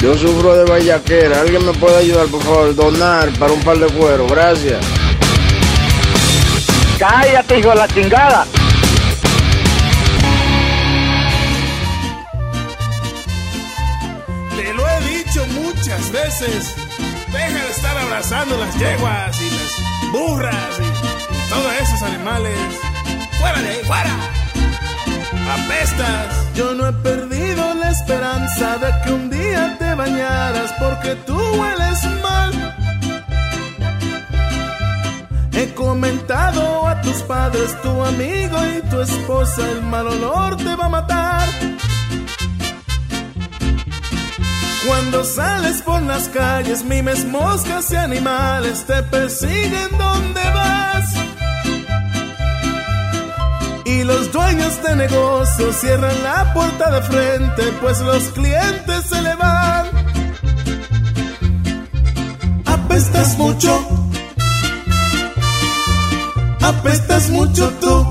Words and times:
Yo 0.00 0.16
sufro 0.16 0.54
de 0.54 0.64
vallaquera. 0.64 1.40
¿Alguien 1.40 1.66
me 1.66 1.72
puede 1.72 1.98
ayudar, 1.98 2.26
por 2.28 2.42
favor? 2.42 2.74
Donar 2.74 3.30
para 3.38 3.52
un 3.52 3.60
par 3.60 3.78
de 3.78 3.86
cuero. 3.86 4.26
Gracias. 4.28 4.78
Cállate, 6.98 7.58
hijo 7.58 7.70
de 7.70 7.74
la 7.74 7.88
chingada. 7.88 8.46
Te 14.56 14.74
lo 14.74 14.88
he 14.88 15.00
dicho 15.00 15.46
muchas 15.48 16.12
veces. 16.12 16.74
Deja 17.32 17.64
de 17.64 17.70
estar 17.70 17.96
abrazando 17.98 18.56
las 18.56 18.78
yeguas 18.78 19.40
y 19.40 19.50
las 19.50 20.12
burras 20.12 20.78
y 20.78 21.50
todos 21.50 21.72
esos 21.82 22.02
animales. 22.02 22.58
¡Fuera 23.38 23.60
de 23.60 23.68
ahí, 23.68 23.80
fuera! 23.84 24.37
¡Apestas! 25.48 26.54
Yo 26.54 26.74
no 26.74 26.86
he 26.88 26.92
perdido 26.92 27.74
la 27.74 27.90
esperanza 27.90 28.78
de 28.78 28.92
que 29.02 29.12
un 29.12 29.30
día 29.30 29.76
te 29.78 29.94
bañaras 29.94 30.74
porque 30.78 31.14
tú 31.26 31.36
hueles 31.36 32.04
mal. 32.22 32.52
He 35.52 35.74
comentado 35.74 36.86
a 36.86 37.00
tus 37.00 37.22
padres, 37.22 37.80
tu 37.82 38.04
amigo 38.04 38.58
y 38.76 38.88
tu 38.90 39.00
esposa, 39.00 39.70
el 39.70 39.82
mal 39.82 40.06
olor 40.06 40.56
te 40.56 40.76
va 40.76 40.86
a 40.86 40.88
matar. 40.88 41.48
Cuando 44.86 45.24
sales 45.24 45.82
por 45.82 46.02
las 46.02 46.28
calles, 46.28 46.84
mimes, 46.84 47.24
moscas 47.24 47.90
y 47.90 47.96
animales 47.96 48.84
te 48.86 49.02
persiguen 49.02 49.90
donde 49.98 50.42
vas. 50.54 51.17
Y 53.88 54.04
los 54.04 54.30
dueños 54.32 54.82
de 54.82 54.96
negocios 54.96 55.76
cierran 55.76 56.22
la 56.22 56.52
puerta 56.52 56.90
de 56.90 57.02
frente, 57.02 57.62
pues 57.80 57.98
los 58.00 58.22
clientes 58.34 59.04
se 59.08 59.22
le 59.22 59.34
van. 59.34 59.86
Apestas 62.66 63.38
mucho, 63.38 63.72
apestas 66.60 67.30
mucho 67.30 67.70
tú. 67.80 68.10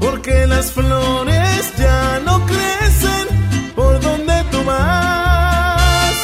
Porque 0.00 0.46
las 0.46 0.70
flores 0.72 1.72
ya 1.78 2.20
no 2.26 2.44
crecen 2.44 3.72
por 3.74 4.00
donde 4.00 4.44
tú 4.50 4.62
vas. 4.64 6.14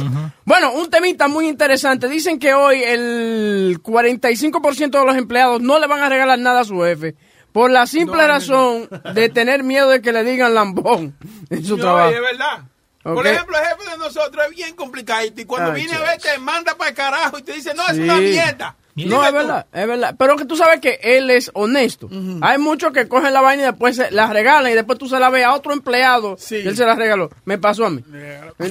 Bueno, 0.46 0.74
un 0.74 0.90
temita 0.90 1.28
muy 1.28 1.48
interesante. 1.48 2.08
Dicen 2.09 2.38
que 2.38 2.53
hoy 2.53 2.84
el 2.84 3.80
45% 3.81 5.00
de 5.00 5.06
los 5.06 5.16
empleados 5.16 5.62
no 5.62 5.80
le 5.80 5.88
van 5.88 6.02
a 6.02 6.09
regalar 6.09 6.38
nada 6.38 6.59
a 6.59 6.66
su 6.66 6.80
jefe. 6.81 7.16
Por 7.53 7.72
la 7.72 7.88
simple 7.88 8.28
razón 8.28 8.88
de 9.16 9.30
tener 9.30 9.63
miedo 9.63 9.90
de 9.90 10.02
que 10.02 10.12
le 10.12 10.24
digan 10.24 10.53
lambón 10.53 11.16
en 11.50 11.66
su 11.66 11.78
No, 11.78 11.84
trabajo. 11.84 12.09
es 12.12 12.22
verdad. 12.22 12.63
Por 13.03 13.25
ejemplo, 13.25 13.57
el 13.57 13.66
jefe 13.66 13.91
de 13.91 13.97
nosotros 13.97 14.45
es 14.50 14.56
bien 14.56 14.75
complicadito 14.75 15.41
y 15.41 15.45
cuando 15.45 15.72
viene 15.73 15.94
a 15.94 16.00
ver 16.01 16.22
te 16.22 16.38
manda 16.39 16.75
para 16.75 16.89
el 16.89 16.95
carajo 16.95 17.39
y 17.39 17.44
te 17.44 17.53
dice, 17.53 17.73
no, 17.73 17.88
es 17.88 17.97
una 17.97 18.17
mierda. 18.17 18.75
No, 18.95 19.23
es 19.23 19.29
tú. 19.29 19.35
verdad, 19.35 19.66
es 19.73 19.88
verdad. 19.88 20.16
Pero 20.19 20.35
que 20.35 20.45
tú 20.45 20.56
sabes 20.56 20.79
que 20.81 21.00
él 21.01 21.29
es 21.29 21.50
honesto. 21.53 22.09
Hay 22.41 22.57
muchos 22.57 22.91
que 22.91 23.07
cogen 23.07 23.34
la 23.34 23.41
vaina 23.41 23.63
y 23.63 23.66
después 23.67 23.95
se 23.95 24.12
la 24.12 24.28
regalan 24.28 24.72
y 24.72 24.75
después 24.75 25.00
tú 25.00 25.07
se 25.07 25.19
la 25.19 25.29
ves 25.29 25.45
a 25.45 25.53
otro 25.53 25.73
empleado 25.73 26.38
y 26.51 26.56
él 26.67 26.75
se 26.75 26.85
la 26.85 26.95
regaló. 26.95 27.29
Me 27.45 27.57
pasó 27.57 27.85
a 27.85 27.89
mí. 27.89 28.03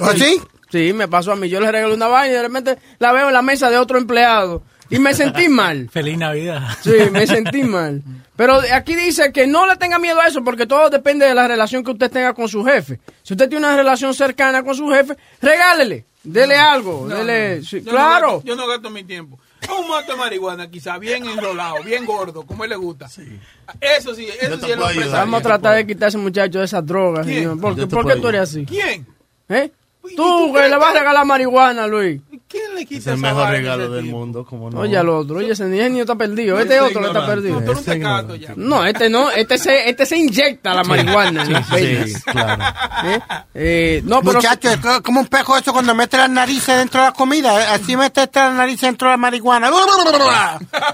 ¿Ah, 0.01 0.13
sí? 0.15 0.39
Sí, 0.69 0.93
me 0.93 1.07
pasó 1.07 1.33
a 1.33 1.35
mí. 1.35 1.49
Yo 1.49 1.59
le 1.59 1.71
regalé 1.71 1.93
una 1.93 2.07
vaina 2.07 2.33
y 2.33 2.37
de 2.37 2.41
repente 2.43 2.77
la 2.99 3.11
veo 3.11 3.27
en 3.27 3.33
la 3.33 3.41
mesa 3.41 3.69
de 3.69 3.77
otro 3.77 3.97
empleado 3.97 4.63
y 4.89 4.99
me 4.99 5.13
sentí 5.13 5.49
mal. 5.49 5.89
Feliz 5.91 6.17
Navidad. 6.17 6.61
Sí, 6.81 6.93
me 7.11 7.25
sentí 7.27 7.63
mal. 7.63 8.01
Pero 8.41 8.59
aquí 8.73 8.95
dice 8.95 9.31
que 9.31 9.45
no 9.45 9.67
le 9.67 9.75
tenga 9.77 9.99
miedo 9.99 10.19
a 10.19 10.25
eso 10.25 10.43
porque 10.43 10.65
todo 10.65 10.89
depende 10.89 11.27
de 11.27 11.35
la 11.35 11.47
relación 11.47 11.83
que 11.83 11.91
usted 11.91 12.09
tenga 12.09 12.33
con 12.33 12.47
su 12.49 12.65
jefe. 12.65 12.99
Si 13.21 13.35
usted 13.35 13.47
tiene 13.47 13.67
una 13.67 13.75
relación 13.77 14.15
cercana 14.15 14.63
con 14.63 14.73
su 14.73 14.89
jefe, 14.89 15.15
regálele, 15.39 16.05
dele 16.23 16.55
algo, 16.55 17.05
No, 17.07 17.13
dele, 17.17 17.57
no, 17.57 17.63
sí, 17.63 17.81
yo 17.81 17.85
no 17.85 17.91
claro. 17.91 18.27
gasto- 18.37 18.43
yo 18.47 18.55
no 18.55 18.67
gasto 18.67 18.89
mi 18.89 19.03
tiempo. 19.03 19.37
Un 19.79 19.87
mato 19.87 20.13
de 20.13 20.17
marihuana, 20.17 20.71
quizá 20.71 20.97
bien 20.97 21.23
enrolado, 21.27 21.83
bien 21.83 22.03
gordo, 22.03 22.41
como 22.41 22.63
él 22.63 22.71
le 22.71 22.77
gusta. 22.77 23.05
Eso 23.05 24.15
sí, 24.15 24.27
eso 24.41 24.57
sí 24.57 24.71
es 24.71 24.75
lo. 24.75 25.11
Vamos 25.11 25.39
a 25.39 25.43
tratar 25.43 25.75
de 25.75 25.85
quitar 25.85 26.05
a 26.05 26.07
ese 26.07 26.17
muchacho 26.17 26.57
de 26.57 26.65
esas 26.65 26.83
drogas. 26.83 27.27
¿Quién? 27.27 27.37
señor. 27.43 27.61
¿Por, 27.61 27.89
por 27.89 28.07
qué 28.07 28.15
tú 28.19 28.27
eres 28.27 28.41
así? 28.41 28.65
¿Quién? 28.65 29.05
¿Eh? 29.49 29.71
Tú, 30.15 30.51
que 30.53 30.67
le 30.67 30.75
vas 30.77 30.95
a 30.95 30.99
regalar 30.99 31.25
marihuana, 31.25 31.85
Luis. 31.87 32.21
¿Quién 32.47 32.75
le 32.75 32.81
Es 32.81 32.87
quita 32.87 33.11
el 33.11 33.17
esa 33.17 33.27
mejor 33.27 33.43
vaina 33.43 33.47
a 33.47 33.51
regalo 33.59 33.83
ese 33.85 33.93
del 33.93 34.05
tipo? 34.05 34.17
mundo, 34.17 34.43
como 34.45 34.69
no. 34.69 34.79
Oye 34.81 34.97
al 34.97 35.07
otro, 35.07 35.37
oye, 35.37 35.51
ese 35.53 35.65
niño 35.65 36.01
está 36.01 36.15
perdido. 36.15 36.59
Este 36.59 36.73
Ese 36.73 36.81
otro 36.81 36.99
está 37.05 37.19
ignorante. 37.19 37.35
perdido. 37.35 37.59
No, 37.59 37.65
tú 37.65 37.71
eres 37.71 37.77
un 37.87 37.93
tecato 37.93 38.35
ya. 38.35 38.53
No, 38.57 38.85
este 38.85 39.09
no, 39.09 39.31
este 39.31 39.57
se, 39.57 39.89
este 39.89 40.05
se 40.05 40.17
inyecta 40.17 40.73
la 40.73 40.83
marihuana. 40.83 41.43
en 41.43 41.53
las 41.53 41.67
Sí, 41.69 42.13
claro. 42.25 42.63
¿Eh? 43.05 43.19
Eh, 43.53 44.01
no, 44.03 44.19
pero... 44.21 44.33
Muchachos, 44.33 44.73
es 44.73 44.77
co- 44.79 45.01
como 45.01 45.21
un 45.21 45.27
pejo 45.27 45.55
eso 45.57 45.71
cuando 45.71 45.95
mete 45.95 46.17
las 46.17 46.29
narices 46.29 46.75
dentro 46.77 46.99
de 46.99 47.07
la 47.07 47.13
comida. 47.13 47.73
Así 47.73 47.95
mete 47.95 48.27
las 48.33 48.53
narices 48.53 48.81
dentro 48.81 49.07
de 49.07 49.13
la 49.13 49.17
marihuana. 49.17 49.69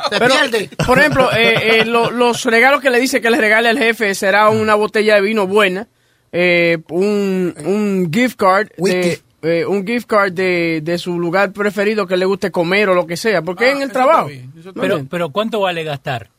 Se 0.09 0.19
Pero, 0.19 0.35
pierde. 0.35 0.69
Por 0.85 0.99
ejemplo, 0.99 1.31
eh, 1.33 1.79
eh, 1.81 1.85
lo- 1.85 2.11
los 2.11 2.43
regalos 2.45 2.81
que 2.81 2.89
le 2.91 2.99
dice 2.99 3.19
que 3.19 3.31
le 3.31 3.37
regale 3.37 3.69
al 3.69 3.79
jefe 3.79 4.13
será 4.13 4.49
una 4.49 4.75
botella 4.75 5.15
de 5.15 5.21
vino 5.21 5.47
buena, 5.47 5.87
eh, 6.31 6.77
un, 6.89 7.53
un 7.65 8.11
gift 8.11 8.37
card, 8.37 8.69
de, 8.77 9.21
eh, 9.41 9.65
un 9.65 9.85
gift 9.85 10.07
card 10.07 10.33
de, 10.33 10.81
de 10.83 10.97
su 10.97 11.19
lugar 11.19 11.53
preferido 11.53 12.07
que 12.07 12.17
le 12.17 12.25
guste 12.25 12.51
comer 12.51 12.89
o 12.89 12.95
lo 12.95 13.07
que 13.07 13.17
sea, 13.17 13.41
porque 13.41 13.71
en 13.71 13.81
el 13.81 13.91
trabajo. 13.91 14.29
¿no 14.63 14.73
Pero, 14.73 15.05
pero 15.09 15.29
¿cuánto 15.29 15.59
vale 15.61 15.83
gastar? 15.83 16.29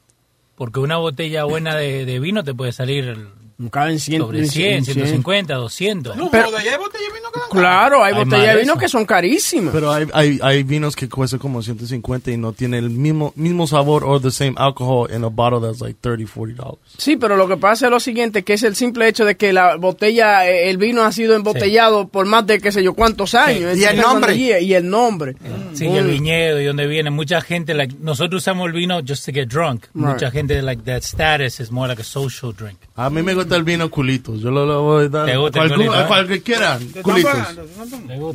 Porque 0.57 0.81
una 0.81 0.97
botella 0.97 1.45
buena 1.45 1.77
de, 1.77 2.05
de 2.05 2.19
vino 2.19 2.43
te 2.43 2.55
puede 2.55 2.73
salir 2.73 3.29
Caben 3.73 3.99
100, 3.99 4.21
Sobre 4.23 4.47
100, 4.47 4.85
150, 4.85 5.55
200. 5.55 6.17
No, 6.17 6.31
Pero- 6.31 6.45
joda, 6.47 6.63
ya 6.63 6.71
hay 6.73 6.79
botella 6.79 7.05
de 7.09 7.13
vino 7.13 7.33
que 7.33 7.41
dan 7.41 7.49
Claro, 7.51 8.05
hay 8.05 8.13
Hay 8.15 8.19
botellas 8.25 8.47
de 8.47 8.55
de 8.55 8.61
vino 8.61 8.73
eso. 8.75 8.81
que 8.81 8.89
son 8.89 9.05
carísimas. 9.05 9.75
Pero 9.75 9.91
hay, 9.91 10.07
hay, 10.13 10.39
hay 10.43 10.63
vinos 10.63 10.95
que 10.95 11.09
cuestan 11.09 11.41
como 11.41 11.61
150 11.61 12.31
y 12.31 12.37
no 12.37 12.53
tiene 12.53 12.79
el 12.79 12.91
mismo, 12.91 13.33
mismo 13.35 13.67
sabor 13.67 14.05
or 14.05 14.23
the 14.23 14.31
same 14.31 14.55
alcohol 14.59 15.09
in 15.13 15.25
a 15.25 15.29
bottle 15.29 15.61
that's 15.61 15.81
like 15.81 15.99
30, 16.01 16.27
40 16.33 16.55
dollars. 16.63 16.79
Sí, 16.99 17.17
pero 17.17 17.37
lo 17.37 17.49
que 17.49 17.57
pasa 17.57 17.87
es 17.87 17.91
lo 17.91 17.99
siguiente, 17.99 18.45
que 18.45 18.53
es 18.53 18.63
el 18.63 18.77
simple 18.77 19.09
hecho 19.09 19.25
de 19.25 19.37
que 19.37 19.53
la 19.53 19.75
botella, 19.75 20.49
eh, 20.49 20.71
el 20.71 20.77
vino 20.79 21.03
ha 21.03 21.11
sido 21.11 21.35
embotellado 21.35 22.07
por 22.07 22.27
más 22.27 22.47
de 22.47 22.61
qué 22.61 22.71
sé 22.71 22.85
yo 22.85 22.95
cuántos 22.95 23.35
años. 23.35 23.77
Y 23.77 23.83
el 23.83 23.97
nombre. 23.97 24.37
Y 24.37 24.75
el 24.75 24.89
nombre. 24.89 25.35
Sí, 25.75 25.87
y 25.87 25.97
el 25.97 26.05
Mm. 26.07 26.11
viñedo 26.11 26.61
y 26.61 26.65
donde 26.65 26.87
viene 26.87 27.11
mucha 27.11 27.41
gente, 27.41 27.75
like, 27.75 27.97
nosotros 28.01 28.41
usamos 28.43 28.67
el 28.69 28.73
vino 28.73 29.01
just 29.05 29.27
to 29.27 29.33
get 29.33 29.49
drunk. 29.49 29.87
Mucha 29.95 30.27
Right. 30.27 30.33
gente, 30.33 30.63
like, 30.63 30.83
that 30.85 31.03
status 31.03 31.59
is 31.59 31.73
more 31.73 31.89
like 31.89 32.01
a 32.01 32.05
social 32.05 32.53
drink. 32.57 32.79
A 32.95 33.11
mí 33.11 33.21
me 33.23 33.35
gusta 33.35 33.48
el 33.57 33.65
vino 33.65 33.91
culitos. 33.91 34.41
Yo 34.41 34.51
lo, 34.51 34.67
lo 34.67 34.83
voy 34.83 35.07
a 35.07 35.09
dar. 35.09 35.27
¿Te 35.27 35.37
gusta 35.37 35.63
el 35.63 35.75
culito, 35.75 35.95
eh? 35.95 35.99
a 35.99 36.07
cualquiera. 36.07 36.79
Culitos. 37.03 37.35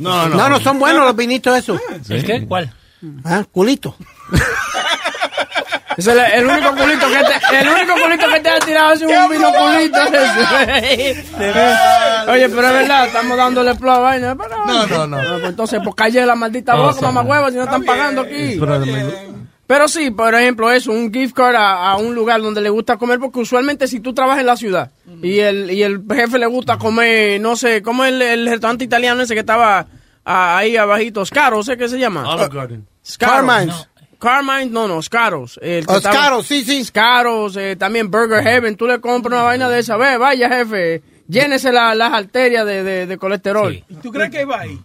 no. 0.00 0.28
No, 0.28 0.48
no, 0.48 0.60
son 0.60 0.78
buenos 0.78 1.04
los 1.04 1.16
vinitos 1.16 1.56
esos. 1.56 1.80
¿El 2.08 2.24
qué? 2.24 2.46
¿Cuál? 2.46 2.72
Ah, 3.24 3.44
culito. 3.50 3.96
Ese 5.96 6.10
es 6.10 6.16
el, 6.16 6.24
el 6.40 6.46
único 6.46 6.74
culito 6.74 7.06
que 7.06 7.18
te, 7.18 7.34
el 7.60 7.68
único 7.68 7.92
culito 7.94 8.28
que 8.28 8.40
te 8.40 8.50
ha 8.50 8.58
tirado 8.58 8.94
es 8.94 9.02
un 9.02 9.28
vino 9.30 9.52
culito. 9.52 9.98
Oye, 12.32 12.48
pero 12.48 12.66
es 12.66 12.72
verdad, 12.72 13.06
estamos 13.06 13.36
dándole 13.36 13.76
flow 13.76 13.94
a 13.94 13.98
vaina. 14.00 14.34
No, 14.34 14.86
no, 14.86 15.06
no. 15.06 15.16
pues 15.16 15.44
entonces, 15.44 15.80
pues 15.84 15.94
calle 15.94 16.26
la 16.26 16.34
maldita 16.34 16.74
boca, 16.74 17.00
mamá 17.00 17.22
hueva, 17.22 17.48
si 17.50 17.56
no 17.56 17.62
están 17.64 17.84
pagando 17.84 18.22
aquí. 18.22 18.58
Pero 19.66 19.88
sí, 19.88 20.10
por 20.10 20.34
ejemplo, 20.34 20.70
eso, 20.70 20.92
un 20.92 21.12
gift 21.12 21.34
card 21.34 21.54
a, 21.56 21.90
a 21.92 21.96
un 21.96 22.14
lugar 22.14 22.42
donde 22.42 22.60
le 22.60 22.68
gusta 22.68 22.96
comer, 22.98 23.18
porque 23.18 23.38
usualmente 23.40 23.86
si 23.88 24.00
tú 24.00 24.12
trabajas 24.12 24.40
en 24.40 24.46
la 24.46 24.56
ciudad 24.58 24.90
y 25.22 25.38
el, 25.40 25.70
y 25.70 25.82
el 25.82 26.02
jefe 26.14 26.38
le 26.38 26.46
gusta 26.46 26.76
comer, 26.76 27.40
no 27.40 27.56
sé, 27.56 27.80
como 27.82 28.04
el, 28.04 28.20
el 28.20 28.46
restaurante 28.46 28.84
italiano 28.84 29.22
ese 29.22 29.32
que 29.34 29.40
estaba 29.40 29.86
ah, 30.24 30.56
ahí 30.58 30.76
abajito, 30.76 31.24
Scaro, 31.24 31.62
sé 31.62 31.76
qué 31.78 31.88
se 31.88 31.98
llama. 31.98 32.28
Olive 32.34 32.48
Garden. 32.52 32.86
Carmine's. 33.18 33.88
Carmine, 34.18 34.66
no, 34.70 34.88
no, 34.88 35.02
Scaros. 35.02 35.58
El 35.60 35.84
Oh, 35.88 35.96
estaba- 35.96 36.14
Scaros, 36.14 36.46
sí, 36.46 36.62
sí. 36.64 36.82
Scaros, 36.84 37.56
eh, 37.56 37.76
también 37.76 38.10
Burger 38.10 38.42
Heaven, 38.42 38.76
tú 38.76 38.86
le 38.86 38.98
compras 39.00 39.32
una 39.34 39.42
vaina 39.42 39.68
de 39.68 39.80
esa, 39.80 39.96
ve, 39.98 40.16
vaya 40.16 40.48
jefe, 40.48 41.02
llénese 41.28 41.72
la- 41.72 41.94
las 41.94 42.12
arterias 42.12 42.64
de, 42.64 42.82
de, 42.84 43.06
de 43.06 43.18
colesterol. 43.18 43.72
Sí. 43.74 43.84
¿Y 43.88 43.94
tú 43.96 44.10
crees 44.10 44.30
que 44.30 44.44
va 44.46 44.60
ahí? 44.60 44.78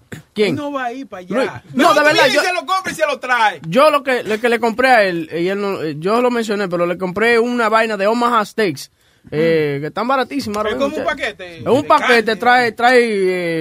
¿Quién? 0.44 0.56
No 0.56 0.72
va 0.72 0.86
ahí 0.86 1.06
para 1.06 1.22
allá. 1.22 1.36
Luis, 1.36 1.50
no, 1.74 1.94
de 1.94 2.00
verdad, 2.04 2.28
yo- 2.28 2.42
y 2.42 2.46
se 2.46 2.54
lo 2.54 2.66
compra 2.66 2.92
y 2.92 2.96
se 2.96 3.06
lo 3.06 3.20
trae. 3.20 3.60
Yo 3.68 3.90
lo 3.92 4.04
que, 4.04 4.24
lo 4.24 4.40
que 4.40 4.50
le 4.50 4.60
compré 4.60 4.88
a 4.90 5.04
él, 5.04 5.30
y 5.34 5.48
él 5.48 5.60
no- 5.60 5.82
eh, 5.82 5.96
yo 5.98 6.22
lo 6.22 6.32
mencioné, 6.32 6.68
pero 6.68 6.86
le 6.86 6.98
compré 6.98 7.40
una 7.40 7.70
vaina 7.70 7.98
de 7.98 8.08
Omaha 8.08 8.46
Steaks, 8.46 8.92
eh, 9.32 9.78
que 9.82 9.88
están 9.88 10.08
baratísimas. 10.08 10.66
Es 10.66 10.76
como 10.76 10.96
un 10.96 11.04
paquete. 11.04 11.58
Es 11.60 11.66
un 11.68 11.82
de 11.82 11.88
paquete, 11.88 12.24
carne. 12.26 12.36
trae, 12.38 12.72
trae 12.72 13.00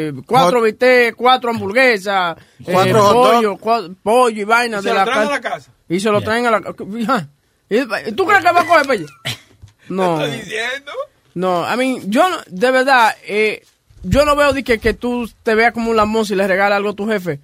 eh, 0.09 0.13
cuatro 0.27 0.63
bistecs, 0.63 1.17
cuatro 1.17 1.51
hamburguesas, 1.51 2.37
eh, 2.61 2.71
Cuatro 2.73 3.03
dog. 3.03 3.13
pollo, 3.35 3.57
cua- 3.59 3.95
pollo 4.03 4.41
y 4.41 4.45
vaina 4.45 4.79
Y 4.79 4.83
de 4.83 4.89
se 4.89 4.95
la 4.95 5.05
lo 5.05 5.11
traen 5.11 5.29
a 5.29 5.31
la 5.33 5.41
casa. 5.41 5.71
Y 5.89 6.01
se 6.01 6.11
lo 6.11 6.21
traen 6.23 6.47
a 6.47 6.51
la 6.53 6.61
ca- 6.61 6.75
Ajá. 7.05 7.29
¿Y 7.71 8.13
¿Tú 8.13 8.25
crees 8.25 8.45
que 8.45 8.53
va 8.53 8.61
a 8.61 8.67
coger 8.67 8.87
pelle? 8.87 9.07
No. 9.89 10.23
Estoy 10.23 10.41
diciendo. 10.41 10.93
No, 11.35 11.65
I 11.73 11.77
mean, 11.77 12.11
yo 12.11 12.29
no- 12.29 12.37
de 12.47 12.71
verdad, 12.71 13.15
eh, 13.27 13.63
yo 14.03 14.25
no 14.25 14.37
veo 14.37 14.53
de 14.53 14.63
que, 14.65 14.79
que 14.79 14.95
tú 14.95 15.31
te 15.43 15.55
veas 15.55 15.73
como 15.73 15.91
un 15.91 15.97
lambón 15.97 16.25
si 16.27 16.35
le 16.35 16.47
regalas 16.47 16.77
algo 16.77 16.91
a 16.91 16.95
tu 16.95 17.07
jefe. 17.09 17.41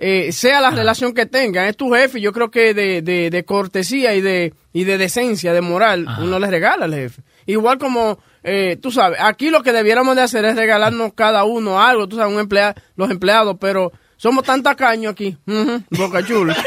Eh, 0.00 0.30
sea 0.32 0.60
la 0.60 0.70
relación 0.70 1.12
que 1.12 1.26
tengan, 1.26 1.64
es 1.66 1.76
tu 1.76 1.92
jefe, 1.92 2.20
yo 2.20 2.32
creo 2.32 2.50
que 2.52 2.72
de, 2.72 3.02
de, 3.02 3.30
de 3.30 3.44
cortesía 3.44 4.14
y 4.14 4.20
de, 4.20 4.54
y 4.72 4.84
de 4.84 4.96
decencia, 4.96 5.52
de 5.52 5.60
moral, 5.60 6.04
Ajá. 6.06 6.22
uno 6.22 6.38
le 6.38 6.46
regala 6.48 6.84
al 6.84 6.94
jefe. 6.94 7.22
Igual 7.46 7.78
como, 7.78 8.18
eh, 8.44 8.78
tú 8.80 8.92
sabes, 8.92 9.18
aquí 9.20 9.50
lo 9.50 9.64
que 9.64 9.72
debiéramos 9.72 10.14
de 10.14 10.22
hacer 10.22 10.44
es 10.44 10.54
regalarnos 10.54 11.14
cada 11.14 11.42
uno 11.44 11.82
algo, 11.82 12.06
tú 12.06 12.14
sabes, 12.16 12.32
un 12.32 12.38
emplea, 12.38 12.76
los 12.94 13.10
empleados, 13.10 13.56
pero 13.60 13.90
somos 14.16 14.44
tan 14.44 14.62
tacaños 14.62 15.12
aquí, 15.12 15.36
Ujú, 15.48 15.82
boca 15.90 16.24
chula. 16.24 16.54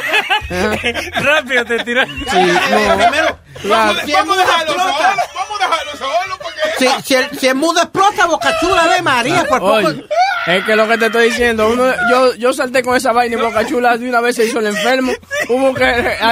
Rápido 1.24 1.64
te 1.66 1.80
tiras. 1.86 2.10
Sí, 2.10 2.38
no. 2.38 2.98
Primero, 2.98 3.40
Claro. 3.62 3.94
vamos, 3.94 4.12
vamos 4.12 4.38
a 4.38 4.42
dejarlo 4.42 4.74
solo. 4.74 4.92
Vamos 5.36 5.62
a 5.62 5.64
dejarlo 5.70 5.92
solo 5.98 6.38
porque. 6.78 6.90
Si, 6.98 7.04
si, 7.04 7.16
el, 7.16 7.40
si 7.40 7.48
el 7.48 7.56
mudo 7.56 7.82
explota, 7.82 8.26
boca 8.28 8.54
chula 8.60 8.88
de 8.88 9.02
María, 9.02 9.44
por 9.46 9.60
poco. 9.60 9.74
Oye, 9.88 10.06
es 10.48 10.64
que 10.66 10.76
lo 10.76 10.88
que 10.88 10.98
te 10.98 11.06
estoy 11.08 11.30
diciendo, 11.30 11.70
uno, 11.70 11.86
yo, 12.10 12.34
yo 12.36 12.54
salté 12.54 12.82
con 12.84 12.96
esa 12.96 13.12
vaina 13.12 13.38
y 13.38 13.42
Boca 13.42 13.66
Chula 13.68 13.98
de 13.98 14.10
una 14.10 14.22
vez 14.22 14.36
se 14.36 14.46
hizo 14.46 14.60
el 14.60 14.68
enfermo, 14.68 15.12
hubo 15.50 15.74
que 15.74 15.84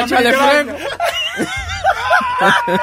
echarle 0.03 0.33
fresco. 0.33 0.75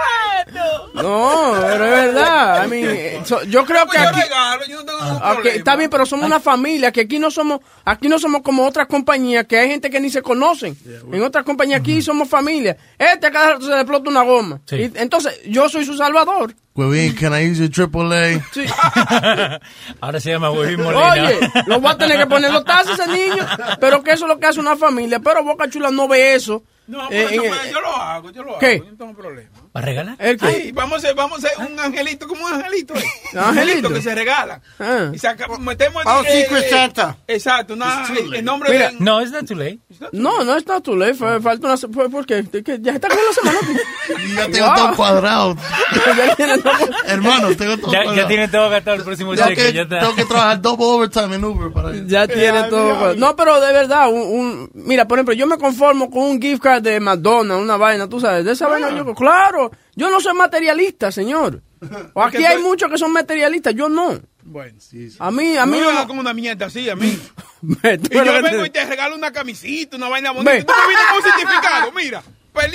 No, 0.95 1.53
pero 1.61 1.85
es 1.85 1.91
verdad. 1.91 2.65
I 2.65 2.69
mean, 2.69 2.85
eh, 2.91 3.21
so- 3.25 3.43
yo 3.45 3.65
creo 3.67 3.85
que 3.87 3.99
Pues 3.99 4.03
yo 4.03 4.09
aquí, 4.09 4.21
regalo, 4.23 4.65
yo 4.67 4.77
no 4.79 4.85
tengo 4.85 4.99
ningún 5.05 5.17
ok, 5.17 5.23
problema. 5.35 5.57
está 5.57 5.77
bien, 5.77 5.91
pero 5.91 6.07
somos 6.07 6.25
una 6.27 6.41
familia, 6.41 6.91
que 6.93 7.03
aquí 7.03 7.19
no 7.19 7.31
somos, 7.31 7.61
aquí 7.85 8.09
no 8.09 8.19
somos 8.19 8.43
como 8.43 8.67
otras 8.67 8.87
compañías, 8.87 9.45
que 9.47 9.59
hay 9.59 9.69
gente 9.69 9.91
que 9.91 10.01
ni 10.01 10.09
se 10.09 10.23
conocen. 10.23 10.77
En 11.13 11.23
otras 11.23 11.45
compañías 11.45 11.81
aquí 11.81 12.01
somos 12.01 12.29
familia. 12.29 12.77
Este 12.99 13.27
a 13.27 13.31
cada 13.31 13.53
rato 13.55 13.67
se 13.67 13.73
le 13.73 13.81
explota 13.81 14.09
una 14.09 14.23
goma. 14.23 14.61
Sí. 14.67 14.77
Y 14.77 14.93
entonces, 14.99 15.39
yo 15.47 15.69
soy 15.69 15.85
su 15.85 15.97
salvador. 15.97 16.55
Huevín, 16.77 17.15
can 17.15 17.33
I 17.35 17.51
use 17.51 17.59
your 17.69 17.71
AAA? 17.91 18.41
Sí. 18.53 18.65
Ahora 20.01 20.21
se 20.21 20.31
llama 20.31 20.51
Huevín 20.51 20.83
Molina. 20.83 21.11
Oye, 21.13 21.39
lo 21.67 21.81
voy 21.81 21.91
a 21.93 21.97
tener 21.99 22.19
que 22.19 22.27
poner 22.27 22.53
los 22.53 22.65
tazos 22.65 22.99
ese 22.99 23.11
niño. 23.11 23.47
Pero 23.81 24.03
que 24.03 24.13
eso 24.13 24.25
es 24.27 24.29
lo 24.29 24.39
que 24.39 24.47
hace 24.47 24.61
una 24.61 24.77
familia. 24.77 25.21
Pero 25.21 25.43
Boca 25.45 25.69
Chula 25.71 25.91
no 25.91 26.07
ve 26.09 26.35
eso. 26.35 26.63
No, 26.89 27.11
Eh, 27.11 27.27
eso, 27.33 27.43
pues, 27.43 27.73
yo 27.73 27.81
lo 27.81 27.97
hago, 27.97 28.31
yo 28.31 28.45
lo 28.45 28.59
¿Qué? 28.61 28.75
hago. 28.77 28.85
Yo 28.85 28.91
no 28.93 28.97
tengo 28.97 29.15
problema. 29.17 29.51
¿Para 29.73 29.87
regalar? 29.87 30.15
¿El 30.21 30.37
qué? 30.39 30.47
Ay, 30.47 30.71
vamos 30.73 30.93
a 30.93 30.97
hacer, 30.99 31.17
vamos 31.17 31.45
a 31.45 31.49
hacer 31.49 31.67
un 31.67 31.81
angelito, 31.81 32.29
como 32.29 32.47
un 32.47 32.53
angelito. 32.53 32.95
eh. 32.95 33.03
Un 33.33 33.39
¿Angelito? 33.41 33.93
que 33.93 34.01
se 34.01 34.15
regala. 34.15 34.61
Ah. 34.79 35.11
Y 35.13 35.19
saca, 35.19 35.49
metemos 35.59 36.05
Oh, 36.07 36.23
eh, 36.25 36.43
Secret 36.45 36.65
eh, 36.65 36.71
Santa. 36.71 37.17
Exacto, 37.27 37.75
una, 37.75 38.07
el, 38.17 38.33
el 38.37 38.45
nombre 38.45 38.71
Mira, 38.71 38.91
de. 38.93 38.97
No, 39.01 39.21
it's 39.21 39.33
not 39.33 39.49
too 39.49 39.57
late. 39.57 39.81
No, 40.13 40.45
no 40.45 40.57
está 40.57 40.81
tu 40.81 40.95
ley. 40.97 41.13
Fue, 41.15 41.41
falta 41.41 41.67
una. 41.67 42.09
Porque 42.09 42.45
que 42.65 42.79
ya 42.81 42.93
está 42.93 43.09
con 43.09 43.19
la 43.19 43.33
semana. 43.33 43.81
Ya 44.37 44.47
tengo 44.49 44.67
Wow. 44.67 44.77
todo 44.77 44.95
cuadrado. 44.95 45.57
Ya 46.17 46.37
tiene. 46.37 46.59
Hermano, 47.07 47.55
tengo 47.57 47.77
todo 47.79 47.93
Ya, 47.93 48.27
tiene 48.27 48.49
todo 48.49 48.69
gastado 48.71 48.97
el 48.97 49.03
próximo 49.05 49.35
Ya 49.35 49.49
cheque. 49.49 49.63
que 49.67 49.73
Ya 49.73 49.83
está. 49.83 50.01
tengo 50.01 50.15
que 50.15 50.25
trabajar 50.25 50.61
double 50.61 50.87
overtime 50.87 51.35
en 51.37 51.45
Uber 51.45 51.73
para 51.73 51.95
ir. 51.97 52.07
Ya 52.07 52.27
tiene 52.27 52.65
todo. 52.65 53.15
No, 53.17 53.35
pero 53.37 53.61
de 53.61 53.73
verdad, 53.73 54.09
un, 54.13 54.21
un- 54.21 54.71
mira, 54.75 55.07
por 55.09 55.19
ejemplo, 55.19 55.35
yo 55.35 55.47
me 55.47 55.59
conformo 55.59 56.11
con 56.11 56.23
un 56.23 56.41
gift 56.43 56.63
card 56.63 56.83
de 56.83 57.01
McDonald's, 57.01 57.63
una 57.63 57.77
vaina, 57.77 58.09
tú 58.09 58.21
sabes, 58.21 58.45
de 58.45 58.53
esa 58.53 58.69
vaina 58.69 58.91
yo, 58.95 59.15
claro, 59.15 59.71
yo 59.95 60.11
no 60.11 60.21
soy 60.21 60.35
materialista, 60.35 61.11
señor. 61.13 61.63
O 62.15 62.23
aquí 62.23 62.45
hay 62.45 62.59
muchos 62.63 62.91
que 62.91 62.97
son 62.99 63.13
materialistas, 63.13 63.75
yo 63.75 63.89
no. 63.89 64.19
Bueno, 64.49 64.79
A 65.19 65.31
mí, 65.33 65.57
a 65.57 65.67
mí 65.67 65.79
no 65.81 65.93
no. 65.93 66.07
como 66.07 66.21
una 66.21 66.33
mierda 66.33 66.67
así, 66.67 66.89
a 66.89 66.97
mí. 66.97 67.19
Y 67.63 68.15
yo 68.15 68.23
vengo 68.43 68.63
te- 68.63 68.67
y 68.67 68.71
te 68.71 68.85
regalo 68.85 69.17
una 69.17 69.33
camisita, 69.33 69.97
una 69.97 70.09
vaina 70.09 70.31
bonita. 70.31 70.65
Tú 70.65 70.73
me 70.73 70.87
vienes 70.89 71.07
con 71.09 71.17
un 71.17 71.23
certificado, 71.25 71.93
mira. 71.93 72.23
Él 72.65 72.73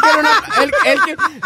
quiere 0.00 0.18
una, 0.18 0.30
él, 0.62 0.72
él 0.86 0.98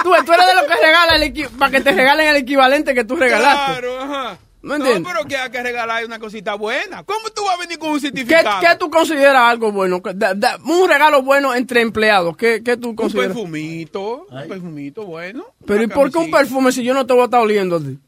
tú, 0.03 0.13
tú 0.25 0.33
eres 0.33 0.47
de 0.47 0.55
los 0.55 0.65
que 0.65 0.75
regala 0.83 1.17
el 1.17 1.33
para 1.59 1.71
que 1.71 1.81
te 1.81 1.93
regalen 1.93 2.29
el 2.29 2.37
equivalente 2.37 2.95
que 2.95 3.05
tú 3.05 3.17
regalaste. 3.17 3.73
Claro, 3.81 4.01
ajá. 4.01 4.39
¿No 4.63 4.77
pero 4.79 5.25
que 5.27 5.37
hay 5.37 5.51
que 5.51 5.61
regalar 5.61 6.05
una 6.05 6.21
cosita 6.21 6.55
buena. 6.55 7.03
¿Cómo 7.03 7.31
tú 7.35 7.43
vas 7.45 7.57
a 7.57 7.61
venir 7.61 7.81
con 7.81 7.91
un 7.91 7.97
¿Qué, 7.97 8.03
certificado? 8.07 8.61
qué 8.61 8.77
tú 8.79 8.91
consideras 8.91 9.43
algo 9.43 9.73
bueno? 9.73 10.01
Que- 10.01 10.15
da- 10.15 10.35
da- 10.35 10.57
un 10.65 10.89
regalo 10.89 11.21
bueno 11.23 11.53
entre 11.53 11.81
empleados. 11.81 12.37
¿Qué, 12.37 12.63
qué 12.65 12.77
tú 12.77 12.91
Un 12.91 12.97
consideras? 12.97 13.33
perfumito, 13.33 14.25
un 14.31 14.49
perfumito 14.49 15.05
bueno. 15.05 15.47
Pero 15.67 15.83
¿y 15.83 15.89
por 15.89 16.13
qué 16.13 16.19
un 16.19 16.31
perfume 16.31 16.71
si 16.71 16.85
yo 16.85 16.95
no 16.95 17.05
te 17.05 17.13
voy 17.13 17.23
a 17.23 17.25
estar 17.25 17.41
oliendo 17.41 17.77
a 17.77 17.81
ti? 17.81 17.99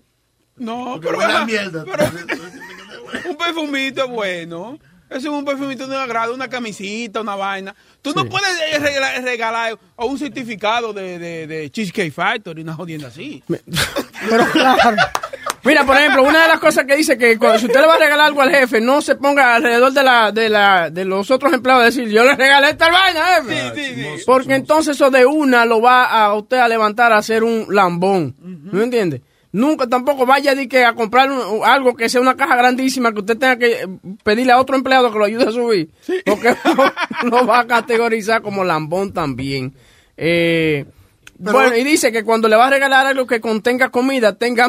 No, 0.56 1.00
pero, 1.02 1.16
buena 1.16 1.44
mierda. 1.44 1.84
pero 1.84 2.04
un 3.30 3.36
perfumito 3.36 4.08
bueno. 4.08 4.78
Eso 5.14 5.28
es 5.28 5.38
un 5.38 5.44
perfumito 5.44 5.86
de 5.86 5.96
agrado, 5.96 6.34
una 6.34 6.48
camisita, 6.48 7.20
una 7.20 7.36
vaina. 7.36 7.74
Tú 8.02 8.12
no 8.14 8.24
puedes 8.24 8.50
eh, 8.72 8.78
regalar, 8.80 9.22
regalar 9.22 9.78
o 9.94 10.06
un 10.06 10.18
certificado 10.18 10.92
de, 10.92 11.20
de, 11.20 11.46
de 11.46 11.70
Cheesecake 11.70 12.12
Factory, 12.12 12.62
una 12.62 12.74
jodienda 12.74 13.08
así. 13.08 13.42
Pero 14.28 14.50
claro. 14.50 14.96
Mira, 15.62 15.86
por 15.86 15.96
ejemplo, 15.96 16.24
una 16.24 16.42
de 16.42 16.48
las 16.48 16.58
cosas 16.58 16.84
que 16.84 16.96
dice 16.96 17.16
que 17.16 17.38
cuando, 17.38 17.58
si 17.58 17.66
usted 17.66 17.80
le 17.80 17.86
va 17.86 17.94
a 17.94 17.98
regalar 17.98 18.26
algo 18.26 18.42
al 18.42 18.50
jefe, 18.50 18.80
no 18.80 19.00
se 19.00 19.14
ponga 19.14 19.54
alrededor 19.54 19.92
de 19.92 20.02
la 20.02 20.30
de 20.30 20.48
la 20.50 20.90
de 20.90 21.04
los 21.04 21.30
otros 21.30 21.52
empleados 21.54 21.82
a 21.82 21.86
decir, 21.86 22.08
yo 22.08 22.22
le 22.24 22.34
regalé 22.34 22.70
esta 22.70 22.90
vaina, 22.90 23.20
jefe. 23.36 23.74
Sí, 23.74 23.94
sí, 23.94 24.02
sí. 24.18 24.22
Porque 24.26 24.54
entonces 24.56 24.96
eso 24.96 25.10
de 25.10 25.24
una 25.24 25.64
lo 25.64 25.80
va 25.80 26.04
a 26.04 26.34
usted 26.34 26.58
a 26.58 26.68
levantar 26.68 27.12
a 27.12 27.18
hacer 27.18 27.44
un 27.44 27.66
lambón. 27.70 28.34
¿No 28.40 28.82
entiende? 28.82 29.22
Nunca 29.54 29.86
tampoco 29.86 30.26
vaya 30.26 30.50
a, 30.50 30.66
que 30.66 30.84
a 30.84 30.94
comprar 30.94 31.30
un- 31.30 31.64
algo 31.64 31.94
que 31.94 32.08
sea 32.08 32.20
una 32.20 32.36
caja 32.36 32.56
grandísima 32.56 33.12
que 33.12 33.20
usted 33.20 33.38
tenga 33.38 33.56
que 33.56 33.88
pedirle 34.24 34.50
a 34.52 34.58
otro 34.58 34.74
empleado 34.74 35.12
que 35.12 35.18
lo 35.20 35.24
ayude 35.26 35.44
a 35.46 35.52
subir. 35.52 35.90
Porque 36.26 36.56
lo, 37.22 37.30
lo 37.30 37.46
va 37.46 37.60
a 37.60 37.66
categorizar 37.68 38.42
como 38.42 38.64
lambón 38.64 39.12
también. 39.12 39.72
Eh, 40.16 40.84
bueno, 41.38 41.76
y 41.76 41.84
dice 41.84 42.10
que 42.10 42.24
cuando 42.24 42.48
le 42.48 42.56
va 42.56 42.66
a 42.66 42.70
regalar 42.70 43.06
algo 43.06 43.26
que 43.28 43.40
contenga 43.40 43.90
comida, 43.90 44.34
tenga 44.36 44.68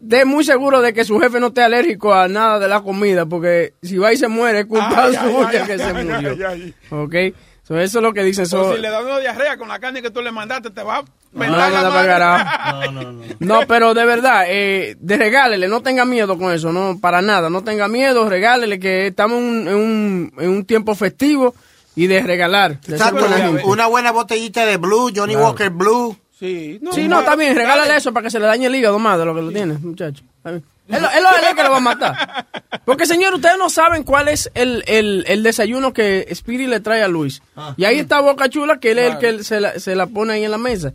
esté 0.00 0.24
muy 0.24 0.44
seguro 0.44 0.80
de 0.82 0.92
que 0.92 1.04
su 1.04 1.18
jefe 1.18 1.38
no 1.40 1.48
esté 1.48 1.62
alérgico 1.62 2.12
a 2.14 2.26
nada 2.28 2.58
de 2.60 2.68
la 2.68 2.80
comida, 2.82 3.26
porque 3.26 3.74
si 3.82 3.98
va 3.98 4.12
y 4.12 4.16
se 4.16 4.28
muere 4.28 4.60
es 4.60 4.66
culpa 4.66 5.04
Ay, 5.04 5.14
suya 5.14 5.48
ay, 5.62 5.66
que 5.66 5.72
ay, 5.72 5.78
se 5.78 5.92
murió. 5.92 7.04
Ok, 7.04 7.14
so, 7.62 7.78
eso 7.78 7.98
es 7.98 8.02
lo 8.02 8.12
que 8.12 8.22
dicen. 8.24 8.44
O 8.44 8.48
so- 8.48 8.74
si 8.74 8.80
le 8.80 8.90
da 8.90 9.00
una 9.02 9.18
diarrea 9.18 9.56
con 9.56 9.68
la 9.68 9.78
carne 9.78 10.02
que 10.02 10.10
tú 10.10 10.20
le 10.22 10.32
mandaste, 10.32 10.70
te 10.70 10.82
va 10.82 10.98
a 10.98 11.02
no, 11.32 11.46
no, 11.46 11.56
la 11.56 11.70
no, 11.82 11.90
madre. 11.90 12.06
carajo. 12.08 13.12
No, 13.40 13.60
pero 13.66 13.94
de 13.94 14.04
verdad, 14.04 14.44
eh, 14.48 14.96
de 15.00 15.16
regálele, 15.16 15.66
no 15.68 15.80
tenga 15.80 16.04
miedo 16.04 16.36
con 16.38 16.52
eso, 16.52 16.72
no, 16.72 16.98
para 17.00 17.22
nada, 17.22 17.48
no 17.48 17.62
tenga 17.64 17.88
miedo, 17.88 18.28
regálele 18.28 18.78
que 18.78 19.06
estamos 19.06 19.38
en 19.38 19.44
un, 19.44 19.68
en 19.68 19.74
un, 19.74 20.32
en 20.38 20.50
un 20.50 20.64
tiempo 20.64 20.94
festivo 20.94 21.54
y 21.96 22.06
de 22.06 22.20
regalar. 22.22 22.78
de 22.80 22.86
ser 22.86 22.94
Exacto, 22.96 23.26
buena 23.26 23.64
una, 23.64 23.86
buena 23.86 24.10
botellita 24.12 24.66
de 24.66 24.76
Blue, 24.76 25.10
Johnny 25.14 25.32
Claro. 25.34 25.48
Walker 25.48 25.70
Blue. 25.70 26.16
Sí, 26.38 26.80
Sí, 26.92 27.06
no, 27.08 27.20
está 27.20 27.36
bien, 27.36 27.54
regálale 27.54 27.96
eso 27.96 28.12
para 28.12 28.24
que 28.24 28.30
se 28.30 28.40
le 28.40 28.46
dañe 28.46 28.66
el 28.66 28.74
hígado 28.74 28.98
más 28.98 29.16
de 29.18 29.24
lo 29.24 29.34
que 29.34 29.42
lo 29.42 29.50
tiene, 29.52 29.74
muchacho. 29.74 30.24
Está 30.38 30.50
bien. 30.50 30.64
Es 30.88 31.00
lo, 31.00 31.08
es 31.08 31.22
lo 31.22 31.28
es 31.30 31.48
lo 31.48 31.54
que 31.56 31.62
lo 31.62 31.70
va 31.70 31.76
a 31.76 31.80
matar. 31.80 32.46
Porque, 32.84 33.06
señor, 33.06 33.34
ustedes 33.34 33.56
no 33.56 33.70
saben 33.70 34.02
cuál 34.02 34.28
es 34.28 34.50
el, 34.54 34.82
el, 34.86 35.24
el 35.28 35.42
desayuno 35.42 35.92
que 35.92 36.28
Speedy 36.34 36.66
le 36.66 36.80
trae 36.80 37.02
a 37.02 37.08
Luis. 37.08 37.40
Y 37.76 37.84
ahí 37.84 38.00
está 38.00 38.20
Boca 38.20 38.48
Chula, 38.48 38.78
que 38.78 38.90
él 38.92 38.98
es 38.98 39.12
el 39.12 39.18
que 39.18 39.44
se 39.44 39.60
la, 39.60 39.78
se 39.78 39.94
la 39.94 40.06
pone 40.06 40.34
ahí 40.34 40.44
en 40.44 40.50
la 40.50 40.58
mesa. 40.58 40.92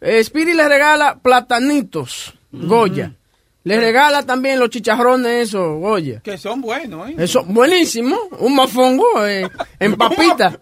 Eh, 0.00 0.22
Speedy 0.24 0.54
le 0.54 0.68
regala 0.68 1.18
platanitos, 1.18 2.34
Goya. 2.52 3.12
Le 3.64 3.78
regala 3.78 4.22
también 4.22 4.58
los 4.58 4.70
chicharrones, 4.70 5.48
eso, 5.48 5.74
Goya. 5.74 6.20
Que 6.20 6.38
son 6.38 6.62
buenos, 6.62 7.10
¿eh? 7.10 7.16
Eso, 7.18 7.44
buenísimo. 7.44 8.16
Un 8.38 8.54
mofongo 8.54 9.26
eh, 9.26 9.46
en 9.78 9.94
papita. 9.98 10.58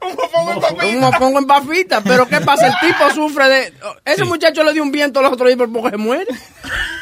Un 0.90 0.98
mofongo 0.98 1.38
en 1.38 1.46
papita. 1.46 2.00
Pero 2.00 2.26
¿qué 2.26 2.40
pasa? 2.40 2.66
El 2.66 2.74
tipo 2.80 3.10
sufre 3.14 3.48
de... 3.48 3.72
Ese 4.04 4.24
muchacho 4.24 4.64
le 4.64 4.72
dio 4.72 4.82
un 4.82 4.90
viento 4.90 5.22
los 5.22 5.32
otros 5.32 5.46
días 5.46 5.58
por 5.58 5.72
poco 5.72 5.90
se 5.90 5.96
muere. 5.96 6.26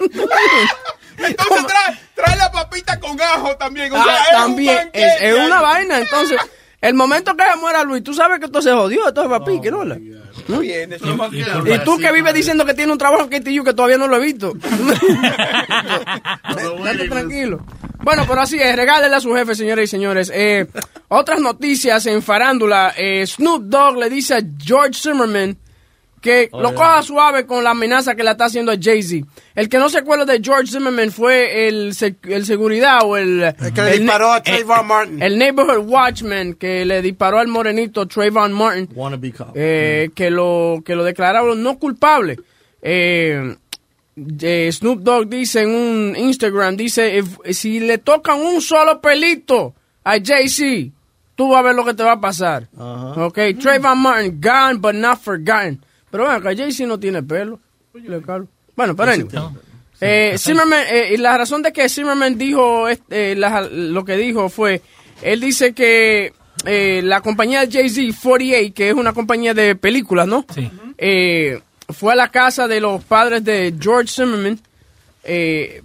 Entonces 0.00 1.66
trae, 1.66 1.98
trae 2.14 2.36
la 2.36 2.50
papita 2.52 2.98
con 3.00 3.16
gajo 3.16 3.56
también. 3.56 3.92
O 3.92 3.96
Ah, 3.96 4.04
sea, 4.04 4.14
es 4.16 4.28
un 4.28 4.34
también. 4.42 4.90
Es, 4.92 5.34
una 5.46 5.60
vaina. 5.60 5.98
Entonces, 5.98 6.38
el 6.80 6.94
momento 6.94 7.36
que 7.36 7.44
se 7.44 7.56
muera 7.56 7.82
Luis, 7.82 8.04
tú 8.04 8.14
sabes 8.14 8.38
que 8.38 8.46
esto 8.46 8.62
se 8.62 8.72
jodió. 8.72 9.08
Esto 9.08 9.22
es 9.24 9.28
papi, 9.28 9.60
¿no? 9.70 9.84
La- 9.84 9.98
¿no? 10.46 10.60
Bien, 10.60 10.92
eso 10.92 11.04
Y- 11.32 11.40
y- 11.40 11.74
Y 11.74 11.78
tú 11.84 11.98
que 11.98 12.12
vives 12.12 12.32
diciendo 12.32 12.64
que 12.64 12.74
tiene 12.74 12.92
un 12.92 12.98
trabajo 12.98 13.24
en 13.28 13.42
KTU 13.42 13.64
que 13.64 13.74
todavía 13.74 13.98
no 13.98 14.06
lo 14.06 14.16
he 14.16 14.20
visto. 14.20 14.52
Tranquilo. 17.08 17.64
Bueno, 18.00 18.24
pero 18.28 18.40
así 18.42 18.56
es, 18.58 18.76
regálele 18.76 19.16
a 19.16 19.20
su 19.20 19.34
jefe, 19.34 19.54
señores 19.54 19.84
y 19.84 19.90
señores. 19.90 20.30
Eh, 20.34 20.66
otras 21.08 21.40
noticias 21.40 22.06
en 22.06 22.22
farándula. 22.22 22.94
Eh, 22.96 23.26
Snoop 23.26 23.64
Dogg 23.64 23.96
le 23.98 24.08
dice 24.08 24.34
a 24.36 24.40
George 24.58 24.94
Zimmerman 24.94 25.58
que 26.20 26.48
Oh, 26.52 26.60
lo 26.62 26.74
coja 26.74 27.02
suave 27.02 27.46
con 27.46 27.62
la 27.64 27.70
amenaza 27.70 28.14
que 28.14 28.22
le 28.24 28.30
está 28.30 28.46
haciendo 28.46 28.72
a 28.72 28.76
Jay-Z. 28.80 29.26
El 29.54 29.68
que 29.68 29.78
no 29.78 29.88
se 29.88 29.98
acuerda 29.98 30.24
de 30.24 30.40
George 30.42 30.72
Zimmerman 30.72 31.10
fue 31.10 31.68
el, 31.68 31.92
sec- 31.94 32.26
el 32.28 32.44
seguridad 32.46 33.00
o 33.04 33.16
el... 33.16 33.42
El 33.42 33.72
que 33.72 33.82
le 33.82 33.98
disparó 33.98 34.32
a 34.32 34.42
Trayvon 34.42 34.86
Martin. 34.86 35.22
El 35.22 35.38
Neighborhood 35.38 35.86
Watchman 35.88 36.54
que 36.54 36.84
le 36.84 37.02
disparó 37.02 37.38
al 37.38 37.48
morenito 37.48 38.06
Trayvon 38.06 38.52
Martin 38.52 38.88
Wannabe 38.94 39.32
cop. 39.32 39.48
eh, 39.54 40.10
que 40.14 40.30
lo 40.30 40.82
que 40.84 40.94
lo 40.94 41.04
declararon 41.04 41.62
no 41.62 41.78
culpable. 41.78 42.36
Eh, 42.82 43.56
eh, 44.40 44.70
Snoop 44.72 45.00
Dogg 45.02 45.28
dice 45.28 45.62
en 45.62 45.70
un 45.70 46.16
Instagram, 46.16 46.76
dice, 46.76 47.18
"If- 47.18 47.38
si 47.54 47.80
le 47.80 47.98
tocan 47.98 48.40
un 48.40 48.60
solo 48.60 49.00
pelito 49.00 49.74
a 50.04 50.16
Jay-Z, 50.22 50.90
tú 51.36 51.50
vas 51.50 51.60
a 51.60 51.62
ver 51.62 51.74
lo 51.74 51.84
que 51.84 51.94
te 51.94 52.02
va 52.02 52.12
a 52.12 52.20
pasar. 52.20 52.68
Ok, 52.76 53.38
Trayvon 53.60 53.98
Martin, 54.00 54.40
gone 54.40 54.74
but 54.78 54.94
not 54.94 55.18
forgotten. 55.20 55.80
Pero 56.10 56.24
bueno, 56.24 56.40
que 56.40 56.56
Jay-Z 56.56 56.86
no 56.86 56.98
tiene 56.98 57.22
pelo. 57.22 57.60
Bueno, 58.76 58.94
pero 58.96 59.12
anyway. 59.12 59.28
Eh, 60.00 60.36
Zimmerman, 60.38 60.84
eh, 60.88 61.14
y 61.14 61.16
la 61.16 61.36
razón 61.36 61.60
de 61.62 61.72
que 61.72 61.88
Zimmerman 61.88 62.38
dijo 62.38 62.88
este, 62.88 63.32
eh, 63.32 63.34
la- 63.36 63.62
lo 63.62 64.04
que 64.04 64.16
dijo 64.16 64.48
fue, 64.48 64.80
él 65.22 65.40
dice 65.40 65.72
que 65.72 66.32
eh, 66.64 67.00
la 67.04 67.20
compañía 67.20 67.66
Jay-Z, 67.70 68.16
48, 68.22 68.72
que 68.74 68.88
es 68.90 68.94
una 68.94 69.12
compañía 69.12 69.54
de 69.54 69.74
películas, 69.74 70.26
¿no? 70.28 70.44
Sí. 70.54 70.70
Eh, 70.98 71.60
fue 71.88 72.12
a 72.12 72.16
la 72.16 72.30
casa 72.30 72.68
de 72.68 72.80
los 72.80 73.02
padres 73.04 73.42
de 73.44 73.74
George 73.80 74.12
Zimmerman, 74.12 74.60
eh, 75.24 75.82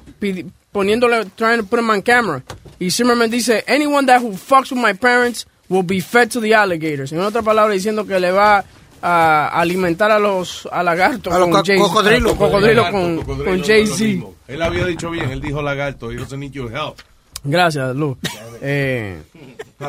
poniéndole, 0.72 1.26
trying 1.36 1.58
to 1.58 1.66
put 1.66 1.80
him 1.80 1.90
on 1.90 2.02
camera. 2.02 2.44
Y 2.80 2.92
Zimmerman 2.92 3.30
dice, 3.30 3.64
anyone 3.68 4.06
that 4.08 4.22
who 4.22 4.34
fucks 4.38 4.72
with 4.72 4.80
my 4.82 4.94
parents 4.94 5.46
will 5.70 5.84
be 5.84 6.02
fed 6.02 6.30
to 6.30 6.40
the 6.42 6.54
alligators. 6.54 7.12
En 7.12 7.20
otra 7.20 7.42
palabra, 7.42 7.74
diciendo 7.74 8.06
que 8.06 8.20
le 8.20 8.32
va 8.32 8.64
a 9.06 9.50
alimentar 9.60 10.10
a 10.12 10.18
los 10.18 10.66
a 10.72 10.82
lagartos 10.82 11.34
A 11.34 11.38
los 11.38 11.50
con 11.50 11.58
los 11.58 11.68
cocodrilos 11.90 12.38
Lagarto, 12.38 12.38
con, 12.38 13.18
cocodrilo, 13.18 13.46
con 13.52 13.64
Jay-Z. 13.64 14.26
Él 14.48 14.62
había 14.62 14.86
dicho 14.86 15.10
bien, 15.12 15.30
él 15.30 15.42
dijo 15.42 15.62
lagarto, 15.62 16.10
he 16.10 16.16
doesn't 16.16 16.40
need 16.40 16.52
your 16.52 16.72
help. 16.72 16.98
Gracias, 17.44 17.94
Lu. 17.96 18.18
Eh, 18.66 19.22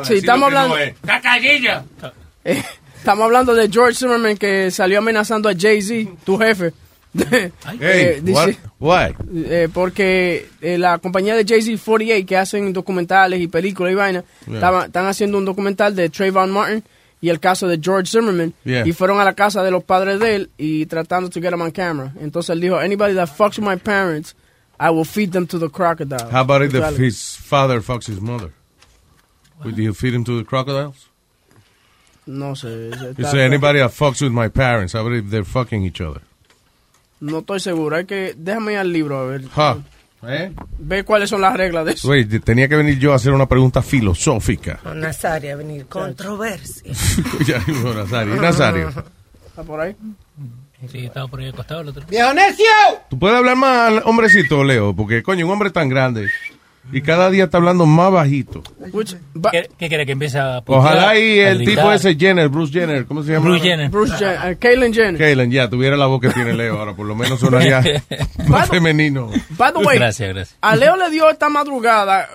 sí, 0.03 0.15
estamos 0.15 0.51
no 0.51 0.59
hablando, 0.59 0.77
eh, 2.43 2.63
estamos 2.97 3.23
hablando 3.23 3.53
de 3.55 3.69
George 3.69 3.95
Zimmerman 3.97 4.35
que 4.35 4.69
salió 4.69 4.99
amenazando 4.99 5.47
a 5.47 5.53
Jay-Z, 5.57 6.11
tu 6.25 6.37
jefe. 6.37 6.73
Hey, 7.31 7.51
Eh, 7.79 8.19
dice- 8.21 8.57
what? 8.79 9.09
Why? 9.09 9.15
Eh, 9.49 9.69
porque 9.73 10.49
eh, 10.59 10.77
la 10.77 10.97
compañía 10.97 11.35
de 11.35 11.45
Jay-Z 11.45 11.81
48 11.85 12.25
que 12.27 12.35
hacen 12.35 12.73
documentales 12.73 13.39
y 13.39 13.47
películas 13.47 13.93
y 13.93 13.95
vaina, 13.95 14.23
Yeah. 14.47 14.83
están 14.87 15.05
haciendo 15.07 15.37
un 15.37 15.45
documental 15.45 15.95
de 15.95 16.09
Trayvon 16.09 16.51
Martin 16.51 16.83
y 17.21 17.29
el 17.29 17.39
caso 17.39 17.67
de 17.67 17.79
George 17.81 18.07
Zimmerman 18.11 18.53
Yeah. 18.63 18.85
y 18.85 18.91
fueron 18.93 19.19
a 19.19 19.23
la 19.23 19.33
casa 19.33 19.63
de 19.63 19.71
los 19.71 19.83
padres 19.83 20.19
de 20.19 20.35
él 20.35 20.49
y 20.57 20.85
tratando 20.85 21.29
to 21.29 21.39
get 21.41 21.53
him 21.53 21.61
on 21.61 21.71
camera. 21.71 22.13
Entonces 22.19 22.49
él 22.51 22.61
dijo, 22.61 22.77
anybody 22.79 23.13
that 23.15 23.27
fucks 23.29 23.57
with 23.57 23.65
my 23.67 23.77
parents, 23.77 24.35
I 24.79 24.89
will 24.89 25.05
feed 25.05 25.31
them 25.31 25.47
to 25.47 25.57
the 25.57 25.69
crocodile. 25.69 26.29
How 26.29 26.41
about 26.41 26.61
if 26.61 26.71
the, 26.73 26.91
his 26.91 27.35
father 27.37 27.81
fucks 27.81 28.07
his 28.07 28.19
mother? 28.19 28.51
Would 29.63 29.77
you 29.77 29.93
feed 29.93 30.13
him 30.13 30.23
to 30.25 30.37
the 30.37 30.43
crocodiles? 30.43 31.09
No 32.27 32.53
sé. 32.55 32.91
You 33.17 33.25
say 33.25 33.41
anybody 33.45 33.79
that 33.79 33.91
fucks 33.91 34.21
with 34.21 34.31
my 34.33 34.49
parents, 34.49 34.93
how 34.93 35.01
about 35.01 35.13
if 35.13 35.29
they're 35.29 35.45
fucking 35.45 35.83
each 35.83 36.01
other? 36.01 36.21
No 37.21 37.39
estoy 37.41 37.59
seguro. 37.59 37.95
Hay 37.95 38.05
que 38.05 38.33
déjame 38.35 38.73
ir 38.73 38.79
al 38.79 38.91
libro 38.91 39.17
a 39.19 39.27
ver. 39.27 39.41
Huh. 39.55 39.75
¿Eh? 40.27 40.51
Ve 40.79 41.03
cuáles 41.03 41.29
son 41.29 41.41
las 41.41 41.55
reglas 41.55 41.85
de 41.85 41.93
eso. 41.93 42.09
Wait, 42.09 42.43
tenía 42.43 42.67
que 42.67 42.75
venir 42.75 42.97
yo 42.99 43.13
a 43.13 43.15
hacer 43.15 43.31
una 43.31 43.47
pregunta 43.47 43.81
filosófica. 43.81 44.79
Con 44.83 44.99
Nazaria 44.99 45.53
a 45.53 45.55
venir. 45.57 45.85
Controversia. 45.87 46.93
ya. 47.45 47.61
¿Y 47.67 48.39
Nazario? 48.39 48.89
¿Está 48.89 49.63
por 49.63 49.79
ahí? 49.79 49.95
Sí, 50.91 51.05
estaba 51.05 51.27
por 51.27 51.39
ahí 51.39 51.49
acostado 51.49 51.81
el 51.81 51.89
otro. 51.89 52.03
¡Viejo 52.09 52.33
necio! 52.33 52.65
¿Tú 53.09 53.17
puedes 53.17 53.37
hablar 53.37 53.55
más 53.55 53.93
hombrecito, 54.05 54.63
Leo? 54.63 54.95
Porque, 54.95 55.23
coño, 55.23 55.45
un 55.45 55.51
hombre 55.53 55.69
tan 55.69 55.89
grande 55.89 56.29
y 56.91 57.01
cada 57.01 57.29
día 57.29 57.45
está 57.45 57.57
hablando 57.57 57.85
más 57.85 58.11
bajito. 58.11 58.61
¿Qué, 59.51 59.69
qué 59.77 59.87
quiere 59.89 60.05
que 60.05 60.11
empiece 60.13 60.37
a 60.39 60.61
putear, 60.61 60.79
Ojalá 60.81 61.17
y 61.19 61.39
a 61.39 61.51
el 61.51 61.57
gritar? 61.57 61.75
tipo 61.75 61.91
ese 61.91 62.15
Jenner, 62.15 62.47
Bruce 62.49 62.71
Jenner, 62.71 63.05
¿cómo 63.05 63.23
se 63.23 63.31
llama? 63.33 63.45
Bruce 63.49 63.63
Jenner. 63.63 63.89
Bruce 63.89 64.13
Jen- 64.15 64.51
eh, 64.51 64.57
Caitlyn 64.57 64.93
Jenner. 64.93 65.17
Kaylen, 65.17 65.51
ya, 65.51 65.69
tuviera 65.69 65.97
la 65.97 66.05
voz 66.05 66.21
que 66.21 66.29
tiene 66.29 66.53
Leo 66.53 66.77
ahora, 66.79 66.93
por 66.95 67.05
lo 67.05 67.15
menos 67.15 67.39
sonaría 67.39 67.81
más 68.47 68.69
femenino. 68.69 69.29
By 69.57 69.73
the 69.73 69.79
way, 69.79 69.97
Gracias, 69.97 70.29
gracias. 70.33 70.57
a 70.61 70.75
Leo 70.75 70.95
le 70.95 71.09
dio 71.09 71.29
esta 71.29 71.49
madrugada, 71.49 72.29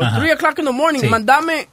Ajá. 0.00 0.18
3 0.20 0.34
o'clock 0.34 0.58
in 0.58 0.64
the 0.66 0.72
morning, 0.72 1.00
Sí. 1.00 1.08
mandame 1.08 1.68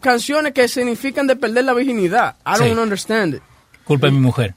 canciones 0.00 0.52
que 0.52 0.68
significan 0.68 1.26
de 1.26 1.36
perder 1.36 1.64
la 1.64 1.72
virginidad. 1.72 2.36
I 2.46 2.58
don't 2.58 2.74
Sí. 2.74 2.78
understand 2.78 3.34
it. 3.36 3.42
Culpa 3.84 4.06
de 4.08 4.12
mi 4.12 4.20
mujer. 4.20 4.54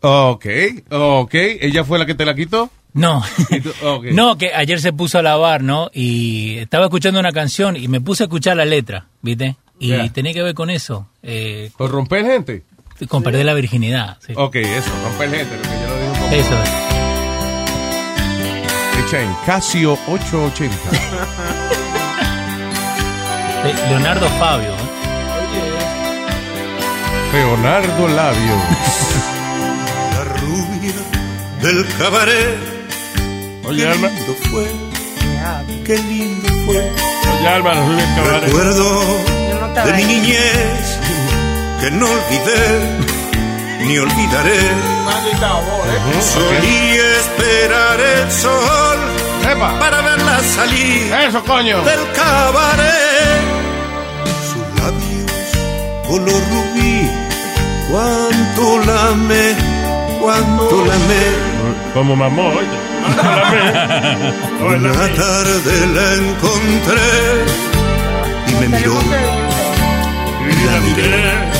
Ok, 0.00 0.46
ok. 0.90 1.34
¿Ella 1.34 1.84
fue 1.84 1.98
la 1.98 2.06
que 2.06 2.14
te 2.14 2.24
la 2.24 2.34
quitó? 2.34 2.68
No. 2.94 3.22
No, 4.12 4.36
que 4.38 4.52
ayer 4.54 4.80
se 4.80 4.92
puso 4.92 5.18
a 5.18 5.22
lavar, 5.22 5.62
¿no? 5.62 5.90
Y 5.94 6.58
estaba 6.58 6.84
escuchando 6.86 7.18
una 7.20 7.32
canción 7.32 7.76
y 7.76 7.88
me 7.88 8.00
puse 8.00 8.22
a 8.24 8.26
escuchar 8.26 8.56
la 8.56 8.64
letra, 8.64 9.06
¿viste? 9.22 9.56
Y 9.78 10.10
tenía 10.10 10.32
que 10.32 10.42
ver 10.42 10.54
con 10.54 10.70
eso, 10.70 11.08
eh, 11.22 11.70
¿Con 11.76 11.90
romper 11.90 12.24
gente? 12.24 12.62
con 13.08 13.22
perder 13.24 13.44
la 13.46 13.54
virginidad. 13.54 14.18
sí. 14.24 14.32
Ok, 14.36 14.54
eso, 14.56 14.90
romper 15.04 15.30
gente, 15.30 15.56
lo 15.56 15.62
que 15.62 15.68
yo 15.68 15.88
lo 15.88 16.00
digo. 16.00 16.12
como- 16.20 16.32
Eso 16.32 16.62
es. 16.62 16.70
Hecha 19.08 19.22
en 19.22 19.34
Casio 19.44 19.98
880. 20.06 20.76
Le- 23.64 23.74
Leonardo 23.88 24.28
Fabio. 24.38 24.70
¿eh? 24.70 24.76
Leonardo 27.32 28.08
Labio. 28.08 28.56
La 30.14 30.24
rubia 30.24 30.94
del 31.62 31.86
cabaret. 31.98 32.71
Oye, 33.64 33.82
qué 33.82 33.88
Alma. 33.88 34.08
lindo 34.08 34.34
fue. 34.50 34.66
Qué 35.84 35.98
lindo 35.98 36.48
fue. 36.66 36.76
Oye, 36.78 37.48
Alma, 37.48 37.74
no 37.74 37.86
sube 37.86 38.02
el 38.02 38.14
cabaret. 38.14 38.42
Recuerdo 38.44 39.02
no 39.60 39.84
de 39.86 39.92
mi 39.94 40.04
niñez 40.04 40.98
que 41.80 41.90
no 41.90 42.06
olvidé 42.06 42.80
ni 43.86 43.98
olvidaré. 43.98 44.60
Solía 46.20 47.18
esperar 47.18 48.00
el 48.00 48.30
sol 48.30 48.98
Epa. 49.50 49.78
para 49.80 50.00
verla 50.02 50.40
salir 50.40 51.12
Eso, 51.28 51.42
coño. 51.44 51.82
del 51.82 52.00
cabaret. 52.14 53.42
Sus 54.48 54.82
labios 54.82 55.32
color 56.06 56.42
rubí, 56.50 57.10
cuánto 57.90 58.78
la 58.86 59.08
amé, 59.08 59.54
cuánto 60.20 60.84
la 60.86 60.94
amé. 60.94 61.92
Como 61.94 62.14
mamó, 62.16 62.48
oye. 62.48 62.91
Una 64.64 64.92
tarde 64.92 65.74
la 65.94 66.14
encontré 66.14 67.12
y 68.46 68.50
me 68.60 68.68
miró. 68.78 68.96
Y 70.48 70.52
la 70.66 70.76
miré. 70.80 71.52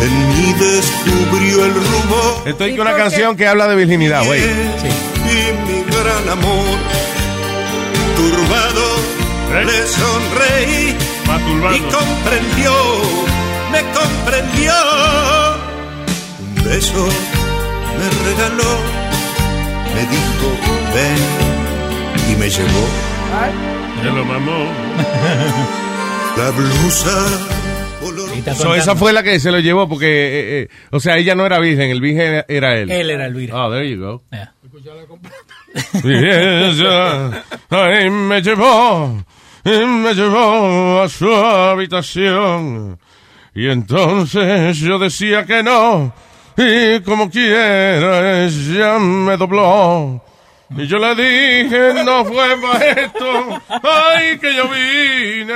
En 0.00 0.12
mí 0.28 0.48
descubrió 0.58 1.64
el 1.64 1.74
rumor. 1.74 2.42
Estoy 2.46 2.76
con 2.76 2.86
una 2.86 2.96
canción 2.96 3.36
que 3.36 3.46
habla 3.48 3.66
de 3.68 3.76
virginidad, 3.76 4.24
güey. 4.24 4.40
Y 4.40 4.44
mi 5.66 5.82
gran 5.90 6.28
amor. 6.30 6.78
Turbado 8.16 8.86
le 9.64 9.86
sonreí. 9.86 10.96
Y 11.28 11.80
comprendió, 11.80 12.72
me 13.70 13.80
comprendió. 13.92 14.72
Un 16.40 16.64
beso 16.64 17.08
me 17.98 18.06
regaló. 18.30 19.07
Me 19.98 20.04
dijo, 20.06 20.48
ven. 20.94 22.30
Y 22.30 22.36
me 22.36 22.48
llevó. 22.48 22.86
Me 24.00 24.10
lo 24.10 24.24
mamó. 24.24 24.72
La 26.36 26.50
blusa. 26.52 27.58
So, 28.54 28.76
esa 28.76 28.94
fue 28.94 29.12
la 29.12 29.24
que 29.24 29.40
se 29.40 29.50
lo 29.50 29.58
llevó 29.58 29.88
porque, 29.88 30.06
eh, 30.06 30.62
eh, 30.62 30.68
o 30.92 31.00
sea, 31.00 31.16
ella 31.16 31.34
no 31.34 31.44
era 31.44 31.58
virgen, 31.58 31.90
el 31.90 32.00
virgen 32.00 32.26
era, 32.26 32.44
era 32.46 32.76
él. 32.76 32.90
Él 32.92 33.10
era 33.10 33.26
el 33.26 33.34
virgen. 33.34 33.56
Oh, 33.56 33.70
there 33.72 33.90
you 33.90 34.00
go. 34.00 34.22
Yeah. 34.30 34.52
Y 36.04 36.14
ella 36.14 37.44
ahí 37.68 38.08
me 38.08 38.40
llevó, 38.40 39.24
y 39.64 39.84
me 39.84 40.14
llevó 40.14 41.02
a 41.02 41.08
su 41.08 41.28
habitación. 41.34 43.00
Y 43.52 43.68
entonces 43.68 44.78
yo 44.78 45.00
decía 45.00 45.44
que 45.44 45.64
no, 45.64 46.14
y 46.58 47.00
como 47.02 47.30
quiera 47.30 48.44
ella 48.44 48.98
me 48.98 49.36
dobló. 49.36 50.20
Y 50.76 50.86
yo 50.86 50.98
le 50.98 51.14
dije, 51.14 52.04
no 52.04 52.24
fue 52.24 52.56
para 52.60 52.90
esto, 52.90 53.62
ay, 53.68 54.38
que 54.38 54.54
yo 54.54 54.64
vine. 54.68 55.54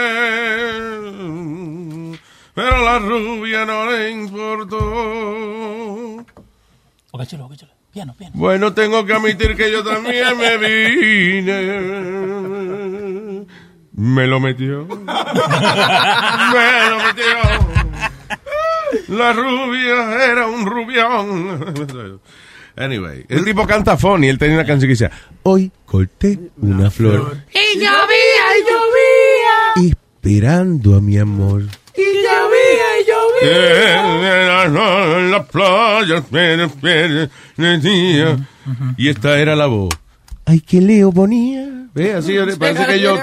Pero 2.55 2.77
a 2.77 2.81
la 2.81 2.99
rubia 2.99 3.65
no 3.67 3.91
le 3.91 4.11
importó. 4.11 4.79
Ócachelo, 7.11 7.47
ócachelo. 7.47 7.73
Piano, 7.93 8.15
piano. 8.17 8.33
Bueno, 8.37 8.73
tengo 8.73 9.05
que 9.05 9.13
admitir 9.13 9.55
que 9.55 9.71
yo 9.71 9.85
también 9.85 10.39
me 10.39 10.57
vine. 10.57 11.63
Me 13.93 14.27
lo 14.27 14.41
metió. 14.41 14.87
Me 14.87 14.97
lo 16.89 16.97
metió. 17.05 17.82
La 19.09 19.33
rubia 19.33 20.25
era 20.25 20.47
un 20.47 20.65
rubión. 20.67 22.01
Anyway, 22.77 23.25
el 23.29 23.45
tipo 23.45 23.67
canta 23.67 23.97
funny. 23.97 24.29
Él 24.29 24.39
tenía 24.39 24.55
una 24.57 24.65
canción 24.67 24.89
que 24.89 24.93
decía, 24.95 25.11
hoy 25.43 25.71
corté 25.85 26.39
una 26.57 26.91
flor 26.91 27.37
Y 27.53 27.79
llovía, 27.79 28.59
y 28.59 28.63
llovía. 29.83 29.93
esperando 30.23 30.97
a 30.97 31.01
mi 31.01 31.19
amor. 31.19 31.63
Y 31.95 32.01
llovía, 32.01 33.01
y 33.01 33.05
llovía. 33.07 34.15
En 35.17 35.31
la 35.31 35.45
playa. 35.45 36.25
Y 38.97 39.09
esta 39.09 39.39
era 39.39 39.55
la 39.57 39.67
voz. 39.67 39.91
Ay, 40.47 40.61
que 40.61 40.81
Leo 40.81 41.13
ponía. 41.13 41.69
Ve, 41.95 42.15
así 42.15 42.35
parece 42.59 42.87
que 42.87 43.01
yo 43.01 43.19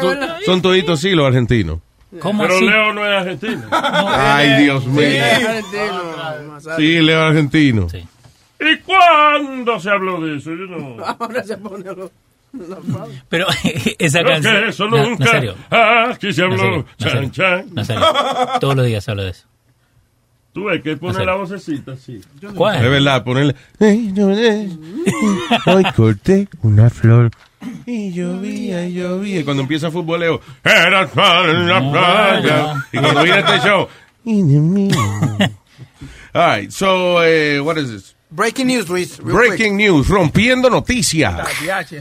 son 0.45 0.61
toditos 0.61 0.99
sí 1.01 1.09
los 1.11 1.25
argentinos. 1.25 1.79
¿Cómo 2.19 2.41
Pero 2.43 2.55
así? 2.55 2.65
Leo 2.65 2.93
no 2.93 3.05
es 3.05 3.21
argentino. 3.21 3.63
Ay, 3.71 4.63
Dios 4.63 4.85
mío. 4.87 5.23
Sí, 6.77 6.99
Leo 7.01 7.21
argentino. 7.21 7.87
¿Y 8.59 8.77
cuándo 8.79 9.79
se 9.79 9.89
habló 9.89 10.19
de 10.21 10.37
eso? 10.37 10.49
Yo 10.51 10.65
no. 10.65 11.03
Ahora 11.19 11.43
se 11.43 11.57
pone 11.57 11.83
lo- 11.85 12.11
Pero 13.29 13.45
esa 13.99 14.23
canción. 14.23 14.63
que 14.63 14.69
eso 14.69 14.87
nunca. 14.87 15.23
Nazario, 15.25 15.55
Aquí 15.69 16.33
se 16.33 16.41
habló. 16.43 16.57
Nazario, 16.57 16.85
Chan, 16.97 17.31
chan. 17.31 17.65
Nazario, 17.73 18.05
Todos 18.59 18.75
los 18.75 18.85
días 18.87 19.03
se 19.03 19.11
habla 19.11 19.23
de 19.23 19.29
eso. 19.29 19.45
Tú 20.51 20.63
ves 20.65 20.81
que 20.81 20.97
pone 20.97 21.23
la 21.23 21.35
vocecita 21.35 21.91
así. 21.91 22.19
¿Cuál? 22.55 22.83
Es 22.83 22.89
verdad, 22.89 23.23
ponerle. 23.23 23.55
Hoy 25.67 25.83
corté 25.95 26.47
una 26.63 26.89
flor. 26.89 27.29
Y 27.85 28.11
llovía, 28.11 28.85
y 28.87 28.93
llovía. 28.93 29.39
Y 29.41 29.43
cuando 29.43 29.63
empieza 29.63 29.87
el 29.87 29.93
futboleo, 29.93 30.41
era 30.63 31.01
en 31.03 31.67
la 31.67 31.91
playa. 31.91 32.85
Y 32.91 32.97
cuando 32.99 33.23
viene 33.23 33.39
este 33.39 33.59
show, 33.59 33.87
All 36.33 36.45
right, 36.45 36.71
so, 36.71 37.23
eh, 37.23 37.59
what 37.59 37.77
is 37.77 37.89
this? 37.89 38.15
Breaking 38.31 38.67
news, 38.67 38.87
Luis. 38.89 39.17
real 39.19 39.35
Breaking 39.35 39.75
news, 39.75 40.07
rompiendo 40.07 40.69
noticias. 40.69 41.33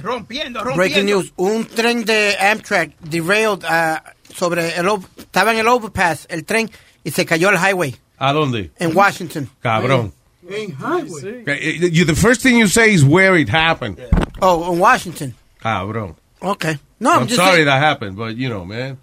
Rompiendo, 0.03 0.62
rompiendo. 0.62 0.75
Breaking 0.77 1.07
news. 1.07 1.33
Un 1.37 1.65
tren 1.65 2.05
de 2.05 2.37
Amtrak 2.38 2.91
derailed 3.00 3.65
ah, 3.65 4.03
sobre 4.35 4.77
el... 4.77 4.87
Estaba 5.17 5.53
en 5.53 5.59
el 5.61 5.69
overpass, 5.69 6.27
el 6.29 6.45
tren, 6.45 6.71
y 7.03 7.11
se 7.11 7.25
cayó 7.25 7.49
al 7.49 7.57
highway 7.57 7.97
¿A 8.19 8.33
dónde? 8.35 8.71
en 8.79 8.95
Washington. 8.95 9.49
Cabrón. 9.62 10.12
En 10.50 10.77
highway. 10.77 11.45
Eh, 11.47 11.88
You, 11.90 12.05
the 12.05 12.14
first 12.14 12.42
thing 12.42 12.59
you 12.59 12.66
say 12.68 12.92
is 12.92 13.03
where 13.05 13.35
it 13.40 13.49
happened. 13.49 13.99
Oh, 14.40 14.71
in 14.73 14.79
Washington. 14.79 15.35
Cabrón. 15.61 16.14
Okay. 16.40 16.79
No, 17.01 17.11
I'm 17.12 17.21
I'm, 17.23 17.27
just 17.27 17.37
sorry 17.37 17.57
saying- 17.57 17.66
that 17.66 17.81
happened, 17.81 18.16
but 18.16 18.37
you 18.37 18.49
know, 18.49 18.64
man. 18.64 18.99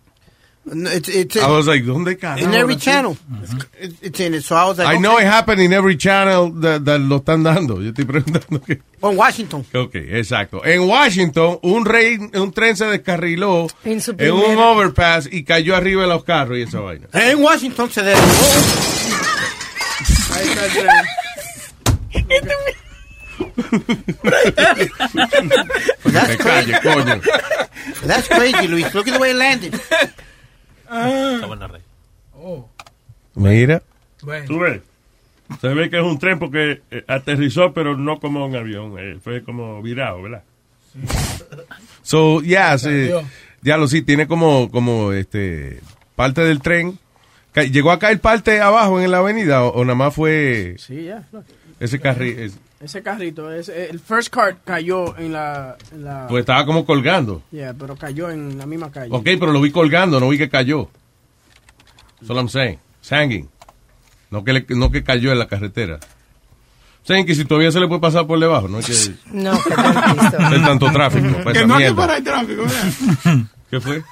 No, 0.67 0.89
It's, 0.89 1.07
it's 1.09 1.37
I 1.37 1.47
was 1.51 1.67
like, 1.67 1.83
¿dónde 1.83 2.17
carajo? 2.17 2.41
in 2.41 2.55
every 2.55 2.75
channel. 2.75 3.15
It's, 3.79 4.01
it's 4.01 4.19
in 4.19 4.33
it. 4.33 4.43
So 4.43 4.55
I 4.55 4.65
was 4.67 4.79
like, 4.79 4.87
I 4.87 4.97
know 4.97 5.17
okay. 5.17 5.23
it 5.23 5.27
happened 5.27 5.61
in 5.61 5.71
every 5.73 5.95
channel 5.95 6.49
that, 6.61 6.83
that 6.85 6.99
lo 7.01 7.19
están 7.19 7.43
dando. 7.43 7.79
Yo 7.81 7.91
estoy 7.91 8.05
preguntando 8.05 8.59
que... 8.65 8.81
En 9.03 9.15
Washington. 9.15 9.63
Ok, 9.75 9.93
exacto. 9.93 10.65
En 10.65 10.81
Washington, 10.87 11.59
un, 11.61 11.85
rey, 11.85 12.17
un 12.17 12.51
tren 12.51 12.75
se 12.75 12.85
descarriló 12.85 13.67
En 13.83 14.01
su 14.01 14.15
en 14.17 14.31
un 14.31 14.57
overpass 14.57 15.29
y 15.31 15.43
cayó 15.43 15.75
arriba 15.75 16.01
de 16.01 16.07
los 16.07 16.23
carros 16.23 16.57
y 16.57 16.63
esa 16.63 16.79
vaina. 16.79 17.09
En 17.13 17.43
Washington 17.43 17.91
se 17.91 18.01
derrumbó. 18.01 18.33
Ahí 20.33 20.47
está 20.47 20.65
el 20.65 20.71
tren. 20.71 20.89
Me 26.03 26.37
calle, 26.37 26.73
coño. 26.81 27.21
That's 28.05 28.27
crazy, 28.27 28.67
Luis. 28.67 28.93
Look 28.93 29.07
at 29.07 29.13
the 29.13 29.19
way 29.19 29.31
it 29.31 29.37
landed. 29.37 29.73
Mira. 33.35 33.81
Tú 34.47 34.59
ves. 34.59 34.81
Se 35.61 35.67
ve 35.67 35.89
que 35.89 35.97
es 35.97 36.03
un 36.03 36.17
tren 36.17 36.39
porque 36.39 36.81
eh, 36.89 37.03
aterrizó, 37.07 37.71
pero 37.73 37.95
no 37.95 38.19
como 38.19 38.45
un 38.45 38.55
avión. 38.55 38.95
eh, 38.97 39.17
fue 39.23 39.43
como 39.43 39.81
virado, 39.81 40.23
¿verdad? 40.23 40.43
So, 42.01 42.41
yeah, 42.41 42.77
sí, 42.77 43.09
ya 43.61 43.77
lo 43.77 43.87
sí, 43.87 44.01
tiene 44.01 44.27
como, 44.27 44.71
como, 44.71 45.11
este, 45.11 45.81
parte 46.15 46.41
del 46.41 46.61
tren. 46.61 46.97
¿Llegó 47.71 47.91
a 47.91 47.99
caer 47.99 48.19
parte 48.19 48.59
abajo 48.59 48.99
en 48.99 49.11
la 49.11 49.19
avenida 49.19 49.63
o, 49.63 49.69
o 49.69 49.85
nada 49.85 49.95
más 49.95 50.13
fue 50.15 50.75
Sí, 50.79 51.05
ya. 51.05 51.23
ese 51.79 51.99
carril? 51.99 52.51
Ese 52.85 53.01
carrito, 53.01 53.51
ese- 53.51 53.89
el 53.89 53.99
first 53.99 54.29
car 54.29 54.57
cayó 54.63 55.17
en 55.17 55.33
la... 55.33 55.75
En 55.91 56.03
la 56.05 56.27
Pues 56.27 56.41
estaba 56.41 56.65
como 56.67 56.85
colgando. 56.85 57.41
Yeah, 57.51 57.73
pero 57.73 57.95
cayó 57.95 58.29
en 58.29 58.57
la 58.59 58.67
misma 58.67 58.91
calle. 58.91 59.09
Ok, 59.11 59.23
pero 59.39 59.51
lo 59.51 59.59
vi 59.59 59.71
colgando, 59.71 60.19
no 60.19 60.29
vi 60.29 60.37
que 60.37 60.49
cayó. 60.49 60.87
That's 62.19 62.29
what 62.29 62.37
I'm 62.37 62.47
saying. 62.49 62.77
It's 62.99 63.09
hanging. 63.11 63.49
No 64.29 64.43
que, 64.43 64.53
le- 64.53 64.65
no 64.69 64.91
que 64.91 65.03
cayó 65.03 65.31
en 65.31 65.39
la 65.39 65.47
carretera. 65.47 65.99
Saben 67.03 67.25
que 67.25 67.33
si 67.33 67.43
todavía 67.45 67.71
se 67.71 67.79
le 67.79 67.87
puede 67.87 68.01
pasar 68.01 68.27
por 68.27 68.39
debajo, 68.39 68.67
no 68.67 68.77
hay 68.77 68.83
que 68.83 68.93
No, 69.31 69.51
que 69.63 69.69
no 69.75 70.13
visto. 70.13 70.37
tanto 70.67 70.91
tráfico. 70.91 71.27
para 71.43 71.51
Que 71.53 71.57
esa 71.59 71.67
no 71.67 71.75
hay 71.75 71.85
que 71.87 71.93
parar 71.93 72.17
el 72.19 72.23
tráfico, 72.23 72.61
¿verdad? 72.63 73.37
¿Qué 73.71 73.79
fue? 73.79 74.03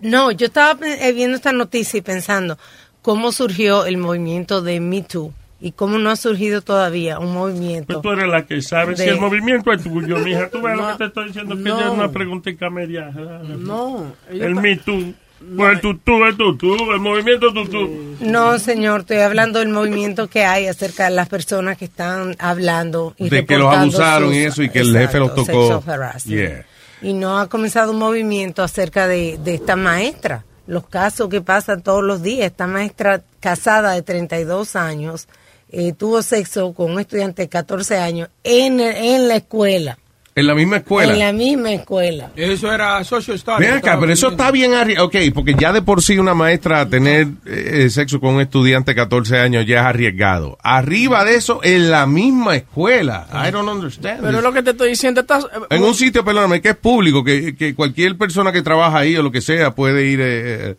No, 0.00 0.30
yo 0.30 0.46
estaba 0.46 0.86
eh, 0.86 1.12
viendo 1.12 1.36
esta 1.36 1.52
noticia 1.52 1.98
y 1.98 2.00
pensando 2.00 2.56
cómo 3.02 3.30
surgió 3.32 3.84
el 3.84 3.98
movimiento 3.98 4.62
de 4.62 4.80
Me 4.80 5.02
Too 5.02 5.34
y 5.60 5.72
cómo 5.72 5.98
no 5.98 6.10
ha 6.10 6.16
surgido 6.16 6.62
todavía 6.62 7.18
un 7.18 7.26
Pues 7.26 7.34
movimiento. 7.54 8.00
tú 8.00 8.10
eres 8.12 8.28
la 8.28 8.46
que 8.46 8.62
sabe 8.62 8.96
si 8.96 9.04
De- 9.04 9.10
el 9.10 9.20
movimiento 9.20 9.72
es 9.72 9.82
tuyo, 9.82 10.18
mija. 10.18 10.48
Tú 10.48 10.60
ves 10.62 10.76
lo 10.76 10.82
No, 10.82 10.92
que 10.92 10.98
te 10.98 11.04
estoy 11.06 11.26
diciendo, 11.26 11.54
que 11.56 11.62
no. 11.62 11.78
ya 11.78 11.86
es 11.86 11.90
una 11.92 12.10
preguntita 12.10 12.70
media. 12.70 13.10
No. 13.10 14.12
ella 14.30 14.44
El 14.46 14.50
está- 14.52 14.60
Me 14.62 14.76
Too. 14.76 15.14
Pues 15.56 15.72
el 15.72 15.80
tutú 15.80 16.22
es 16.26 16.36
tutú, 16.36 16.92
el 16.92 17.00
movimiento 17.00 17.50
tutú. 17.50 17.88
No, 18.20 18.58
señor, 18.58 19.00
estoy 19.00 19.18
hablando 19.18 19.60
del 19.60 19.70
movimiento 19.70 20.28
que 20.28 20.44
hay 20.44 20.66
acerca 20.66 21.04
de 21.04 21.14
las 21.16 21.30
personas 21.30 21.78
que 21.78 21.86
están 21.86 22.36
hablando 22.38 23.14
y 23.16 23.30
De 23.30 23.46
que 23.46 23.56
los 23.56 23.74
abusaron 23.74 24.28
sus- 24.28 24.36
y 24.36 24.44
eso, 24.44 24.62
y 24.62 24.68
que 24.68 24.80
el 24.80 24.92
jefe 24.94 25.18
los 25.18 25.30
Exacto, 25.30 25.80
tocó. 25.80 26.20
Yeah. 26.26 26.66
Y 27.00 27.14
no 27.14 27.38
ha 27.38 27.48
comenzado 27.48 27.92
un 27.92 27.98
movimiento 27.98 28.62
acerca 28.62 29.08
de, 29.08 29.38
de 29.42 29.54
esta 29.54 29.76
maestra. 29.76 30.44
Los 30.66 30.86
casos 30.86 31.30
que 31.30 31.40
pasan 31.40 31.80
todos 31.82 32.04
los 32.04 32.22
días. 32.22 32.44
Esta 32.50 32.66
maestra 32.66 33.22
casada 33.40 33.92
de 33.92 34.02
32 34.02 34.76
años 34.76 35.26
eh, 35.72 35.92
tuvo 35.92 36.22
sexo 36.22 36.72
con 36.72 36.92
un 36.92 37.00
estudiante 37.00 37.42
de 37.42 37.48
14 37.48 37.98
años 37.98 38.28
en, 38.44 38.80
en 38.80 39.28
la 39.28 39.36
escuela. 39.36 39.98
En 40.40 40.46
la 40.46 40.54
misma 40.54 40.76
escuela. 40.76 41.12
En 41.12 41.18
la 41.18 41.32
misma 41.32 41.72
escuela. 41.72 42.30
Eso 42.36 42.72
era 42.72 43.02
social 43.02 43.36
studies. 43.38 43.68
Ven 43.68 43.78
acá, 43.78 43.98
pero 43.98 44.12
eso 44.12 44.28
está 44.28 44.50
bien 44.52 44.74
arriesgado. 44.74 45.08
Ok, 45.08 45.16
porque 45.34 45.54
ya 45.58 45.72
de 45.72 45.82
por 45.82 46.02
sí 46.02 46.18
una 46.18 46.34
maestra 46.34 46.88
tener 46.88 47.26
eh, 47.46 47.88
sexo 47.90 48.20
con 48.20 48.36
un 48.36 48.40
estudiante 48.40 48.92
de 48.92 48.94
14 48.94 49.38
años 49.38 49.66
ya 49.66 49.80
es 49.80 49.86
arriesgado. 49.86 50.56
Arriba 50.62 51.24
de 51.24 51.34
eso, 51.34 51.60
en 51.64 51.90
la 51.90 52.06
misma 52.06 52.56
escuela. 52.56 53.26
I 53.32 53.50
don't 53.50 53.68
understand. 53.68 54.20
Pero 54.20 54.38
this. 54.38 54.42
lo 54.42 54.52
que 54.52 54.62
te 54.62 54.70
estoy 54.70 54.90
diciendo, 54.90 55.20
estás... 55.20 55.46
En 55.68 55.82
un 55.82 55.94
sitio, 55.94 56.24
perdóname, 56.24 56.60
que 56.62 56.70
es 56.70 56.76
público, 56.76 57.24
que, 57.24 57.56
que 57.56 57.74
cualquier 57.74 58.16
persona 58.16 58.52
que 58.52 58.62
trabaja 58.62 58.98
ahí 58.98 59.16
o 59.16 59.22
lo 59.22 59.32
que 59.32 59.40
sea 59.40 59.74
puede 59.74 60.06
ir, 60.06 60.20
eh, 60.20 60.70
eh, 60.70 60.76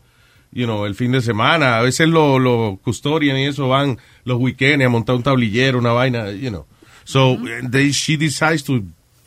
you 0.52 0.66
know, 0.66 0.86
el 0.86 0.96
fin 0.96 1.12
de 1.12 1.22
semana. 1.22 1.78
A 1.78 1.82
veces 1.82 2.08
los 2.08 2.40
los 2.42 2.80
custodian 2.80 3.38
y 3.38 3.46
eso 3.48 3.68
van 3.68 3.98
los 4.26 4.38
weekends 4.40 4.86
a 4.86 4.90
montar 4.90 5.16
un 5.16 5.24
tablillero, 5.24 5.80
una 5.80 5.92
vaina, 5.94 6.32
you 6.32 6.50
know. 6.50 6.66
So, 7.04 7.38
they, 7.70 7.92
she 7.92 8.16
decides 8.18 8.64
to 8.66 8.82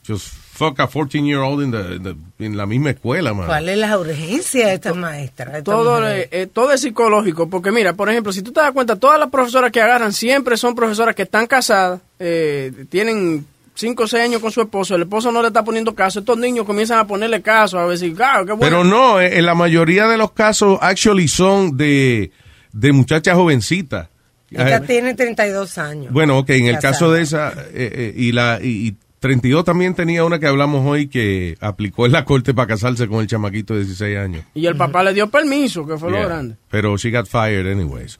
just 0.06 0.28
fuck 0.28 0.78
a 0.78 0.87
14-year-old 0.87 1.62
in, 1.64 1.70
the, 1.72 1.96
in 1.96 2.02
the- 2.04 2.44
en 2.46 2.56
la 2.56 2.64
misma 2.66 2.90
escuela, 2.90 3.34
man. 3.34 3.46
¿Cuál 3.46 3.68
es 3.68 3.76
la 3.78 3.98
urgencia 3.98 4.68
de 4.68 4.74
esta 4.74 4.94
maestra? 4.94 5.50
de 5.52 5.58
esta 5.58 5.72
Todo, 5.72 6.08
eh, 6.08 6.48
todo 6.52 6.70
es 6.72 6.80
psicológico, 6.82 7.50
porque 7.50 7.72
mira, 7.72 7.94
por 7.94 8.08
ejemplo, 8.08 8.32
si 8.32 8.42
tú 8.42 8.52
te 8.52 8.60
das 8.60 8.70
cuenta, 8.70 8.94
todas 8.96 9.18
las 9.18 9.30
profesoras 9.30 9.72
que 9.72 9.80
agarran 9.80 10.12
siempre 10.12 10.56
son 10.56 10.76
profesoras 10.76 11.16
que 11.16 11.22
están 11.22 11.46
casadas, 11.48 12.00
eh, 12.20 12.70
tienen 12.90 13.44
5 13.74 14.02
o 14.04 14.06
6 14.06 14.22
años 14.24 14.40
con 14.40 14.52
su 14.52 14.60
esposo, 14.60 14.94
el 14.94 15.02
esposo 15.02 15.32
no 15.32 15.42
le 15.42 15.48
está 15.48 15.64
poniendo 15.64 15.94
caso, 15.94 16.20
estos 16.20 16.38
niños 16.38 16.64
comienzan 16.64 16.98
a 16.98 17.06
ponerle 17.06 17.42
caso, 17.42 17.78
a 17.78 17.88
decir, 17.88 18.14
claro, 18.14 18.46
qué 18.46 18.52
bueno. 18.52 18.60
Pero 18.78 18.84
no, 18.84 19.20
eh, 19.20 19.38
en 19.38 19.46
la 19.46 19.54
mayoría 19.54 20.06
de 20.06 20.16
los 20.16 20.32
casos, 20.32 20.78
actually, 20.80 21.26
son 21.28 21.76
de, 21.76 22.30
de 22.72 22.92
muchachas 22.92 23.34
jovencitas. 23.34 24.08
Esta 24.50 24.76
Eh, 24.76 24.80
tiene 24.87 25.14
32 25.14 25.78
años. 25.78 26.12
Bueno, 26.12 26.38
ok, 26.38 26.50
en 26.50 26.66
el 26.66 26.78
caso 26.78 27.10
de 27.10 27.22
esa, 27.22 27.50
eh, 27.52 27.90
eh, 27.92 28.14
y 28.16 28.30
la 28.30 28.60
y, 28.62 28.88
y 28.88 28.96
32 29.18 29.64
también 29.64 29.94
tenía 29.94 30.22
una 30.24 30.38
que 30.38 30.46
hablamos 30.46 30.87
hoy 30.87 31.08
que 31.08 31.56
aplicó 31.60 32.06
en 32.06 32.12
la 32.12 32.24
corte 32.24 32.52
para 32.54 32.68
casarse 32.68 33.08
con 33.08 33.20
el 33.22 33.26
chamaquito 33.26 33.72
de 33.74 33.80
16 33.80 34.18
años. 34.18 34.44
Y 34.54 34.66
el 34.66 34.76
papá 34.76 35.02
le 35.02 35.14
dio 35.14 35.28
permiso, 35.30 35.84
que 35.87 35.96
fue 35.96 36.10
Yeah. 36.10 36.20
lo 36.22 36.28
grande. 36.28 36.56
Pero 36.70 36.96
she 36.96 37.10
got 37.10 37.26
fired 37.26 37.66
anyways. 37.66 38.18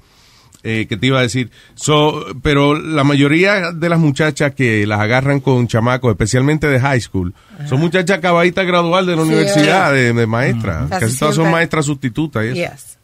Eh, 0.67 0.87
que 0.89 0.97
te 0.97 1.09
iba 1.09 1.19
a 1.19 1.23
decir, 1.23 1.51
so, 1.75 2.25
pero 2.43 2.73
la 2.75 3.05
mayoría 3.05 3.71
de 3.73 3.89
las 3.91 3.99
muchachas 3.99 4.55
que 4.55 4.87
las 4.87 4.99
agarran 4.99 5.41
con 5.41 5.69
chamacos, 5.69 6.11
especialmente 6.11 6.67
de 6.69 6.81
high 6.81 7.03
school, 7.03 7.35
son 7.69 7.81
muchachas 7.81 8.17
acabaditas 8.17 8.65
de 8.65 8.71
graduar 8.71 9.05
de 9.05 9.15
la 9.15 9.23
Sí, 9.25 9.29
universidad, 9.29 9.93
de, 9.93 10.15
de 10.15 10.27
maestra. 10.27 10.87
Casi 10.89 11.05
Casi 11.05 11.19
todas 11.19 11.35
son 11.35 11.51
maestras 11.51 11.85
sustitutas. 11.85 12.47
Yes. 12.55 12.97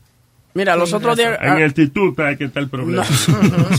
Mira, 0.55 0.75
los 0.75 0.93
otros 0.95 1.19
días... 1.19 1.39
En 1.43 1.53
el 1.59 1.65
instituto 1.65 2.25
hay 2.25 2.39
que 2.39 2.45
estar 2.45 2.63
el 2.63 2.71
problema. 2.71 3.05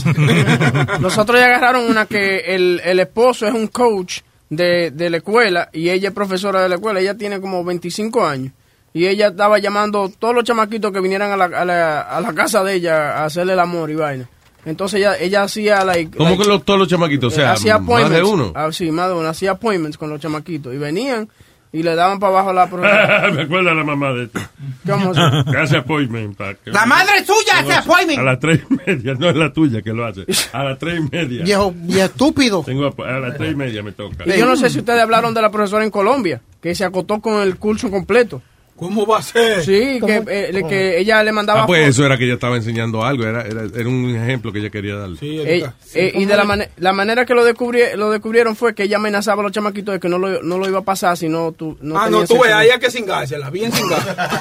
Los 1.00 1.18
otros 1.18 1.38
ya 1.38 1.46
agarraron 1.46 1.84
una 1.90 2.06
que 2.06 2.38
el, 2.54 2.80
el 2.84 3.00
esposo 3.00 3.46
es 3.46 3.52
un 3.52 3.66
coach 3.66 4.20
de, 4.48 4.90
de 4.90 5.10
la 5.10 5.18
escuela 5.18 5.68
y 5.72 5.90
ella 5.90 6.08
es 6.08 6.14
profesora 6.14 6.62
de 6.62 6.68
la 6.68 6.76
escuela. 6.76 7.00
Ella 7.00 7.16
tiene 7.16 7.40
como 7.40 7.64
25 7.64 8.24
años. 8.24 8.52
Y 8.94 9.06
ella 9.06 9.28
estaba 9.28 9.58
llamando 9.58 10.10
todos 10.18 10.34
los 10.34 10.44
chamaquitos 10.44 10.92
que 10.92 11.00
vinieran 11.00 11.32
a 11.32 11.36
la, 11.36 11.44
a 11.44 11.64
la, 11.64 12.00
a 12.02 12.20
la 12.20 12.32
casa 12.34 12.62
de 12.62 12.74
ella 12.74 13.18
a 13.20 13.24
hacerle 13.24 13.54
el 13.54 13.60
amor 13.60 13.90
y 13.90 13.94
vaina. 13.94 14.28
Entonces 14.64 15.00
ella, 15.00 15.16
ella 15.18 15.42
hacía 15.42 15.84
like, 15.84 16.16
¿Cómo 16.16 16.28
like, 16.30 16.42
que 16.42 16.48
los, 16.48 16.64
todos 16.64 16.78
los 16.78 16.88
chamaquitos? 16.88 17.32
O 17.32 17.36
sea, 17.36 17.46
eh, 17.46 17.52
hacía 17.54 17.78
más 17.78 18.10
de 18.10 18.22
uno. 18.22 18.52
Ah, 18.54 18.68
sí, 18.70 18.90
más 18.92 19.08
de 19.08 19.14
uno. 19.14 19.28
Hacía 19.28 19.52
appointments 19.52 19.96
con 19.98 20.10
los 20.10 20.20
chamaquitos. 20.20 20.72
Y 20.74 20.76
venían 20.78 21.28
y 21.72 21.82
le 21.82 21.94
daban 21.94 22.20
para 22.20 22.32
abajo 22.34 22.50
a 22.50 22.52
la 22.52 22.66
profesora. 22.70 23.30
Me 23.32 23.42
acuerdo 23.42 23.74
la 23.74 23.82
mamá 23.82 24.12
de 24.12 24.24
esto. 24.24 24.40
¿Cómo 24.86 25.14
se- 25.14 25.50
Que 25.50 25.56
hace 25.58 25.76
appointment. 25.78 26.36
para 26.36 26.54
que- 26.54 26.70
La 26.70 26.84
madre 26.86 27.24
suya 27.24 27.60
hace 27.60 27.72
appointment. 27.72 28.20
A 28.20 28.22
las 28.22 28.38
tres 28.38 28.60
y 28.70 28.74
media, 28.86 29.14
no 29.18 29.30
es 29.30 29.36
la 29.36 29.52
tuya 29.52 29.80
que 29.82 29.92
lo 29.94 30.04
hace. 30.06 30.26
A 30.52 30.62
las 30.64 30.78
tres 30.78 31.00
y 31.00 31.08
media. 31.10 31.42
Viejo, 31.44 31.74
estúpido. 31.88 32.62
Tengo 32.62 32.86
app- 32.86 33.00
a 33.00 33.18
las 33.18 33.36
tres 33.38 33.52
y 33.52 33.56
media 33.56 33.82
me 33.82 33.92
toca. 33.92 34.24
Y 34.26 34.38
yo 34.38 34.44
no 34.46 34.54
sé 34.54 34.68
si 34.70 34.78
ustedes 34.80 35.00
hablaron 35.02 35.32
de 35.34 35.40
la 35.42 35.50
profesora 35.50 35.82
en 35.82 35.90
Colombia, 35.90 36.40
que 36.60 36.74
se 36.74 36.84
acotó 36.84 37.20
con 37.20 37.40
el 37.42 37.56
curso 37.56 37.90
completo. 37.90 38.42
¿Cómo 38.76 39.06
va 39.06 39.18
a 39.18 39.22
ser? 39.22 39.64
Sí, 39.64 40.00
eh, 40.08 40.64
que 40.68 40.98
ella 40.98 41.22
le 41.22 41.30
mandaba 41.30 41.62
Ah, 41.62 41.66
pues 41.66 41.82
fotos. 41.82 41.94
eso 41.94 42.06
era 42.06 42.18
que 42.18 42.24
ella 42.24 42.34
estaba 42.34 42.56
enseñando 42.56 43.04
algo, 43.04 43.24
era, 43.24 43.42
era, 43.42 43.62
era 43.62 43.88
un 43.88 44.16
ejemplo 44.16 44.50
que 44.52 44.58
ella 44.58 44.70
quería 44.70 44.96
darle. 44.96 45.18
Eh, 45.22 45.64
eh, 45.94 46.12
y 46.16 46.24
de 46.24 46.36
la, 46.36 46.44
mane- 46.44 46.70
la 46.78 46.92
manera 46.92 47.24
que 47.24 47.34
lo, 47.34 47.44
descubrí, 47.44 47.80
lo 47.96 48.10
descubrieron 48.10 48.56
fue 48.56 48.74
que 48.74 48.84
ella 48.84 48.96
amenazaba 48.96 49.40
a 49.40 49.44
los 49.44 49.52
chamaquitos 49.52 49.94
de 49.94 50.00
que 50.00 50.08
no 50.08 50.18
lo, 50.18 50.42
no 50.42 50.58
lo 50.58 50.66
iba 50.68 50.80
a 50.80 50.82
pasar 50.82 51.16
si 51.16 51.28
no 51.28 51.52
tú 51.52 51.76
no 51.80 51.96
ah, 51.98 52.08
no, 52.10 52.24
tú 52.24 52.40
ves, 52.40 52.52
ahí 52.52 52.70
hay 52.70 52.80
que 52.80 52.90
cingársela, 52.90 53.50
bien 53.50 53.70
cingársela. 53.70 54.40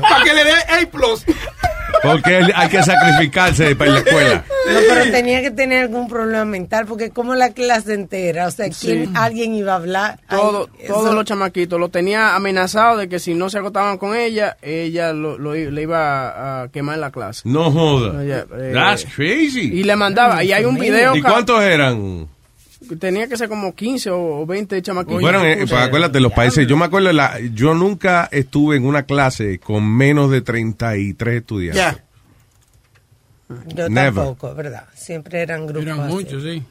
Para 0.00 0.24
que 0.24 0.32
le 0.34 0.44
dé 0.44 0.52
A 0.52 0.90
plus. 0.90 1.24
Porque 2.04 2.40
hay 2.54 2.68
que 2.68 2.82
sacrificarse 2.82 3.74
para 3.76 3.90
la 3.92 3.98
escuela. 4.00 4.44
No, 4.72 4.78
pero 4.88 5.10
tenía 5.10 5.42
que 5.42 5.50
tener 5.50 5.82
algún 5.82 6.08
problema 6.08 6.44
mental, 6.44 6.86
porque 6.86 7.10
como 7.10 7.34
la 7.34 7.50
clase 7.50 7.94
entera, 7.94 8.46
o 8.46 8.50
sea, 8.50 8.66
¿quién, 8.66 9.06
Sí. 9.06 9.10
alguien 9.14 9.54
iba 9.54 9.72
a 9.72 9.76
hablar. 9.76 10.20
Todo, 10.28 10.68
Ay, 10.80 10.86
todos 10.86 11.06
eso- 11.06 11.14
los 11.14 11.24
chamaquitos 11.24 11.78
lo 11.78 11.88
tenía 11.90 12.34
amenazado 12.34 12.96
de 12.98 13.08
que 13.08 13.18
si 13.18 13.34
no 13.34 13.50
se 13.50 13.58
acotaban 13.58 13.98
con 13.98 14.14
ella, 14.16 14.56
ella 14.62 15.12
lo, 15.12 15.36
lo 15.38 15.54
le 15.54 15.82
iba 15.82 16.28
a, 16.28 16.62
a 16.62 16.68
quemar 16.68 16.94
en 16.94 17.00
la 17.02 17.10
clase. 17.10 17.42
No 17.44 17.70
joda. 17.70 18.22
Ella, 18.24 18.46
eh, 18.58 18.70
That's 18.74 19.04
crazy. 19.14 19.70
Y 19.72 19.82
le 19.84 19.96
mandaba, 19.96 20.42
y 20.44 20.52
hay 20.52 20.64
un 20.64 20.78
video 20.78 21.14
¿Y 21.16 21.22
cuántos 21.22 21.62
eran? 21.62 22.28
Tenía 22.98 23.26
que 23.26 23.36
ser 23.36 23.48
como 23.48 23.74
15 23.74 24.10
o 24.10 24.40
o 24.40 24.46
20 24.46 24.82
chamaquitos. 24.82 25.20
Bueno, 25.20 25.44
eh, 25.44 25.58
pues 25.58 25.72
acuérdate, 25.72 26.20
los 26.20 26.32
países, 26.32 26.66
yo 26.66 26.76
me 26.76 26.86
acuerdo, 26.86 27.12
la, 27.12 27.38
yo 27.52 27.74
nunca 27.74 28.28
estuve 28.30 28.76
en 28.76 28.86
una 28.86 29.04
clase 29.04 29.58
con 29.58 29.88
menos 29.88 30.30
de 30.30 30.40
33 30.40 31.36
estudiantes. 31.36 31.82
Ya. 31.82 32.04
Yo 33.74 33.88
Never. 33.88 34.14
tampoco, 34.14 34.54
¿verdad? 34.54 34.84
Siempre 34.94 35.42
eran 35.42 35.66
grupos. 35.66 35.82
Eran 35.84 36.08
muchos, 36.08 36.42
sí. 36.42 36.62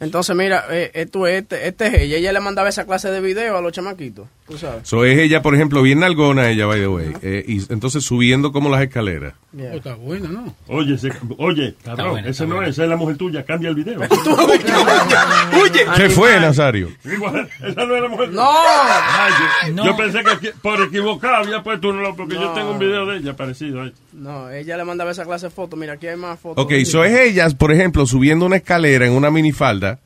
Entonces, 0.00 0.36
mira, 0.36 0.66
eh, 0.70 0.90
esto, 0.94 1.26
este, 1.26 1.66
este 1.66 1.86
es 1.88 1.94
ella. 1.94 2.16
Ella 2.18 2.32
le 2.32 2.40
mandaba 2.40 2.68
esa 2.68 2.84
clase 2.84 3.10
de 3.10 3.20
video 3.20 3.56
a 3.56 3.60
los 3.60 3.72
chamaquitos, 3.72 4.28
tú 4.52 4.58
sabes. 4.58 4.88
So 4.88 5.04
es 5.04 5.18
ella, 5.18 5.42
por 5.42 5.54
ejemplo, 5.54 5.82
bien 5.82 6.00
nalgona 6.00 6.48
ella, 6.50 6.66
by 6.66 6.80
the 6.80 6.88
way. 6.88 7.12
eh, 7.22 7.44
y 7.46 7.72
entonces 7.72 8.04
subiendo 8.04 8.52
como 8.52 8.68
las 8.70 8.82
escaleras. 8.82 9.34
Oh, 9.54 9.60
está 9.76 9.94
buena, 9.96 10.28
¿no? 10.28 10.54
Oye, 10.68 10.96
oye, 11.38 11.74
cabrón, 11.84 12.10
buena, 12.12 12.28
ese 12.28 12.46
no 12.46 12.54
buena. 12.56 12.68
es, 12.70 12.74
esa 12.76 12.84
es 12.84 12.88
la 12.90 12.96
mujer 12.96 13.16
tuya, 13.16 13.44
cambia 13.44 13.68
el 13.70 13.74
video. 13.74 14.00
Oye, 15.62 15.84
¿Qué 15.96 16.08
fue, 16.10 16.40
Nazario? 16.40 16.88
Igual, 17.04 17.48
esa 17.62 17.84
no 17.84 17.96
es 17.96 18.02
la 18.02 18.08
mujer 18.08 18.30
¡No! 18.32 18.42
Ay, 18.50 19.32
yo, 19.68 19.72
No. 19.74 19.84
yo 19.86 19.96
pensé 19.96 20.20
que 20.40 20.52
por 20.62 20.80
equivocado 20.82 21.36
había 21.36 21.62
puesto 21.62 21.88
uno, 21.90 22.14
porque 22.16 22.34
yo 22.34 22.50
tengo 22.52 22.72
un 22.72 22.78
video 22.78 23.06
de 23.06 23.18
ella 23.18 23.34
parecido. 23.36 23.82
a 23.82 23.86
este. 23.86 23.98
No, 24.12 24.50
ella 24.50 24.76
le 24.76 24.84
mandaba 24.84 25.10
esa 25.10 25.24
clase 25.24 25.46
de 25.46 25.50
fotos. 25.50 25.78
Mira, 25.78 25.94
aquí 25.94 26.06
hay 26.06 26.16
más 26.16 26.38
fotos. 26.40 26.64
Ok, 26.64 26.72
so 26.84 27.04
es 27.04 27.18
ella, 27.18 27.48
por 27.50 27.72
ejemplo, 27.72 28.06
subiendo 28.06 28.46
una 28.46 28.56
escalera 28.56 29.06
en 29.06 29.12
una 29.12 29.30
minifalda. 29.30 29.98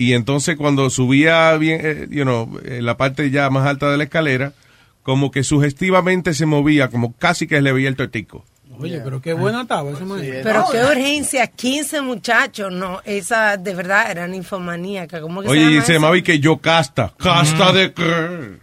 Y 0.00 0.14
entonces 0.14 0.56
cuando 0.56 0.88
subía 0.88 1.54
bien, 1.58 1.80
eh, 1.84 2.06
you 2.08 2.22
know, 2.22 2.58
en 2.64 2.86
la 2.86 2.96
parte 2.96 3.30
ya 3.30 3.50
más 3.50 3.66
alta 3.66 3.90
de 3.90 3.98
la 3.98 4.04
escalera, 4.04 4.54
como 5.02 5.30
que 5.30 5.44
sugestivamente 5.44 6.32
se 6.32 6.46
movía, 6.46 6.88
como 6.88 7.12
casi 7.12 7.46
que 7.46 7.60
le 7.60 7.70
veía 7.70 7.90
el 7.90 7.96
tortico. 7.96 8.42
Oye, 8.78 8.98
pero 9.04 9.20
qué 9.20 9.34
buena 9.34 9.60
estaba 9.60 9.90
esa 9.90 10.06
mujer. 10.06 10.40
Pero 10.42 10.64
qué 10.72 10.82
urgencia, 10.82 11.46
15 11.48 12.00
muchachos, 12.00 12.72
no, 12.72 13.02
esa 13.04 13.58
de 13.58 13.74
verdad 13.74 14.10
era 14.10 14.26
ninfomaníaca. 14.26 15.20
¿Cómo 15.20 15.42
que 15.42 15.48
Oye, 15.48 15.66
se 15.66 15.70
y 15.72 15.80
se 15.82 15.92
llamaba 15.92 16.16
y 16.16 16.22
que 16.22 16.38
yo 16.40 16.56
casta. 16.56 17.12
¿Casta 17.18 17.70
de 17.74 17.92
qué? 17.92 18.58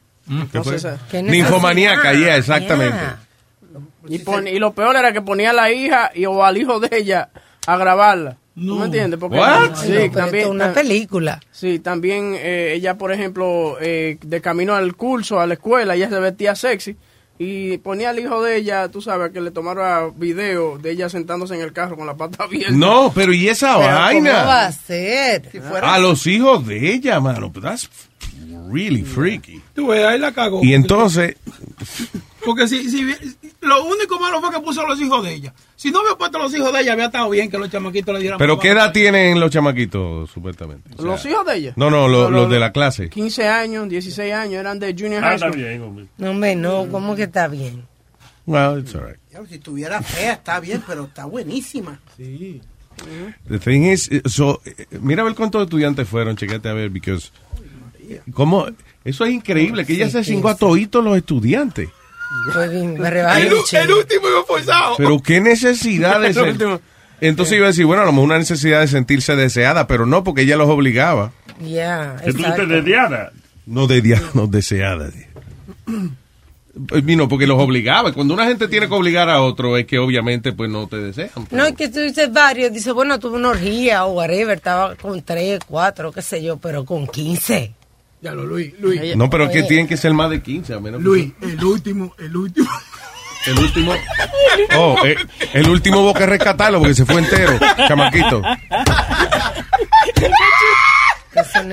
¿Qué 0.52 0.63
fue? 0.63 0.78
Eh, 0.78 0.97
Qué 1.12 1.21
Ninfomaníaca, 1.21 2.13
yeah, 2.13 2.36
exactamente. 2.38 2.97
yeah. 2.97 3.19
Y, 4.10 4.17
pon- 4.19 4.47
y 4.47 4.58
lo 4.58 4.73
peor 4.73 4.95
era 4.95 5.13
que 5.13 5.21
ponía 5.21 5.52
a 5.52 5.54
la 5.54 5.71
hija 5.71 6.10
y 6.15 6.26
o 6.26 6.43
al 6.43 6.58
hijo 6.58 6.80
de 6.80 6.97
ella 6.97 7.30
a 7.67 7.78
grabarla. 7.78 8.38
¿Tú 8.65 8.76
me 8.76 8.86
entiendes? 8.86 9.20
Porque 9.20 9.38
What? 9.38 9.76
sí, 9.76 9.89
no, 9.89 10.00
esto 10.00 10.17
también 10.17 10.43
es 10.46 10.50
una 10.50 10.74
película. 10.74 11.39
Sí, 11.52 11.78
también 11.80 12.34
eh, 12.36 12.74
ella, 12.76 12.98
por 12.98 13.12
ejemplo, 13.12 13.78
eh, 13.80 14.17
de 14.22 14.41
camino 14.41 14.74
al 14.74 14.96
curso, 14.96 15.39
a 15.39 15.46
la 15.46 15.54
escuela, 15.54 15.96
ella 15.96 16.10
se 16.10 16.20
vestía 16.20 16.56
sexy 16.56 16.96
y 17.39 17.78
ponía 17.78 18.10
al 18.10 18.17
hijo 18.17 18.41
de 18.41 18.58
ella, 18.58 18.89
tú 18.89 19.00
sabes, 19.00 19.32
que 19.32 19.41
le 19.41 19.52
tomara 19.52 20.10
video 20.15 20.80
de 20.80 20.89
ella 20.89 21.08
sentándose 21.08 21.54
en 21.54 21.62
el 21.62 21.72
carro 21.72 21.96
con 21.96 22.08
la 22.08 22.15
pata 22.17 22.46
abierta. 22.46 22.72
No, 22.76 23.12
pero 23.13 23.32
¿y 23.32 23.48
esa 23.48 23.78
Pero 23.78 23.89
¿Cómo 23.89 23.96
va 23.96 24.06
vaina? 24.06 24.65
a 24.65 24.72
ser? 24.72 25.43
A 25.84 26.00
los 26.00 26.26
hijos 26.26 26.65
de 26.65 26.93
ella, 26.93 27.20
mano. 27.20 27.52
But 27.52 27.62
that's 27.63 27.89
really 28.72 29.04
freaky. 29.04 29.62
Tú 29.76 29.88
ves, 29.88 30.04
ahí 30.04 30.17
la 30.17 30.32
cagó. 30.32 30.63
Y 30.63 30.74
entonces, 30.74 31.36
Porque 32.48 32.66
si, 32.66 32.90
si, 32.90 33.02
lo 33.60 33.84
único 33.84 34.18
malo 34.22 34.40
fue 34.40 34.52
que 34.52 34.62
puso 34.62 34.80
a 34.80 34.88
los 34.88 35.02
hijos 35.02 35.22
de 35.22 35.34
ella. 35.34 35.54
Si 35.76 35.92
no 35.92 36.00
había 36.00 36.16
puesto 36.18 36.38
a 36.38 36.44
los 36.44 36.56
hijos 36.56 36.72
de 36.72 36.80
ella, 36.80 36.94
había 36.94 37.08
estado 37.08 37.30
bien 37.30 37.52
que 37.52 37.58
los 37.58 37.70
chamaquitos 37.70 38.16
le 38.16 38.22
dieran. 38.22 38.40
¿pero 38.40 38.58
qué 38.58 38.70
edad 38.70 38.94
tienen 38.94 39.38
los 39.38 39.52
chamaquitos, 39.52 40.32
supuestamente? 40.32 40.90
O 40.94 41.02
sea, 41.02 41.06
¿Los 41.12 41.26
hijos 41.26 41.46
de 41.46 41.56
ella? 41.58 41.74
No, 41.76 41.90
no, 41.90 42.08
lo- 42.08 42.30
No, 42.32 42.38
los 42.44 42.50
de 42.50 42.58
la 42.60 42.72
clase. 42.72 43.10
15 43.10 43.50
años, 43.50 43.90
16 43.90 44.34
años, 44.34 44.54
eran 44.62 44.80
de 44.80 44.94
junior 44.98 45.22
Ah, 45.22 45.28
high 45.28 45.36
está 45.36 45.48
school. 45.50 45.62
bien, 45.62 45.82
hombre. 45.82 46.06
No, 46.18 46.30
hombre, 46.32 46.56
no, 46.56 46.88
¿cómo 46.90 47.18
que 47.18 47.24
está 47.24 47.50
bien? 47.50 47.84
Well, 48.46 48.80
it's 48.80 48.96
all 48.96 49.02
right. 49.06 49.18
Ya, 49.34 49.46
Si 49.46 49.60
tuviera 49.60 50.02
fea, 50.02 50.32
está 50.34 50.62
bien, 50.62 50.82
pero 50.88 51.04
está 51.04 51.26
buenísima. 51.26 52.00
Sí. 52.16 52.62
The 53.50 53.60
thing 53.60 53.82
is, 53.92 54.10
so, 54.26 54.62
mira 55.02 55.22
a 55.22 55.26
ver 55.26 55.36
cuántos 55.36 55.64
estudiantes 55.64 56.08
fueron, 56.08 56.38
chequete 56.38 56.70
a 56.70 56.74
ver, 56.74 56.90
because, 56.92 57.30
¿cómo? 58.34 58.68
Eso 59.04 59.26
es 59.26 59.34
increíble, 59.34 59.86
que 59.86 59.94
ella 59.94 60.10
se 60.10 60.24
cingó 60.24 60.48
a 60.50 60.56
toditos 60.56 61.04
los 61.04 61.18
estudiantes. 61.18 61.90
Me 62.46 63.08
El, 63.10 63.54
último 63.94 64.28
iba 64.30 64.44
forzado. 64.46 64.96
Pero 64.98 65.20
qué 65.22 65.40
necesidad 65.40 66.20
de 66.20 66.34
ser. 66.34 66.50
último. 66.50 66.82
Entonces 67.20 67.58
iba 67.58 67.66
a 67.66 67.70
decir, 67.70 67.86
bueno, 67.86 68.04
a 68.04 68.06
lo 68.06 68.12
mejor 68.12 68.26
una 68.26 68.38
necesidad 68.38 68.82
de 68.82 68.88
sentirse 68.88 69.36
deseada, 69.36 69.88
pero 69.88 70.06
no, 70.06 70.24
porque 70.24 70.42
ella 70.42 70.56
los 70.56 70.70
obligaba. 70.70 71.32
Yeah, 71.60 72.18
¿Que 72.24 72.32
tú 72.32 72.40
exacto. 72.40 72.68
te 72.68 72.82
dediara? 72.82 73.32
No, 73.66 73.88
de 73.88 74.20
no 74.34 74.48
deseada. 74.48 75.10
Eh, 75.10 77.02
No, 77.16 77.28
porque 77.28 77.48
los 77.48 77.60
obligaba. 77.60 78.13
Cuando 78.13 78.34
una 78.36 78.46
gente 78.46 78.68
tiene 78.68 78.88
que 78.88 78.94
obligar 78.94 79.30
a 79.30 79.42
otro, 79.42 79.78
es 79.78 79.86
que 79.86 79.98
obviamente 79.98 80.54
pues 80.54 80.70
no 80.70 80.88
te 80.88 80.98
desean. 80.98 81.30
No, 81.50 81.66
es 81.66 81.74
que 81.76 81.90
tú 81.90 82.00
dices 82.00 82.32
varios, 82.32 82.72
dice, 82.72 82.92
bueno, 82.92 83.20
tuve 83.20 83.38
una 83.38 83.50
orgía 83.50 84.06
o 84.06 84.13
whatever, 84.13 84.58
estaba 84.58 84.96
con 84.96 85.22
tres, 85.24 85.60
cuatro, 85.68 86.12
qué 86.12 86.22
sé 86.22 86.44
yo, 86.44 86.58
pero 86.58 86.86
con 86.86 87.08
15. 87.08 87.74
Ya 88.22 88.34
lo, 88.34 88.46
Luis, 88.46 88.74
Luis. 88.80 89.16
No, 89.16 89.30
pero 89.30 89.46
es 89.46 89.52
que 89.52 89.64
tienen 89.64 89.88
que 89.88 89.96
ser 89.98 90.14
más 90.14 90.30
de 90.30 90.42
15, 90.42 90.74
a 90.74 90.80
menos 90.80 91.00
que- 91.00 91.04
Luis, 91.06 91.34
el 91.42 91.64
último, 91.64 92.14
el 92.18 92.36
último. 92.36 92.70
El 93.46 93.60
último. 93.60 93.94
Oh, 94.76 94.98
eh, 95.06 95.16
el 95.54 95.70
último 95.70 96.02
hubo 96.02 96.14
que 96.14 96.26
rescatarlo 96.26 96.80
porque 96.80 96.96
se 96.96 97.06
fue 97.06 97.20
entero, 97.22 97.58
chamaquito. 97.88 98.42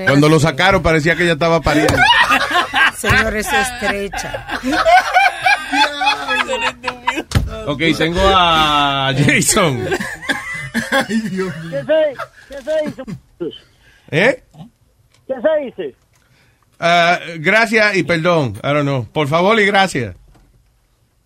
Cuando 0.05 0.29
lo 0.29 0.39
sacaron 0.39 0.81
parecía 0.81 1.15
que 1.15 1.25
ya 1.25 1.33
estaba 1.33 1.59
pariendo. 1.59 1.95
Señor, 2.95 3.35
eso 3.35 3.49
es 3.57 3.67
estrecha. 3.69 4.47
Ok, 7.67 7.81
tengo 7.97 8.21
a 8.23 9.11
Jason. 9.17 9.85
¿Qué 11.07 11.07
se, 11.07 12.15
qué 12.49 12.61
se 12.61 12.85
dice? 12.85 13.03
¿Eh? 14.11 14.43
¿Qué 15.27 15.33
se 15.33 15.65
dice? 15.65 15.95
Ah, 16.79 17.19
gracias 17.39 17.95
y 17.97 18.03
perdón. 18.03 18.53
I 18.63 18.67
don't 18.67 18.81
know. 18.83 19.05
Por 19.05 19.27
favor 19.27 19.59
y 19.59 19.65
gracias. 19.65 20.15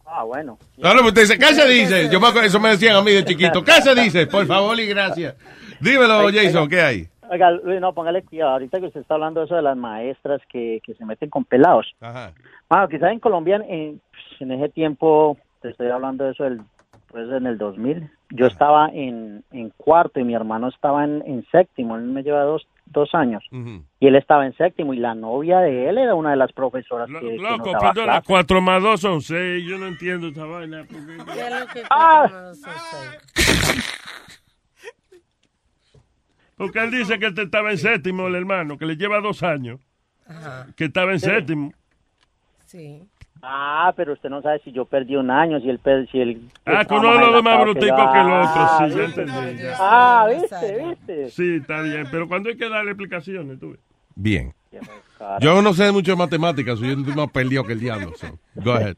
Ah, 0.05 0.23
bueno. 0.23 0.57
No, 0.77 0.93
no, 0.93 1.07
usted 1.07 1.21
dice, 1.21 1.37
¿qué 1.37 1.53
se 1.53 1.67
dice? 1.67 2.09
Yo 2.09 2.19
me 2.19 2.27
eso 2.45 2.59
me 2.59 2.69
decían 2.69 2.95
a 2.95 3.01
mí 3.01 3.11
de 3.11 3.23
chiquito. 3.23 3.63
¿Qué 3.63 3.73
se 3.81 3.95
dice? 3.95 4.27
Por 4.27 4.45
favor 4.47 4.79
y 4.79 4.87
gracias. 4.87 5.35
Dímelo, 5.79 6.29
Jason, 6.33 6.67
¿qué 6.67 6.81
hay? 6.81 7.07
Oiga, 7.29 7.51
Luis, 7.51 7.79
no, 7.79 7.93
póngale 7.93 8.23
cuidado. 8.23 8.51
Ahorita 8.51 8.79
que 8.79 8.87
usted 8.87 9.01
está 9.01 9.13
hablando 9.13 9.39
de 9.39 9.45
eso 9.45 9.55
de 9.55 9.61
las 9.61 9.77
maestras 9.77 10.41
que, 10.51 10.81
que 10.83 10.95
se 10.95 11.05
meten 11.05 11.29
con 11.29 11.45
pelados. 11.45 11.85
Ajá. 12.01 12.33
Bueno, 12.69 12.89
quizás 12.89 13.11
en 13.11 13.19
Colombia, 13.19 13.61
en, 13.67 14.01
en 14.39 14.51
ese 14.51 14.69
tiempo, 14.69 15.37
te 15.61 15.69
estoy 15.69 15.89
hablando 15.89 16.23
de 16.23 16.31
eso 16.31 16.43
del, 16.43 16.61
pues 17.07 17.29
en 17.31 17.45
el 17.45 17.57
2000, 17.57 18.09
yo 18.31 18.45
estaba 18.47 18.89
en, 18.89 19.43
en 19.51 19.71
cuarto 19.71 20.19
y 20.19 20.23
mi 20.23 20.35
hermano 20.35 20.69
estaba 20.69 21.03
en, 21.03 21.23
en 21.25 21.45
séptimo, 21.51 21.95
él 21.95 22.03
me 22.03 22.23
lleva 22.23 22.43
dos, 22.43 22.67
dos 22.89 23.13
años, 23.13 23.43
y 23.51 24.07
él 24.07 24.15
estaba 24.15 24.45
en 24.45 24.53
séptimo 24.57 24.93
y 24.93 24.97
la 24.97 25.13
novia 25.15 25.59
de 25.59 25.89
él 25.89 25.97
era 25.97 26.15
una 26.15 26.31
de 26.31 26.37
las 26.37 26.51
profesoras 26.53 27.07
que, 27.09 27.19
que 27.19 27.37
nos 27.37 27.57
Loco, 27.57 27.71
daba 27.71 27.93
perdona, 27.93 28.11
clases. 28.13 28.27
4 28.27 28.61
más 28.61 28.81
2 28.83 28.99
son 29.01 29.21
6. 29.21 29.65
Yo 29.67 29.77
no 29.77 29.87
entiendo 29.87 30.27
esta 30.27 30.45
vaina. 30.45 30.85
porque- 30.89 31.83
Ah. 31.89 32.51
Porque 36.55 36.79
él 36.79 36.91
dice 36.91 37.19
que 37.19 37.27
este 37.27 37.43
estaba 37.43 37.71
en 37.71 37.77
séptimo, 37.77 38.27
el 38.27 38.35
hermano, 38.35 38.77
que 38.77 38.85
le 38.85 38.95
lleva 38.97 39.21
dos 39.21 39.43
años. 39.43 39.79
Que 40.75 40.85
estaba 40.85 41.13
en 41.13 41.19
Sí. 41.19 41.25
séptimo. 41.25 41.73
Sí. 42.65 43.01
Ah, 43.41 43.93
pero 43.95 44.13
usted 44.13 44.29
no 44.29 44.41
sabe 44.41 44.59
si 44.59 44.71
yo 44.71 44.85
perdí 44.85 45.15
un 45.15 45.31
año, 45.31 45.59
si 45.61 45.69
él 45.69 45.79
per- 45.79 46.07
si 46.09 46.19
él 46.19 46.41
Ah, 46.65 46.83
con 46.85 46.99
uno 46.99 47.13
de 47.25 47.31
los 47.31 47.43
más 47.43 47.61
bruticos 47.61 48.11
que 48.11 48.19
el 48.19 48.27
otro. 48.31 48.61
Ah, 48.63 48.67
Sí, 48.67 48.95
ya 48.95 49.05
¿viste? 49.05 49.21
entendí. 49.21 49.63
ya. 49.63 49.75
Ah, 49.79 50.27
viste, 50.29 50.77
viste. 50.85 51.29
Sí, 51.31 51.55
está 51.61 51.81
bien. 51.81 52.07
Pero 52.11 52.27
cuando 52.27 52.49
hay 52.49 52.57
que 52.57 52.69
darle 52.69 52.91
explicaciones, 52.91 53.59
tú 53.59 53.71
ves. 53.71 53.79
Bien. 54.15 54.53
Yo 55.39 55.61
no 55.61 55.73
sé 55.73 55.91
mucho 55.91 56.11
de 56.11 56.17
matemáticas, 56.17 56.79
soy 56.79 56.91
un 56.91 57.05
más 57.15 57.31
perdido 57.31 57.63
que 57.63 57.73
el 57.73 57.79
diablo. 57.79 58.13
so, 58.15 58.27
Go 58.55 58.73
ahead. 58.73 58.95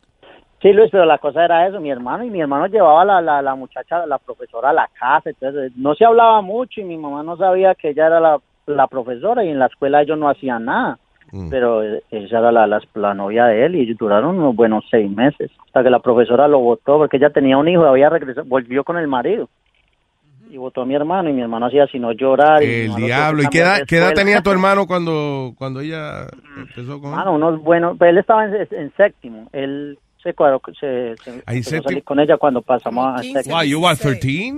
Sí, 0.61 0.71
Luis, 0.73 0.89
pero 0.91 1.05
la 1.05 1.17
cosa 1.17 1.43
era 1.43 1.67
eso, 1.67 1.79
mi 1.79 1.89
hermano, 1.89 2.23
y 2.23 2.29
mi 2.29 2.39
hermano 2.39 2.67
llevaba 2.67 3.03
la, 3.03 3.19
la, 3.21 3.41
la 3.41 3.55
muchacha, 3.55 4.05
la 4.05 4.19
profesora 4.19 4.69
a 4.69 4.73
la 4.73 4.87
casa, 4.99 5.31
entonces 5.31 5.71
no 5.75 5.95
se 5.95 6.05
hablaba 6.05 6.41
mucho 6.41 6.81
y 6.81 6.83
mi 6.83 6.97
mamá 6.97 7.23
no 7.23 7.35
sabía 7.35 7.73
que 7.73 7.89
ella 7.89 8.05
era 8.05 8.19
la, 8.19 8.39
la 8.67 8.85
profesora 8.87 9.43
y 9.43 9.49
en 9.49 9.57
la 9.57 9.65
escuela 9.65 10.03
ellos 10.03 10.19
no 10.19 10.29
hacían 10.29 10.65
nada, 10.65 10.99
pero 11.49 11.83
eh, 11.83 12.03
ella 12.11 12.39
era 12.39 12.51
la, 12.51 12.67
la, 12.67 12.81
la 12.95 13.13
novia 13.13 13.45
de 13.45 13.65
él 13.65 13.75
y 13.75 13.81
ellos 13.81 13.97
duraron 13.97 14.37
unos 14.37 14.55
buenos 14.55 14.83
seis 14.91 15.09
meses, 15.09 15.49
hasta 15.65 15.83
que 15.83 15.89
la 15.89 15.99
profesora 15.99 16.47
lo 16.47 16.59
votó 16.59 16.97
porque 16.97 17.17
ella 17.17 17.29
tenía 17.29 17.57
un 17.57 17.67
hijo 17.67 17.83
y 17.85 17.87
había 17.89 18.09
regresado, 18.09 18.45
volvió 18.47 18.83
con 18.83 18.97
el 18.97 19.07
marido. 19.07 19.49
Y 20.49 20.57
votó 20.57 20.81
a 20.81 20.85
mi 20.85 20.95
hermano 20.95 21.29
y 21.29 21.33
mi 21.33 21.41
hermano 21.41 21.67
hacía 21.67 21.87
sino 21.87 22.11
llorar. 22.11 22.61
y 22.61 22.65
El 22.65 22.95
que 22.95 23.01
diablo. 23.05 23.43
¿Y 23.43 23.47
qué 23.47 23.59
edad, 23.59 23.79
qué 23.87 24.01
tenía 24.13 24.41
tu 24.41 24.51
hermano 24.51 24.85
cuando, 24.85 25.53
cuando 25.57 25.79
ella 25.79 26.27
empezó 26.57 26.99
con 26.99 27.11
él? 27.11 27.15
Mano, 27.15 27.35
unos 27.35 27.61
buenos, 27.61 27.97
pues 27.97 28.09
él 28.09 28.17
estaba 28.17 28.45
en, 28.45 28.55
en 28.69 28.93
séptimo, 28.97 29.47
él 29.53 29.97
se 30.21 30.33
cuadró, 30.33 30.61
se, 30.79 31.15
se 31.23 31.41
Ahí 31.45 31.63
séptimo. 31.63 32.01
con 32.03 32.19
ella 32.19 32.37
cuando 32.37 32.61
pasamos 32.61 33.19
a 33.19 33.23
séptimo. 33.23 33.57
Why, 33.57 33.69
you 33.69 33.79
what, 33.79 33.97
13? 33.97 34.51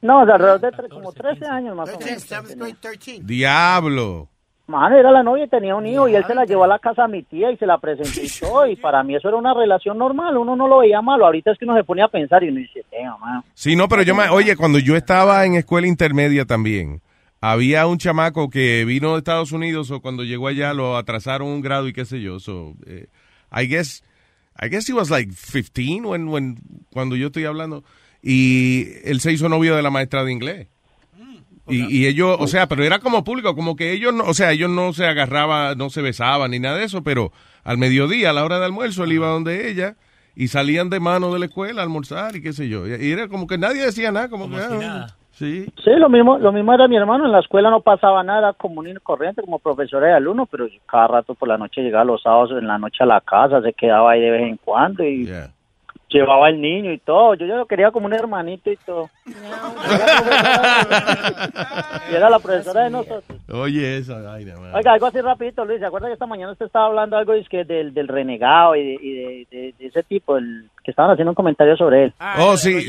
No, 0.00 0.24
de 0.24 0.32
alrededor 0.32 0.60
de 0.60 0.88
como 0.88 1.12
13 1.12 1.44
años 1.46 1.76
más 1.76 1.90
o 1.94 1.98
menos. 2.00 3.26
Diablo. 3.26 4.28
Mano, 4.68 4.98
era 4.98 5.10
la 5.10 5.22
novia 5.22 5.44
y 5.44 5.48
tenía 5.48 5.74
un 5.74 5.86
hijo 5.86 6.08
y 6.08 6.14
él 6.14 6.24
se 6.26 6.34
la 6.34 6.44
llevó 6.44 6.64
a 6.64 6.68
la 6.68 6.78
casa 6.78 7.04
a 7.04 7.08
mi 7.08 7.22
tía 7.22 7.50
y 7.50 7.56
se 7.56 7.64
la 7.64 7.78
presentó 7.78 8.66
y 8.66 8.76
para 8.76 9.02
mí 9.02 9.16
eso 9.16 9.28
era 9.28 9.38
una 9.38 9.54
relación 9.54 9.96
normal, 9.96 10.36
uno 10.36 10.56
no 10.56 10.68
lo 10.68 10.78
veía 10.80 11.00
malo, 11.00 11.24
ahorita 11.24 11.52
es 11.52 11.58
que 11.58 11.64
uno 11.64 11.74
se 11.74 11.84
ponía 11.84 12.04
a 12.04 12.08
pensar 12.08 12.44
y 12.44 12.50
uno 12.50 12.60
dice, 12.60 12.84
"Damn, 12.92 13.18
man". 13.18 13.42
Sí, 13.54 13.76
no, 13.76 13.88
pero 13.88 14.02
yo 14.02 14.14
me, 14.14 14.28
oye, 14.28 14.56
cuando 14.56 14.78
yo 14.78 14.94
estaba 14.94 15.46
en 15.46 15.54
escuela 15.54 15.86
intermedia 15.86 16.44
también, 16.44 17.00
había 17.40 17.86
un 17.86 17.98
chamaco 17.98 18.50
que 18.50 18.84
vino 18.84 19.12
de 19.12 19.18
Estados 19.18 19.52
Unidos 19.52 19.90
o 19.90 20.00
cuando 20.00 20.24
llegó 20.24 20.48
allá 20.48 20.74
lo 20.74 20.96
atrasaron 20.96 21.48
un 21.48 21.60
grado 21.60 21.88
y 21.88 21.92
qué 21.92 22.04
sé 22.04 22.20
yo. 22.20 22.40
So, 22.40 22.74
eh, 22.86 23.06
I 23.50 23.66
guess, 23.66 24.02
I 24.60 24.68
guess 24.68 24.88
he 24.88 24.92
was 24.92 25.10
like 25.10 25.32
15 25.32 26.04
when, 26.04 26.28
when, 26.28 26.56
cuando 26.92 27.16
yo 27.16 27.28
estoy 27.28 27.44
hablando. 27.44 27.84
Y 28.22 28.86
él 29.04 29.20
se 29.20 29.32
hizo 29.32 29.48
novio 29.48 29.76
de 29.76 29.82
la 29.82 29.90
maestra 29.90 30.24
de 30.24 30.32
inglés. 30.32 30.68
Y, 31.68 31.86
y 31.96 32.06
ellos, 32.06 32.36
o 32.38 32.46
sea, 32.46 32.66
pero 32.66 32.84
era 32.84 32.98
como 32.98 33.24
público, 33.24 33.54
como 33.54 33.76
que 33.76 33.92
ellos, 33.92 34.14
no, 34.14 34.24
o 34.24 34.34
sea, 34.34 34.52
ellos 34.52 34.70
no 34.70 34.92
se 34.92 35.06
agarraban, 35.06 35.76
no 35.76 35.90
se 35.90 36.02
besaban 36.02 36.50
ni 36.50 36.58
nada 36.58 36.78
de 36.78 36.84
eso, 36.84 37.02
pero 37.02 37.32
al 37.64 37.78
mediodía, 37.78 38.30
a 38.30 38.32
la 38.32 38.44
hora 38.44 38.58
de 38.58 38.66
almuerzo, 38.66 39.04
él 39.04 39.12
iba 39.12 39.28
donde 39.28 39.70
ella 39.70 39.96
y 40.34 40.48
salían 40.48 40.88
de 40.88 41.00
mano 41.00 41.32
de 41.32 41.40
la 41.40 41.46
escuela 41.46 41.80
a 41.80 41.84
almorzar 41.84 42.36
y 42.36 42.42
qué 42.42 42.52
sé 42.52 42.68
yo. 42.68 42.86
Y 42.86 43.10
era 43.10 43.28
como 43.28 43.46
que 43.46 43.58
nadie 43.58 43.84
decía 43.84 44.12
nada, 44.12 44.28
como, 44.28 44.48
que, 44.48 44.56
ah, 44.56 45.06
Sí. 45.38 45.66
Sí, 45.84 45.90
lo 45.96 46.08
mismo, 46.08 46.36
lo 46.38 46.50
mismo 46.50 46.74
era 46.74 46.88
mi 46.88 46.96
hermano, 46.96 47.24
en 47.24 47.30
la 47.30 47.38
escuela 47.38 47.70
no 47.70 47.80
pasaba 47.80 48.24
nada, 48.24 48.38
era 48.40 48.52
común 48.54 48.88
y 48.88 48.94
corriente 48.94 49.40
como 49.40 49.60
profesora 49.60 50.08
de 50.08 50.14
alumno, 50.14 50.46
pero 50.46 50.66
cada 50.84 51.06
rato 51.06 51.36
por 51.36 51.46
la 51.46 51.56
noche 51.56 51.80
llegaba 51.80 52.04
los 52.04 52.22
sábados 52.22 52.50
en 52.58 52.66
la 52.66 52.76
noche 52.76 53.04
a 53.04 53.06
la 53.06 53.20
casa, 53.20 53.62
se 53.62 53.72
quedaba 53.72 54.10
ahí 54.10 54.20
de 54.20 54.30
vez 54.32 54.42
en 54.42 54.56
cuando 54.56 55.04
y 55.04 55.30
llevaba 56.08 56.46
al 56.48 56.60
niño 56.60 56.92
y 56.92 56.98
todo, 56.98 57.34
yo, 57.34 57.46
yo 57.46 57.56
lo 57.56 57.66
quería 57.66 57.90
como 57.90 58.06
un 58.06 58.12
hermanito 58.14 58.70
y 58.70 58.76
todo. 58.76 59.10
y 62.10 62.14
era 62.14 62.30
la 62.30 62.38
profesora 62.38 62.84
de 62.84 62.90
nosotros. 62.90 63.24
Oye, 63.52 63.98
esa 63.98 64.20
vaina, 64.20 64.56
man. 64.58 64.74
Oiga, 64.74 64.92
algo 64.92 65.06
así 65.06 65.20
rapidito, 65.20 65.64
Luis, 65.64 65.80
¿se 65.80 65.86
acuerda 65.86 66.06
que 66.08 66.14
esta 66.14 66.26
mañana 66.26 66.52
usted 66.52 66.66
estaba 66.66 66.86
hablando 66.86 67.16
algo 67.16 67.32
es 67.34 67.48
que 67.48 67.64
del, 67.64 67.92
del 67.94 68.08
renegado 68.08 68.76
y, 68.76 68.84
de, 68.84 68.94
y 69.02 69.12
de, 69.12 69.46
de- 69.50 69.74
de 69.78 69.86
ese 69.86 70.02
tipo, 70.02 70.36
el, 70.36 70.68
que 70.84 70.90
estaban 70.90 71.10
haciendo 71.12 71.30
un 71.32 71.34
comentario 71.36 71.76
sobre 71.76 72.04
él? 72.04 72.14
Oh, 72.38 72.56
sí, 72.56 72.80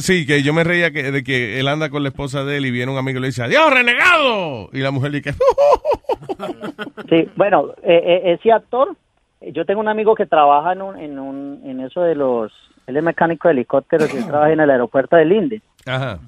sí, 0.00 0.26
que 0.26 0.42
yo 0.42 0.52
me 0.52 0.64
reía 0.64 0.90
que, 0.90 1.10
de 1.10 1.22
que 1.24 1.58
él 1.60 1.68
anda 1.68 1.90
con 1.90 2.02
la 2.02 2.08
esposa 2.10 2.44
de 2.44 2.58
él 2.58 2.66
y 2.66 2.70
viene 2.70 2.92
un 2.92 2.98
amigo 2.98 3.18
y 3.18 3.22
le 3.22 3.28
dice, 3.28 3.42
¡Adiós, 3.42 3.70
renegado! 3.72 4.68
Y 4.72 4.78
la 4.80 4.90
mujer 4.90 5.12
le 5.12 5.20
dice, 5.20 5.34
Sí, 7.08 7.28
bueno, 7.36 7.72
eh, 7.82 8.02
eh, 8.04 8.32
ese 8.38 8.52
actor, 8.52 8.94
yo 9.40 9.64
tengo 9.64 9.80
un 9.80 9.88
amigo 9.88 10.14
que 10.14 10.26
trabaja 10.26 10.72
en, 10.72 10.82
un, 10.82 10.98
en, 10.98 11.18
un, 11.18 11.60
en 11.64 11.80
eso 11.80 12.00
de 12.02 12.14
los, 12.14 12.52
él 12.86 12.96
es 12.96 13.02
mecánico 13.02 13.48
de 13.48 13.52
helicópteros 13.52 14.12
y 14.12 14.18
él 14.18 14.26
trabaja 14.26 14.52
en 14.52 14.60
el 14.60 14.70
aeropuerto 14.70 15.16
de 15.16 15.24
Linde. 15.24 15.62
Ajá. 15.86 16.18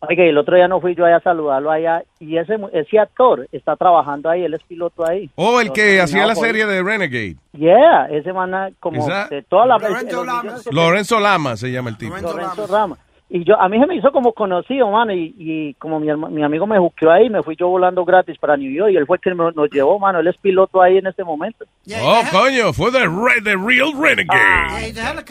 Oiga, 0.00 0.24
y 0.24 0.30
el 0.30 0.38
otro 0.38 0.56
día 0.56 0.66
no 0.66 0.80
fui 0.80 0.96
yo 0.96 1.04
allá 1.04 1.18
a 1.18 1.20
saludarlo 1.20 1.70
allá 1.70 2.02
y 2.18 2.36
ese, 2.36 2.56
ese 2.72 2.98
actor 2.98 3.46
está 3.52 3.76
trabajando 3.76 4.28
ahí, 4.28 4.42
él 4.42 4.52
es 4.54 4.62
piloto 4.64 5.06
ahí. 5.06 5.30
Oh, 5.36 5.60
el 5.60 5.70
que 5.72 6.00
hacía 6.00 6.26
la 6.26 6.34
por- 6.34 6.44
serie 6.44 6.66
de 6.66 6.82
Renegade. 6.82 7.36
Yeah, 7.52 8.06
ese 8.10 8.32
man 8.32 8.52
ah, 8.52 8.70
como 8.80 9.06
de 9.30 9.42
toda 9.42 9.66
la... 9.66 9.78
Lorenzo 9.78 10.24
que- 10.64 10.74
Lorenzo 10.74 11.20
Lama 11.20 11.56
se 11.56 11.70
llama 11.70 11.90
el 11.90 11.96
tipo. 11.98 12.16
Lorenzo 12.16 12.66
Rama. 12.66 12.96
Y 13.34 13.44
yo, 13.44 13.58
a 13.58 13.66
mí 13.70 13.80
se 13.80 13.86
me 13.86 13.94
hizo 13.96 14.12
como 14.12 14.34
conocido, 14.34 14.90
mano, 14.90 15.14
y, 15.14 15.34
y 15.38 15.74
como 15.78 15.98
mi, 15.98 16.14
mi 16.14 16.42
amigo 16.42 16.66
me 16.66 16.78
juqueó 16.78 17.10
ahí, 17.10 17.30
me 17.30 17.42
fui 17.42 17.56
yo 17.56 17.66
volando 17.68 18.04
gratis 18.04 18.36
para 18.38 18.58
New 18.58 18.70
York 18.70 18.90
y 18.92 18.96
él 18.98 19.06
fue 19.06 19.16
el 19.16 19.20
que 19.22 19.34
me- 19.34 19.52
nos 19.52 19.70
llevó, 19.70 19.98
mano, 19.98 20.20
él 20.20 20.26
es 20.28 20.36
piloto 20.36 20.82
ahí 20.82 20.98
en 20.98 21.06
este 21.06 21.24
momento. 21.24 21.64
Oh, 22.04 22.20
coño, 22.30 22.72
fue 22.74 22.90
re- 22.90 23.40
de 23.42 23.56
Real 23.56 23.92
Renegade. 23.98 24.84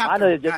Mano, 0.08 0.26
yo- 0.42 0.50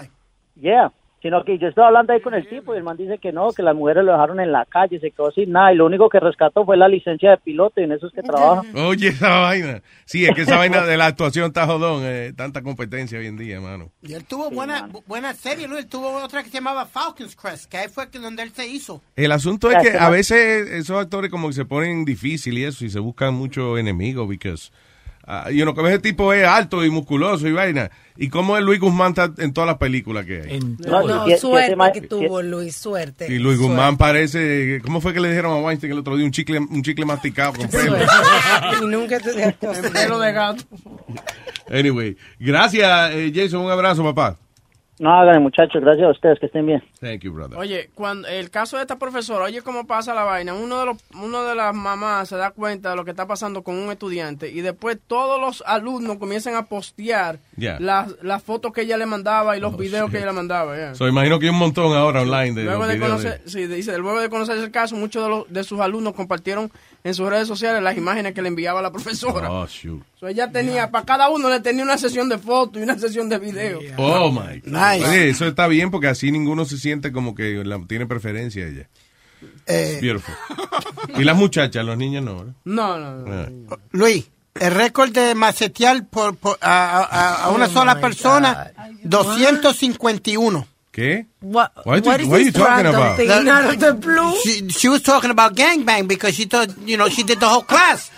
yeah, 0.61 0.89
sino 1.23 1.43
que 1.43 1.57
yo 1.57 1.67
estaba 1.69 1.87
hablando 1.87 2.13
ahí 2.13 2.21
con 2.21 2.35
el 2.35 2.47
tipo 2.47 2.75
y 2.75 2.77
el 2.77 2.83
man 2.83 2.97
dice 2.97 3.17
que 3.17 3.31
no, 3.31 3.51
que 3.53 3.63
las 3.63 3.73
mujeres 3.75 4.03
lo 4.03 4.11
dejaron 4.11 4.39
en 4.39 4.51
la 4.51 4.65
calle, 4.65 4.99
se 4.99 5.09
quedó 5.09 5.31
sin 5.31 5.51
nada 5.53 5.73
y 5.73 5.75
lo 5.77 5.87
único 5.87 6.07
que 6.09 6.19
rescató 6.19 6.63
fue 6.65 6.77
la 6.77 6.87
licencia 6.87 7.31
de 7.31 7.37
piloto 7.37 7.81
y 7.81 7.85
en 7.85 7.93
eso 7.93 8.05
es 8.05 8.13
que 8.13 8.21
trabaja. 8.23 8.61
Oye, 8.75 9.07
esa 9.07 9.39
vaina. 9.39 9.81
Sí, 10.05 10.25
es 10.25 10.35
que 10.35 10.41
esa 10.43 10.57
vaina 10.57 10.85
de 10.85 10.97
la 10.97 11.07
actuación 11.07 11.45
está 11.47 11.65
jodón. 11.65 12.01
eh, 12.05 12.33
tanta 12.35 12.61
competencia 12.61 13.17
hoy 13.17 13.25
en 13.27 13.37
día, 13.37 13.59
mano. 13.59 13.89
Y 14.03 14.13
él 14.13 14.25
tuvo 14.25 14.51
buena, 14.51 14.87
bu- 14.87 15.01
buena 15.07 15.33
serie, 15.33 15.67
Luis. 15.67 15.85
Él 15.85 15.89
tuvo 15.89 16.13
otra 16.23 16.43
que 16.43 16.49
se 16.49 16.55
llamaba 16.57 16.85
Falcon's 16.85 17.35
Crest, 17.35 17.71
que 17.71 17.77
ahí 17.77 17.87
fue 17.87 18.09
que 18.11 18.19
donde 18.19 18.43
él 18.43 18.51
se 18.51 18.67
hizo. 18.67 19.01
El 19.15 19.31
asunto 19.31 19.71
es 19.71 19.77
que 19.81 19.97
a 19.97 20.09
veces 20.09 20.69
esos 20.69 21.01
actores 21.01 21.31
como 21.31 21.47
que 21.47 21.53
se 21.53 21.65
ponen 21.65 22.03
difícil 22.05 22.57
y 22.57 22.65
eso 22.65 22.83
y 22.85 22.89
se 22.89 22.99
buscan 22.99 23.33
muchos 23.33 23.79
enemigos 23.79 24.27
because 24.27 24.71
ah, 25.25 25.49
you 25.51 25.63
know, 25.63 25.73
que 25.73 25.81
ese 25.87 25.99
tipo 25.99 26.33
es 26.33 26.45
alto 26.45 26.83
y 26.85 26.89
musculoso 26.89 27.47
y 27.47 27.51
vaina. 27.51 27.89
¿Y 28.15 28.29
cómo 28.29 28.55
es 28.57 28.63
Luis 28.63 28.79
Guzmán 28.79 29.09
está 29.09 29.31
en 29.39 29.53
todas 29.53 29.67
las 29.67 29.77
películas 29.77 30.25
que 30.25 30.41
hay? 30.41 30.59
No, 30.59 31.25
si- 31.25 31.31
si 31.31 31.37
suerte 31.39 31.75
que 31.93 32.01
tuvo 32.01 32.41
Luis, 32.43 32.75
suerte. 32.75 33.25
Y 33.25 33.39
Luis 33.39 33.57
Suerte. 33.57 33.73
Guzmán 33.75 33.97
parece, 33.97 34.81
¿cómo 34.83 35.01
fue 35.01 35.13
que 35.13 35.19
le 35.19 35.29
dijeron 35.29 35.51
a 35.53 35.57
Weinstein 35.61 35.93
el 35.93 35.99
otro 35.99 36.15
día? 36.15 36.25
Un 36.25 36.31
chicle, 36.31 36.59
un 36.59 36.83
chicle 36.83 37.05
masticado 37.05 37.53
con 37.53 37.67
pelo. 37.69 37.97
y 38.81 38.85
nunca 38.85 39.19
te. 39.19 39.51
Pelo 39.91 40.19
de 40.19 40.31
gato. 40.31 40.63
Anyway, 41.71 42.15
gracias 42.39 43.11
eh, 43.13 43.31
Jason, 43.33 43.61
un 43.61 43.71
abrazo 43.71 44.03
papá. 44.03 44.37
No 44.99 45.11
hagan, 45.11 45.41
muchachos, 45.41 45.81
gracias 45.81 46.05
a 46.07 46.11
ustedes, 46.11 46.39
que 46.39 46.45
estén 46.45 46.65
bien. 46.67 46.83
Thank 47.03 47.21
you, 47.23 47.33
brother. 47.33 47.57
Oye, 47.57 47.89
cuando 47.93 48.27
el 48.27 48.49
caso 48.49 48.77
de 48.77 48.83
esta 48.83 48.97
profesora, 48.97 49.45
oye 49.45 49.61
cómo 49.61 49.85
pasa 49.85 50.13
la 50.13 50.23
vaina. 50.23 50.53
Uno 50.53 50.79
de 50.79 50.85
los, 50.85 50.97
uno 51.21 51.43
de 51.43 51.53
las 51.55 51.75
mamás 51.75 52.29
se 52.29 52.37
da 52.37 52.51
cuenta 52.51 52.91
de 52.91 52.95
lo 52.95 53.03
que 53.03 53.11
está 53.11 53.27
pasando 53.27 53.61
con 53.61 53.75
un 53.75 53.91
estudiante 53.91 54.49
y 54.49 54.61
después 54.61 54.97
todos 55.05 55.39
los 55.41 55.63
alumnos 55.67 56.17
comienzan 56.17 56.55
a 56.55 56.65
postear 56.65 57.39
Yeah. 57.55 57.77
las, 57.79 58.15
las 58.23 58.41
fotos 58.41 58.73
que 58.73 58.81
ella 58.81 58.97
le 58.97 59.05
mandaba 59.05 59.55
y 59.55 59.59
los 59.59 59.77
videos 59.77 60.09
que 60.09 60.17
ella 60.17 60.25
le 60.27 60.31
mandaba. 60.33 60.75
yeah. 60.75 60.95
So, 60.95 61.07
imagino 61.07 61.37
que 61.39 61.45
hay 61.45 61.51
un 61.51 61.59
montón 61.59 61.95
ahora 61.95 62.21
online 62.21 62.53
de 62.53 62.63
Luego 62.63 62.79
los 62.79 62.87
de, 62.87 62.93
videos 62.95 63.09
conocer, 63.11 63.41
sí, 63.45 63.67
dice, 63.67 63.97
luego 63.99 64.19
de 64.19 64.29
conocer 64.29 64.57
el 64.57 64.71
caso, 64.71 64.95
muchos 64.95 65.23
de, 65.23 65.29
los, 65.29 65.53
de 65.53 65.63
sus 65.63 65.79
alumnos 65.79 66.13
compartieron 66.13 66.71
en 67.03 67.13
sus 67.13 67.29
redes 67.29 67.47
sociales 67.47 67.83
las 67.83 67.95
imágenes 67.97 68.33
que 68.33 68.41
le 68.41 68.47
enviaba 68.47 68.81
la 68.81 68.91
profesora. 68.91 69.51
Oh, 69.51 69.67
shoot. 69.67 70.01
So, 70.19 70.27
ella 70.27 70.51
tenía, 70.51 70.89
para 70.89 71.05
cada 71.05 71.29
uno 71.29 71.49
le 71.49 71.59
tenía 71.59 71.83
una 71.83 71.97
sesión 71.97 72.29
de 72.29 72.37
fotos 72.37 72.81
y 72.81 72.83
una 72.83 72.97
sesión 72.97 73.27
de 73.29 73.37
video. 73.39 73.79
Oh, 73.97 74.31
my 74.31 74.61
God. 74.61 74.71
Nice. 74.71 75.05
Oye, 75.05 75.29
eso 75.29 75.45
está 75.45 75.67
bien 75.67 75.91
porque 75.91 76.07
así 76.07 76.31
ninguno 76.31 76.63
se 76.65 76.77
siente 76.77 76.92
como 77.11 77.33
que 77.35 77.63
la- 77.63 77.81
tiene 77.87 78.05
preferencia 78.05 78.65
ella. 78.67 78.87
Eh, 79.65 79.91
It's 79.93 80.01
beautiful. 80.01 80.35
y 81.19 81.23
las 81.23 81.35
muchachas, 81.35 81.83
los 81.85 81.97
niños 81.97 82.23
no, 82.23 82.37
¿verdad? 82.37 82.53
No, 82.63 82.97
no, 82.99 83.15
no. 83.25 83.67
Ah. 83.71 83.77
Luis, 83.91 84.29
el 84.59 84.71
récord 84.73 85.11
de 85.11 85.35
macetear 85.35 86.05
por, 86.07 86.35
por- 86.37 86.57
a, 86.61 86.99
a- 87.03 87.43
a 87.45 87.49
una 87.51 87.65
Oh 87.65 87.69
sola 87.69 87.99
persona, 87.99 88.71
251. 89.03 90.67
¿Qué? 90.93 91.25
What, 91.41 91.71
What 91.85 92.05
what 92.05 92.19
you- 92.19 92.25
is 92.25 92.27
what 92.29 92.39
are 92.39 92.43
you 92.43 92.51
talking 92.51 92.85
about? 92.85 93.17
thing 93.17 93.31
out 93.31 93.65
of 93.73 93.79
the 93.79 93.93
blue? 93.93 94.31
She, 94.43 94.69
she 94.69 94.87
was 94.89 95.01
talking 95.01 95.31
about 95.31 95.55
gangbang 95.55 96.07
because 96.07 96.35
she 96.35 96.45
thought, 96.45 96.69
you 96.85 96.97
know, 96.97 97.09
she 97.09 97.23
did 97.23 97.39
the 97.39 97.47
whole 97.49 97.63
class. 97.63 98.11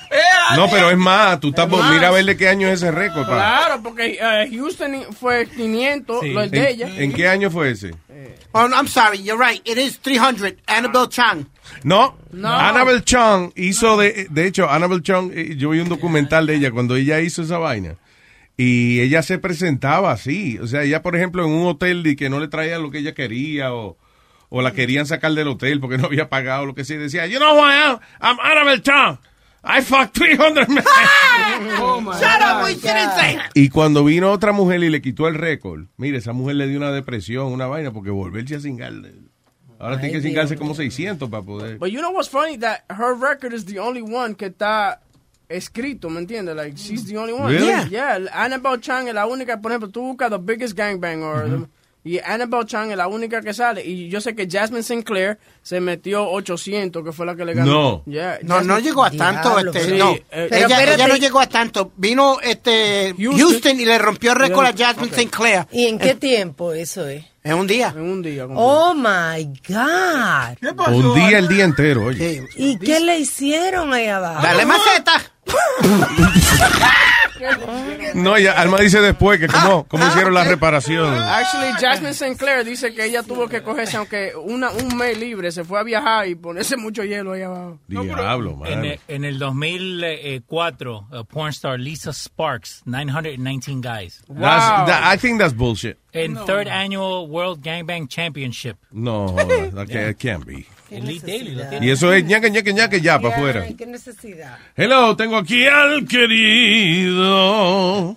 No, 0.57 0.67
pero 0.67 0.89
es 0.89 0.97
más, 0.97 1.39
tú 1.39 1.51
estás, 1.51 1.67
Es 1.67 1.71
más. 1.71 1.89
mira 1.93 2.09
a 2.09 2.11
ver 2.11 2.25
de 2.25 2.35
qué 2.35 2.49
año 2.49 2.67
es 2.67 2.81
ese 2.83 2.91
récord. 2.91 3.25
Claro, 3.27 3.81
porque 3.81 4.17
eh, 4.21 4.49
Houston 4.51 5.05
fue 5.17 5.47
500, 5.47 6.19
Sí. 6.21 6.29
lo 6.33 6.41
es 6.41 6.51
de 6.51 6.69
ella. 6.69 6.87
¿En, 6.97 7.13
qué 7.13 7.29
año 7.29 7.49
fue 7.49 7.71
ese? 7.71 7.95
Oh, 8.51 8.67
I'm 8.67 8.87
sorry, 8.87 9.23
you're 9.23 9.37
right. 9.41 9.61
It 9.65 9.77
is 9.77 9.97
300. 10.01 10.55
Annabelle 10.67 11.07
Chang. 11.07 11.45
No, 11.83 12.15
No. 12.33 12.49
Annabelle 12.49 13.03
Chung 13.05 13.51
hizo 13.55 13.95
de, 13.97 14.27
de 14.29 14.47
hecho, 14.47 14.69
Annabelle 14.69 15.01
Chung, 15.01 15.31
eh, 15.33 15.55
yo 15.57 15.69
vi 15.69 15.79
un 15.79 15.87
documental 15.89 16.45
de 16.45 16.55
ella 16.55 16.71
cuando 16.71 16.95
ella 16.97 17.21
hizo 17.21 17.41
esa 17.41 17.57
vaina. 17.57 17.95
Y 18.57 19.01
ella 19.01 19.21
se 19.21 19.37
presentaba 19.37 20.11
así. 20.11 20.57
O 20.59 20.67
sea, 20.67 20.83
ella, 20.83 21.01
por 21.01 21.15
ejemplo, 21.15 21.43
en 21.45 21.51
un 21.51 21.67
hotel 21.67 22.05
y 22.07 22.15
que 22.15 22.29
no 22.29 22.39
le 22.39 22.47
traía 22.47 22.77
lo 22.79 22.89
que 22.91 22.99
ella 22.99 23.13
quería 23.13 23.73
o, 23.73 23.97
o 24.49 24.61
la 24.61 24.71
querían 24.71 25.05
sacar 25.05 25.33
del 25.33 25.47
hotel 25.49 25.79
porque 25.81 25.97
no 25.97 26.05
había 26.05 26.29
pagado 26.29 26.65
lo 26.65 26.73
que 26.75 26.85
sea. 26.85 26.97
Decía, 26.97 27.25
you 27.27 27.37
know 27.39 27.53
who 27.55 27.61
I 27.65 27.73
am? 27.73 27.99
I'm 28.21 28.37
Annabelle 28.39 28.81
Chung. 28.81 29.17
I 29.67 29.81
fucked 29.81 30.13
300 30.13 30.69
men. 30.69 30.83
Oh, 31.79 31.99
my 31.99 32.13
Shut 32.13 32.41
up, 32.41 32.61
God. 32.61 32.65
we 32.65 32.73
shouldn't 32.75 33.13
say 33.15 33.35
that. 33.35 33.49
Y 33.55 33.69
cuando 33.69 34.03
vino 34.03 34.31
otra 34.31 34.51
mujer 34.51 34.83
y 34.83 34.89
le 34.89 35.01
quitó 35.01 35.27
el 35.27 35.35
récord, 35.35 35.87
mire, 35.97 36.17
esa 36.19 36.33
mujer 36.33 36.55
le 36.55 36.67
dio 36.67 36.77
una 36.77 36.91
depresión, 36.91 37.47
una 37.47 37.65
vaina, 37.65 37.91
porque 37.91 38.09
volverse 38.11 38.55
a 38.55 38.59
cingar. 38.59 38.93
Ahora 39.79 39.99
tiene 39.99 40.13
que 40.13 40.21
cingarse 40.21 40.55
como 40.55 40.73
600 40.75 41.29
para 41.29 41.43
poder. 41.43 41.77
But 41.79 41.89
you 41.89 41.99
know 41.99 42.11
what's 42.11 42.29
funny? 42.29 42.57
That 42.57 42.83
her 42.89 43.15
record 43.15 43.53
is 43.53 43.65
the 43.65 43.79
only 43.79 44.01
one 44.01 44.35
que 44.35 44.47
está 44.47 45.01
escrito, 45.49 46.09
¿me 46.09 46.19
entiendes? 46.19 46.55
Like, 46.55 46.75
she's 46.77 47.05
the 47.05 47.17
only 47.17 47.33
one. 47.33 47.51
Really? 47.51 47.67
Yeah. 47.67 47.87
Yeah, 47.89 48.19
Annabelle 48.33 48.79
Chang 48.81 49.07
es 49.07 49.13
la 49.13 49.25
única, 49.25 49.59
por 49.61 49.71
ejemplo, 49.71 49.89
tú 49.89 50.01
buscas 50.01 50.29
The 50.29 50.37
Biggest 50.39 50.75
Gangbang 50.77 51.23
or 51.23 51.45
the- 51.45 51.67
y 52.07 52.19
Annabelle 52.19 52.67
Chang 52.67 52.91
es 52.91 52.97
la 52.97 53.07
única 53.07 53.41
que 53.41 53.51
sale. 53.51 53.83
Y 53.83 54.09
yo 54.09 54.21
sé 54.21 54.35
que 54.35 54.47
Jasmine 54.47 54.83
Sinclair 54.83 55.39
se 55.63 55.79
metió 55.79 56.29
800, 56.29 57.03
que 57.03 57.11
fue 57.11 57.25
la 57.25 57.35
que 57.35 57.43
le 57.43 57.55
ganó. 57.55 57.71
No. 57.71 58.03
Yeah, 58.05 58.37
No, 58.43 58.61
no 58.61 58.77
llegó 58.77 59.03
a 59.03 59.09
tanto. 59.09 59.49
Diablo, 59.49 59.71
este, 59.71 59.85
sí, 59.91 59.97
no. 59.97 60.11
eh, 60.11 60.21
ella, 60.31 60.47
Pero 60.51 60.67
espérate. 60.67 60.93
ella 60.93 61.07
no 61.07 61.15
llegó 61.15 61.39
a 61.39 61.49
tanto. 61.49 61.91
Vino 61.97 62.37
este 62.43 63.15
Houston. 63.17 63.39
Houston, 63.39 63.79
y 63.79 63.85
le 63.85 63.97
rompió 63.97 64.33
el 64.33 64.37
récord 64.37 64.67
a 64.67 64.73
Jasmine 64.77 65.15
Sinclair 65.15 65.65
¿Y 65.71 65.87
en 65.87 65.97
qué 65.97 66.13
tiempo 66.13 66.73
eso 66.73 67.07
es? 67.07 67.25
en 67.43 67.53
un 67.55 67.65
día. 67.65 67.91
En 67.95 68.01
un 68.03 68.21
día. 68.21 68.45
Oh 68.53 68.93
my 68.93 69.43
God. 69.67 70.93
Un 70.93 71.15
día, 71.15 71.39
el 71.39 71.47
día 71.47 71.63
entero, 71.63 72.05
oye. 72.05 72.41
Sí. 72.51 72.55
¿Y 72.55 72.77
qué 72.77 72.99
le 72.99 73.17
hicieron 73.17 73.91
ahí 73.93 74.05
abajo? 74.07 74.43
Dale 74.43 74.63
maceta. 74.67 75.13
No, 78.15 78.37
ya, 78.39 78.53
Alma 78.53 78.79
dice 78.79 79.01
después 79.01 79.39
que 79.39 79.47
cómo, 79.47 79.85
cómo 79.87 80.07
hicieron 80.07 80.33
la 80.33 80.45
reparación. 80.45 81.13
Actually, 81.13 81.73
Jasmine 81.79 82.13
Sinclair 82.13 82.63
dice 82.63 82.93
que 82.93 83.05
ella 83.05 83.23
tuvo 83.23 83.47
que 83.49 83.61
cogerse, 83.61 83.97
aunque 83.97 84.31
una, 84.35 84.69
un 84.71 84.95
mes 84.97 85.17
libre, 85.17 85.51
se 85.51 85.63
fue 85.65 85.79
a 85.79 85.83
viajar 85.83 86.27
y 86.27 86.35
ponerse 86.35 86.77
mucho 86.77 87.03
hielo 87.03 87.33
ahí 87.33 87.41
abajo. 87.41 87.79
Diablo, 87.87 88.51
En, 88.65 88.79
man. 88.79 88.85
el- 88.85 88.99
en 89.07 89.25
el 89.25 89.37
2004, 89.37 91.07
uh, 91.11 91.25
porn 91.25 91.49
star 91.49 91.79
Lisa 91.79 92.13
Sparks, 92.13 92.81
919 92.85 93.81
guys. 93.81 94.23
That's- 94.29 94.85
that- 94.87 95.13
I 95.13 95.17
think 95.17 95.39
that's 95.39 95.53
bullshit. 95.53 95.97
En 96.13 96.35
third 96.45 96.69
annual 96.69 97.27
World 97.27 97.61
Gangbang 97.61 98.07
Championship. 98.07 98.77
No, 98.91 99.35
can't, 99.35 99.93
it 99.93 100.17
can't 100.19 100.45
be. 100.45 100.65
Lo 100.89 101.21
tiene. 101.69 101.85
Y 101.85 101.89
eso 101.89 102.13
es 102.13 102.23
ñaque, 102.25 102.49
ñaque, 102.51 102.73
ñaque, 102.73 103.01
ya, 103.01 103.19
para 103.19 103.35
afuera. 103.35 103.65
¿Qué 103.77 103.85
necesidad? 103.85 104.57
Hello, 104.75 105.15
tengo 105.15 105.35
aquí 105.37 105.65
al 105.67 106.05
querido. 107.05 108.15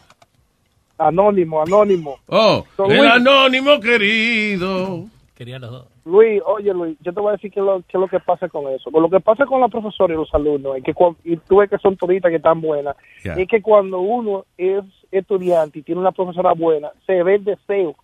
Anónimo, 0.99 1.63
anónimo. 1.63 2.19
Oh, 2.27 2.65
Don 2.77 2.91
el 2.91 2.99
Luis. 2.99 3.11
anónimo 3.13 3.79
querido. 3.81 5.05
Quería 5.37 5.59
los 5.61 5.71
dos. 5.71 5.87
Luis, 6.05 6.43
oye 6.47 6.73
Luis, 6.73 6.97
yo 7.03 7.13
te 7.13 7.21
voy 7.21 7.29
a 7.29 7.33
decir 7.33 7.53
qué 7.53 7.61
es 7.61 7.67
lo, 7.67 7.79
qué 7.83 7.97
es 7.97 8.01
lo 8.01 8.09
que 8.09 8.19
pasa 8.19 8.49
con 8.49 8.67
eso. 8.73 8.91
Con 8.91 9.03
lo 9.03 9.11
que 9.11 9.21
pasa 9.21 9.45
con 9.47 9.61
la 9.61 9.69
profesora 9.69 10.13
y 10.13 10.17
los 10.17 10.35
alumnos, 10.35 10.77
es 10.79 10.83
que 10.83 10.95
cuan- 10.95 11.17
y 11.23 11.37
tú 11.37 11.59
ves 11.59 11.71
que 11.71 11.79
son 11.79 11.97
toditas 11.97 12.31
que 12.31 12.37
están 12.39 12.61
buenas, 12.61 12.97
es 13.23 13.47
que 13.47 13.61
cuando 13.63 14.01
uno 14.01 14.45
es 14.57 14.83
estudiante 15.13 15.79
y 15.79 15.83
tiene 15.83 16.01
una 16.01 16.11
profesora 16.13 16.53
buena, 16.55 16.89
se 17.07 17.23
ve 17.23 17.37
el 17.37 17.45
deseo. 17.45 17.95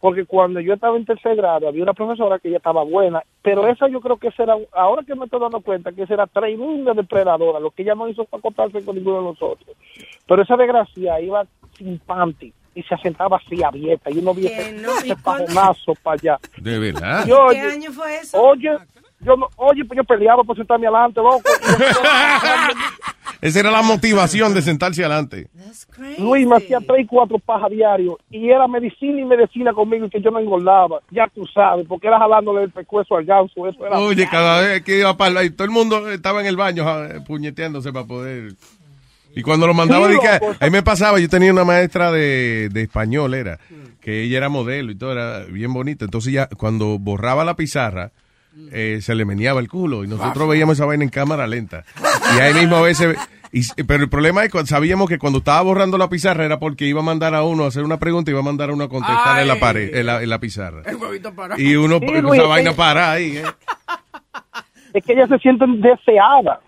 Porque 0.00 0.24
cuando 0.24 0.60
yo 0.60 0.74
estaba 0.74 0.96
en 0.96 1.04
tercer 1.04 1.36
grado, 1.36 1.68
había 1.68 1.82
una 1.82 1.92
profesora 1.92 2.38
que 2.38 2.50
ya 2.50 2.56
estaba 2.56 2.82
buena, 2.82 3.22
pero 3.42 3.68
esa 3.68 3.86
yo 3.86 4.00
creo 4.00 4.16
que 4.16 4.32
era, 4.38 4.56
ahora 4.72 5.02
que 5.02 5.14
me 5.14 5.26
estoy 5.26 5.40
dando 5.40 5.60
cuenta, 5.60 5.92
que 5.92 6.04
esa 6.04 6.14
era 6.14 6.26
tremenda 6.26 6.94
depredadora, 6.94 7.60
lo 7.60 7.70
que 7.70 7.82
ella 7.82 7.94
no 7.94 8.08
hizo 8.08 8.24
fue 8.24 8.38
acostarse 8.38 8.82
con 8.82 8.96
ninguno 8.96 9.18
de 9.18 9.24
nosotros. 9.24 9.76
Pero 10.26 10.42
esa 10.42 10.56
desgracia 10.56 11.20
iba 11.20 11.46
sin 11.76 11.98
panty 11.98 12.52
y 12.74 12.82
se 12.82 12.96
sentaba 12.98 13.36
así 13.36 13.62
abierta 13.62 14.10
y 14.10 14.18
uno 14.18 14.32
vio 14.32 14.48
Que 14.48 14.60
ese, 14.60 14.72
no, 14.72 14.92
para 16.02 16.14
allá. 16.14 16.38
De 16.56 16.78
verdad. 16.78 17.26
Yo, 17.26 17.48
¿Qué 17.50 17.58
oye, 17.58 17.72
año 17.72 17.92
fue 17.92 18.16
eso? 18.16 18.40
Oye, 18.40 18.78
yo, 19.20 19.36
no- 19.36 19.48
oye, 19.56 19.84
pues 19.84 19.96
yo 19.96 20.04
peleaba 20.04 20.42
por 20.44 20.56
sentarme 20.56 20.86
adelante, 20.86 21.20
loco. 21.20 21.42
Esa 23.40 23.60
era 23.60 23.70
la 23.70 23.80
motivación 23.82 24.52
de 24.52 24.60
sentarse 24.60 25.02
adelante. 25.02 25.48
Luis 26.18 26.46
me 26.46 26.56
hacía 26.56 26.78
tres 26.86 27.04
y 27.04 27.06
cuatro 27.06 27.38
pajas 27.38 27.70
diario 27.70 28.18
y 28.30 28.50
era 28.50 28.68
medicina 28.68 29.18
y 29.20 29.24
medicina 29.24 29.72
conmigo 29.72 30.04
y 30.06 30.10
que 30.10 30.20
yo 30.20 30.30
no 30.30 30.38
engordaba. 30.40 31.00
Ya 31.10 31.26
tú 31.34 31.46
sabes, 31.46 31.86
porque 31.88 32.06
era 32.08 32.18
jalándole 32.18 32.64
el 32.64 32.70
pescuezo 32.70 33.16
al 33.16 33.24
ganso. 33.24 33.66
Eso 33.66 33.86
era. 33.86 33.98
Oye, 33.98 34.28
cada 34.30 34.60
vez 34.60 34.82
que 34.82 34.98
iba 34.98 35.16
para 35.16 35.42
y 35.42 35.50
todo 35.50 35.64
el 35.64 35.70
mundo 35.70 36.10
estaba 36.10 36.40
en 36.42 36.48
el 36.48 36.56
baño 36.56 36.84
ja, 36.84 37.24
puñeteándose 37.26 37.92
para 37.94 38.04
poder. 38.06 38.52
Y 39.34 39.40
cuando 39.42 39.66
lo 39.66 39.72
mandaba, 39.72 40.08
Sí, 40.08 40.14
di 40.14 40.18
que- 40.20 40.44
loco. 40.46 40.56
ahí 40.60 40.70
me 40.70 40.82
pasaba, 40.82 41.18
yo 41.18 41.28
tenía 41.28 41.52
una 41.52 41.64
maestra 41.64 42.10
de, 42.12 42.68
de 42.70 42.82
español, 42.82 43.32
era, 43.32 43.58
que 44.02 44.24
ella 44.24 44.36
era 44.38 44.48
modelo 44.50 44.90
y 44.90 44.96
todo, 44.98 45.12
era 45.12 45.44
bien 45.46 45.72
bonita. 45.72 46.04
Entonces 46.04 46.32
ya, 46.32 46.46
cuando 46.58 46.98
borraba 46.98 47.42
la 47.44 47.54
pizarra, 47.54 48.10
eh, 48.72 48.98
se 49.00 49.14
le 49.14 49.24
meneaba 49.24 49.60
el 49.60 49.68
culo 49.68 50.04
y 50.04 50.08
nosotros 50.08 50.48
veíamos 50.48 50.76
esa 50.78 50.86
vaina 50.86 51.04
en 51.04 51.10
cámara 51.10 51.46
lenta. 51.46 51.84
Y 52.36 52.40
ahí 52.40 52.54
mismo 52.54 52.76
a 52.76 52.82
veces... 52.82 53.16
y- 53.52 53.82
pero 53.84 54.02
el 54.02 54.08
problema 54.08 54.44
es 54.44 54.52
que 54.52 54.66
sabíamos 54.66 55.08
que 55.08 55.18
cuando 55.18 55.38
estaba 55.40 55.60
borrando 55.62 55.98
la 55.98 56.08
pizarra 56.08 56.44
era 56.44 56.58
porque 56.58 56.84
iba 56.86 57.00
a 57.00 57.04
mandar 57.04 57.34
a 57.34 57.42
uno 57.42 57.64
a 57.64 57.68
hacer 57.68 57.82
una 57.84 57.98
pregunta 57.98 58.30
y 58.30 58.32
iba 58.32 58.40
a 58.40 58.44
mandar 58.44 58.70
a 58.70 58.72
uno 58.72 58.84
a 58.84 58.88
contestar 58.88 59.40
en 59.40 59.48
la 59.48 59.58
pared, 59.60 59.94
en 59.94 60.06
la, 60.06 60.22
en 60.22 60.28
la 60.28 60.38
pizarra. 60.38 60.82
El 60.86 60.96
huevito 60.96 61.34
parado. 61.34 61.60
Y 61.60 61.74
uno, 61.76 61.98
Sí, 61.98 62.06
esa 62.06 62.20
Luis, 62.20 62.42
vaina 62.48 62.72
para 62.72 63.12
ahí, 63.12 63.36
¿eh? 63.38 63.44
Es 64.94 65.04
que 65.04 65.12
ellas 65.12 65.28
se 65.28 65.38
sienten 65.38 65.80
deseadas. 65.80 66.58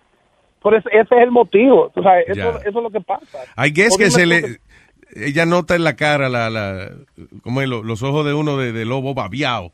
Por 0.61 0.75
eso, 0.77 0.89
ese 0.91 1.01
es 1.17 1.23
el 1.23 1.33
motivo. 1.33 1.91
Tú 1.93 2.03
sabes, 2.05 2.25
eso, 2.29 2.59
eso 2.61 2.69
es 2.69 2.75
lo 2.75 2.91
que 2.91 3.01
pasa. 3.01 3.39
I 3.57 3.71
guess 3.73 3.95
O 3.95 3.99
que 3.99 4.11
se 4.13 4.27
le... 4.27 4.61
Ella 5.15 5.45
nota 5.45 5.75
en 5.75 5.85
la 5.85 5.95
cara 5.97 6.29
la, 6.29 6.49
la, 6.49 6.89
¿cómo 7.43 7.61
es? 7.61 7.69
Lo- 7.69 7.83
los 7.83 8.03
ojos 8.03 8.25
de 8.25 8.33
uno 8.33 8.57
de, 8.57 8.73
de 8.73 8.85
lobo 8.87 9.13
babiado. 9.13 9.73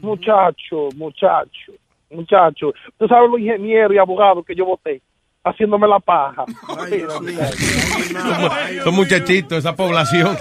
Muchacho, 0.00 0.88
muchacho, 0.96 1.72
muchacho. 2.10 2.72
Tú 2.98 3.06
sabes 3.08 3.30
los 3.30 3.40
ingenieros 3.40 3.94
y 3.94 3.98
abogados 3.98 4.44
que 4.46 4.54
yo 4.54 4.64
voté 4.64 5.02
haciéndome 5.44 5.86
la 5.88 6.00
paja. 6.00 6.44
Son- 6.66 7.26
Son 8.84 8.94
muchachitos, 8.94 9.58
esa 9.58 9.74
población. 9.76 10.36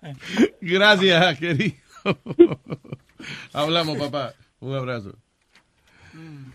Gracias, 0.60 1.38
querido. 1.38 1.74
Hablamos, 3.52 3.98
papá. 3.98 4.32
Un 4.60 4.74
abrazo. 4.74 5.12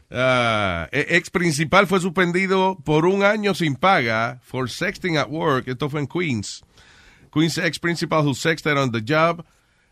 Ah, 0.09 0.87
e- 0.91 1.07
ex 1.17 1.29
principal 1.29 1.87
fue 1.87 1.99
suspendido 1.99 2.77
por 2.83 3.05
un 3.05 3.23
año 3.23 3.53
sin 3.53 3.75
paga 3.75 4.39
for 4.43 4.69
sexting 4.69 5.17
at 5.17 5.29
work. 5.29 5.67
Esto 5.67 5.89
fue 5.89 6.01
en 6.01 6.07
Queens. 6.07 6.63
Queens 7.33 7.57
ex 7.57 7.79
principal 7.79 8.25
who 8.25 8.33
sexted 8.33 8.77
on 8.77 8.91
the 8.91 9.01
job 9.01 9.45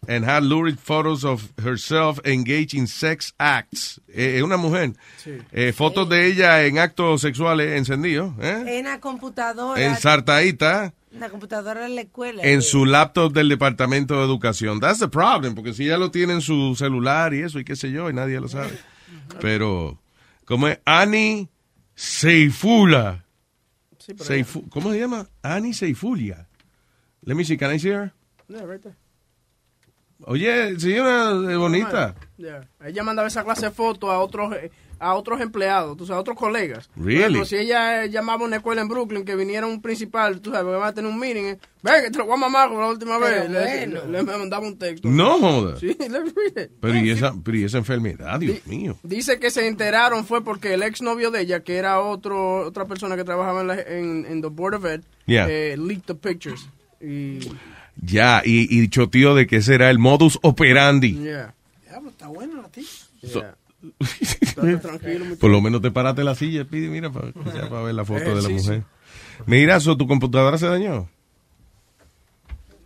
and 0.07 0.25
had 0.25 0.43
lurid 0.43 0.77
photos 0.77 1.23
of 1.23 1.51
herself 1.63 2.19
engaged 2.25 2.73
in 2.73 2.87
sex 2.87 3.33
acts. 3.37 3.99
Eh, 4.07 4.41
una 4.43 4.57
mujer. 4.57 4.93
Eh, 5.51 5.73
fotos 5.73 6.07
de 6.09 6.25
ella 6.27 6.63
en 6.65 6.77
actos 6.79 7.21
sexuales 7.21 7.77
encendidos. 7.77 8.33
¿eh? 8.41 8.79
En 8.79 8.85
la 8.85 8.99
computadora. 8.99 9.79
Ensartadita 9.83 10.93
En 11.11 11.19
la 11.19 11.29
computadora 11.29 11.81
de 11.81 11.89
la 11.89 12.01
escuela. 12.01 12.41
en 12.43 12.61
su 12.61 12.85
laptop 12.85 13.33
del 13.33 13.49
Departamento 13.49 14.17
de 14.19 14.25
Educación. 14.25 14.79
That's 14.79 14.99
the 14.99 15.07
problem, 15.09 15.53
porque 15.55 15.73
si 15.73 15.85
ella 15.85 15.97
lo 15.97 16.11
tiene 16.11 16.33
en 16.33 16.41
su 16.41 16.75
celular 16.75 17.33
y 17.33 17.41
eso 17.41 17.59
y 17.59 17.65
qué 17.65 17.75
sé 17.75 17.91
yo, 17.91 18.09
y 18.09 18.13
nadie 18.13 18.39
lo 18.39 18.47
sabe. 18.47 18.77
Pero, 19.41 19.99
¿cómo 20.45 20.67
es? 20.67 20.79
Annie 20.85 21.49
Seifula. 21.95 23.25
Seifu- 24.07 24.67
¿Cómo 24.69 24.91
se 24.91 24.99
llama? 24.99 25.27
Annie 25.43 25.73
Seifulia. 25.73 26.47
Let 27.23 27.35
me 27.35 27.43
see, 27.43 27.57
can 27.57 27.71
I 27.75 27.77
see 27.79 27.89
her? 27.91 28.11
Yeah, 28.47 28.63
right 28.65 28.81
there. 28.81 28.95
Oye, 30.25 30.79
sí, 30.79 30.97
una 30.99 31.57
bonita. 31.57 32.15
Yeah. 32.37 32.67
Ella 32.85 33.03
mandaba 33.03 33.27
esa 33.27 33.43
clase 33.43 33.67
de 33.67 33.71
fotos 33.71 34.09
a 34.09 34.19
otros 34.19 34.53
eh, 34.55 34.69
a 35.01 35.15
otros 35.15 35.39
empleados, 35.39 35.95
tú 35.95 36.05
sabes, 36.05 36.17
a 36.17 36.21
otros 36.21 36.35
colegas. 36.37 36.89
Por 36.89 37.05
Really? 37.05 37.19
ejemplo, 37.21 37.45
si 37.45 37.55
ella 37.55 38.03
eh, 38.03 38.09
llamaba 38.09 38.43
a 38.43 38.47
una 38.47 38.57
escuela 38.57 38.81
en 38.81 38.89
Brooklyn 38.89 39.23
que 39.23 39.33
viniera 39.37 39.65
un 39.65 39.81
principal, 39.81 40.41
tú 40.41 40.51
sabes, 40.51 40.65
que 40.73 40.77
va 40.77 40.87
a 40.87 40.93
tener 40.93 41.09
un 41.09 41.17
meeting, 41.17 41.43
eh, 41.45 41.59
ven 41.81 42.03
que 42.03 42.11
te 42.11 42.17
lo 42.17 42.25
voy 42.25 42.33
a 42.33 42.37
mamar 42.37 42.67
como 42.67 42.81
la 42.81 42.89
última 42.89 43.17
Pero 43.17 43.43
vez. 43.43 43.49
Le- 43.49 43.87
bueno. 43.95 44.11
Le, 44.11 44.23
le 44.23 44.37
mandaba 44.37 44.67
un 44.67 44.77
texto. 44.77 45.07
No 45.07 45.39
joda. 45.39 45.77
Sí, 45.79 45.95
le. 46.53 46.67
Pero 46.81 46.97
y 46.97 47.09
esa, 47.11 47.33
pero 47.41 47.57
y 47.57 47.63
esa 47.63 47.77
enfermedad, 47.77 48.39
Dios 48.41 48.67
mío. 48.67 48.97
Dice 49.03 49.39
que 49.39 49.51
se 49.51 49.67
enteraron 49.67 50.25
fue 50.25 50.43
porque 50.43 50.73
el 50.73 50.83
exnovio 50.83 51.31
de 51.31 51.41
ella, 51.41 51.61
que 51.61 51.77
era 51.77 52.01
otro 52.01 52.65
otra 52.67 52.83
persona 52.83 53.15
que 53.15 53.23
trabajaba 53.23 53.61
en, 53.61 53.67
la, 53.67 53.75
en, 53.81 54.25
en 54.25 54.41
the 54.41 54.49
Board 54.49 54.75
of 54.75 54.85
Ed, 54.85 55.01
Yeah. 55.27 55.47
eh, 55.49 55.77
leaked 55.77 56.03
the 56.07 56.15
pictures. 56.15 56.67
Y, 56.99 57.39
Ya, 58.01 58.41
y, 58.45 58.81
y 58.81 58.87
chotío 58.89 59.35
de 59.35 59.47
que 59.47 59.57
ese 59.57 59.75
era 59.75 59.89
el 59.89 59.99
modus 59.99 60.39
operandi. 60.41 61.13
yeah. 61.13 61.53
Está 62.07 62.27
bueno 62.27 62.61
la 62.61 62.69
tía. 62.69 62.85
Muchacho. 64.57 65.37
Por 65.39 65.49
lo 65.49 65.61
menos 65.61 65.81
te 65.81 65.91
paraste 65.91 66.23
la 66.23 66.35
silla, 66.35 66.65
pide, 66.65 66.89
mira, 66.89 67.09
para, 67.11 67.31
para 67.31 67.81
ver 67.81 67.95
la 67.95 68.03
foto 68.03 68.35
de 68.35 68.41
la 68.41 68.49
mujer. 68.49 68.83
Mira, 69.45 69.79
so, 69.79 69.95
¿tu 69.95 70.05
computadora 70.05 70.57
se 70.57 70.67
dañó? 70.67 71.07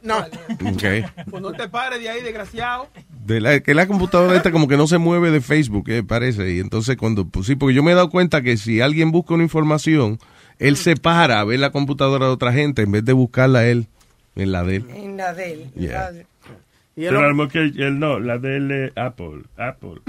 No. 0.04 0.20
Ok. 0.20 0.84
Pues 1.30 1.42
no 1.42 1.52
te 1.54 1.68
pares 1.70 2.00
de 2.00 2.10
ahí, 2.10 2.22
desgraciado. 2.22 2.90
De 3.26 3.42
la, 3.42 3.60
que 3.62 3.74
la 3.74 3.88
computadora 3.88 4.36
esta 4.36 4.52
como 4.52 4.68
que 4.68 4.78
no 4.78 4.86
se 4.86 4.98
mueve 4.98 5.32
de 5.32 5.42
Facebook, 5.42 5.90
eh, 5.90 6.04
parece. 6.04 6.54
Y 6.54 6.60
entonces 6.60 6.98
cuando, 6.98 7.26
pues 7.26 7.48
sí, 7.48 7.56
porque 7.56 7.74
yo 7.74 7.82
me 7.82 7.94
he 7.94 7.96
dado 7.96 8.10
cuenta 8.10 8.42
que 8.42 8.58
si 8.58 8.82
alguien 8.82 9.12
busca 9.12 9.34
una 9.34 9.44
información, 9.44 10.20
él 10.60 10.78
se 10.78 10.96
para 10.96 11.40
a 11.40 11.44
ver 11.44 11.60
la 11.60 11.72
computadora 11.72 12.28
de 12.28 12.34
otra 12.34 12.54
gente 12.54 12.84
en 12.84 12.92
vez 12.92 13.06
de 13.06 13.14
buscarla 13.14 13.66
él 13.66 13.88
en 14.36 14.52
la 14.52 14.64
de 14.64 14.76
él. 14.78 14.86
En 14.94 15.18
la 15.18 15.34
de 15.34 15.54
él. 15.54 15.72
Yeah. 15.76 16.12
Y 16.96 17.02
Pero 17.06 17.22
lo 17.28 17.34
mejor 17.34 17.52
que 17.52 17.60
él 17.60 18.00
no, 18.00 18.20
la 18.20 18.38
de 18.38 18.58
él 18.58 18.72
es 18.72 18.92
Apple. 18.98 19.44
Apple. 19.58 20.02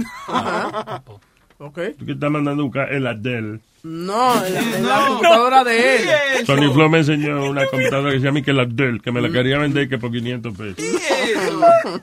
Ok. 1.59 1.79
¿Tú 1.99 2.05
qué 2.05 2.13
estás 2.13 2.31
mandando 2.31 2.65
buscar 2.65 2.93
el 2.93 3.07
Adele? 3.07 3.61
No, 3.85 4.45
en, 4.45 4.57
en 4.57 4.87
la 4.87 5.07
computadora 5.09 5.65
de 5.65 5.97
él. 5.97 6.09
Tony 6.47 6.73
Flo 6.73 6.89
me 6.89 6.99
enseñó 6.99 7.49
una 7.49 7.67
computadora 7.67 8.13
que 8.13 8.19
se 8.19 8.25
llama 8.25 8.43
que 8.43 8.53
la 8.53 8.63
Adele, 8.63 9.01
que 9.01 9.13
me 9.13 9.21
la 9.21 9.31
quería 9.31 9.59
vender 9.59 9.89
que 9.89 9.99
por 9.99 10.11
500 10.11 10.57
pesos. 10.57 10.85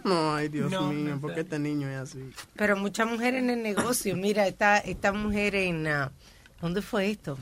No, 0.04 0.36
ay, 0.36 0.48
Dios 0.48 0.72
mío, 0.72 1.18
¿por 1.20 1.34
qué 1.34 1.42
este 1.42 1.60
niño 1.60 1.88
es 1.90 1.98
así? 1.98 2.20
Pero 2.56 2.78
muchas 2.78 3.08
mujeres 3.08 3.44
en 3.44 3.50
el 3.50 3.62
negocio. 3.62 4.16
Mira, 4.16 4.48
esta, 4.48 4.78
esta 4.78 5.12
mujer 5.12 5.56
en... 5.56 5.86
ah, 5.88 6.12
¿Dónde 6.62 6.82
fue 6.82 7.10
esto? 7.10 7.38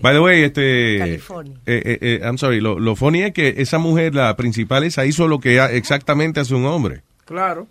By 0.00 0.14
the 0.14 0.20
way, 0.20 0.42
este. 0.44 0.98
California. 0.98 1.54
eh, 1.66 1.82
eh, 1.84 1.98
eh, 2.00 2.20
I'm 2.22 2.38
sorry, 2.38 2.60
lo, 2.60 2.78
lo 2.78 2.94
funny 2.94 3.22
es 3.22 3.32
que 3.32 3.54
esa 3.58 3.78
mujer, 3.78 4.14
la 4.14 4.36
principal, 4.36 4.84
esa 4.84 5.04
hizo 5.04 5.26
lo 5.26 5.40
que 5.40 5.58
exactamente 5.76 6.40
hace 6.40 6.54
un 6.54 6.64
hombre. 6.66 7.02
Claro, 7.24 7.66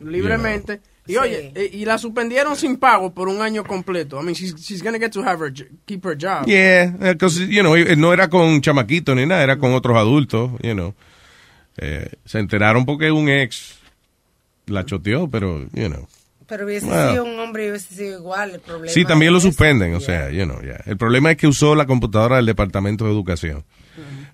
libremente. 0.00 0.80
Y 1.04 1.16
oye, 1.16 1.50
eh, 1.56 1.68
y 1.72 1.84
la 1.84 1.98
suspendieron 1.98 2.54
sin 2.54 2.76
pago 2.76 3.12
por 3.12 3.26
un 3.28 3.42
año 3.42 3.64
completo. 3.64 4.20
I 4.20 4.24
mean, 4.24 4.36
she's, 4.36 4.54
she's 4.54 4.80
gonna 4.84 5.00
get 5.00 5.10
to 5.10 5.22
have 5.24 5.40
her, 5.44 5.52
keep 5.84 6.04
her 6.04 6.16
job. 6.16 6.46
Yeah, 6.46 6.92
because, 7.12 7.40
you 7.40 7.62
know, 7.62 7.74
eh, 7.76 7.96
no 7.96 8.12
era 8.12 8.28
con 8.28 8.60
chamaquito 8.60 9.12
ni 9.16 9.26
nada, 9.26 9.42
era 9.42 9.58
con 9.58 9.72
otros 9.72 9.96
adultos, 9.96 10.52
you 10.62 10.74
know. 10.74 10.94
Eh, 11.78 12.08
se 12.24 12.38
enteraron 12.38 12.86
porque 12.86 13.10
un 13.10 13.28
ex 13.28 13.80
la 14.66 14.84
choteó, 14.86 15.28
pero, 15.28 15.66
you 15.72 15.88
know. 15.88 16.06
Pero 16.52 16.66
hubiese 16.66 16.84
sido 16.84 17.24
un 17.24 17.38
hombre 17.40 17.64
y 17.64 17.70
hubiese 17.70 17.94
sido 17.94 18.18
igual 18.18 18.50
el 18.50 18.60
problema. 18.60 18.92
Sí, 18.92 19.06
también 19.06 19.32
lo 19.32 19.38
eso. 19.38 19.48
suspenden, 19.48 19.94
o 19.94 20.00
sea, 20.00 20.30
you 20.30 20.44
know, 20.44 20.60
yeah. 20.60 20.82
El 20.84 20.98
problema 20.98 21.30
es 21.30 21.38
que 21.38 21.46
usó 21.46 21.74
la 21.74 21.86
computadora 21.86 22.36
del 22.36 22.44
Departamento 22.44 23.06
de 23.06 23.10
Educación. 23.10 23.64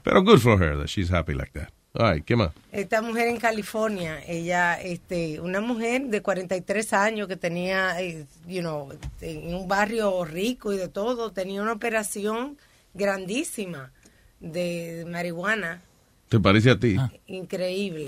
Pero 0.02 0.24
good 0.24 0.40
for 0.40 0.60
her 0.60 0.76
that 0.78 0.86
she's 0.86 1.12
happy 1.12 1.32
like 1.34 1.52
that. 1.52 1.68
All 1.92 2.12
right, 2.12 2.24
¿qué 2.24 2.34
más? 2.34 2.50
Esta 2.72 3.02
mujer 3.02 3.28
en 3.28 3.36
California, 3.36 4.18
ella, 4.26 4.74
este, 4.82 5.38
una 5.38 5.60
mujer 5.60 6.06
de 6.08 6.20
43 6.20 6.92
años 6.92 7.28
que 7.28 7.36
tenía, 7.36 8.00
eh, 8.00 8.26
you 8.48 8.62
know, 8.62 8.88
en 9.20 9.54
un 9.54 9.68
barrio 9.68 10.24
rico 10.24 10.72
y 10.72 10.76
de 10.76 10.88
todo, 10.88 11.30
tenía 11.30 11.62
una 11.62 11.72
operación 11.72 12.58
grandísima 12.94 13.92
de 14.40 15.06
marihuana, 15.08 15.82
¿Te 16.28 16.40
parece 16.40 16.70
a 16.72 16.78
ti? 16.80 16.96
increíble. 17.28 18.06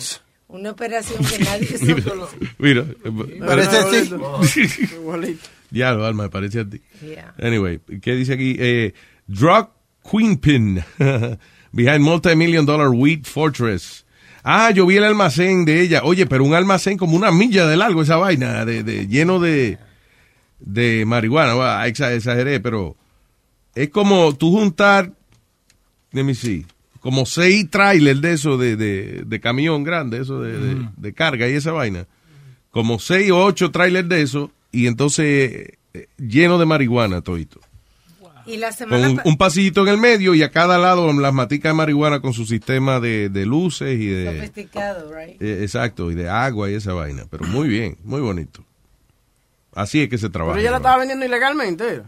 Una 0.52 0.70
operación 0.72 1.24
que 1.24 1.38
nadie 1.44 1.78
Mira, 2.58 2.84
Parece 3.38 3.76
así. 3.78 4.86
Ya, 5.70 5.92
lo 5.94 6.04
alma, 6.04 6.24
me 6.24 6.28
parece 6.30 6.60
a 6.60 6.68
ti. 6.68 6.80
Yeah. 7.02 7.34
Anyway, 7.40 7.80
¿qué 8.02 8.14
dice 8.14 8.32
aquí? 8.34 8.56
Eh, 8.58 8.92
drug 9.26 9.68
Queenpin 10.10 10.82
behind 11.72 12.00
multi-million 12.00 12.66
dollar 12.66 12.88
wheat 12.88 13.24
fortress. 13.26 14.04
Ah, 14.42 14.70
yo 14.70 14.86
vi 14.86 14.96
el 14.96 15.04
almacén 15.04 15.64
de 15.64 15.82
ella. 15.82 16.00
Oye, 16.02 16.26
pero 16.26 16.44
un 16.44 16.54
almacén 16.54 16.96
como 16.98 17.14
una 17.16 17.30
milla 17.30 17.66
de 17.66 17.76
largo 17.76 18.02
esa 18.02 18.16
vaina, 18.16 18.64
de, 18.64 18.82
de- 18.82 19.06
lleno 19.06 19.38
de, 19.38 19.78
de 20.58 21.04
marihuana. 21.06 21.52
Exa- 21.86 22.12
exageré, 22.14 22.58
pero 22.58 22.96
es 23.74 23.90
como 23.90 24.34
tú 24.36 24.50
juntar, 24.50 25.12
let 26.12 26.24
me 26.24 26.34
see, 26.34 26.66
como 27.00 27.26
seis 27.26 27.68
trailers 27.70 28.20
de 28.20 28.32
eso, 28.32 28.56
de, 28.58 28.76
de, 28.76 29.22
de 29.26 29.40
camión 29.40 29.82
grande, 29.84 30.20
eso 30.20 30.40
de, 30.40 30.58
de- 30.58 30.88
de 30.96 31.12
carga 31.14 31.48
y 31.48 31.52
esa 31.54 31.72
vaina. 31.72 32.06
Como 32.70 32.98
seis 32.98 33.30
o 33.30 33.44
ocho 33.44 33.70
trailers 33.70 34.08
de 34.08 34.22
eso, 34.22 34.50
y 34.70 34.86
entonces 34.86 35.70
eh, 35.94 36.06
lleno 36.18 36.58
de 36.58 36.66
marihuana 36.66 37.20
todito. 37.22 37.60
Y 38.46 38.56
la 38.56 38.68
Con 38.68 38.76
semana 38.76 39.10
un, 39.10 39.16
pa- 39.16 39.22
un 39.26 39.36
pasillito 39.36 39.82
en 39.82 39.88
el 39.88 39.98
medio 39.98 40.34
y 40.34 40.42
a 40.42 40.50
cada 40.50 40.78
lado 40.78 41.12
las 41.12 41.32
maticas 41.34 41.70
de 41.70 41.74
marihuana 41.74 42.20
con 42.20 42.32
su 42.32 42.46
sistema 42.46 42.98
de, 43.00 43.28
de 43.28 43.44
luces 43.46 44.00
y 44.00 44.06
de... 44.06 44.34
sofisticado, 44.36 45.12
right? 45.14 45.40
eh, 45.42 45.58
exacto, 45.62 46.10
y 46.10 46.14
de 46.14 46.28
agua 46.28 46.70
y 46.70 46.74
esa 46.74 46.92
vaina. 46.94 47.24
Pero 47.30 47.44
muy 47.46 47.68
bien, 47.68 47.96
muy 48.02 48.20
bonito. 48.20 48.64
Así 49.74 50.02
es 50.02 50.08
que 50.08 50.18
se 50.18 50.30
trabaja. 50.30 50.54
Pero 50.54 50.62
ella 50.62 50.70
la 50.72 50.76
estaba 50.78 50.96
vendiendo 50.98 51.24
ilegalmente. 51.26 51.88
¿era? 51.94 52.04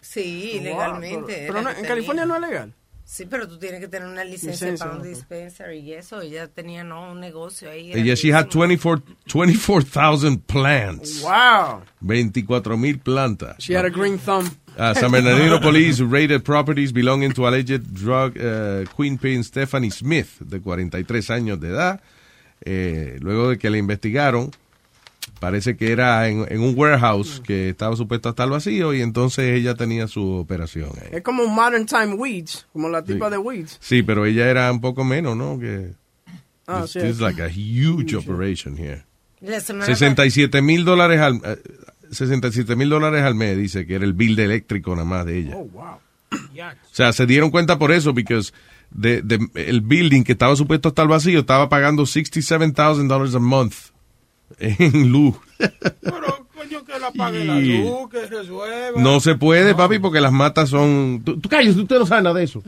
Sí, 0.00 0.52
Wow, 0.54 0.62
legalmente. 0.64 1.44
pero- 1.46 1.62
no- 1.62 1.70
en 1.70 1.84
California 1.84 2.24
no 2.26 2.34
es 2.36 2.40
legal. 2.40 2.72
Sí, 3.08 3.24
pero 3.24 3.46
tú 3.46 3.56
tienes 3.56 3.78
que 3.78 3.86
tener 3.86 4.08
una 4.08 4.24
licencia, 4.24 4.66
Licencia, 4.66 4.84
para 4.84 4.98
un 4.98 5.08
dispensary 5.08 5.78
y 5.78 5.92
eso. 5.92 6.20
Ella 6.20 6.48
tenía 6.48 6.82
no 6.82 7.12
un 7.12 7.20
negocio 7.20 7.70
ahí. 7.70 7.92
Ella, 7.92 8.16
she 8.16 8.32
had 8.32 8.48
24 8.48 9.00
24,000 9.32 10.38
plants. 10.38 11.22
Wow. 11.22 11.82
24 12.00 12.76
mil 12.76 12.98
plantas. 12.98 13.58
She 13.60 13.76
had 13.76 13.84
a 13.84 13.90
green 13.90 14.18
thumb. 14.18 14.50
Uh, 14.76 14.92
San 14.94 15.12
Bernardino 15.12 15.60
police 15.60 16.00
raided 16.00 16.44
properties 16.44 16.92
belonging 16.92 17.32
to 17.32 17.46
alleged 17.46 17.94
drug 17.94 18.36
uh, 18.38 18.84
queenpin 18.96 19.44
Stephanie 19.44 19.90
Smith, 19.90 20.40
de 20.40 20.60
43 20.60 21.30
años 21.30 21.60
de 21.60 21.68
edad. 21.68 22.00
Eh, 22.62 23.18
luego 23.20 23.50
de 23.50 23.58
que 23.58 23.70
la 23.70 23.78
investigaron, 23.78 24.50
parece 25.40 25.76
que 25.76 25.92
era 25.92 26.28
en, 26.28 26.46
en 26.50 26.60
un 26.60 26.74
warehouse 26.76 27.40
que 27.44 27.68
estaba 27.70 27.94
supuesto 27.96 28.28
a 28.28 28.30
estar 28.30 28.48
vacío 28.48 28.94
y 28.94 29.02
entonces 29.02 29.54
ella 29.58 29.74
tenía 29.74 30.08
su 30.08 30.24
operación 30.32 30.90
ahí. 31.00 31.08
Es 31.12 31.22
como 31.22 31.42
un 31.42 31.54
modern 31.54 31.86
time 31.86 32.14
weeds, 32.14 32.66
como 32.72 32.88
la 32.88 33.02
tipa 33.04 33.26
Sí. 33.26 33.30
de 33.32 33.38
weeds. 33.38 33.78
Sí, 33.80 34.02
pero 34.02 34.24
ella 34.26 34.48
era 34.50 34.70
un 34.72 34.80
poco 34.80 35.04
menos, 35.04 35.36
¿no? 35.36 35.58
Que 35.58 35.92
Ah, 36.66 36.82
this, 36.82 36.92
sí. 36.92 37.00
this 37.00 37.10
is 37.10 37.20
like 37.20 37.40
a 37.42 37.48
huge 37.48 38.14
operation 38.16 38.76
here. 38.76 39.04
La 39.40 39.60
semana 39.60 39.86
67 39.86 40.62
mil 40.62 40.84
dólares 40.84 41.20
al 41.20 41.40
eh, 41.44 41.58
67 42.10 42.74
mil 42.76 42.88
dólares 42.88 43.22
al 43.22 43.34
mes, 43.34 43.56
dice 43.58 43.86
que 43.86 43.96
era 43.96 44.04
el 44.04 44.12
bill 44.14 44.36
de 44.36 44.44
eléctrico 44.44 44.92
nada 44.94 45.04
más 45.04 45.26
de 45.26 45.38
ella. 45.38 45.56
Oh, 45.56 45.64
wow. 45.66 45.98
O 46.58 46.94
sea, 46.96 47.12
se 47.12 47.26
dieron 47.26 47.50
cuenta 47.50 47.78
por 47.78 47.92
eso, 47.92 48.14
porque 48.14 48.40
de, 48.90 49.20
de- 49.22 49.48
el 49.54 49.80
building 49.82 50.22
que 50.22 50.32
estaba 50.32 50.56
supuesto 50.56 50.88
a 50.88 50.90
estar 50.90 51.06
vacío 51.06 51.40
estaba 51.40 51.68
pagando 51.68 52.04
$67,000 52.04 53.34
a 53.34 53.38
month 53.38 53.74
en 54.58 55.10
luz. 55.10 55.36
Coño, 56.54 56.84
que 56.84 56.98
la 56.98 57.10
pague 57.12 57.44
la 57.44 57.58
luz, 57.58 58.10
que 58.10 58.26
resuelva. 58.26 59.00
No 59.00 59.20
se 59.20 59.34
puede, 59.34 59.74
papi, 59.74 59.98
porque 59.98 60.20
las 60.20 60.32
matas 60.32 60.68
son... 60.70 61.22
Tú, 61.24 61.38
tú 61.38 61.48
calles, 61.48 61.76
usted 61.76 61.98
no 61.98 62.06
sabe 62.06 62.22
nada 62.22 62.38
de 62.38 62.44
eso. 62.44 62.62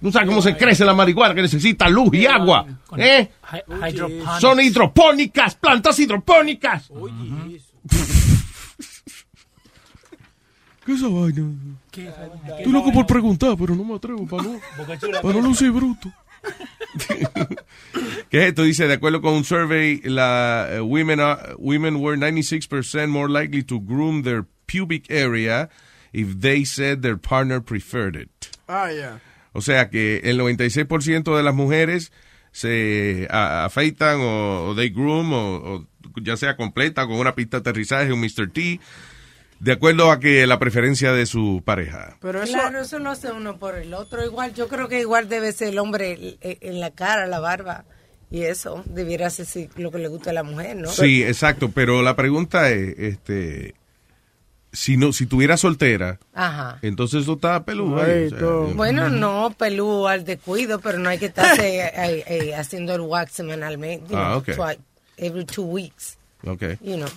No 0.00 0.12
sabe 0.12 0.26
cómo 0.26 0.42
se 0.42 0.56
crece 0.56 0.84
la 0.84 0.94
marihuana, 0.94 1.34
que 1.34 1.42
necesita 1.42 1.88
luz 1.88 2.12
y 2.14 2.26
agua. 2.26 2.66
¿Eh? 2.96 3.30
Son 4.40 4.60
hidropónicas, 4.60 5.54
plantas 5.56 5.98
hidropónicas. 5.98 6.90
¿Qué 10.84 10.92
es 10.92 10.98
esa 10.98 11.08
vaina? 11.08 11.50
Estoy 12.58 12.72
loco 12.72 12.92
por 12.92 13.06
preguntar, 13.06 13.56
pero 13.58 13.74
no 13.74 13.84
me 13.84 13.96
atrevo 13.96 14.26
para 14.26 14.42
no, 14.44 14.60
para 15.22 15.40
no 15.40 15.48
lucir 15.48 15.72
bruto. 15.72 16.12
¿Qué 18.30 18.38
es 18.38 18.44
esto? 18.48 18.62
Dice, 18.62 18.86
de 18.86 18.94
acuerdo 18.94 19.20
con 19.20 19.34
un 19.34 19.44
survey, 19.44 20.00
la 20.04 20.68
eh, 20.72 20.80
women, 20.80 21.20
are- 21.20 21.54
women 21.58 22.00
were 22.00 22.16
96% 22.16 23.08
more 23.08 23.28
likely 23.28 23.62
to 23.62 23.80
groom 23.80 24.22
their 24.22 24.44
pubic 24.66 25.10
area 25.10 25.68
if 26.12 26.40
they 26.40 26.64
said 26.64 27.02
their 27.02 27.16
partner 27.18 27.60
preferred 27.60 28.16
it. 28.16 28.50
Ah, 28.68 28.88
yeah. 28.90 29.18
O 29.52 29.60
sea 29.60 29.88
que 29.90 30.20
el 30.24 30.38
96% 30.38 31.36
de 31.36 31.42
las 31.42 31.54
mujeres 31.54 32.12
se 32.52 33.26
afeitan 33.30 34.20
o, 34.20 34.68
o 34.70 34.74
they 34.74 34.88
groom 34.90 35.32
o, 35.32 35.56
o 35.56 35.86
ya 36.22 36.36
sea 36.36 36.56
completa 36.56 37.06
con 37.06 37.16
una 37.16 37.34
pista 37.34 37.58
de 37.60 37.70
aterrizaje, 37.70 38.12
un 38.12 38.20
Mr. 38.20 38.50
T, 38.52 38.80
de 39.60 39.72
acuerdo 39.72 40.10
a 40.10 40.20
que 40.20 40.46
la 40.46 40.58
preferencia 40.58 41.12
de 41.12 41.26
su 41.26 41.62
pareja. 41.64 42.16
Pero 42.20 42.42
eso, 42.42 42.52
Claro, 42.52 42.80
eso 42.80 42.98
lo 42.98 43.10
hace 43.10 43.32
uno 43.32 43.58
por 43.58 43.76
el 43.76 43.94
otro. 43.94 44.24
Igual, 44.24 44.54
yo 44.54 44.68
creo 44.68 44.88
que 44.88 45.00
igual 45.00 45.28
debe 45.28 45.52
ser 45.52 45.68
el 45.68 45.78
hombre 45.78 46.36
eh, 46.40 46.58
en 46.60 46.80
la 46.80 46.90
cara, 46.90 47.26
la 47.26 47.40
barba. 47.40 47.84
Y 48.30 48.42
eso 48.42 48.82
debiera 48.86 49.30
ser 49.30 49.46
sí, 49.46 49.68
lo 49.76 49.90
que 49.92 49.98
le 49.98 50.08
gusta 50.08 50.30
a 50.30 50.32
la 50.32 50.42
mujer, 50.42 50.76
¿no? 50.76 50.88
Sí, 50.90 51.22
exacto, 51.22 51.70
pero 51.70 52.02
la 52.02 52.16
pregunta 52.16 52.70
es, 52.70 52.98
este, 52.98 53.74
si 54.72 54.96
no, 54.96 55.12
si 55.12 55.26
tuviera 55.26 55.56
soltera, 55.56 56.18
Ajá. 56.34 56.78
entonces 56.82 57.22
eso 57.22 57.34
está 57.34 57.64
peludo. 57.64 58.02
ahí, 58.02 58.26
o 58.26 58.30
sea, 58.30 58.38
yo- 58.40 58.72
Bueno, 58.74 59.08
no, 59.10 59.54
pelú 59.56 60.08
al 60.08 60.24
descuido, 60.24 60.80
pero 60.80 60.98
no 60.98 61.08
hay 61.08 61.18
que 61.18 61.26
estarse 61.26 61.78
eh, 61.86 62.24
eh, 62.26 62.54
haciendo 62.56 62.94
el 62.96 63.02
wax 63.02 63.30
semanalmente. 63.32 64.10
you 64.12 64.16
Ah, 64.18 64.30
know, 64.30 64.38
ok. 64.38 64.48
twi- 64.56 64.78
every 65.18 65.44
two 65.44 65.62
weeks, 65.64 66.18
Okay. 66.44 66.76
you 66.82 66.96
know. 66.96 67.08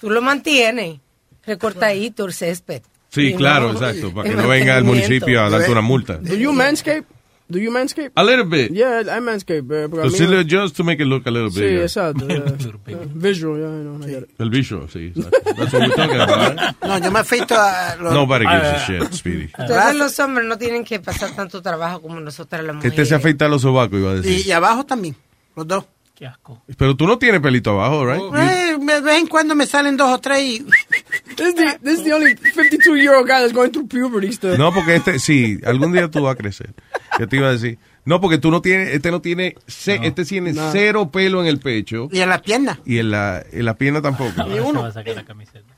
Tú 0.00 0.08
lo 0.10 0.22
mantienes, 0.22 0.98
recortadito 1.46 2.24
el 2.24 2.32
césped. 2.32 2.82
Sí, 3.10 3.34
claro, 3.34 3.72
know, 3.72 3.82
exacto, 3.82 4.12
para 4.14 4.30
que 4.30 4.36
no 4.36 4.48
venga 4.48 4.78
el 4.78 4.84
municipio 4.84 5.42
a 5.42 5.50
darte 5.50 5.70
una 5.70 5.82
multa. 5.82 6.16
Do 6.16 6.34
you 6.34 6.52
manscape? 6.52 7.04
Do 7.48 7.58
you 7.58 7.70
manscape? 7.70 8.10
A 8.14 8.24
little 8.24 8.44
bit. 8.46 8.70
Yeah, 8.72 9.00
I 9.02 9.20
manscape. 9.20 9.64
eh, 9.70 9.84
a 9.84 10.04
Just, 10.04 10.20
mí- 10.20 10.24
a 10.26 10.28
little- 10.30 10.44
just 10.48 10.74
to 10.76 10.84
make 10.84 11.02
it 11.02 11.06
look 11.06 11.26
a 11.26 11.30
little 11.30 11.50
Sí, 11.50 11.60
bigger. 11.60 11.82
exacto. 11.82 12.26
yeah. 12.26 12.96
Visual, 13.14 13.58
yeah, 13.58 13.66
I 13.68 13.82
know, 13.82 13.98
I 14.02 14.08
get 14.10 14.22
it. 14.22 14.30
El 14.40 14.48
visual, 14.48 14.88
sí. 14.88 15.12
exacto. 15.14 15.54
That's 15.56 15.72
what 15.74 15.82
we're 15.82 15.94
talking 15.94 16.18
about, 16.18 16.56
right? 16.58 16.74
No, 16.86 16.98
yo 16.98 17.10
me 17.12 17.18
afeito 17.18 17.54
a 17.54 17.96
los... 18.00 18.14
Nobody 18.14 18.46
gives 18.46 18.68
a 18.68 18.86
shit, 18.86 19.12
Speedy. 19.12 19.50
Entonces 19.58 19.94
los 19.96 20.18
hombres 20.20 20.46
no 20.46 20.56
tienen 20.56 20.82
que 20.84 20.98
pasar 21.00 21.36
tanto 21.36 21.60
trabajo 21.60 22.00
como 22.00 22.18
nosotras 22.20 22.62
las 22.64 22.70
Que 22.76 22.88
mujeres. 22.88 22.98
este 22.98 23.04
se 23.06 23.14
afeita 23.16 23.46
los 23.48 23.60
sobacos, 23.60 23.98
iba 23.98 24.12
a 24.12 24.14
decir. 24.14 24.46
Y, 24.46 24.48
y 24.48 24.52
abajo 24.52 24.86
también, 24.86 25.14
los 25.54 25.66
dos. 25.68 25.84
Qué 26.22 26.28
asco. 26.28 26.62
Pero 26.78 26.94
tú 26.96 27.04
no 27.08 27.18
tienes 27.18 27.40
pelito 27.40 27.70
abajo, 27.72 28.06
right? 28.06 28.22
Eh, 28.36 28.76
de 28.78 29.00
vez 29.00 29.18
en 29.18 29.26
cuando 29.26 29.56
me 29.56 29.66
salen 29.66 29.96
dos 29.96 30.08
o 30.08 30.18
tres 30.20 30.38
y... 30.40 30.58
This 31.36 31.48
is 31.48 31.54
the, 31.56 31.78
this 31.82 31.98
is 31.98 32.04
the 32.04 32.12
only 32.12 32.36
52 32.36 32.94
year 32.96 33.16
old 33.16 33.26
guy 33.26 33.40
that's 33.40 33.52
going 33.52 33.70
through 33.72 33.88
puberty 33.88 34.32
still. 34.32 34.56
No, 34.56 34.72
porque 34.72 34.94
este, 34.94 35.18
sí, 35.18 35.58
algún 35.66 35.90
día 35.92 36.08
tú 36.08 36.22
vas 36.22 36.34
a 36.34 36.36
crecer. 36.36 36.74
Yo 37.18 37.26
te 37.26 37.36
iba 37.38 37.48
a 37.48 37.52
decir. 37.52 37.76
No, 38.04 38.20
porque 38.20 38.38
tú 38.38 38.52
no 38.52 38.62
tienes, 38.62 38.90
este 38.90 39.10
no 39.10 39.20
tiene, 39.20 39.56
ce- 39.66 39.98
este 40.06 40.24
tiene 40.24 40.52
No. 40.52 40.70
cero 40.70 41.10
pelo 41.10 41.40
en 41.40 41.48
el 41.48 41.58
pecho. 41.58 42.08
Y 42.12 42.20
en 42.20 42.28
las 42.28 42.40
piernas. 42.42 42.78
Y 42.86 42.98
en 42.98 43.10
la, 43.10 43.44
en 43.50 43.64
la 43.64 43.74
pierna 43.76 44.00
tampoco. 44.00 44.40
Ahora 44.42 44.54
se 44.54 44.72
va 44.72 44.86
a 44.86 44.92
sacar 44.92 45.16
la 45.16 45.24
camiseta. 45.26 45.74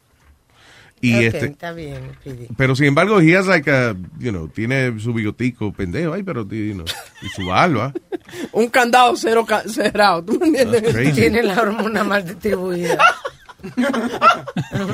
Y 1.07 1.15
Ok, 1.15 1.23
este, 1.35 1.47
está 1.47 1.73
bien, 1.73 2.13
Pidi. 2.23 2.47
pero 2.57 2.75
sin 2.75 2.87
embargo, 2.87 3.21
he 3.21 3.37
has 3.37 3.47
like 3.47 3.71
a, 3.71 3.95
you 4.19 4.31
know, 4.31 4.49
tiene 4.49 4.99
su 5.01 5.13
bigotico 5.13 5.73
pendejo 5.73 6.15
ahí, 6.15 6.23
pero, 6.23 6.43
you 6.49 6.73
know, 6.75 6.85
y 7.23 7.29
su 7.29 7.47
barba. 7.47 7.93
Un 8.53 8.69
candado 8.69 9.15
cero 9.17 9.45
ca- 9.47 9.65
cerrado. 9.69 10.25
¿Tú 10.25 10.39
me 10.41 10.47
entiendes? 10.47 11.15
Tiene 11.15 11.43
la 11.43 11.61
hormona 11.61 12.05
mal 12.05 12.25
distribuida. 12.27 12.99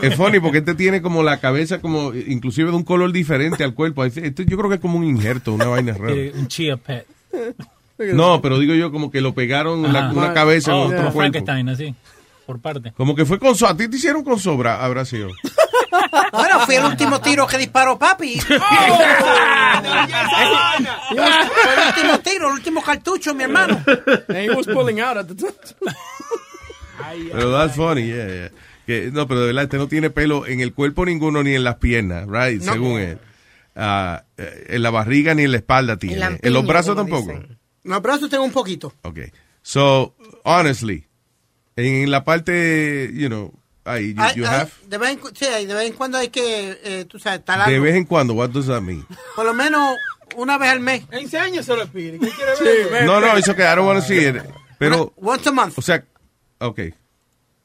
Es 0.03 0.15
funny 0.17 0.41
porque 0.41 0.59
este 0.59 0.75
tiene 0.75 1.03
como 1.03 1.23
la 1.23 1.39
cabeza 1.39 1.81
como, 1.81 2.15
inclusive 2.15 2.71
de 2.71 2.77
un 2.77 2.85
color 2.85 3.13
diferente 3.13 3.65
al 3.65 3.75
cuerpo. 3.75 4.05
Este 4.05 4.45
yo 4.45 4.57
creo 4.57 4.69
que 4.69 4.77
es 4.77 4.81
como 4.81 4.99
un 4.99 5.05
injerto, 5.05 5.53
una 5.55 5.67
vaina 5.67 5.93
rara. 5.95 6.15
Un 6.35 6.47
chia 6.49 6.77
pet. 6.77 7.07
No, 7.99 8.41
pero 8.41 8.59
digo 8.59 8.75
yo 8.75 8.91
como 8.91 9.11
que 9.11 9.21
lo 9.21 9.35
pegaron 9.35 9.93
la- 9.93 10.11
una 10.13 10.33
cabeza 10.33 10.75
Oh, 10.75 10.83
en 10.83 10.87
otro 10.87 10.97
como 10.99 11.13
cuerpo. 11.13 11.33
Frankenstein, 11.39 11.69
así. 11.69 11.95
Por 12.47 12.61
parte. 12.61 12.93
Como 12.97 13.15
que 13.15 13.25
fue 13.25 13.39
con 13.39 13.55
so 13.55 13.67
a 13.69 13.77
ti 13.77 13.89
te 13.89 13.97
hicieron 13.97 14.25
con 14.25 14.39
sobra, 14.39 14.85
habrá 14.85 15.05
sido. 15.05 15.29
Bueno, 16.33 16.61
fui 16.67 16.75
el 16.77 16.85
último 16.85 17.21
tiro 17.21 17.47
que 17.47 17.59
disparó 17.59 17.99
papi. 17.99 18.41
Fue 18.41 18.57
el 21.75 21.87
último 21.89 22.19
tiro, 22.21 22.49
el 22.49 22.55
último 22.55 22.83
cartucho, 22.83 23.35
mi 23.35 23.45
hermano. 23.45 23.83
And 24.29 24.37
he 24.39 24.51
was 24.51 24.67
pulling 24.67 25.01
out 25.01 25.17
at 25.17 25.27
the 25.27 25.35
time. 25.35 25.53
Pero 27.33 27.51
that's 27.51 27.75
funny, 27.77 28.07
yeah, 28.07 28.27
yeah. 28.27 28.51
Que, 28.87 29.11
no, 29.13 29.27
pero 29.27 29.41
de 29.41 29.47
verdad, 29.47 29.65
este 29.65 29.79
no 29.79 29.89
tiene 29.89 30.11
pelo 30.11 30.47
en 30.47 30.61
el 30.61 30.75
cuerpo 30.75 31.05
ninguno 31.05 31.43
ni 31.43 31.55
en 31.55 31.65
las 31.65 31.77
piernas, 31.77 32.27
right? 32.29 32.63
No. 32.63 32.73
Según 32.73 33.01
él. 33.01 33.19
Eh, 33.77 34.67
en 34.69 34.83
la 34.83 34.91
barriga 34.91 35.35
ni 35.35 35.45
en 35.45 35.53
la 35.53 35.59
espalda 35.59 35.97
tiene. 35.97 36.17
la 36.17 36.39
En 36.41 36.53
los 36.53 36.67
brazos 36.67 36.97
tampoco. 36.97 37.33
dicen. 37.33 37.59
En 37.85 37.91
los 37.91 38.03
brazos 38.03 38.29
tengo 38.29 38.45
un 38.45 38.53
poquito. 38.53 38.93
Okay. 39.03 39.31
So, 39.63 40.15
honestly, 40.45 41.07
en 41.77 42.11
la 42.11 42.25
parte, 42.25 43.11
you 43.15 43.29
know, 43.29 43.53
ahí, 43.93 44.15
you, 44.15 44.23
Ay, 44.23 44.35
you 44.37 44.45
ay, 44.47 44.55
have, 44.55 44.71
de, 44.87 44.99
vez 44.99 45.11
en, 45.11 45.21
sí, 45.35 45.67
de 45.67 45.75
vez 45.75 45.87
en 45.89 45.93
cuando 45.95 46.19
hay 46.19 46.29
que, 46.29 46.79
eh, 46.83 47.05
tú 47.07 47.19
sabes, 47.19 47.45
talarlo. 47.45 47.73
de 47.73 47.81
vez 47.81 47.95
en 47.97 48.05
cuando, 48.05 48.35
what 48.35 48.51
does 48.51 48.67
that 48.67 48.81
mean? 48.83 49.07
Por 49.37 49.45
lo 49.45 49.55
menos 49.55 49.97
una 50.37 50.59
vez 50.59 50.71
al 50.71 50.81
mes. 50.81 51.03
Enséñaselo, 51.11 51.85
Speedy. 51.87 52.19
¿Qué 52.19 52.31
quiere 52.31 52.85
ver? 52.91 53.05
No, 53.05 53.21
no, 53.21 53.37
eso 53.37 53.55
que 53.55 53.63
I 53.63 53.75
don't 53.77 53.87
want 53.87 54.01
to 54.01 54.07
see 54.07 54.27
it. 54.27 54.37
Pero, 54.79 55.13
Once 55.17 55.49
a 55.49 55.53
month. 55.53 55.75
o 55.79 55.83
sea, 55.83 56.05
okay. 56.59 56.95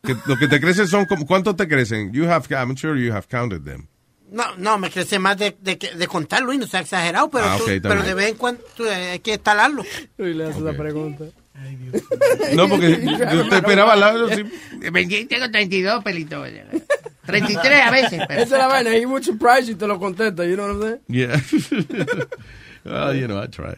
Que 0.03 0.15
lo 0.26 0.38
que 0.38 0.47
te 0.47 0.59
crecen 0.59 0.88
son, 0.88 1.05
como, 1.05 1.26
¿cuántos 1.26 1.55
te 1.55 1.67
crecen? 1.67 2.11
You 2.13 2.30
have, 2.30 2.45
I'm 2.55 2.76
sure 2.78 2.99
you 2.99 3.11
have 3.13 3.28
counted 3.30 3.61
them. 3.63 3.88
No, 4.32 4.43
no, 4.57 4.78
me 4.78 4.89
crece 4.89 5.17
más 5.19 5.38
de, 5.38 5.55
de, 5.61 5.76
de 5.78 6.07
contarlo 6.07 6.51
y 6.51 6.57
no 6.57 6.67
sea 6.67 6.82
exagerado, 6.82 7.30
pero, 7.30 7.45
Ah, 7.45 7.55
tú- 7.57 7.63
ok, 7.63 7.69
está 7.69 7.89
pero 7.89 8.03
de 8.03 8.13
vez 8.15 8.30
en 8.30 8.36
cuando 8.36 8.61
tú, 8.76 8.84
hay 8.89 9.19
que 9.19 9.38
talarlo. 9.38 9.84
Y 10.17 10.23
le 10.34 10.49
hace 10.49 10.59
la 10.61 10.73
pregunta. 10.73 11.26
No, 12.53 12.68
porque 12.70 12.99
yo 13.34 13.49
te 13.49 13.56
esperaba 13.56 13.93
al 13.93 13.99
lado. 13.99 14.30
sí. 14.30 14.43
Tengo 15.28 15.49
32 15.51 16.03
pelitos. 16.03 16.47
33 17.26 17.82
a 17.82 17.91
veces. 17.91 18.22
pero- 18.28 18.41
Esa 18.43 18.56
es 18.56 18.60
la 18.62 18.68
vaina. 18.68 18.95
He 18.95 19.06
would 19.06 19.24
surprise 19.24 19.72
y 19.72 19.76
te 19.76 19.88
lo 19.88 19.97
contesta. 19.99 20.45
You 20.45 20.56
know 20.56 20.68
what 20.68 20.76
I'm 20.76 20.82
saying? 20.82 21.01
Yeah. 21.08 21.41
well, 22.86 23.16
you 23.16 23.28
know, 23.28 23.41
I 23.41 23.47
try. 23.47 23.76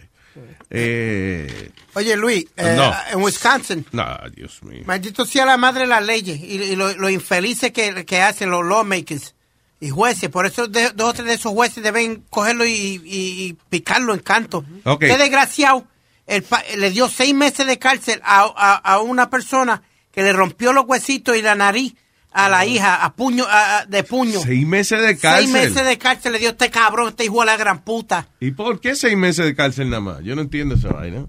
Eh, 0.70 1.72
Oye, 1.96 2.16
Luis, 2.18 2.46
eh, 2.58 2.76
No. 2.78 2.94
en 3.12 3.24
Wisconsin, 3.24 3.86
no, 3.92 4.06
Dios 4.36 4.62
mío. 4.64 4.84
maldito 4.86 5.26
sea 5.26 5.46
la 5.46 5.56
madre 5.58 5.82
de 5.84 5.88
las 5.88 6.06
leyes 6.06 6.40
y, 6.40 6.62
y 6.62 6.76
lo, 6.76 6.94
lo 6.96 7.10
infelices 7.10 7.72
que, 7.72 8.06
que 8.06 8.22
hacen 8.22 8.52
los 8.52 8.64
lawmakers 8.66 9.34
y 9.80 9.90
jueces. 9.90 10.30
Por 10.30 10.46
eso 10.46 10.68
dos 10.68 10.92
o 11.00 11.14
tres 11.14 11.26
de 11.26 11.34
esos 11.36 11.54
jueces 11.54 11.82
deben 11.82 12.24
cogerlo 12.30 12.66
y, 12.66 12.70
y- 12.72 13.02
y 13.48 13.58
picarlo 13.70 14.14
en 14.14 14.20
canto. 14.20 14.64
Ok. 14.84 15.00
Qué 15.00 15.18
desgraciado. 15.18 15.88
El 16.28 16.44
pa- 16.44 16.64
le 16.78 16.92
dio 16.92 17.08
seis 17.10 17.34
meses 17.34 17.66
de 17.66 17.80
cárcel 17.80 18.22
a, 18.24 18.42
a- 18.56 18.76
a 18.76 19.00
una 19.02 19.30
persona 19.30 19.82
que 20.12 20.22
le 20.24 20.34
rompió 20.34 20.74
los 20.74 20.86
huesitos 20.86 21.36
y 21.38 21.42
la 21.42 21.56
nariz 21.56 21.96
a 22.32 22.50
la 22.50 22.66
hija 22.66 23.04
a 23.04 23.14
puño 23.16 23.46
a- 23.48 23.80
a- 23.80 23.86
de 23.86 24.04
puño. 24.04 24.40
Seis 24.42 24.68
meses 24.68 25.02
de 25.02 25.18
cárcel. 25.18 25.50
Seis 25.50 25.54
meses 25.74 25.86
de 25.88 25.98
cárcel 25.98 26.34
le 26.34 26.40
dio 26.40 26.50
este 26.50 26.70
cabrón, 26.70 27.08
este 27.10 27.24
hijo 27.26 27.40
de 27.40 27.46
la 27.46 27.58
gran 27.58 27.80
puta. 27.84 28.28
¿Y 28.42 28.52
por 28.52 28.80
qué 28.82 28.96
seis 28.96 29.16
meses 29.18 29.46
de 29.46 29.56
cárcel 29.56 29.90
nada 29.90 30.02
más? 30.02 30.24
Yo 30.24 30.36
no 30.36 30.42
entiendo 30.42 30.76
esa 30.76 30.90
vaina. 30.90 31.26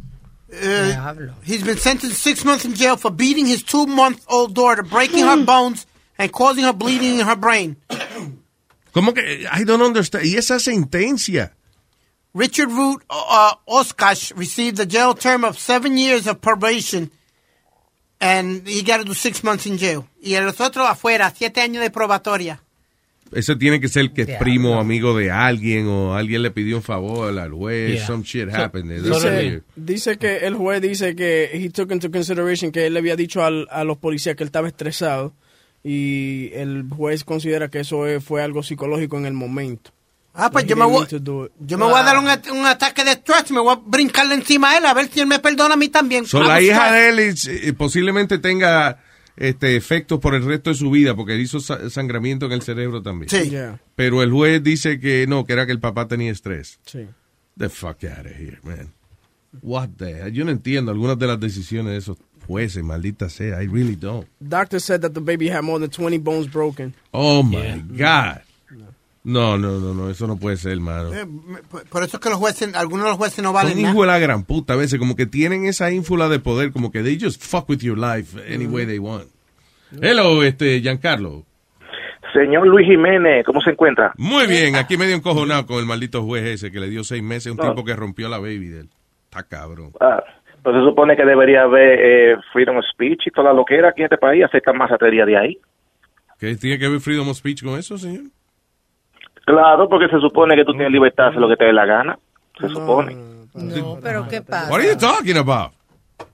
Uh, 0.50 1.30
he's 1.44 1.62
been 1.62 1.76
sentenced 1.78 2.16
six 2.18 2.42
months 2.44 2.64
in 2.64 2.74
jail 2.74 2.96
for 2.96 3.10
beating 3.14 3.46
his 3.46 3.62
two-month-old 3.62 4.54
daughter, 4.54 4.82
breaking 4.82 5.22
her 5.24 5.36
bones, 5.44 5.86
and 6.16 6.32
causing 6.32 6.64
her 6.64 6.72
bleeding 6.72 7.20
in 7.20 7.26
her 7.26 7.36
brain. 7.36 7.76
¿Cómo 8.92 9.12
que? 9.14 9.46
I 9.52 9.64
don't 9.64 9.82
understand. 9.82 10.24
¿Y 10.24 10.36
esa 10.36 10.58
sentencia? 10.58 11.54
Richard 12.34 12.70
Root 12.70 13.02
uh, 13.10 13.54
Oskash 13.66 14.32
received 14.36 14.78
a 14.80 14.86
jail 14.86 15.14
term 15.14 15.44
of 15.44 15.58
seven 15.58 15.96
years 15.98 16.26
of 16.26 16.40
probation, 16.40 17.10
and 18.20 18.66
he 18.66 18.82
got 18.82 18.98
to 18.98 19.04
do 19.04 19.14
six 19.14 19.42
months 19.42 19.66
in 19.66 19.78
jail. 19.78 20.06
Y 20.22 20.34
el 20.34 20.48
otro 20.48 20.86
afuera, 20.86 21.30
siete 21.34 21.60
años 21.60 21.82
de 21.82 21.90
probatoria. 21.90 22.60
Ese 23.30 23.56
tiene 23.56 23.78
que 23.78 23.88
ser 23.88 24.10
que 24.14 24.22
es 24.22 24.38
primo 24.38 24.76
o 24.76 24.80
amigo 24.80 25.14
de 25.14 25.30
alguien 25.30 25.86
o 25.86 26.14
alguien 26.14 26.42
le 26.42 26.50
pidió 26.50 26.76
un 26.76 26.82
favor 26.82 27.38
al 27.38 27.52
juez. 27.52 27.96
Yeah. 27.96 28.06
Some 28.06 28.22
shit 28.24 28.48
happened. 28.48 28.90
Dice, 29.76 30.16
que 30.16 30.38
el 30.46 30.54
juez 30.54 30.80
dice 30.80 31.14
que 31.14 31.50
he 31.52 31.68
took 31.68 31.90
into 31.92 32.10
consideration 32.10 32.72
que 32.72 32.86
él 32.86 32.94
le 32.94 33.00
había 33.00 33.16
dicho 33.16 33.44
al- 33.44 33.68
a 33.70 33.84
los 33.84 33.98
policías 33.98 34.34
que 34.34 34.44
él 34.44 34.48
estaba 34.48 34.66
estresado 34.68 35.34
y 35.84 36.50
el 36.54 36.86
juez 36.88 37.22
considera 37.24 37.68
que 37.68 37.80
eso 37.80 38.06
es- 38.06 38.24
fue 38.24 38.42
algo 38.42 38.62
psicológico 38.62 39.18
en 39.18 39.26
el 39.26 39.34
momento. 39.34 39.90
Ah, 40.34 40.50
pues 40.50 40.66
yo 40.66 40.76
me 40.76 40.84
voy, 40.84 41.04
yo 41.10 41.78
me 41.78 41.84
voy 41.84 41.94
a 41.98 42.02
dar 42.04 42.16
un, 42.18 42.58
un 42.58 42.66
ataque 42.66 43.02
de 43.04 43.12
stress, 43.12 43.50
me 43.50 43.60
voy 43.60 43.72
a 43.74 43.80
brincarle 43.84 44.34
encima 44.34 44.70
a 44.70 44.78
él 44.78 44.86
a 44.86 44.94
ver 44.94 45.08
si 45.10 45.18
él 45.20 45.26
me 45.26 45.40
perdona 45.40 45.74
a 45.74 45.76
mí 45.76 45.88
también. 45.88 46.26
So, 46.26 46.40
la 46.42 46.54
a 46.54 46.62
hija 46.62 46.86
stress. 46.86 46.92
de 46.92 47.08
él 47.08 47.18
es, 47.18 47.46
eh, 47.48 47.72
posiblemente 47.72 48.38
tenga 48.38 49.02
este 49.36 49.74
efectos 49.76 50.20
por 50.20 50.34
el 50.36 50.44
resto 50.44 50.70
de 50.70 50.76
su 50.76 50.90
vida 50.90 51.16
porque 51.16 51.36
hizo 51.36 51.58
sa- 51.60 51.90
sangramiento 51.90 52.46
en 52.46 52.52
el 52.52 52.62
cerebro 52.62 53.02
también. 53.02 53.28
Sí. 53.30 53.50
Yeah. 53.50 53.80
Pero 53.96 54.22
el 54.22 54.30
juez 54.30 54.62
dice 54.62 55.00
que 55.00 55.26
no, 55.28 55.44
que 55.44 55.54
era 55.54 55.66
que 55.66 55.72
el 55.72 55.80
papá 55.80 56.06
tenía 56.06 56.30
estrés. 56.30 56.78
Sí. 56.86 57.06
The 57.56 57.68
fuck 57.68 58.04
out 58.04 58.26
of 58.26 58.32
here, 58.38 58.58
man. 58.62 58.92
What 59.62 59.88
the 59.96 60.10
hell? 60.22 60.32
Yo 60.32 60.44
no 60.44 60.52
entiendo 60.52 60.92
algunas 60.92 61.18
de 61.18 61.26
las 61.26 61.40
decisiones 61.40 61.92
de 61.92 61.98
esos 61.98 62.16
jueces, 62.46 62.84
maldita 62.84 63.28
sea. 63.28 63.60
I 63.62 63.66
really 63.66 63.96
don't. 63.96 64.28
Doctor 64.38 64.80
said 64.80 65.00
that 65.00 65.12
the 65.12 65.20
baby 65.20 65.48
had 65.48 65.62
more 65.62 65.80
than 65.80 65.90
20 65.90 66.18
bones 66.18 66.48
broken. 66.52 66.94
Oh 67.12 67.42
my 67.42 67.82
God. 67.96 68.42
No, 69.24 69.58
no, 69.58 69.78
no, 69.78 69.92
no, 69.94 70.08
eso 70.10 70.26
no 70.26 70.38
puede 70.38 70.56
ser, 70.56 70.72
hermano. 70.72 71.12
Eh, 71.12 71.26
por- 71.90 72.02
eso 72.02 72.16
es 72.16 72.22
que 72.22 72.30
los 72.30 72.38
jueces, 72.38 72.74
algunos 72.74 73.04
de 73.04 73.10
los 73.10 73.18
jueces 73.18 73.42
no 73.44 73.52
valen 73.52 73.72
Son 73.72 73.82
nada. 73.82 73.92
hijos 73.92 74.06
de 74.06 74.12
la 74.12 74.18
gran 74.18 74.44
puta 74.44 74.72
a 74.72 74.76
veces, 74.76 74.98
como 74.98 75.16
que 75.16 75.26
tienen 75.26 75.66
esa 75.66 75.90
ínfula 75.90 76.28
de 76.28 76.38
poder, 76.38 76.72
como 76.72 76.90
que 76.90 77.02
they 77.02 77.18
just 77.20 77.42
fuck 77.42 77.68
with 77.68 77.78
your 77.80 77.98
life 77.98 78.38
any 78.52 78.66
way 78.66 78.86
they 78.86 78.98
want. 78.98 79.24
Hello, 80.00 80.42
este, 80.42 80.80
Giancarlo. 80.80 81.44
Señor 82.32 82.66
Luis 82.66 82.86
Jiménez, 82.86 83.44
¿cómo 83.44 83.60
se 83.60 83.70
encuentra? 83.70 84.12
Muy 84.18 84.46
bien, 84.46 84.76
aquí 84.76 84.96
medio 84.96 85.16
encojonado 85.16 85.66
con 85.66 85.78
el 85.78 85.86
maldito 85.86 86.22
juez 86.22 86.44
ese 86.44 86.70
que 86.70 86.78
le 86.78 86.88
dio 86.90 87.02
seis 87.04 87.22
meses 87.22 87.46
a 87.48 87.50
un 87.52 87.56
No. 87.56 87.70
tipo 87.70 87.84
que 87.84 87.96
rompió 87.96 88.28
la 88.28 88.38
baby 88.38 88.68
de 88.68 88.80
él. 88.80 88.88
Está 89.24 89.42
cabrón. 89.42 89.92
Ah, 90.00 90.22
pues 90.62 90.76
se 90.76 90.82
supone 90.82 91.16
que 91.16 91.24
debería 91.24 91.62
haber 91.62 91.98
eh, 92.00 92.36
freedom 92.52 92.76
of 92.76 92.84
speech 92.92 93.26
y 93.26 93.30
toda 93.30 93.52
lo 93.52 93.64
que 93.64 93.76
era 93.76 93.88
aquí 93.90 94.00
en 94.02 94.04
este 94.06 94.18
país, 94.18 94.44
aceptan 94.44 94.76
más 94.76 94.90
materia 94.90 95.24
de 95.24 95.36
ahí. 95.38 95.58
¿Qué 96.38 96.54
tiene 96.56 96.78
que 96.78 96.88
ver 96.88 97.00
freedom 97.00 97.28
of 97.28 97.36
speech 97.36 97.64
con 97.64 97.78
eso, 97.78 97.96
señor? 97.98 98.24
Claro, 99.48 99.88
porque 99.88 100.08
se 100.08 100.20
supone 100.20 100.54
que 100.56 100.64
tú 100.64 100.72
tienes 100.72 100.92
libertad 100.92 101.24
de 101.24 101.28
hacer 101.30 101.40
lo 101.40 101.48
que 101.48 101.56
te 101.56 101.64
dé 101.64 101.72
la 101.72 101.86
gana. 101.86 102.18
Se 102.60 102.68
supone. 102.68 103.16
No, 103.54 103.98
pero 104.02 104.28
¿qué 104.28 104.42
pasa? 104.42 104.70
What 104.70 104.80
are 104.80 104.88
you 104.88 104.96
talking 104.98 105.38
about? 105.38 105.72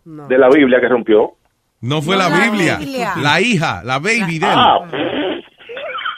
De 0.05 0.37
la 0.37 0.49
Biblia 0.49 0.81
que 0.81 0.89
rompió. 0.89 1.35
No 1.81 2.03
fue 2.03 2.17
No, 2.17 2.23
la 2.25 2.29
la 2.29 2.45
Biblia, 2.45 2.77
Biblia. 2.77 3.13
la 3.17 3.41
hija, 3.41 3.83
la 3.85 4.01
baby 4.01 4.41
de 4.41 4.47
él. 4.47 4.53
Ah. 4.57 4.79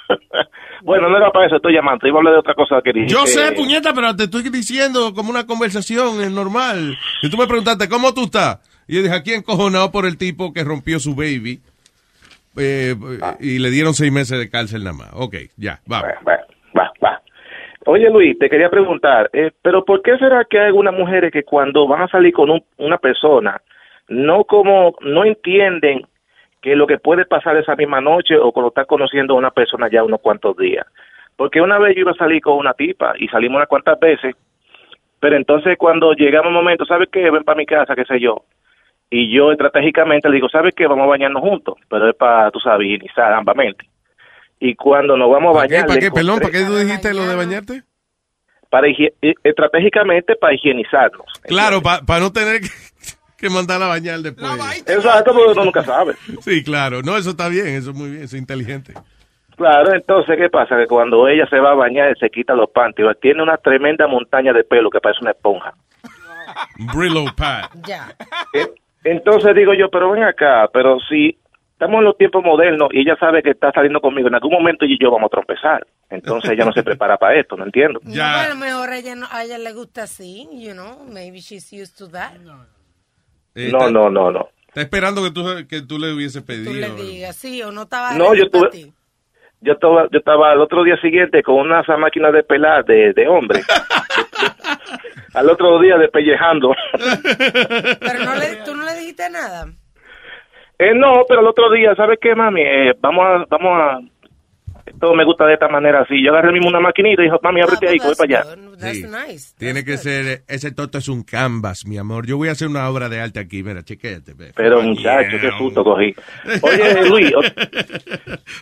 bueno, 0.82 1.10
no 1.10 1.18
era 1.18 1.30
para 1.30 1.46
eso, 1.46 1.56
estoy 1.56 1.74
llamando. 1.74 2.08
Iba 2.08 2.16
a 2.16 2.20
hablar 2.20 2.32
de 2.32 2.40
otra 2.40 2.54
cosa 2.54 2.80
que 2.82 2.94
dijiste. 2.94 3.12
Yo 3.12 3.26
sé, 3.26 3.52
puñeta, 3.52 3.92
pero 3.92 4.16
te 4.16 4.24
estoy 4.24 4.48
diciendo 4.48 5.12
como 5.12 5.28
una 5.28 5.46
conversación 5.46 6.22
es 6.22 6.30
normal. 6.30 6.96
Si 7.20 7.28
tú 7.28 7.36
me 7.36 7.46
preguntaste, 7.46 7.90
¿cómo 7.90 8.14
tú 8.14 8.24
estás? 8.24 8.58
Y 8.88 8.96
yo 8.96 9.02
dije, 9.02 9.14
aquí 9.14 9.34
encojonado 9.34 9.92
por 9.92 10.06
el 10.06 10.16
tipo 10.16 10.54
que 10.54 10.64
rompió 10.64 10.98
su 10.98 11.14
baby 11.14 11.60
eh, 12.56 12.96
y 13.40 13.58
le 13.58 13.70
dieron 13.70 13.92
seis 13.92 14.10
meses 14.10 14.38
de 14.38 14.48
cárcel 14.48 14.82
nada 14.82 14.96
más. 14.96 15.08
Ok, 15.12 15.34
ya, 15.58 15.80
vamos. 15.84 16.08
Va, 16.26 16.32
va. 16.32 16.45
Oye, 17.86 18.10
Luis, 18.10 18.36
te 18.38 18.50
quería 18.50 18.68
preguntar, 18.68 19.30
eh, 19.32 19.52
pero 19.62 19.84
¿por 19.84 20.02
qué 20.02 20.18
será 20.18 20.44
que 20.44 20.58
hay 20.58 20.66
algunas 20.66 20.92
mujeres 20.94 21.32
que 21.32 21.44
cuando 21.44 21.86
van 21.86 22.02
a 22.02 22.08
salir 22.08 22.32
con 22.32 22.50
un- 22.50 22.64
una 22.78 22.98
persona, 22.98 23.60
no 24.08 24.44
como, 24.44 24.94
no 25.02 25.24
entienden 25.24 26.02
que 26.60 26.74
lo 26.74 26.86
que 26.86 26.98
puede 26.98 27.24
pasar 27.26 27.56
esa 27.56 27.76
misma 27.76 28.00
noche 28.00 28.36
o 28.36 28.50
cuando 28.52 28.68
estás 28.68 28.86
conociendo 28.86 29.34
a 29.34 29.38
una 29.38 29.50
persona 29.52 29.88
ya 29.88 30.02
unos 30.02 30.20
cuantos 30.20 30.56
días? 30.56 30.84
Porque 31.36 31.60
una 31.60 31.78
vez 31.78 31.94
yo 31.94 32.00
iba 32.00 32.10
a 32.12 32.14
salir 32.16 32.40
con 32.42 32.58
una 32.58 32.72
tipa 32.74 33.14
y 33.18 33.28
salimos 33.28 33.56
unas 33.56 33.68
cuantas 33.68 34.00
veces, 34.00 34.34
pero 35.20 35.36
entonces 35.36 35.78
cuando 35.78 36.12
llegamos 36.14 36.48
un 36.48 36.54
momento, 36.54 36.84
¿sabes 36.86 37.08
qué? 37.12 37.30
Ven 37.30 37.44
para 37.44 37.58
mi 37.58 37.66
casa, 37.66 37.94
qué 37.94 38.04
sé 38.04 38.18
yo. 38.20 38.42
Y 39.10 39.32
yo 39.32 39.52
estratégicamente 39.52 40.28
le 40.28 40.36
digo, 40.36 40.48
¿sabes 40.48 40.74
qué? 40.74 40.86
Vamos 40.88 41.04
a 41.04 41.08
bañarnos 41.10 41.42
juntos, 41.42 41.76
pero 41.88 42.08
es 42.10 42.16
para, 42.16 42.50
tú 42.50 42.60
sabes, 42.60 42.86
higienizar 42.86 43.32
ambamente. 43.32 43.86
Y 44.60 44.74
cuando 44.74 45.16
nos 45.16 45.30
vamos 45.30 45.50
a 45.50 45.58
¿Para 45.60 45.68
qué? 45.68 45.74
bañar... 45.74 45.86
¿Para 45.88 46.00
qué? 46.00 46.10
Perdón, 46.10 46.38
¿para 46.40 46.50
qué 46.50 46.64
tú 46.64 46.76
dijiste 46.76 47.12
lo 47.14 47.26
de 47.26 47.34
bañarte? 47.36 47.82
para 48.68 48.88
higi- 48.88 49.12
eh, 49.22 49.32
estratégicamente 49.44 50.34
para 50.36 50.52
higienizarnos. 50.54 51.24
Claro, 51.44 51.80
para 51.82 52.20
no 52.20 52.32
tener 52.32 52.60
que, 52.60 52.68
que 53.38 53.48
mandar 53.48 53.80
a 53.82 53.86
bañar 53.86 54.18
después. 54.20 54.44
Exacto, 54.86 55.32
porque 55.32 55.52
uno 55.52 55.64
nunca 55.64 55.84
sabe. 55.84 56.14
Sí, 56.40 56.64
claro. 56.64 57.00
No, 57.02 57.16
eso 57.16 57.30
está 57.30 57.48
bien, 57.48 57.68
eso 57.68 57.90
es 57.90 57.96
muy 57.96 58.10
bien, 58.10 58.22
eso 58.24 58.34
es 58.36 58.40
inteligente. 58.42 58.92
Claro, 59.56 59.94
entonces, 59.94 60.36
¿qué 60.36 60.50
pasa? 60.50 60.76
Que 60.76 60.86
cuando 60.86 61.28
ella 61.28 61.46
se 61.48 61.58
va 61.60 61.70
a 61.70 61.74
bañar, 61.74 62.14
se 62.18 62.28
quita 62.28 62.54
los 62.54 62.68
panties. 62.70 63.06
Tiene 63.22 63.42
una 63.42 63.56
tremenda 63.56 64.06
montaña 64.06 64.52
de 64.52 64.64
pelo 64.64 64.90
que 64.90 65.00
parece 65.00 65.20
una 65.22 65.30
esponja. 65.30 65.72
Brillo 66.92 67.24
pad. 67.36 67.70
Ya. 67.86 68.08
Eh, 68.52 68.66
Entonces 69.04 69.54
digo 69.54 69.72
yo, 69.74 69.88
pero 69.90 70.10
ven 70.10 70.24
acá, 70.24 70.68
pero 70.72 70.98
si 71.08 71.38
estamos 71.76 71.98
en 71.98 72.04
los 72.04 72.16
tiempos 72.16 72.42
modernos 72.42 72.88
y 72.92 73.00
ella 73.00 73.16
sabe 73.20 73.42
que 73.42 73.50
está 73.50 73.70
saliendo 73.70 74.00
conmigo, 74.00 74.28
en 74.28 74.34
algún 74.34 74.52
momento 74.52 74.86
ella 74.86 74.94
y 74.98 75.02
yo 75.04 75.10
vamos 75.10 75.28
a 75.28 75.30
trompezar. 75.36 75.86
Entonces 76.08 76.50
ella 76.50 76.64
no 76.64 76.72
se 76.72 76.82
prepara 76.90 77.18
para 77.18 77.38
esto, 77.38 77.54
no 77.56 77.64
entiendo. 77.64 78.00
No, 78.02 78.24
a 78.24 78.48
lo 78.48 78.56
mejor 78.56 78.88
a 78.90 78.96
ella, 78.98 79.14
no, 79.14 79.26
a 79.30 79.44
ella 79.44 79.58
le 79.58 79.72
gusta 79.74 80.04
así, 80.04 80.48
you 80.54 80.72
know, 80.72 81.04
maybe 81.06 81.38
she's 81.40 81.70
used 81.72 81.96
to 81.98 82.08
that. 82.08 82.32
Eh, 83.54 83.68
No, 83.70 83.78
está- 83.78 83.90
no, 83.90 84.10
no, 84.10 84.30
no. 84.30 84.48
Está 84.68 84.80
esperando 84.82 85.22
que 85.22 85.30
tú, 85.30 85.44
que 85.68 85.82
tú 85.82 85.98
le 85.98 86.12
hubiese 86.12 86.42
pedido. 86.42 86.70
Tú 86.72 86.78
le 86.78 86.90
digas, 86.90 87.36
sí, 87.36 87.62
o 87.62 87.70
no 87.72 87.82
estaba 87.82 88.12
No, 88.12 88.34
yo 88.34 88.50
tuve- 88.50 88.70
ti. 88.70 88.92
Yo 89.62 89.72
estaba, 89.72 90.06
yo 90.12 90.18
estaba 90.18 90.52
el 90.52 90.60
otro 90.60 90.84
día 90.84 90.96
siguiente 91.00 91.42
con 91.42 91.54
una 91.56 91.80
esa 91.80 91.96
máquina 91.96 92.30
de 92.30 92.42
pelar 92.42 92.84
de, 92.84 93.12
de 93.14 93.26
hombre. 93.26 93.60
Al 95.34 95.48
otro 95.50 95.78
día 95.80 95.96
despellejando. 95.96 96.74
Pero 98.00 98.24
no 98.24 98.34
le, 98.36 98.56
tú 98.64 98.74
no 98.74 98.84
le 98.84 98.94
dijiste 98.96 99.28
nada. 99.30 99.66
Eh, 100.78 100.92
no, 100.94 101.24
pero 101.28 101.40
el 101.40 101.46
otro 101.46 101.70
día, 101.70 101.94
¿sabes 101.94 102.18
qué, 102.20 102.34
mami? 102.34 102.60
Eh, 102.62 102.92
vamos 103.00 103.24
a, 103.24 103.44
vamos 103.48 103.72
a, 103.80 103.98
esto 104.84 105.14
me 105.14 105.24
gusta 105.24 105.46
de 105.46 105.54
esta 105.54 105.68
manera 105.68 106.02
así. 106.02 106.22
Yo 106.22 106.30
agarré 106.32 106.52
mismo 106.52 106.68
una 106.68 106.80
maquinita 106.80 107.22
y 107.22 107.24
dijo, 107.24 107.38
mami, 107.42 107.60
ábrete 107.62 107.88
ahí, 107.88 107.98
que 107.98 108.06
voy 108.06 108.14
para 108.14 108.40
allá. 108.40 108.56
That's 108.78 108.98
Sí. 108.98 109.04
nice. 109.04 109.54
Tiene 109.58 109.84
que 109.84 109.96
ser, 109.96 110.42
ese 110.48 110.70
toto 110.72 110.98
es 110.98 111.08
un 111.08 111.22
canvas, 111.24 111.86
mi 111.86 111.96
amor. 111.98 112.26
Yo 112.26 112.36
voy 112.36 112.48
a 112.48 112.52
hacer 112.52 112.68
una 112.68 112.88
obra 112.88 113.08
de 113.08 113.20
arte 113.20 113.40
aquí, 113.40 113.62
mira, 113.62 113.82
chequete. 113.82 114.34
Pero 114.54 114.82
muchacho, 114.82 115.36
qué 115.40 115.50
susto 115.58 115.82
cogí. 115.82 116.14
Oye, 116.62 117.08
Luis, 117.08 117.32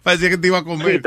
Parecía 0.03 0.31
que 0.31 0.39
te 0.39 0.47
iba 0.49 0.59
a 0.59 0.65
comer. 0.65 1.03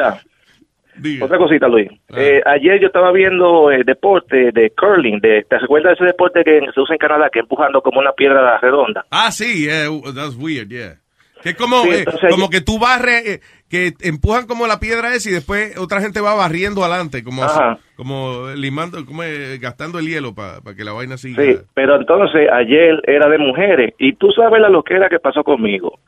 Otra 1.21 1.37
cosita, 1.37 1.67
Luis. 1.67 1.89
Eh, 2.15 2.41
ayer 2.45 2.79
yo 2.79 2.87
estaba 2.87 3.11
viendo 3.11 3.71
el 3.71 3.83
deporte 3.83 4.51
de 4.51 4.71
curling. 4.71 5.19
De, 5.19 5.43
¿Te 5.49 5.59
recuerdas 5.59 5.91
de 5.91 5.95
ese 5.95 6.05
deporte 6.05 6.43
que 6.43 6.59
se 6.73 6.79
usa 6.79 6.95
en 6.95 6.99
Canadá, 6.99 7.29
que 7.31 7.39
empujando 7.39 7.81
como 7.81 7.99
una 7.99 8.11
piedra 8.11 8.57
redonda? 8.59 9.05
Ah, 9.11 9.31
sí, 9.31 9.65
yeah, 9.65 9.87
that's 10.13 10.35
weird, 10.35 10.69
yeah. 10.69 10.95
Que 11.41 11.49
es 11.49 11.55
como, 11.55 11.83
Sí, 11.83 11.89
eh, 11.91 12.05
como 12.29 12.49
que 12.49 12.61
tú 12.61 12.79
barres, 12.79 13.27
eh, 13.27 13.39
que 13.69 13.93
empujan 14.01 14.47
como 14.47 14.65
la 14.65 14.79
piedra 14.79 15.13
esa 15.13 15.29
y 15.29 15.33
después 15.33 15.77
otra 15.77 16.01
gente 16.01 16.21
va 16.21 16.33
barriendo 16.33 16.83
adelante, 16.83 17.23
como, 17.23 17.43
Ajá. 17.43 17.77
como 17.95 18.49
limando, 18.55 19.05
como 19.05 19.23
eh, 19.23 19.57
gastando 19.59 19.99
el 19.99 20.07
hielo 20.07 20.33
para 20.33 20.61
que 20.75 20.83
la 20.83 20.93
vaina 20.93 21.17
siga. 21.17 21.43
Sí, 21.43 21.57
pero 21.73 21.97
entonces 21.97 22.49
ayer 22.51 23.01
era 23.05 23.29
de 23.29 23.37
mujeres 23.37 23.93
y 23.99 24.13
tú 24.13 24.31
sabes 24.31 24.61
la 24.61 24.69
loquera 24.69 25.09
que 25.09 25.19
pasó 25.19 25.43
conmigo. 25.43 25.99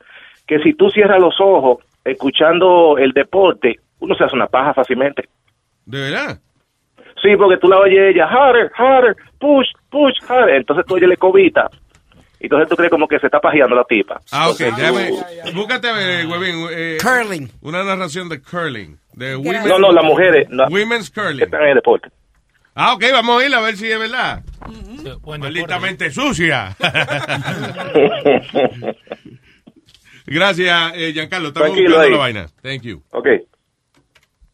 Que 0.47 0.59
si 0.59 0.73
tú 0.73 0.89
cierras 0.89 1.21
los 1.21 1.35
ojos 1.39 1.83
escuchando 2.03 2.97
el 2.97 3.11
deporte, 3.11 3.79
uno 3.99 4.15
se 4.15 4.23
hace 4.23 4.35
una 4.35 4.47
paja 4.47 4.73
fácilmente. 4.73 5.29
¿De 5.85 5.99
verdad? 6.11 6.39
Sí, 7.21 7.35
porque 7.37 7.57
tú 7.57 7.67
la 7.67 7.77
oyes 7.79 8.13
ella, 8.15 8.25
harder, 8.27 8.71
harder, 8.75 9.15
push, 9.39 9.67
push, 9.89 10.15
harder. 10.27 10.55
Entonces 10.55 10.85
tú 10.87 10.95
oyes 10.95 11.09
le 11.09 11.17
cobita. 11.17 11.69
Y 12.39 12.45
entonces 12.45 12.69
tú 12.69 12.75
crees 12.77 12.89
como 12.89 13.05
que 13.07 13.19
se 13.19 13.25
está 13.25 13.41
pajeando 13.41 13.75
la 13.75 13.83
tipa. 13.83 14.21
Ah, 14.31 14.47
ok, 14.49 14.61
Entonces, 14.61 14.93
déjame, 14.93 15.11
tú- 15.51 15.57
búscate, 15.57 15.87
eh, 15.89 16.25
huevín, 16.25 16.67
eh, 16.71 16.97
Curling. 17.01 17.49
Una 17.61 17.83
narración 17.83 18.29
de 18.29 18.41
curling. 18.41 18.97
De 19.13 19.35
women, 19.35 19.67
No, 19.67 19.77
no, 19.79 19.91
las 19.91 20.05
mujeres. 20.05 20.47
no, 20.49 20.65
Women's 20.67 21.09
curling. 21.11 21.43
están 21.43 21.63
en 21.63 21.67
el 21.69 21.75
deporte. 21.75 22.07
Ah, 22.75 22.93
ok, 22.93 23.03
vamos 23.11 23.43
a 23.43 23.45
ir 23.45 23.53
a 23.53 23.59
ver 23.59 23.75
si 23.75 23.91
es 23.91 23.99
verdad. 23.99 24.41
Malditamente 25.37 26.09
sucia. 26.11 26.77
Gracias, 30.25 30.91
eh, 30.95 31.11
Giancarlo. 31.13 31.49
Estamos 31.49 31.69
Tranquilo 31.73 31.95
buscando 31.97 32.05
ahí. 32.05 32.33
la 32.33 32.41
vaina. 32.41 32.45
Thank 32.61 32.83
you. 32.83 33.03
Ok. 33.11 33.27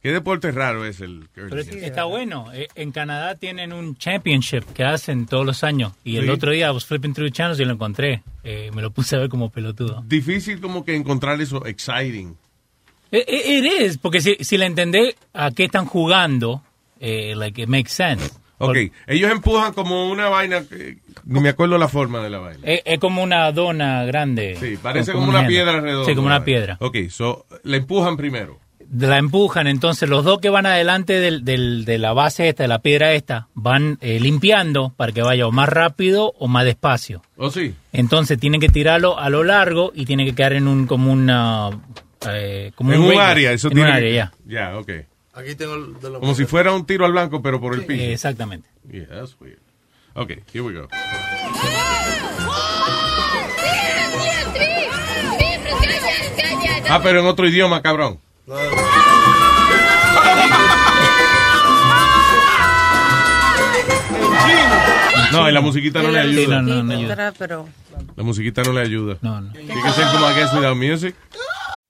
¿Qué 0.06 0.12
deporte 0.12 0.52
raro 0.52 0.86
es 0.86 1.02
el 1.02 1.28
curling? 1.34 1.50
Pero 1.50 1.62
es- 1.62 1.68
está 1.68 2.04
bueno. 2.04 2.54
Eh, 2.54 2.68
En 2.76 2.92
Canadá 2.92 3.34
tienen 3.34 3.74
un 3.74 3.98
championship 3.98 4.62
que 4.76 4.84
hacen 4.84 5.26
todos 5.26 5.44
los 5.48 5.64
años. 5.64 5.94
Y 6.04 6.18
el 6.18 6.26
Sí. 6.26 6.30
otro 6.30 6.52
día 6.52 6.68
I 6.68 6.70
was 6.70 6.86
flipping 6.86 7.16
through 7.16 7.32
channels 7.32 7.60
y 7.60 7.66
lo 7.66 7.74
encontré. 7.74 8.22
Eh, 8.44 8.70
me 8.76 8.84
lo 8.84 8.92
puse 8.92 9.16
a 9.16 9.20
ver 9.20 9.30
como 9.30 9.50
pelotudo. 9.50 10.04
Difícil 10.06 10.62
como 10.62 10.86
que 10.86 10.96
encontrar 10.96 11.42
eso 11.42 11.66
exciting. 11.66 12.38
It, 13.12 13.24
it- 13.28 13.82
is, 13.82 13.98
porque 13.98 14.22
si, 14.22 14.36
si 14.42 14.60
le 14.60 14.68
entendés 14.68 15.16
a 15.34 15.50
qué 15.50 15.64
están 15.64 15.88
jugando, 15.88 16.62
eh, 17.00 17.34
like, 17.36 17.60
it 17.64 17.68
makes 17.68 17.90
sense. 17.90 18.30
Ok, 18.60 18.78
ellos 19.08 19.32
empujan 19.32 19.74
como 19.74 20.12
una 20.12 20.30
vaina, 20.30 20.64
ni 21.26 21.40
me 21.40 21.50
acuerdo 21.50 21.80
la 21.80 21.88
forma 21.90 22.22
de 22.22 22.30
la 22.30 22.38
vaina. 22.38 22.60
Es, 22.64 22.84
es 22.86 23.00
como 23.00 23.24
una 23.24 23.52
dona 23.52 24.06
grande. 24.06 24.56
Sí, 24.60 24.78
parece 24.80 25.14
Como 25.14 25.26
como 25.26 25.38
un 25.38 25.40
una 25.40 25.48
piedra 25.48 25.82
redonda. 25.82 26.06
Sí, 26.08 26.14
como 26.16 26.28
una 26.28 26.44
piedra. 26.46 26.78
Ok, 26.80 26.96
so, 27.10 27.48
le 27.64 27.78
empujan 27.78 28.16
primero. 28.18 28.60
La 28.98 29.18
empujan, 29.18 29.68
entonces 29.68 30.08
los 30.08 30.24
dos 30.24 30.40
que 30.40 30.50
van 30.50 30.66
adelante 30.66 31.20
del, 31.20 31.44
del- 31.44 31.84
de 31.86 31.98
la 31.98 32.14
base 32.14 32.48
esta, 32.48 32.64
de 32.64 32.68
la 32.70 32.80
piedra 32.80 33.12
esta, 33.14 33.48
van 33.54 33.98
eh, 34.02 34.20
limpiando 34.20 34.94
para 34.96 35.12
que 35.12 35.22
vaya 35.22 35.48
o 35.48 35.52
más 35.52 35.68
rápido 35.68 36.34
o 36.40 36.48
más 36.48 36.64
despacio. 36.66 37.22
¿Oh, 37.36 37.50
sí? 37.50 37.76
Entonces 37.92 38.40
tienen 38.40 38.62
que 38.62 38.70
tirarlo 38.70 39.20
a 39.20 39.30
lo 39.30 39.44
largo 39.44 39.92
y 39.94 40.06
tiene 40.06 40.24
que 40.26 40.34
quedar 40.34 40.54
en 40.54 40.68
un 40.68 40.88
como 40.88 41.12
una 41.12 41.72
eh, 42.30 42.72
como 42.76 42.94
en 42.94 43.02
un 43.02 43.20
área, 43.20 43.52
eso 43.52 43.68
en 43.68 43.74
tiene 43.74 43.90
un 43.90 43.96
área, 43.96 44.14
ya. 44.14 44.34
Ya, 44.72 44.78
ok. 44.78 44.92
Aquí 45.34 45.56
tengo 45.56 45.74
el 45.76 46.00
de 46.00 46.10
los 46.12 46.20
Como 46.22 46.34
si 46.36 46.46
fuera 46.46 46.72
un 46.74 46.86
tiro 46.86 47.06
al 47.06 47.12
blanco, 47.12 47.42
pero 47.42 47.60
por 47.60 47.74
el 47.74 47.86
piso. 47.86 48.02
Eh, 48.02 48.14
exactamente. 48.14 48.70
Yeah, 48.90 49.08
that's 49.08 49.36
weird. 49.42 49.60
Ok, 50.14 50.30
here 50.54 50.62
we 50.62 50.74
go. 50.74 50.88
Ah, 56.90 57.00
pero 57.04 57.20
en 57.20 57.26
otro 57.26 57.48
idioma, 57.48 57.82
cabrón. 57.82 58.20
No, 65.32 65.50
y 65.50 65.52
la 65.52 65.62
musiquita 65.62 66.02
no 66.02 66.12
le 66.12 66.20
ayuda. 66.20 66.62
no, 66.62 66.84
no 66.84 66.94
ayuda. 66.94 67.34
La 68.16 68.24
musiquita 68.24 68.64
no 68.64 68.72
le 68.72 68.82
ayuda. 68.82 69.18
No, 69.22 69.42
no. 69.42 69.52
Tiene 69.52 69.82
que 69.82 69.92
ser 69.92 70.06
como 70.12 70.28
I 70.28 70.34
guess 70.36 70.54
without 70.54 70.78
music. 70.78 71.16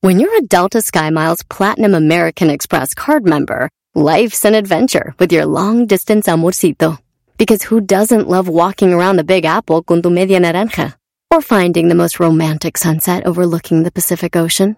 When 0.01 0.19
you're 0.19 0.35
a 0.37 0.41
Delta 0.41 0.79
SkyMiles 0.79 1.47
Platinum 1.49 1.93
American 1.93 2.49
Express 2.49 2.93
card 2.93 3.25
member, 3.25 3.69
Life's 3.95 4.45
an 4.45 4.55
adventure 4.55 5.13
with 5.19 5.31
your 5.31 5.45
long 5.45 5.85
distance 5.85 6.27
amorcito. 6.27 6.97
Because 7.37 7.63
who 7.63 7.81
doesn't 7.81 8.29
love 8.29 8.47
walking 8.47 8.93
around 8.93 9.17
the 9.17 9.23
Big 9.23 9.45
Apple 9.45 9.83
con 9.83 10.01
tu 10.01 10.09
media 10.09 10.39
naranja? 10.39 10.95
Or 11.31 11.41
finding 11.41 11.89
the 11.89 11.95
most 11.95 12.19
romantic 12.19 12.77
sunset 12.77 13.25
overlooking 13.25 13.83
the 13.83 13.91
Pacific 13.91 14.35
Ocean? 14.35 14.77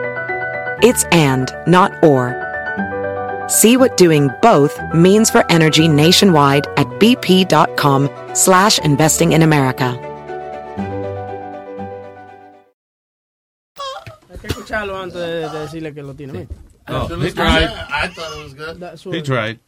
It's 0.83 1.03
and, 1.11 1.51
not 1.67 2.03
or. 2.03 2.35
See 3.47 3.77
what 3.77 3.97
doing 3.97 4.29
both 4.41 4.79
means 4.93 5.29
for 5.29 5.45
energy 5.51 5.87
nationwide 5.87 6.65
at 6.77 6.87
bp.com 6.99 8.09
slash 8.33 8.79
investing 8.79 9.33
in 9.33 9.41
America. 9.43 9.91
Hay 14.29 14.37
que 14.39 14.49
escucharlo 14.49 14.95
antes 15.01 15.13
de, 15.13 15.49
de 15.49 15.59
decirle 15.59 15.93
que 15.93 16.01
lo 16.01 16.13
tiene. 16.13 16.31
Mira. 16.31 16.47
He 17.17 17.31
tried. 17.31 17.69
I 17.69 18.07
thought 18.07 18.37
it 18.37 18.43
was 18.43 18.53
good. 18.53 18.79
That's 18.79 19.03
He 19.03 19.21
tried. 19.21 19.59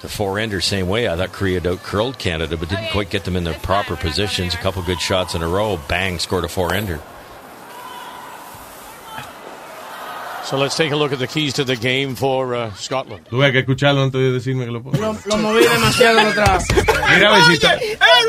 The 0.00 0.08
four-ender, 0.08 0.62
same 0.62 0.88
way. 0.88 1.08
I 1.08 1.16
thought 1.16 1.32
Korea 1.32 1.60
out 1.68 1.82
curled 1.82 2.18
Canada, 2.18 2.56
but 2.56 2.70
didn't 2.70 2.90
quite 2.90 3.10
get 3.10 3.24
them 3.24 3.36
in 3.36 3.44
their 3.44 3.58
proper 3.58 3.96
positions. 3.96 4.54
A 4.54 4.56
couple 4.56 4.82
good 4.82 5.00
shots 5.00 5.34
in 5.34 5.42
a 5.42 5.48
row. 5.48 5.78
Bang, 5.88 6.18
scored 6.18 6.44
a 6.44 6.48
four-ender. 6.48 7.00
So 10.50 10.56
let's 10.56 10.76
take 10.76 10.90
a 10.90 10.96
look 10.96 11.12
at 11.12 11.20
the 11.20 11.28
keys 11.28 11.52
to 11.54 11.64
the 11.64 11.76
game 11.76 12.16
for 12.16 12.56
uh, 12.56 12.72
Scotland. 12.74 13.24
Tuve 13.30 13.52
que 13.52 13.60
escucharlo 13.62 14.02
antes 14.02 14.20
de 14.20 14.32
decirme 14.32 14.64
que 14.64 14.72
lo 14.72 14.80
pongo. 14.82 14.98
Lo, 14.98 15.16
lo 15.26 15.36
moví 15.38 15.62
demasiado 15.62 16.18
atrás. 16.18 16.64
Mira 16.74 17.30
a 17.30 17.34
ver 17.36 17.42
si 17.44 17.52
está. 17.52 17.78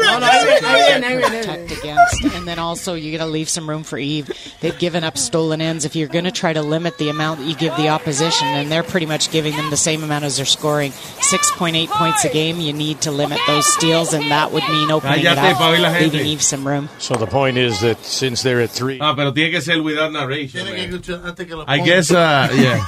No, 0.04 0.20
no, 0.20 0.26
ahí 0.28 0.46
viene, 0.46 0.68
ahí 0.68 0.86
viene, 0.88 1.08
ahí 1.08 1.18
viene. 1.18 1.40
protect 1.40 1.72
against. 1.72 2.36
And 2.36 2.48
then 2.48 2.60
also, 2.60 2.94
you 2.94 3.12
got 3.18 3.24
to 3.26 3.30
leave 3.30 3.50
some 3.50 3.68
room 3.68 3.84
for 3.84 3.98
Eve. 3.98 4.30
They've 4.60 4.78
given 4.78 5.04
up 5.04 5.18
stolen 5.18 5.62
ends. 5.62 5.84
If 5.84 5.96
you're 5.96 6.08
going 6.08 6.26
to 6.26 6.32
try 6.32 6.54
to 6.54 6.62
limit 6.62 7.00
the 7.00 7.10
amount 7.10 7.40
that 7.40 7.46
you 7.48 7.56
give 7.56 7.76
the 7.76 7.90
opposition, 7.90 8.48
and 8.48 8.72
they're 8.72 8.84
pretty 8.84 9.08
much 9.08 9.32
giving 9.32 9.56
them 9.56 9.72
the 9.72 9.78
same 9.78 10.04
amount 10.04 10.24
as 10.24 10.38
they're 10.38 10.46
scoring, 10.46 10.92
6.8 10.92 11.88
points 11.88 12.24
a 12.24 12.30
game, 12.30 12.60
you 12.60 12.72
need 12.74 13.02
to 13.02 13.12
limit 13.12 13.40
those 13.48 13.66
steals, 13.66 14.14
and 14.14 14.30
that 14.30 14.52
would 14.52 14.64
mean 14.70 14.92
opening 14.92 15.22
it 15.22 15.26
Cállate, 15.26 15.54
pa' 15.56 15.72
oír 15.72 15.80
la 15.82 15.90
up, 15.90 15.96
gente. 15.98 16.14
leaving 16.14 16.28
Eve 16.28 16.42
some 16.44 16.68
room. 16.68 16.88
So 17.00 17.16
the 17.16 17.26
point 17.28 17.58
is 17.58 17.80
that 17.82 18.04
since 18.06 18.44
they're 18.44 18.62
at 18.62 18.70
three, 18.70 19.00
Ah, 19.02 19.14
pero 19.16 19.32
tiene 19.32 19.50
que 19.52 19.62
ser 19.62 19.82
without 19.82 20.12
narration. 20.12 20.64
Tiene 20.66 20.76
que 20.76 20.88
man. 20.88 21.00
escuchar 21.02 21.26
antes 21.26 21.48
que 21.48 21.56
lo 21.56 21.64
I 21.68 21.80
ponga. 21.80 21.86
Uh, 22.12 22.54
yeah. 22.56 22.88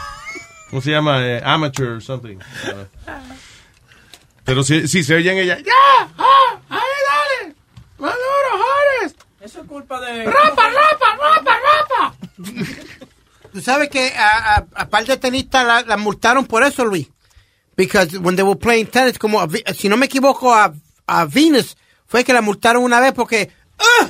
¿Cómo 0.70 0.82
se 0.82 0.92
llama? 0.92 1.26
Eh, 1.26 1.42
amateur 1.44 1.96
or 1.98 2.02
something. 2.02 2.38
Uh, 2.38 2.86
pero 4.44 4.64
si, 4.64 4.88
si 4.88 5.04
se 5.04 5.16
oyen 5.16 5.38
ella. 5.38 5.58
¡Ya! 5.60 6.10
¡Ah! 6.18 6.60
¡Ahí 6.70 6.80
dale! 7.40 7.56
¡Más 7.98 8.14
duro, 8.14 8.64
Horace! 8.64 9.16
Eso 9.42 9.62
es 9.62 9.68
culpa 9.68 10.02
de. 10.02 10.26
¡Rapa, 10.26 10.70
rapa, 10.70 11.18
rapa, 11.18 11.58
rapa! 11.60 12.16
Tú 13.52 13.62
sabes 13.62 13.90
que 13.90 14.14
a, 14.16 14.56
a, 14.56 14.66
a 14.76 14.90
par 14.90 15.06
de 15.06 15.16
tenistas 15.18 15.66
la, 15.66 15.82
la 15.84 15.98
multaron 15.98 16.46
por 16.46 16.64
eso, 16.64 16.84
Luis. 16.86 17.08
Because 17.76 18.18
when 18.20 18.36
they 18.36 18.44
were 18.44 18.60
playing 18.60 18.88
tennis, 18.88 19.18
como 19.18 19.40
a 19.42 19.48
si 19.74 19.90
no 19.90 19.98
me 19.98 20.08
equivoco, 20.08 20.54
a, 20.54 20.74
a 21.08 21.26
Venus 21.26 21.78
fue 22.08 22.24
que 22.24 22.34
la 22.34 22.42
multaron 22.42 22.84
una 22.84 23.00
vez 23.00 23.14
porque. 23.14 23.52
¡ah! 23.80 24.10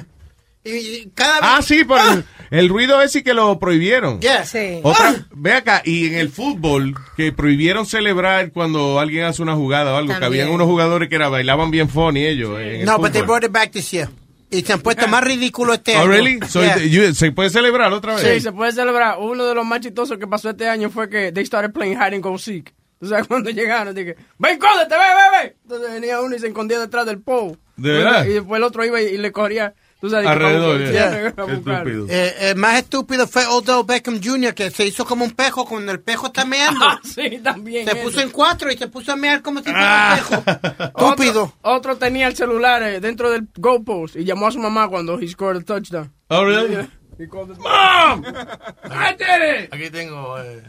Y, 0.64 0.72
y 0.72 1.12
cada 1.14 1.34
vez. 1.42 1.42
Ah, 1.44 1.62
sí, 1.62 1.84
por 1.84 2.00
el, 2.00 2.26
el 2.54 2.70
ruido 2.70 3.02
ese 3.02 3.24
que 3.24 3.34
lo 3.34 3.58
prohibieron. 3.60 4.20
Yeah. 4.22 4.46
Sí. 4.46 4.80
Otra, 4.84 5.10
Ah. 5.10 5.26
ve 5.36 5.54
acá, 5.54 5.82
y 5.84 6.08
en 6.08 6.16
el 6.16 6.30
fútbol, 6.30 6.96
que 7.18 7.32
prohibieron 7.32 7.86
celebrar 7.86 8.52
cuando 8.52 9.00
alguien 9.00 9.26
hace 9.26 9.42
una 9.42 9.56
jugada 9.56 9.94
o 9.94 9.98
algo, 9.98 10.18
que 10.18 10.24
habían 10.26 10.50
unos 10.50 10.68
jugadores 10.68 11.10
que 11.10 11.16
era, 11.16 11.30
bailaban 11.30 11.72
bien 11.72 11.90
funny 11.90 12.26
ellos. 12.26 12.60
en 12.60 12.68
el 12.82 12.86
No, 12.86 12.98
but 13.00 13.12
they 13.12 13.22
brought 13.24 13.44
it 13.44 13.52
back 13.52 13.72
this 13.72 13.92
year. 13.92 14.10
Y 14.52 14.62
se 14.62 14.72
han 14.74 14.82
puesto 14.82 15.08
más 15.08 15.24
ridículos 15.24 15.78
este 15.78 15.96
Oh, 15.98 16.02
año. 16.02 16.08
really? 16.10 16.40
So, 16.48 16.62
Yeah. 16.62 16.78
you- 16.78 17.14
¿Se 17.16 17.32
puede 17.32 17.50
celebrar 17.50 17.92
otra 17.92 18.16
vez? 18.16 18.24
Sí, 18.36 18.40
se 18.40 18.52
puede 18.52 18.72
celebrar. 18.72 19.18
Uno 19.20 19.46
de 19.48 19.56
los 19.56 19.66
más 19.66 19.80
chistosos 19.80 20.20
que 20.20 20.28
pasó 20.28 20.52
este 20.52 20.70
año 20.70 20.92
fue 20.92 21.10
que 21.10 21.32
they 21.32 21.44
started 21.44 21.72
playing 21.74 21.96
hide 21.98 22.14
and 22.16 22.24
go 22.24 22.38
seek. 22.38 22.72
O 23.02 23.08
sea, 23.08 23.24
cuando 23.28 23.50
llegaron, 23.50 23.96
dije, 23.96 24.16
ven, 24.38 24.60
códete, 24.60 24.94
ve, 24.94 25.02
ve, 25.42 25.44
ve. 25.48 25.56
Entonces 25.64 25.92
venía 25.92 26.22
uno 26.22 26.36
y 26.36 26.40
se 26.40 26.48
escondía 26.48 26.80
detrás 26.80 27.06
del 27.08 27.20
pole. 27.20 27.58
¿De 27.78 27.92
verdad? 27.94 28.26
Y 28.28 28.34
después 28.34 28.60
el 28.60 28.64
otro 28.64 28.86
iba 28.86 29.02
y, 29.02 29.06
y 29.06 29.18
le 29.18 29.32
corría. 29.32 29.74
Tú 30.04 30.10
sabes, 30.10 30.26
que 30.26 30.32
Alrededor, 30.34 30.92
yeah. 30.92 31.28
estúpido. 31.30 32.08
Eh, 32.10 32.36
el 32.50 32.58
más 32.58 32.78
estúpido 32.78 33.26
fue 33.26 33.46
Odell 33.46 33.86
Beckham 33.88 34.20
Jr., 34.22 34.54
que 34.54 34.70
se 34.70 34.86
hizo 34.86 35.06
como 35.06 35.24
un 35.24 35.32
pejo 35.32 35.66
cuando 35.66 35.94
el 35.94 36.02
pejo 36.02 36.28
está 36.28 36.44
meando. 36.44 36.84
Ah, 36.90 37.00
sí, 37.06 37.40
también. 37.42 37.86
Se 37.86 37.94
eso. 37.94 38.02
puso 38.04 38.20
en 38.20 38.30
cuatro 38.32 38.70
y 38.70 38.76
se 38.78 38.90
puso 38.90 39.14
a 39.14 39.16
mear 39.16 39.42
como 39.42 39.62
si 39.64 39.70
Ah. 39.74 40.18
fuera 40.22 40.38
un 40.40 40.44
pejo. 40.44 40.84
Estúpido. 40.84 41.44
Otro, 41.44 41.58
otro 41.62 41.98
tenía 41.98 42.28
el 42.28 42.36
celular 42.36 42.84
eh, 42.84 43.00
dentro 43.00 43.32
del 43.32 43.48
goalpost 43.56 44.18
y 44.18 44.26
llamó 44.26 44.48
a 44.48 44.52
su 44.52 44.60
mamá 44.60 44.90
cuando 44.90 45.18
he 45.22 45.28
scored 45.30 45.62
a 45.62 45.64
touchdown. 45.64 46.12
Oh, 46.28 46.44
really? 46.44 46.72
Yeah. 46.72 46.90
He 47.18 47.26
called 47.26 47.50
his 47.52 47.58
Mom! 47.60 48.26
I 48.26 49.16
did 49.18 49.64
it! 49.64 49.74
Aquí 49.74 49.90
tengo 49.90 50.38
eh, 50.38 50.64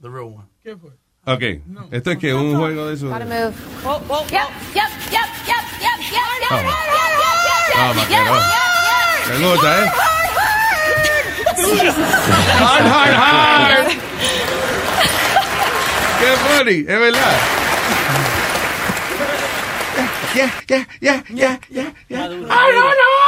the 0.00 0.08
real 0.08 0.26
one. 0.32 0.46
¿Qué 0.62 0.76
fue? 0.76 0.92
Ok, 1.26 1.42
esto 1.92 2.10
es 2.12 2.18
que 2.18 2.32
un 2.34 2.56
juego 2.56 2.86
de 2.86 2.94
eso. 2.94 3.08
Gotta 3.08 3.24
move. 3.26 3.52
Whoa, 3.84 3.98
whoa, 4.08 4.24
yep, 4.30 4.48
yep, 4.74 4.88
yep, 5.12 5.28
yep, 5.46 5.64
yep, 5.80 5.98
yep, 6.10 6.40
yep, 6.40 6.50
Vamos. 6.50 6.64
yep, 6.64 6.80
yep, 7.68 7.76
Vamos, 7.76 8.08
yep, 8.08 8.10
yep, 8.10 8.26
Maquero. 8.26 8.34
yep, 8.36 9.38
Me 9.38 9.48
gusta, 9.48 9.84
¿eh? 9.84 9.90
Hard, 12.58 12.86
hard, 12.86 13.14
hard. 13.14 13.86
Qué 16.20 16.30
funny, 16.48 16.78
es 16.80 16.86
verdad. 16.86 17.36
Ya, 20.34 20.46
ya, 20.68 20.86
ya, 21.00 21.24
ya, 21.28 21.60
ya, 21.68 21.92
ya. 22.08 22.22
¡Ay, 22.22 22.72
no, 22.74 22.82
no! 22.88 23.19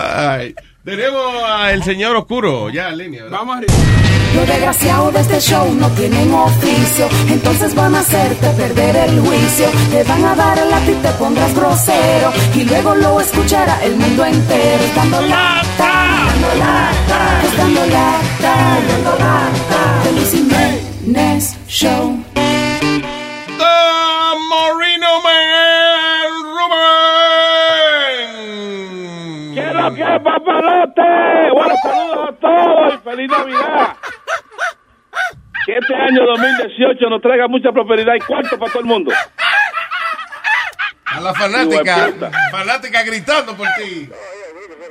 Ay, 0.00 0.54
tenemos 0.84 1.42
al 1.44 1.82
señor 1.82 2.16
Oscuro, 2.16 2.70
ya 2.70 2.88
en 2.90 2.98
línea. 2.98 3.24
¿verdad? 3.24 3.38
Vamos 3.38 3.56
arriba. 3.56 3.72
Los 4.34 4.46
desgraciados 4.46 5.14
de 5.14 5.20
este 5.20 5.40
show 5.40 5.74
no 5.74 5.88
tienen 5.90 6.32
oficio, 6.32 7.08
entonces 7.28 7.74
van 7.74 7.94
a 7.94 8.00
hacerte 8.00 8.48
perder 8.50 8.96
el 8.96 9.20
juicio. 9.20 9.66
Te 9.90 10.04
van 10.04 10.24
a 10.24 10.34
dar 10.34 10.58
el 10.58 10.70
lápiz, 10.70 10.96
te 11.02 11.10
pondrás 11.12 11.54
grosero 11.54 12.32
y 12.54 12.64
luego 12.64 12.94
lo 12.94 13.20
escuchará 13.20 13.82
el 13.84 13.96
mundo 13.96 14.24
entero. 14.26 14.84
Dando 14.94 15.20
lata, 15.22 16.26
dando 16.28 16.54
lata, 16.58 17.40
dando 17.56 17.86
lata, 17.86 18.78
dando 18.88 19.10
lata. 19.18 20.02
The 20.04 20.12
Luis 20.12 20.30
Jiménez 20.30 21.56
Show. 21.66 22.22
The 22.34 23.76
Moreno 24.50 25.22
Man 25.24 25.47
¿Qué 30.18 30.24
es 30.24 30.34
lo 30.34 30.34
que 30.34 30.40
es, 30.40 30.42
papalote? 30.44 31.50
Buenos 31.52 31.78
saludos 31.82 32.28
a 32.28 32.32
todos 32.40 32.94
y 32.94 32.98
feliz 32.98 33.30
Navidad. 33.30 33.96
Que 35.66 35.72
este 35.78 35.94
año 35.94 36.24
2018 36.26 37.10
nos 37.10 37.22
traiga 37.22 37.48
mucha 37.48 37.72
prosperidad 37.72 38.14
y 38.14 38.20
cuarto 38.20 38.58
para 38.58 38.72
todo 38.72 38.80
el 38.80 38.86
mundo. 38.86 39.12
A 41.06 41.20
la 41.20 41.34
fanática, 41.34 42.30
fanática 42.50 43.02
gritando 43.02 43.56
por 43.56 43.66
ti. 43.76 44.08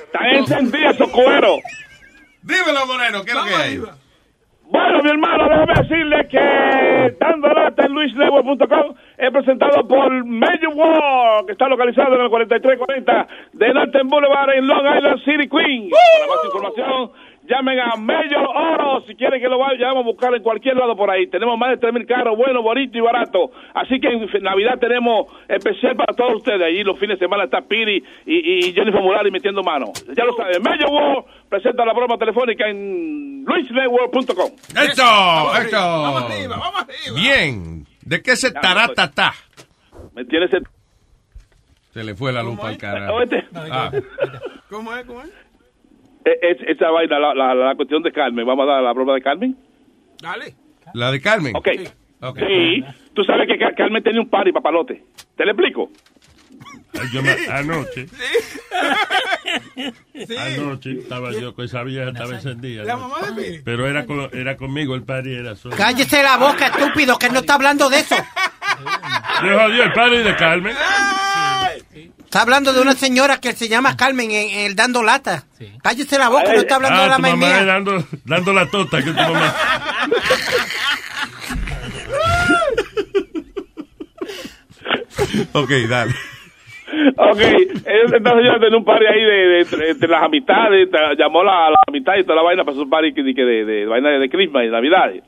Están 0.06 0.26
encendidos 0.36 0.96
esos 0.96 1.10
cueros. 1.10 1.60
Dímelo, 2.42 2.86
Moreno, 2.86 3.24
¿qué 3.24 3.32
es 3.32 3.38
lo 3.38 3.44
que 3.46 3.56
hay? 3.56 3.82
Bueno, 4.70 5.02
mi 5.02 5.10
hermano, 5.10 5.48
déjame 5.48 5.74
decirle 5.82 6.28
que 6.28 7.16
dando 7.20 7.48
lata 7.48 7.86
en 7.86 7.94
luisnetwork.com 7.94 8.96
es 9.18 9.32
presentado 9.32 9.88
por 9.88 10.26
Major 10.26 10.74
War, 10.76 11.46
que 11.46 11.54
está 11.54 11.70
localizado 11.70 12.16
en 12.16 12.22
el 12.22 12.30
4340 12.30 13.28
de 13.54 13.74
Norton 13.74 14.08
Boulevard 14.10 14.50
en 14.56 14.68
Long 14.68 14.86
Island 14.98 15.24
City, 15.24 15.48
Queens. 15.48 15.90
Para 15.90 16.28
más 16.28 16.46
información, 16.46 17.12
llamen 17.48 17.80
a 17.80 17.96
Major 17.96 18.48
Oro 18.48 19.04
si 19.08 19.16
quieren 19.16 19.42
que 19.42 19.48
lo 19.48 19.58
vayamos 19.58 20.04
a 20.04 20.06
buscar 20.06 20.34
en 20.36 20.44
cualquier 20.44 20.76
lado 20.76 20.96
por 20.96 21.10
ahí. 21.10 21.28
Tenemos 21.28 21.58
más 21.58 21.70
de 21.70 21.88
3.000 21.88 22.06
carros, 22.06 22.38
buenos, 22.38 22.64
bonitos 22.64 22.96
y 22.96 23.00
baratos. 23.00 23.52
Así 23.74 24.00
que 24.00 24.08
en 24.10 24.44
Navidad 24.44 24.78
tenemos 24.80 25.28
especial 25.48 25.96
para 25.96 26.14
todos 26.14 26.36
ustedes. 26.36 26.62
Allí 26.62 26.84
los 26.84 27.00
fines 27.00 27.20
de 27.20 27.26
semana 27.26 27.46
está 27.46 27.62
Piri 27.62 28.04
y, 28.26 28.68
y 28.68 28.74
Jennifer 28.74 29.02
Mulari 29.02 29.32
metiendo 29.32 29.64
mano. 29.64 29.88
Ya 30.16 30.26
lo 30.26 30.34
saben, 30.36 30.62
Major 30.62 30.92
War 30.92 31.26
presenta 31.50 31.86
la 31.86 31.94
broma 31.94 32.18
telefónica 32.18 32.68
en 32.68 33.44
luisnetwork.com. 33.46 34.52
¡Esto! 34.76 35.04
¡Esto! 35.62 36.28
Bien. 37.16 37.86
¿De 38.02 38.22
qué 38.22 38.36
se 38.36 38.52
taratata? 38.52 39.34
¿Me 40.14 40.26
tienes 40.26 40.54
el... 40.54 40.64
Se 41.94 42.04
le 42.04 42.16
fue 42.16 42.32
la 42.32 42.44
luz 42.44 42.60
al 42.62 42.78
carajo. 42.78 43.16
Oíste. 43.16 43.46
Ah. 43.56 43.92
¿Cómo 44.70 44.96
es? 44.96 45.06
¿Cómo 45.06 45.22
es? 45.22 45.47
Eh, 46.30 46.40
es- 46.42 46.68
esa 46.78 46.90
vaina, 46.92 47.20
la, 47.20 47.34
la, 47.34 47.56
la 47.56 47.76
cuestión 47.76 48.04
de 48.04 48.12
Carmen. 48.12 48.46
¿Vamos 48.46 48.68
a 48.68 48.74
dar 48.74 48.84
la 48.84 48.92
broma 48.94 49.14
de 49.14 49.22
Carmen? 49.22 49.56
Dale. 50.22 50.56
La 50.94 51.12
de 51.12 51.22
Carmen. 51.22 51.56
Ok. 51.56 51.70
Sí. 52.48 52.84
Tú 53.14 53.24
sabes 53.24 53.48
que 53.48 53.58
Car- 53.58 53.76
Carmen 53.76 54.02
tenía 54.04 54.20
un 54.22 54.30
party 54.30 54.52
papalote. 54.52 55.04
¿Te 55.36 55.46
lo 55.46 55.52
explico? 55.52 55.90
Yo 57.14 57.22
me- 57.22 57.36
anoche. 57.52 58.08
Anoche 60.58 60.92
estaba 61.00 61.32
yo 61.32 61.54
con 61.54 61.66
esa 61.66 61.84
vieja, 61.84 62.10
estaba 62.10 62.34
encendida. 62.36 62.84
La 62.84 62.98
mamá 62.98 63.18
de 63.22 63.42
Piri. 63.42 63.62
Pero 63.64 63.88
era, 63.88 64.06
con- 64.06 64.30
era 64.34 64.58
conmigo, 64.58 64.96
el 64.96 65.04
party 65.04 65.34
era 65.34 65.56
solo. 65.56 65.76
Cállese 65.78 66.24
la 66.24 66.38
boca, 66.38 66.68
estúpido, 66.68 67.18
que 67.20 67.30
no 67.30 67.40
está 67.40 67.54
hablando 67.56 67.90
de 67.90 68.00
eso. 68.00 68.16
Se 68.16 69.54
jodió 69.54 69.84
el 69.84 69.94
party 69.94 70.18
de 70.18 70.36
Carmen. 70.36 70.76
Está 72.28 72.42
hablando 72.42 72.74
de 72.74 72.82
una 72.82 72.94
señora 72.94 73.40
que 73.40 73.54
se 73.54 73.70
llama 73.70 73.96
Carmen 73.96 74.30
en, 74.32 74.50
en 74.50 74.66
el 74.66 74.76
dando 74.76 75.02
lata. 75.02 75.46
Cállese 75.82 76.20
la 76.20 76.28
boca, 76.28 76.52
no 76.54 76.60
está 76.60 76.76
hablando 76.76 77.00
Ah, 77.00 77.04
de 77.04 77.10
la 77.10 77.16
tu 77.16 77.22
mamá 77.22 77.60
es 77.60 77.66
dando, 77.66 78.04
dando 78.26 78.54
la 78.54 78.66
tota 78.70 78.98
que 79.02 79.12
tu 79.12 79.14
mamá. 79.14 79.56
ok, 85.54 85.70
dale. 85.90 86.14
Ok, 87.18 87.40
esta 87.40 88.36
señora 88.36 88.60
tenía 88.60 88.78
un 88.78 88.86
party 88.86 89.06
ahí 89.06 89.22
de, 89.22 89.32
de, 89.48 89.60
entre, 89.62 89.90
entre 89.92 90.08
las 90.08 90.24
amistades, 90.24 90.90
ta- 90.90 91.14
llamó 91.18 91.44
la, 91.44 91.70
la 91.70 91.80
amistad 91.88 92.14
y 92.18 92.24
toda 92.24 92.38
la 92.38 92.42
vaina 92.44 92.64
para 92.64 92.78
su 92.78 92.90
party 92.90 93.12
de, 93.12 93.66
de, 93.66 93.86
vaina 93.86 94.10
de 94.12 94.30
Christmas 94.30 94.64
y 94.66 94.70
Navidades. 94.70 95.24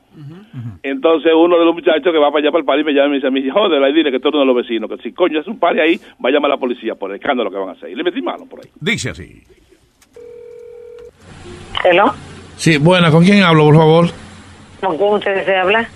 Entonces 0.82 1.32
uno 1.34 1.58
de 1.58 1.64
los 1.64 1.74
muchachos 1.74 2.12
que 2.12 2.18
va 2.18 2.30
para 2.30 2.40
allá 2.40 2.50
para 2.50 2.60
el 2.60 2.64
party 2.64 2.84
me 2.84 2.92
llama 2.92 3.06
y 3.06 3.10
me 3.10 3.14
dice, 3.16 3.28
a 3.28 3.30
mí, 3.30 3.48
joder, 3.48 3.82
ahí 3.82 3.92
dile 3.92 4.10
que 4.10 4.20
uno 4.26 4.40
de 4.40 4.46
los 4.46 4.56
vecinos, 4.56 4.90
que 4.90 4.96
si 5.02 5.12
coño 5.12 5.40
es 5.40 5.46
un 5.46 5.58
party 5.58 5.80
ahí, 5.80 6.00
va 6.24 6.28
a 6.28 6.32
llamar 6.32 6.50
a 6.50 6.54
la 6.54 6.60
policía 6.60 6.94
por 6.94 7.10
el 7.10 7.16
escándalo 7.16 7.50
que 7.50 7.56
van 7.56 7.68
a 7.70 7.72
hacer. 7.72 7.90
Y 7.90 7.94
le 7.94 8.02
metí 8.02 8.20
mano 8.20 8.46
por 8.46 8.60
ahí. 8.60 8.70
Dice 8.80 9.10
así. 9.10 9.42
Hello, 11.84 12.12
Sí, 12.56 12.76
buena, 12.76 13.10
¿con 13.10 13.24
quién 13.24 13.42
hablo, 13.42 13.64
por 13.64 13.76
favor? 13.76 14.06
¿con 14.82 14.98
quién 14.98 15.14
usted 15.14 15.34
desea 15.34 15.62
hablar? 15.62 15.86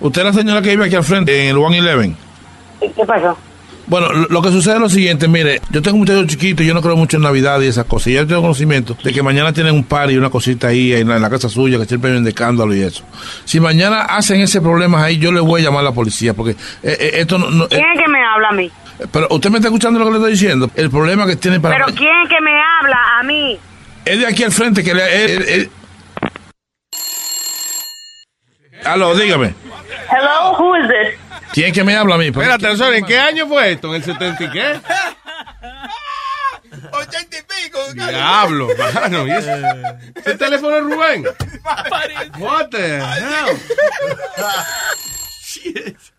Usted 0.00 0.20
es 0.20 0.26
la 0.26 0.32
señora 0.32 0.62
que 0.62 0.70
vive 0.70 0.84
aquí 0.84 0.94
al 0.94 1.02
frente, 1.02 1.48
en 1.48 1.56
el 1.56 1.56
111. 1.56 2.16
¿Y 2.80 2.88
¿Qué 2.90 3.04
pasó? 3.04 3.36
Bueno, 3.86 4.08
lo 4.12 4.40
que 4.42 4.50
sucede 4.50 4.74
es 4.76 4.80
lo 4.80 4.88
siguiente, 4.88 5.28
mire, 5.28 5.60
yo 5.70 5.82
tengo 5.82 5.96
un 5.96 6.00
muchacho 6.00 6.24
chiquito 6.26 6.62
y 6.62 6.66
yo 6.66 6.72
no 6.74 6.80
creo 6.80 6.96
mucho 6.96 7.16
en 7.18 7.22
Navidad 7.22 7.60
y 7.60 7.66
esas 7.66 7.84
cosas. 7.84 8.06
Y 8.08 8.12
yo 8.14 8.26
tengo 8.26 8.40
conocimiento 8.42 8.96
de 9.04 9.12
que 9.12 9.22
mañana 9.22 9.52
tienen 9.52 9.74
un 9.74 9.84
par 9.84 10.10
y 10.10 10.16
una 10.16 10.30
cosita 10.30 10.68
ahí 10.68 10.92
en 10.94 11.08
la, 11.08 11.16
en 11.16 11.22
la 11.22 11.28
casa 11.30 11.48
suya, 11.48 11.78
que 11.78 11.84
siempre 11.84 12.10
vienen 12.10 12.24
de 12.24 12.30
escándalo 12.30 12.74
y 12.74 12.82
eso. 12.82 13.04
Si 13.44 13.60
mañana 13.60 14.00
hacen 14.02 14.40
ese 14.40 14.60
problema 14.62 15.04
ahí, 15.04 15.18
yo 15.18 15.32
le 15.32 15.40
voy 15.40 15.60
a 15.60 15.64
llamar 15.64 15.80
a 15.80 15.84
la 15.84 15.92
policía, 15.92 16.32
porque 16.34 16.52
eh, 16.52 16.56
eh, 16.82 17.10
esto 17.14 17.36
no... 17.38 17.50
no- 17.50 17.64
eh, 17.64 17.68
¿Quién 17.70 17.84
es 17.94 18.00
que 18.02 18.10
me 18.10 18.24
habla 18.24 18.48
a 18.48 18.52
mí? 18.52 18.70
pero 19.12 19.26
usted 19.30 19.50
me 19.50 19.56
está 19.56 19.68
escuchando 19.68 19.98
lo 19.98 20.04
que 20.06 20.10
le 20.12 20.16
estoy 20.18 20.32
diciendo. 20.32 20.70
El 20.76 20.88
problema 20.88 21.26
que 21.26 21.36
tienen 21.36 21.60
para... 21.60 21.74
¿Pero 21.74 21.86
quién 21.96 22.12
es 22.22 22.28
que 22.28 22.40
me 22.40 22.52
habla 22.52 22.98
a 23.18 23.22
mí? 23.24 23.58
Es 24.04 24.18
de 24.18 24.26
aquí 24.26 24.44
al 24.44 24.52
frente 24.52 24.82
que 24.84 24.94
le... 24.94 25.02
eh. 25.62 25.68
Aló, 28.84 29.14
dígame. 29.14 29.54
Hello, 30.10 30.54
who 30.58 30.74
is 30.76 30.88
this? 30.88 31.18
¿Quién 31.54 31.72
que 31.72 31.84
me 31.84 31.96
habla 31.96 32.16
a 32.16 32.18
mí? 32.18 32.26
Espérate, 32.26 32.66
¿en 32.68 33.06
qué 33.06 33.16
año 33.16 33.46
fue 33.46 33.70
esto? 33.70 33.94
¿En 33.94 33.94
el 33.94 34.02
70 34.02 34.42
y 34.42 34.50
qué? 34.50 34.72
Ochenta 36.90 37.36
y 37.38 37.42
pico. 37.42 37.78
Diablo, 37.94 38.68
mano. 38.92 39.24
¿y 39.28 39.30
ese, 39.30 39.62
ese 40.16 40.34
teléfono 40.34 40.76
es 40.76 40.82
Rubén? 40.82 41.24
What 42.40 42.70
the 42.70 42.98
hell? 42.98 43.56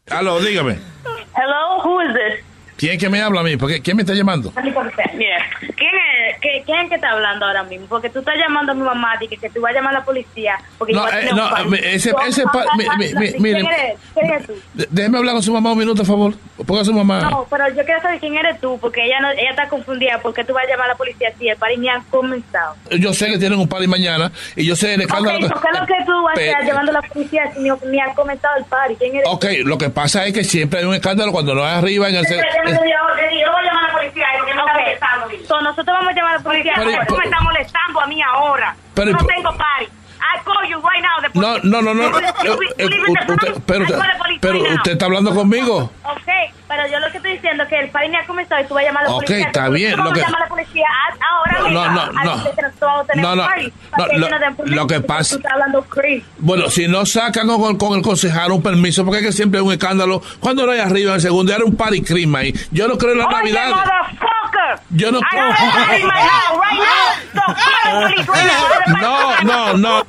Aló, 0.10 0.40
dígame. 0.40 0.80
Hello, 1.36 1.82
who 1.84 2.00
is 2.00 2.14
this? 2.14 2.42
¿Quién 2.78 3.00
que 3.00 3.10
me 3.10 3.22
habla 3.22 3.40
a 3.40 3.44
mí? 3.44 3.56
Porque, 3.58 3.82
¿Quién 3.82 3.96
me 3.98 4.04
está 4.04 4.14
llamando? 4.14 4.52
Mira, 4.62 5.38
¿quién 5.60 5.92
es, 5.96 6.40
qué- 6.42 6.62
quién 6.66 6.80
es 6.80 6.90
que 6.90 6.96
está 6.96 7.12
hablando 7.12 7.46
ahora 7.46 7.64
mismo? 7.64 7.86
Porque 7.88 8.10
tú 8.10 8.20
estás 8.20 8.36
llamando 8.38 8.74
a 8.74 8.76
mi 8.76 8.82
mamá 8.82 9.14
y 9.22 9.28
que, 9.30 9.38
que 9.38 9.50
tú 9.50 9.62
vas 9.62 9.72
a 9.72 9.76
llamar 9.76 9.96
a 9.96 10.00
la 10.00 10.06
policía. 10.06 10.58
Porque 10.78 10.92
No, 10.94 11.06
yo 11.06 11.06
voy 11.06 11.14
a 11.14 11.22
eh, 11.22 11.30
no, 11.34 11.66
me- 11.70 11.78
ese- 11.96 12.14
ese 12.28 12.44
vas 12.44 12.46
a- 12.48 12.52
pa- 12.52 12.66
mi- 12.78 12.84
mi- 12.98 13.14
mi- 13.14 13.32
¿Quién 13.32 13.42
mire. 13.42 13.60
eres? 13.60 14.00
¿Quién 14.14 14.26
eres 14.30 14.48
tú? 14.48 14.54
D- 14.74 14.88
Déjeme 14.92 15.18
hablar 15.20 15.34
con 15.36 15.44
su 15.44 15.54
mamá 15.54 15.72
un 15.72 15.78
minuto, 15.80 15.98
por 15.98 16.06
favor. 16.08 16.34
Ponga 16.66 16.82
a 16.82 16.86
su 16.86 16.94
mamá. 16.94 17.22
No, 17.22 17.48
pero 17.50 17.68
yo 17.70 17.84
quiero 17.86 18.02
saber 18.02 18.20
quién 18.20 18.36
eres 18.36 18.60
tú, 18.60 18.78
porque 18.82 19.06
ella 19.06 19.20
no, 19.22 19.30
ella 19.32 19.50
está 19.52 19.68
confundida. 19.70 20.20
porque 20.22 20.44
tú 20.44 20.54
vas 20.54 20.66
a 20.66 20.68
llamar 20.68 20.86
a 20.88 20.90
la 20.90 20.96
policía 20.96 21.30
si 21.40 21.48
el 21.48 21.56
party 21.58 21.78
ni 21.78 21.88
ha 21.90 22.02
comenzado? 22.10 22.76
Yo 22.92 23.14
sé 23.14 23.28
que 23.28 23.38
tienen 23.38 23.60
un 23.60 23.68
party 23.68 23.88
mañana 23.88 24.32
y 24.56 24.66
yo 24.66 24.76
sé 24.76 24.94
el 24.96 25.02
Ok, 25.02 25.08
escándalo. 25.08 25.48
¿por 25.50 25.62
qué 25.62 25.80
lo 25.80 25.86
que 25.86 25.94
tú 26.06 26.24
vas 26.24 26.38
a 26.38 26.42
estar 26.42 26.66
llamando 26.66 26.92
a 26.92 26.94
la 26.96 27.02
policía 27.04 27.52
si 27.54 27.60
ni, 27.62 27.70
ni 27.90 28.00
ha 28.00 28.14
comenzado 28.16 28.56
el 28.58 28.66
party? 28.66 28.96
¿Quién 28.96 29.16
eres 29.16 29.28
Ok, 29.30 29.46
lo 29.64 29.78
que 29.78 29.90
pasa 29.90 30.26
es 30.26 30.34
que 30.34 30.44
siempre 30.44 30.80
hay 30.80 30.86
un 30.86 30.94
escándalo 30.96 31.32
cuando 31.32 31.54
no 31.56 31.66
es 31.66 31.72
arriba 31.74 32.10
en 32.10 32.16
el... 32.16 32.26
Yo 32.72 32.76
se- 32.78 32.80
voy 32.80 32.92
a 32.92 33.62
llamar 33.64 33.84
a 33.84 33.88
la 33.88 33.94
policía 33.94 34.28
porque 34.38 34.54
me 34.54 34.62
está 34.62 34.74
molestando. 34.74 35.28
So, 35.48 35.62
nosotros 35.62 35.98
vamos 35.98 36.10
a 36.10 36.16
llamar 36.16 36.34
a 36.36 36.38
la 36.38 36.44
policía. 36.44 36.74
Porque 36.76 37.06
tú 37.08 37.18
me 37.18 37.24
estás 37.26 37.42
molestando 37.42 38.02
a 38.02 38.08
mí 38.08 38.22
ahora. 38.22 38.76
Pero- 38.94 39.12
no 39.12 39.18
tengo. 39.26 39.52
I 40.26 40.40
call 40.44 40.66
you 40.68 40.80
right 40.82 41.04
now. 41.04 41.22
the 41.22 41.30
No, 41.40 41.60
no, 41.64 41.82
no, 41.82 41.94
no. 41.94 42.18
Eh, 42.20 42.26
eh, 42.78 42.90
pero 44.42 44.60
usted 44.60 44.92
está 44.94 45.06
hablando 45.06 45.34
conmigo. 45.36 45.92
Ok, 46.04 46.28
pero 46.68 46.88
yo 46.88 47.00
lo 47.00 47.12
que 47.12 47.18
estoy 47.18 47.34
diciendo 47.34 47.64
es 47.64 47.70
que 47.70 47.80
el 47.80 47.90
party 47.90 48.10
ni 48.10 48.16
ha 48.18 48.26
comenzado 48.26 48.62
y 48.62 48.66
tú 48.66 48.74
vas 48.74 48.84
a 48.84 48.88
llamar 48.88 49.04
a 49.04 49.08
la 49.08 49.14
Ok, 49.16 49.24
policía. 49.26 49.48
está 49.48 49.60
Nosotros 49.62 49.76
bien, 49.80 49.92
Vamos 49.98 50.06
lo 50.06 50.14
que- 50.16 50.22
a 50.22 50.24
llamar 50.26 50.42
a 50.42 50.46
la 50.46 50.50
policía 50.50 50.86
a- 50.88 51.36
ahora 51.36 51.58
No, 51.60 51.64
mismo. 51.66 51.84
no, 51.84 51.96
no. 52.06 52.36
No, 53.16 53.36
no, 53.36 53.48
lo- 54.66 54.88
que 54.88 55.02
pasa-. 55.02 55.38
Bueno, 56.38 56.70
si 56.70 56.88
no 56.88 57.06
sacan 57.06 57.48
con, 57.48 57.78
con 57.78 57.98
el 57.98 58.02
concejal 58.04 58.52
un 58.52 58.62
permiso, 58.64 59.04
porque 59.06 59.20
es 59.20 59.26
que 59.28 59.32
siempre 59.32 59.60
hay 59.60 59.66
un 59.66 59.72
escándalo. 59.74 60.22
Cuando 60.40 60.66
no 60.66 60.72
hay 60.72 60.80
arriba 60.80 61.12
en 61.12 61.16
el 61.16 61.22
segundo, 61.22 61.54
era 61.54 61.64
un 61.64 61.76
party 61.76 62.02
crime 62.02 62.38
ahí. 62.40 62.54
Yo 62.72 62.88
no 62.88 62.98
creo 62.98 63.14
en 63.14 63.20
la 63.20 63.26
Oye, 63.28 63.36
Navidad. 63.38 63.70
Yo 64.90 65.12
no 65.12 65.20
now. 69.02 69.44
No, 69.44 69.44
no, 69.44 69.74
no. 69.78 70.04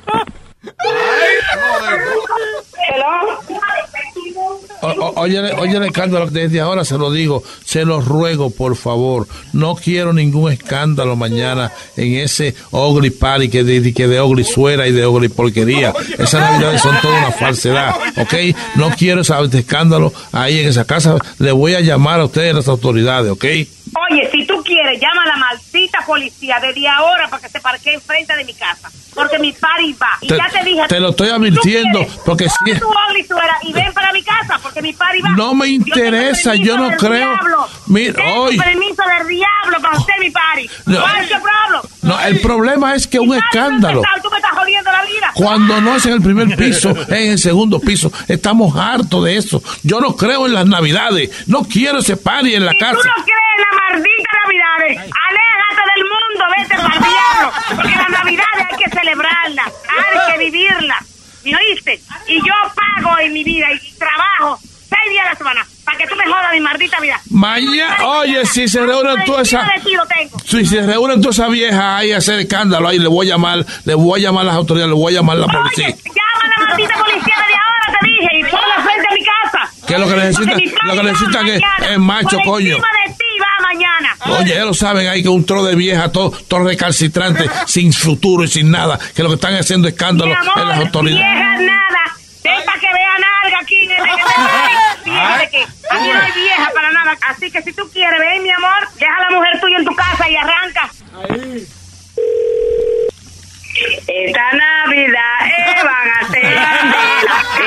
Oye, 5.15 5.39
oye 5.53 5.87
escándalo 5.87 6.27
desde 6.27 6.61
ahora 6.61 6.85
se 6.85 6.97
lo 6.97 7.11
digo, 7.11 7.43
se 7.65 7.83
lo 7.85 7.99
ruego 7.99 8.51
por 8.51 8.75
favor, 8.75 9.27
no 9.53 9.75
quiero 9.75 10.13
ningún 10.13 10.51
escándalo 10.51 11.15
mañana 11.15 11.71
en 11.95 12.15
ese 12.15 12.55
ogri 12.71 13.09
party 13.09 13.49
que 13.49 13.63
de, 13.63 13.93
que 13.93 14.07
de 14.07 14.19
ogri 14.19 14.43
suera 14.43 14.87
y 14.87 14.91
de 14.91 15.05
ogri 15.05 15.29
porquería. 15.29 15.93
Esas 16.17 16.41
navidades 16.41 16.81
son 16.81 16.95
toda 17.01 17.17
una 17.17 17.31
falsedad, 17.31 17.95
¿ok? 18.17 18.33
No 18.75 18.91
quiero 18.91 19.21
ese 19.21 19.33
escándalo 19.53 20.13
ahí 20.31 20.59
en 20.59 20.69
esa 20.69 20.85
casa. 20.85 21.17
Le 21.39 21.51
voy 21.51 21.73
a 21.73 21.81
llamar 21.81 22.19
a 22.19 22.25
ustedes 22.25 22.53
las 22.53 22.67
autoridades, 22.67 23.31
¿ok? 23.31 23.43
Oye, 23.43 24.29
si 24.31 24.45
tú 24.45 24.56
quieres, 24.91 25.01
llama 25.01 25.23
a 25.23 25.27
la 25.27 25.37
maldita 25.37 25.99
policía 26.05 26.57
desde 26.61 26.87
ahora 26.87 27.27
para 27.29 27.41
que 27.41 27.49
se 27.49 27.59
parquee 27.59 27.93
enfrente 27.95 28.35
de 28.35 28.43
mi 28.45 28.53
casa. 28.53 28.89
Porque 29.13 29.39
mi 29.39 29.51
party 29.51 29.93
va. 29.93 30.09
Y 30.21 30.27
Te- 30.27 30.37
ya 30.37 30.47
te 30.49 30.63
dije. 30.63 30.83
te 30.87 30.99
lo 30.99 31.09
estoy 31.09 31.29
advirtiendo, 31.29 31.99
quieres, 31.99 32.19
porque 32.23 32.47
si- 32.49 32.79
tu 32.79 32.87
y 33.63 33.73
ven 33.73 33.91
para 33.91 34.13
mi 34.13 34.21
casa 34.23 34.59
porque 34.61 34.81
mi 34.81 34.93
party 34.93 35.21
va. 35.21 35.29
No 35.31 35.55
me 35.55 35.67
interesa, 35.67 36.53
yo 36.53 36.77
no 36.77 36.91
creo- 36.97 37.31
diablo. 37.31 37.67
Mira, 37.87 38.23
hoy- 38.35 38.57
permiso 38.57 39.01
del 39.17 39.27
diablo 39.27 39.81
para 39.81 39.97
hacer 39.97 40.15
mi 40.19 40.29
party. 40.29 40.69
No. 40.85 41.01
¿Cuál 41.01 41.15
es 41.17 41.31
el 41.31 41.41
problema? 41.41 41.81
No, 42.03 42.19
el 42.21 42.39
problema 42.41 42.95
es 42.95 43.07
que 43.07 43.19
un 43.19 43.35
escándalo. 43.35 44.01
Tú 44.21 44.29
me 44.29 44.37
estás 44.37 44.51
jodiendo 44.51 44.91
la 44.91 45.03
vida. 45.03 45.31
Cuando 45.33 45.81
no 45.81 45.95
es 45.95 46.05
en 46.05 46.13
el 46.13 46.21
primer 46.21 46.47
piso, 46.57 46.91
es 46.91 47.09
en 47.09 47.31
el 47.31 47.39
segundo 47.39 47.79
piso. 47.79 48.11
Estamos 48.27 48.75
hartos 48.77 49.23
de 49.25 49.35
eso. 49.37 49.63
Yo 49.83 49.99
no 49.99 50.15
creo 50.15 50.45
en 50.45 50.53
las 50.53 50.65
navidades. 50.67 51.31
No 51.47 51.63
quiero 51.63 51.99
ese 51.99 52.17
party 52.17 52.53
en 52.55 52.65
la 52.65 52.73
casa. 52.75 52.93
tú 52.93 53.07
no 53.07 53.23
crees 53.23 53.46
Aléjate 54.95 55.83
del 55.95 56.03
mundo, 56.03 56.45
vete 56.57 56.75
para 56.75 56.99
diablo. 57.07 57.51
Porque 57.75 57.95
las 57.95 58.09
Navidades 58.09 58.67
hay 58.71 58.77
que 58.83 58.89
celebrarlas, 58.89 59.67
hay 59.89 60.31
que 60.31 60.37
vivirlas. 60.45 61.03
¿Me 61.43 61.55
oíste? 61.55 62.01
Y 62.27 62.35
yo 62.37 62.53
pago 62.75 63.19
en 63.19 63.33
mi 63.33 63.43
vida 63.43 63.67
y 63.71 63.91
trabajo 63.97 64.59
seis 64.61 65.09
días 65.09 65.25
a 65.27 65.29
la 65.31 65.35
semana 65.35 65.65
para 65.85 65.97
que 65.97 66.07
tú 66.07 66.15
me 66.15 66.25
jodas 66.25 66.51
mi 66.51 66.59
maldita 66.59 66.99
vida. 66.99 67.19
Mañana, 67.29 68.05
oye, 68.05 68.45
si 68.45 68.67
se 68.67 68.81
reúnen 68.85 69.23
todas 69.25 69.47
esas. 69.47 69.65
de. 69.83 70.29
Si 70.45 70.65
se 70.65 70.81
reúnen 70.85 71.21
todas 71.21 71.37
esas 71.39 71.49
viejas 71.51 71.81
ahí 71.81 72.11
a 72.11 72.17
hacer 72.17 72.39
escándalo, 72.41 72.87
ahí 72.89 72.99
le 72.99 73.07
voy 73.07 73.27
a 73.27 73.31
llamar, 73.35 73.65
le 73.85 73.93
voy 73.93 74.19
a 74.19 74.23
llamar 74.23 74.41
a 74.41 74.47
las 74.47 74.55
autoridades, 74.55 74.89
le 74.89 74.99
voy 74.99 75.13
a 75.13 75.17
llamar 75.17 75.37
a 75.37 75.39
la 75.41 75.47
policía. 75.47 75.87
Llama 75.89 76.43
a 76.43 76.47
la 76.59 76.67
maldita 76.67 76.93
policía 76.95 77.35
desde 77.37 77.55
ahora, 77.55 77.99
te 77.99 78.05
dije, 78.07 78.29
y 78.39 78.43
ponla 78.43 78.75
frente 78.83 79.07
a 79.07 79.13
mi 79.13 79.23
casa. 79.23 79.85
Que 79.87 79.97
lo 79.97 80.07
que 80.09 80.15
necesitan, 80.15 80.87
lo 80.87 80.93
que 80.95 81.03
necesitan 81.03 81.47
es, 81.47 81.97
macho, 81.99 82.37
coño. 82.43 82.67
encima 82.75 82.87
de 83.05 83.13
ti 83.13 83.25
va 83.39 83.67
mañana. 83.67 84.16
Oye, 84.29 84.55
ya 84.55 84.65
lo 84.65 84.73
saben 84.73 85.07
ahí 85.07 85.21
que 85.23 85.29
un 85.29 85.45
tro 85.45 85.63
de 85.63 85.75
vieja, 85.75 86.11
todo, 86.11 86.31
todo 86.47 86.63
recalcitrante, 86.65 87.49
sin 87.67 87.93
futuro 87.93 88.43
y 88.43 88.47
sin 88.47 88.69
nada, 88.71 88.99
que 89.15 89.23
lo 89.23 89.29
que 89.29 89.35
están 89.35 89.55
haciendo 89.55 89.87
escándalo 89.87 90.31
Mi 90.31 90.35
amor, 90.37 90.59
en 90.61 90.67
las 90.69 90.79
autoridades. 90.79 91.23
vieja 91.33 91.57
nada. 91.61 92.03
Sepa 92.41 92.73
que 92.79 92.87
vea 92.93 93.17
nalga 93.19 93.59
aquí 93.61 93.75
en 93.83 93.91
este 93.91 94.03
Vieja 95.05 95.37
de 95.37 95.49
que 95.49 95.63
aquí 95.63 96.09
no 96.13 96.21
hay 96.21 96.31
vieja 96.33 96.69
para 96.73 96.91
nada. 96.91 97.17
Así 97.29 97.51
que 97.51 97.61
si 97.61 97.73
tú 97.73 97.89
quieres, 97.91 98.19
ven, 98.19 98.43
mi 98.43 98.51
amor, 98.51 98.87
deja 98.99 99.13
a 99.15 99.29
la 99.29 99.35
mujer 99.37 99.59
tuya 99.59 99.77
en 99.77 99.85
tu 99.85 99.95
casa 99.95 100.29
y 100.29 100.35
arranca. 100.35 100.89
Esta 104.07 104.51
Navidad 104.53 105.45
eh, 105.45 105.83
van 105.83 106.09
a 106.09 106.19
candela. 106.19 106.79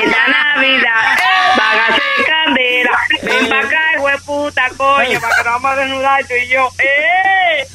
Esta 0.03 0.27
Navidad 0.27 1.17
eh, 1.17 1.60
hacer 1.91 2.25
candela. 2.25 2.91
Ven 3.23 3.49
para 3.49 3.61
acá, 3.67 3.81
güey, 3.99 4.17
puta, 4.25 4.63
coño, 4.77 5.19
para 5.19 5.35
que 5.35 5.43
nos 5.43 5.53
vamos 5.53 5.71
a 5.71 5.75
desnudar 5.75 6.25
tú 6.27 6.33
y 6.33 6.47
yo. 6.49 6.69
¡Eh! 6.79 7.67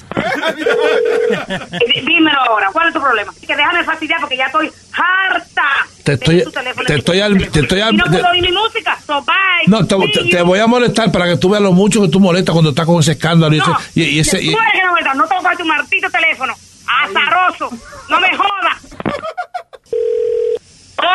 Dí- 1.87 2.01
Dímelo 2.07 2.41
ahora, 2.41 2.69
¿cuál 2.73 2.89
es 2.89 2.95
tu 2.95 3.01
problema? 3.01 3.33
Que 3.47 3.55
déjame 3.57 3.85
fastidiar 3.85 4.21
porque 4.21 4.37
ya 4.37 4.47
estoy 4.47 4.71
harta. 4.93 5.63
Te 6.03 6.13
estoy, 6.15 6.45
tu 6.45 6.53
teléfono 6.53 6.87
te 6.87 6.95
estoy, 6.97 7.21
al- 7.21 7.51
te 7.51 7.61
estoy, 7.61 7.81
al- 7.81 7.95
Y 7.95 7.97
no 7.97 8.05
te- 8.05 8.11
puedo 8.11 8.29
oír 8.31 8.43
mi 8.43 8.53
música, 8.53 8.97
so 9.07 9.23
bye. 9.23 9.35
no, 9.67 9.87
te, 9.87 10.43
voy 10.43 10.59
a 10.59 10.67
molestar 10.67 11.11
para 11.11 11.27
que 11.27 11.37
tú 11.37 11.49
veas 11.51 11.63
lo 11.63 11.73
mucho 11.73 12.01
que 12.03 12.09
tú 12.09 12.21
molestas 12.21 12.53
cuando 12.53 12.71
estás 12.71 12.87
con 12.87 13.01
ese 13.01 13.13
escándalo 13.13 13.55
y 13.55 13.59
ese, 13.59 13.71
No, 13.71 13.79
y, 13.95 14.03
y 14.03 14.19
ese, 14.21 14.43
y- 14.43 14.53
tú 14.53 14.59
eres 14.59 14.73
que 14.73 14.83
no 15.15 15.15
no 15.15 15.57
tu 15.57 15.65
martito 15.65 16.11
teléfono. 16.11 16.55
Azaroso, 16.87 17.71
no 18.09 18.21
me 18.21 18.37
jodas. 18.37 18.86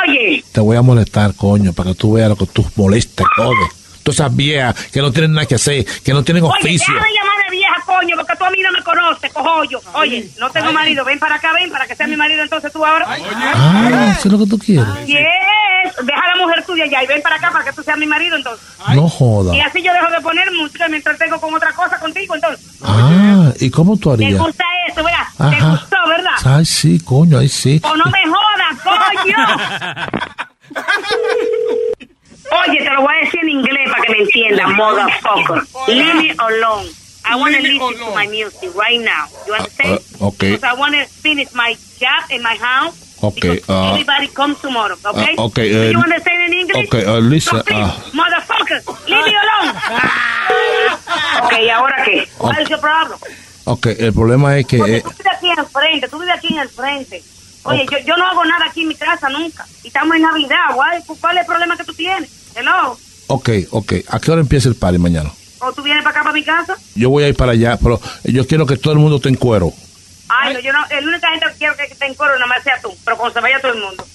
Oye, 0.08 0.44
te 0.52 0.60
voy 0.62 0.78
a 0.78 0.82
molestar, 0.82 1.34
coño, 1.36 1.74
para 1.74 1.90
que 1.92 1.96
tú 1.96 2.14
veas 2.14 2.30
lo 2.30 2.36
que 2.36 2.46
tú 2.48 2.66
molestas 2.76 3.26
todo. 3.36 3.54
Todas 4.04 4.20
esas 4.20 4.36
viejas 4.36 4.74
que 4.92 5.00
no 5.00 5.12
tienen 5.12 5.34
nada 5.34 5.46
que 5.46 5.56
hacer, 5.56 5.86
que 6.04 6.12
no 6.12 6.24
tienen 6.24 6.44
oye, 6.44 6.54
oficio. 6.60 6.92
déjame 6.94 7.14
llamar 7.14 7.36
de 7.46 7.52
vieja, 7.56 7.76
coño, 7.86 8.16
porque 8.18 8.34
tú 8.36 8.46
a 8.46 8.50
mí 8.50 8.58
no 8.64 8.72
me 8.72 8.84
conoces, 8.84 9.32
cojollo. 9.32 9.80
Oye, 9.94 10.28
no 10.40 10.50
tengo 10.50 10.72
marido, 10.74 11.06
ven 11.06 11.20
para 11.20 11.36
acá, 11.36 11.54
ven, 11.54 11.70
para 11.70 11.86
que 11.86 11.96
sea 11.96 12.08
mi 12.08 12.16
marido 12.16 12.42
entonces 12.42 12.72
tú 12.74 12.84
ahora. 12.84 13.06
Ah, 13.08 14.16
eso 14.18 14.28
es 14.28 14.32
lo 14.32 14.40
que 14.40 14.48
tú 14.48 14.58
quieres. 14.58 14.88
Yes, 15.06 15.18
deja 16.04 16.20
a 16.20 16.36
la 16.36 16.44
mujer 16.44 16.64
tuya 16.66 16.86
ya 16.88 17.04
y 17.04 17.08
ven 17.08 17.22
para 17.22 17.36
acá 17.36 17.52
para 17.52 17.64
que 17.66 17.74
tú 17.74 17.84
seas 17.84 17.98
mi 18.00 18.08
marido 18.08 18.36
entonces. 18.38 18.66
No 18.96 19.08
joda. 19.08 19.56
Y 19.56 19.60
así 19.62 19.84
yo 19.84 19.94
dejo 19.94 20.10
de 20.10 20.22
poner 20.22 20.52
música 20.52 20.88
y 20.88 20.92
me 20.92 20.98
entretengo 20.98 21.40
con 21.40 21.54
otra 21.54 21.72
cosa 21.74 22.00
contigo 22.00 22.34
entonces. 22.34 22.66
Ah, 22.84 23.52
¿y 23.60 23.70
cómo 23.70 23.98
tú 23.98 24.16
¿Te 24.18 24.26
harías? 24.26 24.42
gusta 24.42 24.64
eso, 24.88 25.04
verdad? 25.04 25.28
¿Te 25.38 25.44
Ajá. 25.58 25.70
gustó, 25.72 25.98
verdad? 26.08 26.32
Ay, 26.44 26.66
sí, 26.66 27.00
coño, 27.02 27.38
ahí 27.38 27.50
sí. 27.50 27.80
O 27.84 27.96
no 27.96 28.06
me 28.06 28.26
Oye, 32.68 32.80
te 32.80 32.90
lo 32.90 33.02
voy 33.02 33.16
a 33.16 33.26
decir 33.26 33.40
en 33.42 33.50
inglés 33.50 33.90
para 33.90 34.02
que 34.04 34.12
me 34.12 34.18
entiendan, 34.20 34.76
motherfucker. 34.76 35.64
Leave 35.88 36.14
me 36.16 36.32
alone. 36.38 36.88
I 37.24 37.36
want 37.36 37.56
to 37.56 37.62
listen 37.62 37.98
to 38.00 38.12
my 38.16 38.28
music 38.28 38.76
right 38.76 39.00
now. 39.00 39.28
You 39.46 39.54
understand? 39.54 40.00
Uh, 40.20 40.28
okay. 40.28 40.52
Because 40.52 40.64
I 40.64 40.74
want 40.74 40.96
to 40.96 41.06
finish 41.06 41.54
my 41.54 41.76
job 42.00 42.30
in 42.32 42.42
my 42.42 42.56
house. 42.56 43.12
Okay, 43.24 43.62
uh, 43.70 43.92
everybody 43.94 44.28
comes 44.30 44.60
tomorrow, 44.62 44.98
okay? 45.06 45.36
uh, 45.38 45.46
okay, 45.46 45.70
Do 45.70 45.78
uh, 45.78 45.92
you 45.92 46.00
understand 46.00 46.42
in 46.52 46.60
English? 46.60 46.88
okay, 46.88 47.06
uh, 47.06 47.22
uh, 47.22 47.22
motherfucker, 48.18 48.82
leave 49.08 49.26
me 49.26 49.36
alone. 49.38 49.78
ok, 51.44 51.54
¿y 51.62 51.70
ahora 51.70 52.04
qué? 52.04 52.28
¿Cuál 52.40 52.58
es 52.58 52.72
el 52.72 52.80
problema? 52.80 53.18
Ok, 53.66 53.86
el 54.00 54.14
problema 54.14 54.58
es 54.58 54.66
que... 54.66 54.82
Oye, 54.82 54.98
eh, 54.98 55.02
tú 55.04 55.12
vives 55.12 55.28
aquí 55.38 55.52
en 55.52 55.60
el 55.60 55.66
frente, 55.66 56.08
tú 56.08 56.18
vives 56.18 56.36
aquí 56.36 56.48
en 56.48 56.60
el 56.62 56.70
frente. 56.70 57.24
Oye, 57.64 57.86
yo, 57.92 57.98
yo 58.06 58.18
no 58.18 58.26
hago 58.28 58.44
nada 58.46 58.66
aquí 58.68 58.82
en 58.82 58.88
mi 58.90 58.96
casa 58.96 59.30
nunca. 59.30 59.66
Y 59.84 59.88
estamos 59.88 60.16
en 60.16 60.24
Navidad, 60.24 60.58
¿cuál, 60.74 61.04
cuál 61.20 61.38
es 61.38 61.42
el 61.42 61.48
problema 61.48 61.78
que 61.78 61.84
tú 61.84 61.94
tienes? 61.94 62.30
Hello. 62.56 62.98
ok, 63.28 63.50
ok. 63.72 63.94
¿A 64.10 64.20
qué 64.20 64.32
hora 64.32 64.42
empieza 64.42 64.68
el 64.70 64.76
party 64.76 64.98
mañana? 64.98 65.32
¿O 65.60 65.72
tú 65.74 65.84
vienes 65.84 66.04
para 66.04 66.16
acá, 66.16 66.24
para 66.24 66.34
mi 66.34 66.44
casa? 66.44 66.76
Yo 66.96 67.10
voy 67.10 67.24
a 67.24 67.28
ir 67.30 67.36
para 67.36 67.52
allá, 67.52 67.78
pero 67.82 68.00
yo 68.24 68.48
quiero 68.48 68.66
que 68.66 68.78
todo 68.78 68.94
el 68.94 69.00
mundo 69.00 69.18
esté 69.18 69.30
en 69.30 69.36
cuero. 69.36 69.72
Ay, 70.28 70.54
no, 70.54 70.60
yo 70.60 70.72
no, 70.74 70.80
la 70.80 71.08
única 71.08 71.30
gente 71.30 71.46
que 71.52 71.58
quiero 71.60 71.76
que 71.76 71.84
esté 71.84 72.06
en 72.08 72.16
coro 72.16 72.34
nada 72.34 72.48
más 72.48 72.64
sea 72.64 72.80
tú, 72.82 72.90
pero 73.06 73.18
cuando 73.18 73.34
se 73.34 73.42
vaya 73.42 73.60
todo 73.62 73.74
el 73.74 73.82
mundo. 73.82 74.06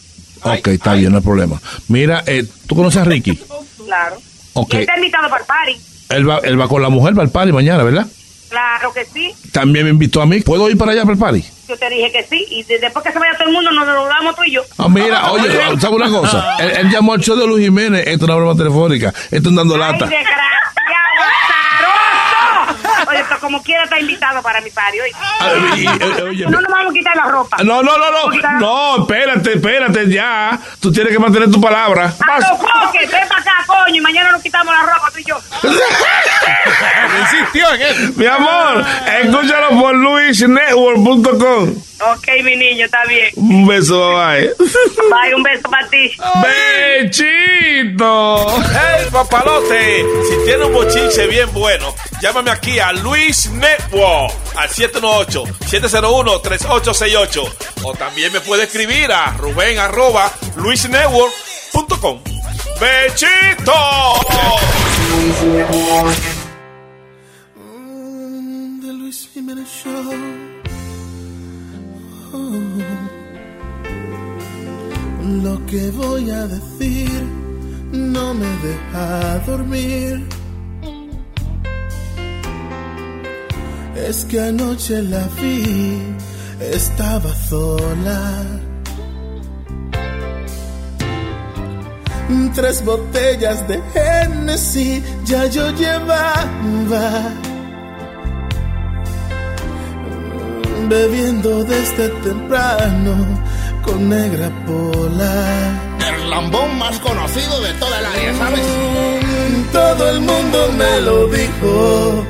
Ok, 0.42 0.68
está 0.68 0.94
bien, 0.94 1.12
no 1.12 1.18
hay 1.18 1.24
problema. 1.24 1.60
Mira, 1.88 2.22
eh, 2.26 2.44
¿tú 2.66 2.74
conoces 2.74 3.00
a 3.02 3.04
Ricky? 3.04 3.38
Claro. 3.84 4.16
Ok. 4.54 4.74
Y 4.74 4.76
él 4.76 4.82
está 4.82 4.96
invitado 4.96 5.28
para 5.28 5.40
el 5.42 5.46
party. 5.46 5.80
Él 6.08 6.28
va, 6.28 6.38
él 6.38 6.60
va 6.60 6.68
con 6.68 6.82
la 6.82 6.88
mujer 6.88 7.14
para 7.14 7.26
el 7.26 7.30
party 7.30 7.52
mañana, 7.52 7.82
¿verdad? 7.84 8.06
Claro 8.48 8.92
que 8.92 9.04
sí. 9.04 9.34
También 9.52 9.84
me 9.84 9.90
invitó 9.90 10.20
a 10.22 10.26
mí. 10.26 10.40
¿Puedo 10.40 10.68
ir 10.70 10.76
para 10.78 10.92
allá 10.92 11.02
para 11.02 11.12
el 11.14 11.18
party? 11.18 11.44
Yo 11.68 11.76
te 11.76 11.88
dije 11.90 12.12
que 12.12 12.22
sí. 12.24 12.46
Y 12.50 12.62
de- 12.64 12.78
después 12.78 13.04
que 13.04 13.12
se 13.12 13.18
vaya 13.18 13.32
todo 13.36 13.48
el 13.48 13.54
mundo, 13.54 13.70
nos 13.72 13.86
saludamos 13.86 14.36
tú 14.36 14.44
y 14.44 14.52
yo. 14.52 14.62
Ah, 14.78 14.88
mira, 14.88 15.30
oye, 15.32 15.50
¿sabes 15.80 15.84
una 15.90 16.08
cosa? 16.10 16.56
Él, 16.60 16.70
él 16.78 16.90
llamó 16.90 17.12
al 17.14 17.20
show 17.20 17.36
de 17.36 17.46
Luis 17.46 17.64
Jiménez, 17.64 18.00
esto 18.06 18.24
es 18.24 18.30
una 18.30 18.36
broma 18.36 18.54
telefónica, 18.56 19.12
esto 19.30 19.48
es 19.50 19.54
dando 19.54 19.74
Ay, 19.74 19.80
lata. 19.80 20.06
desgraciado, 20.06 21.22
pero 23.28 23.40
como 23.40 23.62
quiera 23.62 23.84
está 23.84 23.98
invitado 23.98 24.42
para 24.42 24.60
mi 24.60 24.70
oye, 26.22 26.46
no 26.46 26.60
nos 26.60 26.70
vamos 26.70 26.92
a 26.92 26.94
quitar 26.94 27.16
la 27.16 27.24
ropa. 27.24 27.56
No, 27.64 27.82
no, 27.82 27.96
no, 27.96 28.10
no, 28.10 28.58
no, 28.60 29.02
espérate, 29.02 29.54
espérate, 29.54 30.10
ya. 30.10 30.58
Tú 30.80 30.92
tienes 30.92 31.12
que 31.12 31.18
mantener 31.18 31.50
tu 31.50 31.60
palabra. 31.60 32.12
A 32.20 32.40
los 32.40 32.58
foques, 32.58 33.10
ven 33.10 33.28
para 33.28 33.40
acá, 33.40 33.52
coño, 33.66 33.96
y 33.96 34.00
mañana 34.00 34.32
nos 34.32 34.42
quitamos 34.42 34.74
la 34.74 34.82
ropa 34.82 35.10
tú 35.12 35.18
y 35.18 35.24
yo. 35.24 35.38
insistió 37.20 37.74
en 37.74 37.82
eso. 37.82 38.12
Mi 38.16 38.26
amor, 38.26 38.84
escúchalo 39.22 39.80
por 39.80 39.94
luisnetwork.com. 39.94 41.74
Ok, 41.98 42.28
mi 42.44 42.56
niño, 42.56 42.84
está 42.84 43.04
bien. 43.06 43.30
Un 43.36 43.66
beso, 43.66 44.12
bye. 44.12 44.50
Bye, 44.58 45.34
un 45.34 45.42
beso 45.42 45.68
para 45.70 45.88
ti. 45.88 46.12
¡Bechito! 47.00 48.46
¡Hey, 48.70 49.06
papalote! 49.10 50.04
Si 50.28 50.44
tiene 50.44 50.66
un 50.66 50.74
bochinche 50.74 51.26
bien 51.26 51.50
bueno, 51.54 51.94
llámame 52.20 52.50
aquí 52.50 52.78
a 52.78 52.92
Luis 52.92 53.50
Network 53.50 54.34
al 54.56 54.68
718-701-3868. 54.68 57.52
O 57.82 57.94
también 57.94 58.30
me 58.32 58.40
puede 58.40 58.64
escribir 58.64 59.12
a 59.12 59.32
Rubén 59.32 59.78
arroba 59.78 60.30
luisnetwork.com. 60.56 62.20
¡Bechito! 62.80 63.72
The 68.80 68.92
Luis 68.92 69.28
Jiménez 69.32 69.68
Show. 69.68 70.12
Lo 75.42 75.66
que 75.66 75.90
voy 75.90 76.30
a 76.30 76.46
decir 76.46 77.10
no 77.92 78.32
me 78.34 78.46
deja 78.58 79.38
dormir. 79.46 80.26
Es 83.96 84.24
que 84.26 84.40
anoche 84.40 85.02
la 85.02 85.26
vi, 85.40 86.16
estaba 86.60 87.34
sola. 87.48 88.42
Tres 92.54 92.84
botellas 92.84 93.66
de 93.68 93.80
Hennessy 93.94 95.02
ya 95.24 95.46
yo 95.46 95.70
llevaba. 95.72 97.32
bebiendo 100.88 101.64
desde 101.64 102.08
temprano 102.22 103.14
con 103.82 104.08
negra 104.08 104.50
pola. 104.66 105.72
El 106.08 106.30
lambón 106.30 106.78
más 106.78 106.98
conocido 107.00 107.60
de 107.60 107.72
toda 107.74 107.98
el 107.98 108.06
área, 108.06 108.34
¿sabes? 108.34 108.60
Todo 109.72 110.10
el 110.10 110.20
mundo 110.20 110.72
me 110.76 111.00
lo 111.00 111.26
dijo. 111.28 112.24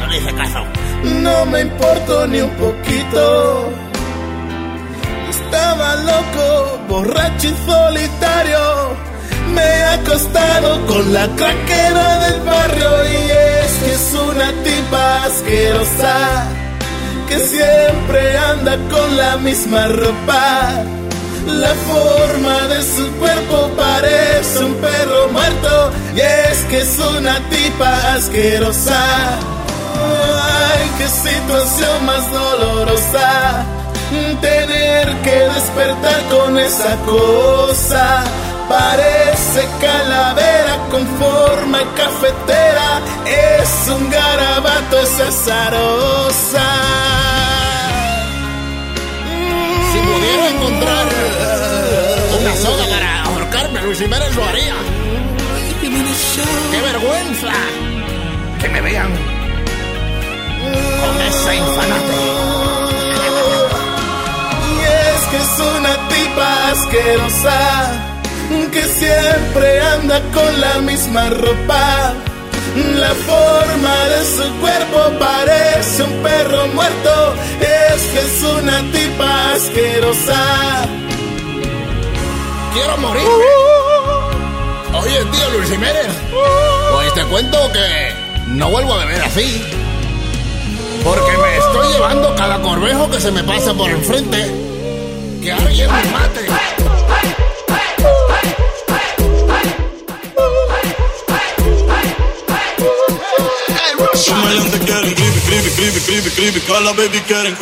No 0.00 0.06
le 0.08 0.18
hice 0.18 0.34
caso. 0.34 0.79
No 1.04 1.46
me 1.46 1.60
importó 1.62 2.26
ni 2.26 2.40
un 2.40 2.50
poquito. 2.50 3.70
Estaba 5.30 5.96
loco, 5.96 6.78
borracho 6.88 7.48
y 7.48 7.54
solitario. 7.70 8.60
Me 9.54 9.62
he 9.62 9.84
acostado 9.84 10.86
con 10.86 11.12
la 11.12 11.26
craquera 11.36 12.18
del 12.28 12.40
barrio 12.42 13.04
y 13.04 13.30
es 13.30 13.72
que 13.82 13.92
es 13.94 14.14
una 14.14 14.52
tipa 14.62 15.24
asquerosa 15.24 16.46
que 17.28 17.38
siempre 17.38 18.36
anda 18.38 18.76
con 18.90 19.16
la 19.16 19.36
misma 19.38 19.86
ropa. 19.86 20.84
La 21.46 21.74
forma 21.90 22.66
de 22.68 22.82
su 22.82 23.10
cuerpo 23.18 23.70
parece 23.76 24.64
un 24.64 24.74
perro 24.74 25.28
muerto 25.32 25.92
y 26.14 26.20
es 26.20 26.58
que 26.68 26.78
es 26.80 26.98
una 26.98 27.38
tipa 27.48 28.14
asquerosa. 28.14 29.38
Qué 30.98 31.08
situación 31.08 32.06
más 32.06 32.30
dolorosa 32.32 33.66
tener 34.40 35.06
que 35.22 35.38
despertar 35.54 36.22
con 36.30 36.58
esa 36.58 36.96
cosa. 37.04 38.24
Parece 38.68 39.68
calavera 39.80 40.78
con 40.90 41.04
forma 41.18 41.78
cafetera, 41.96 43.00
es 43.26 43.88
un 43.88 44.10
garabato, 44.10 45.00
es 45.00 45.20
azarosa. 45.20 46.68
Si 49.92 49.98
pudiera 49.98 50.50
encontrar 50.50 51.06
una 52.40 52.56
soga 52.56 52.84
para 52.88 53.24
ahorcarme, 53.24 53.82
Luis 53.82 53.98
Jiménez 53.98 54.36
lo 54.36 54.44
haría. 54.44 54.74
¡Qué 56.70 56.80
vergüenza! 56.80 57.52
Que 58.60 58.68
me 58.68 58.80
vean 58.82 59.39
con 61.00 61.20
ese 61.22 61.56
infanato. 61.56 62.18
Y 64.68 64.80
es 64.80 65.20
que 65.30 65.36
es 65.36 65.54
una 65.76 66.08
tipa 66.08 66.70
asquerosa 66.70 68.10
que 68.72 68.82
siempre 68.82 69.80
anda 69.80 70.20
con 70.32 70.60
la 70.60 70.74
misma 70.80 71.30
ropa. 71.30 72.14
La 72.96 73.08
forma 73.08 74.04
de 74.12 74.24
su 74.24 74.60
cuerpo 74.60 75.18
parece 75.18 76.02
un 76.02 76.22
perro 76.22 76.66
muerto. 76.68 77.34
Es 77.60 78.02
que 78.02 78.18
es 78.18 78.42
una 78.42 78.80
tipa 78.92 79.52
asquerosa. 79.52 80.86
Quiero 82.74 82.96
morir. 82.98 83.26
Oye, 85.00 85.24
tío 85.32 85.50
Luis 85.56 85.70
Jiménez. 85.70 86.08
Pues 86.92 87.14
te 87.14 87.24
cuento 87.24 87.58
que 87.72 88.14
no 88.48 88.70
vuelvo 88.70 88.94
a 88.94 89.04
beber 89.04 89.22
así. 89.22 89.64
Porque 91.04 91.36
me 91.38 91.56
estoy 91.56 91.92
llevando 91.92 92.34
cada 92.36 92.60
corbejo 92.60 93.10
que 93.10 93.20
se 93.20 93.30
me 93.30 93.42
pasa 93.44 93.74
por 93.74 93.90
enfrente. 93.90 94.38
Que 95.42 95.52
alguien 95.52 95.90
me 95.90 96.04
mate. 96.10 96.46
Baby 105.50 105.70
quieren 105.70 105.94
baby 106.06 106.30
quieren 106.30 107.54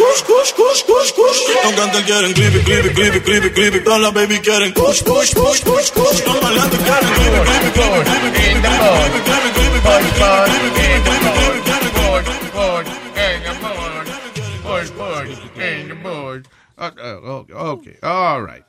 quieren 10.74 11.38
Ah, 16.79 16.95
ah, 16.97 17.18
ok, 17.22 17.51
ok, 17.55 17.87
all 18.03 18.47
right. 18.47 18.64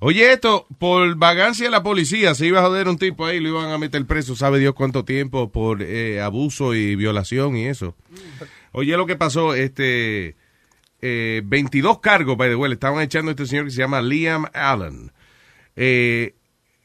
Oye, 0.00 0.32
esto, 0.32 0.66
por 0.78 1.16
vagancia 1.16 1.66
de 1.66 1.70
la 1.70 1.82
policía, 1.82 2.34
se 2.34 2.46
iba 2.46 2.60
a 2.60 2.64
joder 2.64 2.88
un 2.88 2.98
tipo 2.98 3.24
ahí, 3.24 3.40
lo 3.40 3.50
iban 3.50 3.70
a 3.70 3.78
meter 3.78 4.04
preso, 4.06 4.34
sabe 4.34 4.58
Dios 4.58 4.74
cuánto 4.74 5.04
tiempo, 5.04 5.52
por 5.52 5.82
eh, 5.82 6.20
abuso 6.20 6.74
y 6.74 6.96
violación 6.96 7.56
y 7.56 7.66
eso. 7.66 7.94
Oye, 8.72 8.96
lo 8.96 9.06
que 9.06 9.16
pasó, 9.16 9.54
este, 9.54 10.36
eh, 11.00 11.42
22 11.44 12.00
cargos, 12.00 12.36
by 12.36 12.48
the 12.48 12.56
way, 12.56 12.68
le 12.68 12.74
estaban 12.74 13.02
echando 13.02 13.30
a 13.30 13.32
este 13.32 13.46
señor 13.46 13.66
que 13.66 13.70
se 13.70 13.78
llama 13.78 14.02
Liam 14.02 14.46
Allen. 14.52 15.12
Eh, 15.76 16.34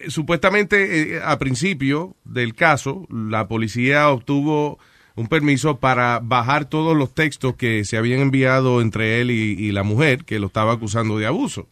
supuestamente, 0.07 1.15
eh, 1.15 1.21
a 1.23 1.39
principio 1.39 2.15
del 2.23 2.53
caso, 2.53 3.07
la 3.09 3.47
policía 3.47 4.09
obtuvo 4.09 4.79
un 5.15 5.27
permiso 5.27 5.77
para 5.77 6.19
bajar 6.21 6.65
todos 6.65 6.95
los 6.95 7.13
textos 7.13 7.55
que 7.55 7.85
se 7.85 7.97
habían 7.97 8.19
enviado 8.19 8.81
entre 8.81 9.21
él 9.21 9.31
y, 9.31 9.53
y 9.53 9.71
la 9.71 9.83
mujer 9.83 10.25
que 10.25 10.39
lo 10.39 10.47
estaba 10.47 10.73
acusando 10.73 11.17
de 11.17 11.27
abuso. 11.27 11.67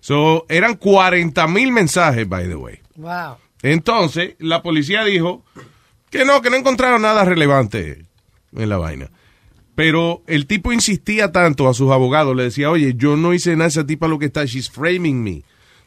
So, 0.00 0.44
eran 0.50 0.74
40 0.74 1.46
mil 1.48 1.72
mensajes, 1.72 2.28
by 2.28 2.46
the 2.46 2.56
way. 2.56 2.80
Wow. 2.96 3.36
Entonces, 3.62 4.34
la 4.38 4.62
policía 4.62 5.02
dijo 5.04 5.42
que 6.10 6.26
no, 6.26 6.42
que 6.42 6.50
no 6.50 6.56
encontraron 6.56 7.00
nada 7.02 7.24
relevante 7.24 8.04
en 8.54 8.68
la 8.68 8.76
vaina. 8.76 9.10
Pero 9.74 10.22
el 10.26 10.46
tipo 10.46 10.72
insistía 10.72 11.32
tanto 11.32 11.68
a 11.68 11.74
sus 11.74 11.90
abogados, 11.90 12.36
le 12.36 12.44
decía, 12.44 12.70
oye, 12.70 12.94
yo 12.96 13.16
no 13.16 13.34
hice 13.34 13.56
nada, 13.56 13.68
esa 13.68 13.86
tipa 13.86 14.06
lo 14.06 14.18
que 14.18 14.26
está, 14.26 14.44
she's 14.44 14.70
framing 14.70 15.22
me. 15.22 15.42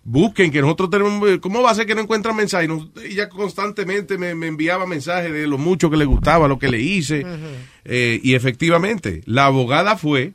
Busquen, 0.09 0.51
que 0.51 0.61
nosotros 0.61 0.89
tenemos, 0.89 1.37
¿cómo 1.41 1.61
va 1.61 1.71
a 1.71 1.75
ser 1.75 1.85
que 1.85 1.93
no 1.93 1.99
encuentran 1.99 2.33
mensajes? 2.33 2.69
Ella 3.03 3.27
constantemente 3.27 4.17
me, 4.17 4.35
me 4.35 4.47
enviaba 4.47 4.85
mensajes 4.85 5.33
de 5.33 5.47
lo 5.47 5.57
mucho 5.57 5.89
que 5.89 5.97
le 5.97 6.05
gustaba, 6.05 6.47
lo 6.47 6.57
que 6.57 6.69
le 6.69 6.79
hice. 6.79 7.25
Eh, 7.83 8.17
y 8.23 8.33
efectivamente, 8.33 9.21
la 9.25 9.47
abogada 9.47 9.97
fue 9.97 10.31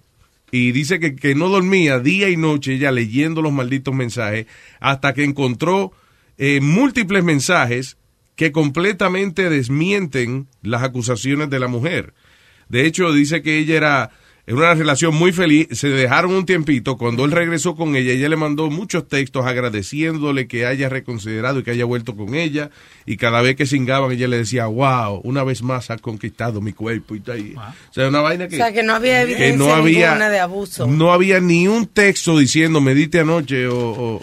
y 0.50 0.72
dice 0.72 1.00
que, 1.00 1.16
que 1.16 1.34
no 1.34 1.48
dormía 1.48 2.00
día 2.00 2.28
y 2.28 2.36
noche 2.36 2.74
ella 2.74 2.92
leyendo 2.92 3.40
los 3.40 3.50
malditos 3.50 3.94
mensajes 3.94 4.44
hasta 4.78 5.14
que 5.14 5.24
encontró 5.24 5.92
eh, 6.36 6.60
múltiples 6.60 7.24
mensajes 7.24 7.96
que 8.36 8.52
completamente 8.52 9.48
desmienten 9.48 10.48
las 10.60 10.82
acusaciones 10.82 11.48
de 11.48 11.60
la 11.60 11.68
mujer. 11.68 12.12
De 12.68 12.84
hecho, 12.84 13.10
dice 13.10 13.40
que 13.40 13.56
ella 13.56 13.76
era 13.76 14.10
en 14.44 14.56
una 14.56 14.74
relación 14.74 15.14
muy 15.14 15.30
feliz, 15.32 15.68
se 15.70 15.88
dejaron 15.88 16.32
un 16.34 16.44
tiempito, 16.46 16.96
cuando 16.96 17.24
él 17.24 17.30
regresó 17.30 17.76
con 17.76 17.94
ella, 17.94 18.10
ella 18.12 18.28
le 18.28 18.36
mandó 18.36 18.68
muchos 18.70 19.06
textos 19.06 19.46
agradeciéndole 19.46 20.48
que 20.48 20.66
haya 20.66 20.88
reconsiderado 20.88 21.60
y 21.60 21.62
que 21.62 21.70
haya 21.70 21.84
vuelto 21.84 22.16
con 22.16 22.34
ella, 22.34 22.70
y 23.06 23.16
cada 23.16 23.40
vez 23.40 23.54
que 23.56 23.66
singaban 23.66 24.10
ella 24.10 24.26
le 24.26 24.38
decía, 24.38 24.66
wow, 24.66 25.20
una 25.24 25.44
vez 25.44 25.62
más 25.62 25.90
has 25.90 26.00
conquistado 26.00 26.60
mi 26.60 26.72
cuerpo 26.72 27.14
y 27.14 27.18
y- 27.38 27.54
O 27.56 27.92
sea, 27.92 28.08
una 28.08 28.20
vaina 28.20 28.48
que... 28.48 28.56
O 28.56 28.58
sea, 28.58 28.72
que 28.72 28.82
no 28.82 28.94
había 28.94 29.24
que 29.24 29.32
evidencia 29.32 29.56
no 29.66 29.72
había- 29.74 30.08
ninguna 30.08 30.28
de 30.30 30.40
abuso. 30.40 30.86
No 30.88 31.12
había 31.12 31.38
ni 31.40 31.68
un 31.68 31.86
texto 31.86 32.36
diciendo 32.36 32.80
me 32.80 32.94
diste 32.94 33.20
anoche 33.20 33.66
o, 33.68 33.76
o- 33.78 34.16
o, 34.16 34.20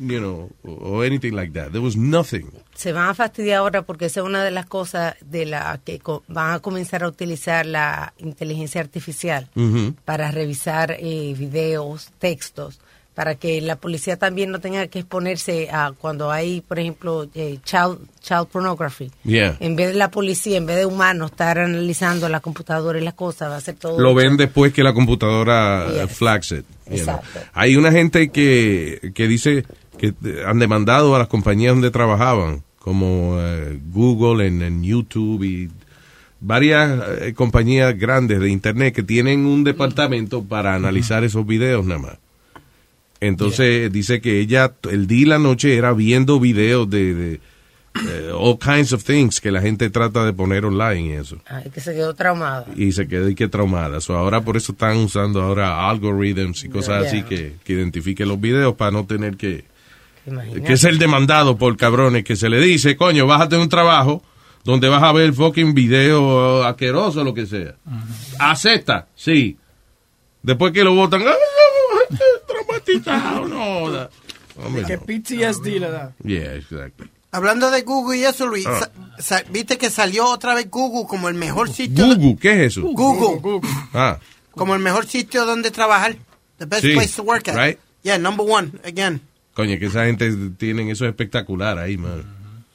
you 0.00 0.18
know, 0.18 0.50
o 0.64 1.02
anything 1.02 1.32
like 1.32 1.52
that. 1.52 1.70
There 1.70 1.80
was 1.80 1.96
nothing. 1.96 2.50
Se 2.78 2.92
van 2.92 3.08
a 3.08 3.14
fastidiar 3.14 3.58
ahora 3.58 3.82
porque 3.82 4.04
esa 4.04 4.20
es 4.20 4.26
una 4.26 4.44
de 4.44 4.52
las 4.52 4.66
cosas 4.66 5.16
de 5.20 5.46
la 5.46 5.80
que 5.84 6.00
van 6.28 6.52
a 6.52 6.60
comenzar 6.60 7.02
a 7.02 7.08
utilizar 7.08 7.66
la 7.66 8.14
inteligencia 8.18 8.80
artificial 8.80 9.48
para 10.04 10.30
revisar 10.30 10.92
eh, 10.96 11.34
videos, 11.36 12.10
textos, 12.20 12.78
para 13.14 13.34
que 13.34 13.60
la 13.60 13.74
policía 13.74 14.16
también 14.16 14.52
no 14.52 14.60
tenga 14.60 14.86
que 14.86 15.00
exponerse 15.00 15.68
a 15.72 15.90
cuando 15.90 16.30
hay, 16.30 16.60
por 16.60 16.78
ejemplo, 16.78 17.26
eh, 17.34 17.58
child, 17.64 17.98
child 18.20 18.46
pornography. 18.46 19.10
Yeah. 19.24 19.56
En 19.58 19.74
vez 19.74 19.88
de 19.88 19.94
la 19.94 20.12
policía, 20.12 20.56
en 20.56 20.66
vez 20.66 20.76
de 20.76 20.86
humanos 20.86 21.32
estar 21.32 21.58
analizando 21.58 22.28
la 22.28 22.38
computadora 22.38 22.96
y 23.00 23.02
las 23.02 23.14
cosas, 23.14 23.50
va 23.50 23.56
a 23.56 23.60
ser 23.60 23.74
todo. 23.74 23.98
Lo 23.98 24.14
ven 24.14 24.36
después 24.36 24.72
que 24.72 24.84
la 24.84 24.94
computadora 24.94 26.06
flags 26.06 26.52
it. 26.52 26.64
know. 26.86 27.18
Hay 27.54 27.74
una 27.74 27.90
gente 27.90 28.28
que, 28.28 29.10
que 29.16 29.26
dice 29.26 29.64
que 29.98 30.14
han 30.46 30.60
demandado 30.60 31.16
a 31.16 31.18
las 31.18 31.26
compañías 31.26 31.72
donde 31.72 31.90
trabajaban, 31.90 32.62
como 32.78 33.36
eh, 33.40 33.78
Google 33.92 34.46
en, 34.46 34.62
en 34.62 34.82
YouTube 34.82 35.42
y 35.44 35.68
varias 36.40 37.02
eh, 37.20 37.34
compañías 37.34 37.98
grandes 37.98 38.40
de 38.40 38.48
Internet 38.50 38.94
que 38.94 39.02
tienen 39.02 39.44
un 39.46 39.64
departamento 39.64 40.44
para 40.44 40.74
analizar 40.74 41.24
esos 41.24 41.46
videos 41.46 41.84
nada 41.84 42.00
más. 42.00 42.18
Entonces 43.20 43.90
dice 43.92 44.20
que 44.20 44.38
ella 44.40 44.72
el 44.90 45.06
día 45.08 45.18
y 45.22 45.24
la 45.24 45.38
noche 45.38 45.76
era 45.76 45.92
viendo 45.92 46.38
videos 46.38 46.88
de, 46.88 47.14
de 47.14 47.40
eh, 48.06 48.30
all 48.32 48.56
kinds 48.58 48.92
of 48.92 49.02
things 49.02 49.40
que 49.40 49.50
la 49.50 49.60
gente 49.60 49.90
trata 49.90 50.24
de 50.24 50.32
poner 50.32 50.64
online 50.64 51.00
y 51.00 51.12
eso 51.18 51.38
Ay, 51.48 51.68
que 51.74 51.80
se 51.80 51.94
quedó 51.94 52.14
traumada. 52.14 52.66
y 52.76 52.92
se 52.92 53.08
quedó 53.08 53.28
y 53.28 53.34
que 53.34 53.48
traumada. 53.48 54.00
So, 54.00 54.14
ahora 54.16 54.40
por 54.42 54.56
eso 54.56 54.70
están 54.70 54.98
usando 54.98 55.42
ahora 55.42 55.88
algorithms 55.90 56.62
y 56.62 56.68
cosas 56.68 57.06
así 57.06 57.24
que, 57.24 57.54
que 57.64 57.72
identifiquen 57.72 58.28
los 58.28 58.40
videos 58.40 58.76
para 58.76 58.92
no 58.92 59.04
tener 59.04 59.36
que, 59.36 59.64
Imagínate. 60.28 60.62
que 60.62 60.76
ser 60.76 60.98
demandado 60.98 61.56
por 61.56 61.76
cabrones 61.76 62.24
que 62.24 62.36
se 62.36 62.48
le 62.48 62.60
dice, 62.60 62.96
coño, 62.96 63.26
bájate 63.26 63.56
de 63.56 63.62
un 63.62 63.68
trabajo 63.68 64.22
donde 64.64 64.88
vas 64.88 65.02
a 65.02 65.12
ver 65.12 65.32
fucking 65.32 65.74
video 65.74 66.62
asqueroso 66.64 67.20
o 67.20 67.24
lo 67.24 67.34
que 67.34 67.46
sea. 67.46 67.74
Acepta, 68.38 69.08
sí. 69.14 69.56
Después 70.42 70.72
que 70.72 70.84
lo 70.84 70.94
votan, 70.94 71.22
¡ah, 71.26 71.32
traumatizado, 72.46 73.46
no. 73.48 73.90
da- 73.90 74.10
Hombre, 74.64 74.84
Que 74.84 74.96
no. 74.96 75.02
PTSD 75.04 75.66
le 75.78 75.90
da. 75.90 76.12
Yeah, 76.24 76.54
exactly. 76.56 77.08
Hablando 77.30 77.70
de 77.70 77.82
Google 77.82 78.18
y 78.18 78.24
eso, 78.24 78.46
Luis, 78.46 78.66
Ah. 78.66 78.88
viste 79.50 79.78
que 79.78 79.88
salió 79.90 80.26
otra 80.26 80.54
vez 80.54 80.68
Google 80.70 81.06
como 81.08 81.28
el 81.28 81.34
mejor 81.34 81.68
sitio. 81.70 82.06
Google, 82.06 82.36
¿qué 82.40 82.64
es 82.64 82.72
eso? 82.76 82.82
Google. 82.82 83.60
Ah, 83.94 84.18
Como 84.52 84.74
el 84.74 84.80
mejor 84.80 85.06
sitio 85.06 85.44
donde 85.46 85.70
trabajar. 85.70 86.16
The 86.58 86.64
best 86.64 86.82
Sí, 86.82 86.92
place 86.94 87.14
to 87.14 87.22
work 87.22 87.48
at. 87.48 87.56
right. 87.56 87.78
Yeah, 88.02 88.18
number 88.18 88.44
one, 88.48 88.72
again. 88.84 89.20
Coño, 89.58 89.76
que 89.78 89.86
esa 89.86 90.04
gente 90.06 90.30
tienen 90.56 90.88
eso 90.88 91.04
espectacular 91.04 91.78
ahí, 91.78 91.96
man. 91.98 92.22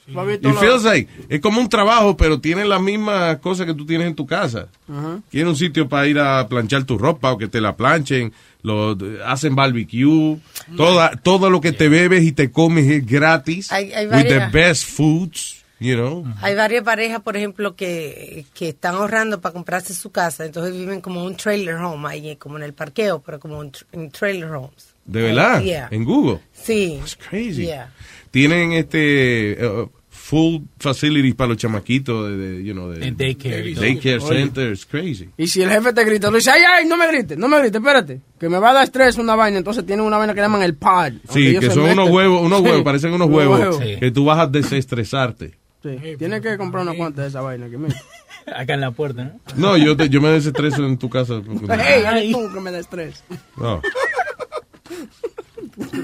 ¿Lo 0.08 0.20
has 0.20 0.28
visto 0.28 0.50
It 0.50 0.56
feels 0.58 0.84
like, 0.84 1.10
es 1.30 1.40
como 1.40 1.62
un 1.62 1.70
trabajo, 1.70 2.18
pero 2.18 2.42
tiene 2.42 2.66
las 2.66 2.82
mismas 2.82 3.38
cosas 3.38 3.66
que 3.66 3.74
tú 3.74 3.86
tienes 3.86 4.06
en 4.08 4.16
tu 4.16 4.26
casa. 4.26 4.68
Ajá. 4.90 5.22
Tiene 5.30 5.50
un 5.50 5.56
sitio 5.56 5.88
para 5.88 6.06
ir 6.08 6.20
a 6.20 6.46
planchar 6.50 6.84
tu 6.84 6.98
ropa 6.98 7.32
o 7.32 7.38
que 7.38 7.48
te 7.48 7.62
la 7.62 7.78
planchen, 7.78 8.34
lo, 8.64 8.98
hacen 9.26 9.56
barbecue, 9.56 10.38
toda, 10.76 11.12
todo 11.16 11.50
lo 11.50 11.62
que 11.62 11.72
te 11.72 11.88
bebes 11.88 12.24
y 12.26 12.34
te 12.34 12.52
comes 12.52 12.86
es 12.92 13.06
gratis, 13.06 13.72
Hay- 13.72 13.94
hay 13.94 14.06
with 14.08 14.28
the 14.28 14.40
varias- 14.40 14.52
best 14.52 14.84
foods, 14.90 15.64
you 15.80 15.96
know. 15.96 16.26
Hay 16.42 16.54
varias 16.54 16.84
parejas, 16.84 17.22
por 17.22 17.38
ejemplo, 17.38 17.78
que, 17.78 18.46
que 18.54 18.70
están 18.70 18.96
ahorrando 18.96 19.40
para 19.40 19.54
comprarse 19.54 19.94
su 19.94 20.12
casa, 20.12 20.46
entonces 20.46 20.76
viven 20.78 21.00
como 21.00 21.24
un 21.24 21.38
trailer 21.38 21.76
home 21.76 22.10
ahí, 22.10 22.36
como 22.36 22.58
en 22.58 22.64
el 22.64 22.74
parqueo, 22.74 23.22
pero 23.22 23.40
como 23.40 23.64
en, 23.64 23.72
tr- 23.72 23.86
en 23.94 24.12
trailer 24.12 24.50
homes. 24.52 24.93
De 25.06 25.22
verdad, 25.22 25.62
Yeah. 25.62 25.88
en 25.92 26.04
Google. 26.06 26.40
Sí. 26.54 27.00
crazy. 27.30 27.66
Yeah. 27.66 27.92
Tienen 28.32 28.72
este 28.74 29.58
uh, 29.66 29.90
full 30.10 30.62
facilities 30.80 31.36
para 31.36 31.50
los 31.50 31.58
chamaquitos 31.58 32.30
de, 32.30 32.38
de, 32.38 32.64
you 32.64 32.74
know, 32.74 32.90
de, 32.90 33.06
En 33.06 33.18
daycare 33.18 33.74
daycare 33.76 34.22
centers, 34.22 34.86
crazy. 34.86 35.30
Y 35.38 35.48
si 35.48 35.62
el 35.62 35.70
jefe 35.70 35.92
te 35.94 36.04
grita, 36.06 36.30
tú 36.30 36.36
dices, 36.36 36.54
ay, 36.54 36.62
ay, 36.66 36.86
no 36.88 36.96
me 36.98 37.06
grites, 37.08 37.38
no 37.38 37.48
me 37.50 37.60
grites, 37.60 37.76
espérate, 37.80 38.22
que 38.40 38.48
me 38.50 38.58
va 38.60 38.72
a 38.72 38.74
dar 38.74 38.84
estrés 38.86 39.18
una 39.18 39.36
vaina, 39.36 39.58
entonces 39.58 39.86
tienen 39.86 40.06
una 40.06 40.18
vaina 40.18 40.34
que 40.34 40.40
llaman 40.42 40.64
el 40.64 40.76
pad. 40.76 41.14
Sí, 41.30 41.60
que 41.60 41.70
son 41.70 41.84
unos 41.90 42.10
huevos, 42.10 42.42
unos 42.42 42.60
Sí, 42.62 42.66
huevos, 42.66 42.84
parecen 42.84 43.14
unos 43.14 43.30
huevos, 43.30 43.78
que 43.80 44.12
tú 44.12 44.26
vas 44.26 44.40
a 44.40 44.48
desestresarte. 44.48 45.54
Sí, 45.84 45.98
Tienes 46.18 46.40
que 46.42 46.58
comprar 46.58 46.84
una 46.84 46.94
cuanta 46.96 47.24
de 47.24 47.28
esa 47.28 47.42
vaina. 47.42 47.70
Que 47.70 47.78
me... 47.78 47.90
Acá 48.56 48.74
en 48.74 48.82
la 48.82 48.92
puerta, 48.92 49.24
¿no? 49.26 49.32
No, 49.58 49.78
yo, 49.78 49.96
te- 49.98 50.08
yo 50.10 50.22
me 50.22 50.30
desestreso 50.30 50.86
en 50.86 50.98
tu 50.98 51.10
casa. 51.10 51.42
Hey, 51.70 52.04
eres 52.10 52.32
tú 52.32 52.50
que 52.54 52.60
me 52.62 52.72
da 52.72 52.80
estrés. 52.80 53.22
No. 53.58 53.82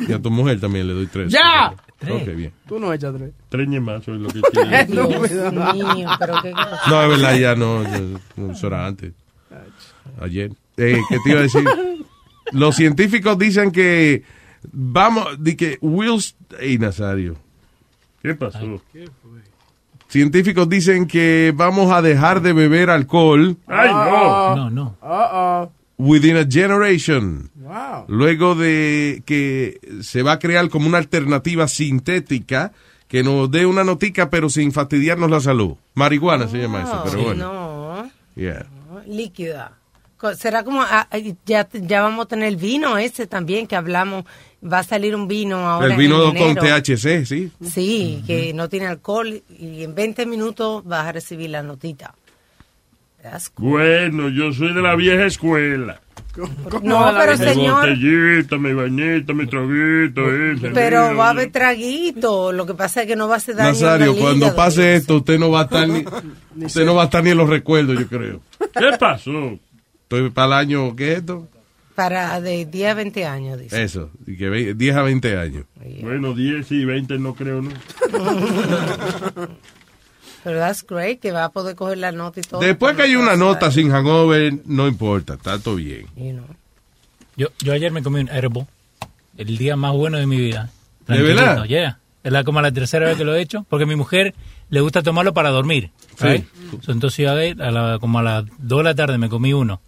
Y 0.08 0.14
a 0.14 0.22
tu 0.22 0.32
mujer 0.32 0.60
también 0.60 0.88
le 0.88 0.94
doy 0.94 1.08
tres. 1.08 1.32
¡Ya! 1.32 1.74
Ok, 2.10 2.28
bien. 2.36 2.52
Tú 2.68 2.80
no 2.80 2.92
echas 2.94 3.14
tres. 3.16 3.32
Treñe 3.50 3.80
más, 3.80 4.04
soy 4.04 4.20
lo 4.20 4.30
que 4.30 4.42
quiere. 4.54 4.86
Dios 4.86 5.10
mío, 5.10 6.10
pero 6.18 6.36
qué 6.42 6.52
No, 6.88 7.04
es 7.04 7.10
verdad, 7.10 7.38
ya 7.38 7.56
no. 7.56 7.84
Eso 8.52 8.68
era 8.68 8.86
antes. 8.86 9.14
Ayer. 10.22 10.52
Eh, 10.78 11.00
¿Qué 11.10 11.18
te 11.24 11.30
iba 11.32 11.40
a 11.40 11.44
decir? 11.44 11.64
Los 12.52 12.76
científicos 12.76 13.38
dicen 13.38 13.72
que 13.72 14.24
vamos, 14.72 15.28
de 15.44 15.56
que 15.58 15.78
Will, 15.82 16.20
hey 16.60 16.78
Nazario, 16.80 17.36
¿qué 18.22 18.34
pasó? 18.34 18.82
científicos 20.08 20.68
dicen 20.68 21.06
que 21.06 21.54
vamos 21.56 21.92
a 21.92 22.02
dejar 22.02 22.42
de 22.42 22.52
beber 22.54 22.90
alcohol 22.90 23.56
Ay, 23.68 23.92
no. 23.92 24.56
No, 24.56 24.70
no. 24.72 24.96
Uh-oh. 25.04 25.72
within 25.98 26.38
a 26.38 26.46
generation. 26.50 27.52
Wow. 27.70 28.06
Luego 28.08 28.56
de 28.56 29.22
que 29.26 29.80
se 30.02 30.24
va 30.24 30.34
a 30.34 30.40
crear 30.40 30.68
como 30.70 30.88
una 30.88 30.98
alternativa 30.98 31.68
sintética 31.68 32.72
que 33.08 33.24
nos 33.24 33.50
dé 33.52 33.66
una 33.66 33.84
notica 33.84 34.30
pero 34.30 34.50
sin 34.50 34.72
fastidiarnos 34.72 35.30
la 35.30 35.40
salud. 35.40 35.76
Marihuana 35.94 36.48
se 36.48 36.58
llama 36.58 36.82
eso, 36.84 37.02
pero 37.06 37.18
Sí, 37.20 37.24
bueno. 37.26 37.44
No, 38.04 38.12
Yeah. 38.36 38.66
líquida. 39.06 39.74
Será 40.38 40.64
como, 40.64 40.82
ah, 40.82 41.08
ah, 41.12 41.18
ya, 41.46 41.68
ya 41.72 42.02
vamos 42.02 42.26
a 42.26 42.28
tener 42.28 42.48
el 42.50 42.58
vino 42.58 42.98
ese 42.98 43.26
también 43.28 43.68
que 43.68 43.76
hablamos. 43.78 44.26
Va 44.62 44.80
a 44.80 44.84
salir 44.84 45.16
un 45.16 45.28
vino 45.30 45.58
ahora. 45.58 45.88
El 45.88 45.96
vino 45.98 46.22
en 46.26 46.36
con 46.38 46.58
enero. 46.58 46.82
THC, 46.82 47.26
sí. 47.26 47.52
Sí, 47.64 48.24
que 48.28 48.54
no 48.54 48.68
tiene 48.68 48.88
alcohol 48.88 49.42
y 49.58 49.84
en 49.84 49.96
20 49.96 50.26
minutos 50.26 50.84
vas 50.86 51.06
a 51.08 51.12
recibir 51.14 51.50
la 51.52 51.64
notita. 51.64 52.14
Cool. 53.54 53.70
Bueno, 53.70 54.30
yo 54.30 54.52
soy 54.54 54.74
de 54.74 54.82
la 54.82 54.96
vieja 54.96 55.26
escuela. 55.26 56.02
No, 56.84 57.14
pero 57.18 57.32
Mi 57.32 57.38
señor, 57.38 57.82
botellita, 57.90 58.58
mi 58.58 58.74
bañita, 58.74 59.34
mi 59.34 59.46
traguito. 59.48 60.22
ese, 60.34 60.70
pero 60.70 61.16
va 61.16 61.28
a 61.28 61.30
haber 61.32 61.52
traguito. 61.52 62.52
Lo 62.52 62.66
que 62.66 62.74
pasa 62.74 63.02
es 63.02 63.08
que 63.08 63.16
no 63.16 63.28
va 63.28 63.36
a 63.36 63.38
hacer 63.38 63.56
daño 63.56 63.70
Nazario, 63.72 64.16
cuando 64.18 64.56
pase 64.56 64.96
esto, 64.96 65.18
usted 65.18 65.38
no 65.40 65.52
va 65.52 65.62
a 65.62 65.64
estar 65.64 65.88
ni, 65.88 66.06
usted 66.66 66.86
no 66.86 66.96
va 66.96 67.04
a 67.04 67.06
estar 67.06 67.24
ni 67.24 67.32
en 67.32 67.38
los 67.38 67.50
recuerdos, 67.50 68.00
yo 68.00 68.08
creo. 68.08 68.42
¿Qué 68.60 68.98
pasó? 69.00 69.58
Estoy 70.04 70.30
para 70.32 70.48
el 70.48 70.54
año, 70.54 70.96
¿qué 70.96 71.14
es 71.14 71.18
esto? 71.20 71.48
Para 71.96 72.40
de 72.40 72.66
10 72.66 72.92
a 72.92 72.94
20 72.94 73.26
años, 73.26 73.60
dice. 73.60 73.84
Eso, 73.84 74.10
y 74.26 74.38
que 74.38 74.48
ve- 74.50 74.74
10 74.74 74.96
a 74.96 75.02
20 75.02 75.38
años. 75.38 75.66
Bueno, 76.02 76.34
10 76.34 76.72
y 76.72 76.86
20 76.86 77.20
no 77.20 77.34
creo, 77.36 77.62
¿no? 77.62 77.70
Pero 80.44 80.60
that's 80.60 80.86
great, 80.88 81.20
que 81.20 81.32
va 81.32 81.46
a 81.46 81.50
poder 81.50 81.76
coger 81.76 81.98
la 81.98 82.12
nota 82.12 82.40
y 82.40 82.44
todo. 82.44 82.62
Después 82.62 82.96
que 82.96 83.04
hay 83.04 83.16
una 83.16 83.36
nota 83.36 83.72
sin 83.72 83.90
hangover, 83.92 84.54
no 84.66 84.88
importa, 84.88 85.34
está 85.36 85.60
todo 85.60 85.76
bien. 85.76 86.06
Yo, 87.36 87.48
yo 87.60 87.74
ayer 87.74 87.92
me 87.92 88.02
comí 88.04 88.20
un 88.22 88.30
herbal, 88.30 88.68
el 89.38 89.58
día 89.58 89.76
más 89.76 89.94
bueno 89.94 90.18
de 90.18 90.26
mi 90.28 90.38
vida. 90.38 90.70
¿De 91.08 91.22
verdad? 91.22 91.64
yeah. 91.66 92.00
Es 92.24 92.32
la, 92.34 92.44
como 92.44 92.62
la 92.62 92.72
tercera 92.72 93.08
vez 93.08 93.18
que 93.18 93.24
lo 93.24 93.34
he 93.34 93.42
hecho, 93.42 93.66
porque 93.70 93.84
a 93.86 93.88
mi 93.88 93.96
mujer 93.96 94.36
le 94.70 94.82
gusta 94.82 95.02
tomarlo 95.02 95.34
para 95.34 95.50
dormir. 95.50 95.90
Sí. 96.18 96.46
So, 96.82 96.92
entonces 96.92 97.18
yo 97.24 97.32
ayer, 97.32 97.62
a 97.62 97.72
la- 97.72 97.98
como 98.00 98.20
a 98.20 98.24
las 98.24 98.44
2 98.58 98.80
de 98.80 98.84
la 98.84 98.94
tarde 98.96 99.18
me 99.18 99.30
comí 99.30 99.54
uno. 99.54 99.80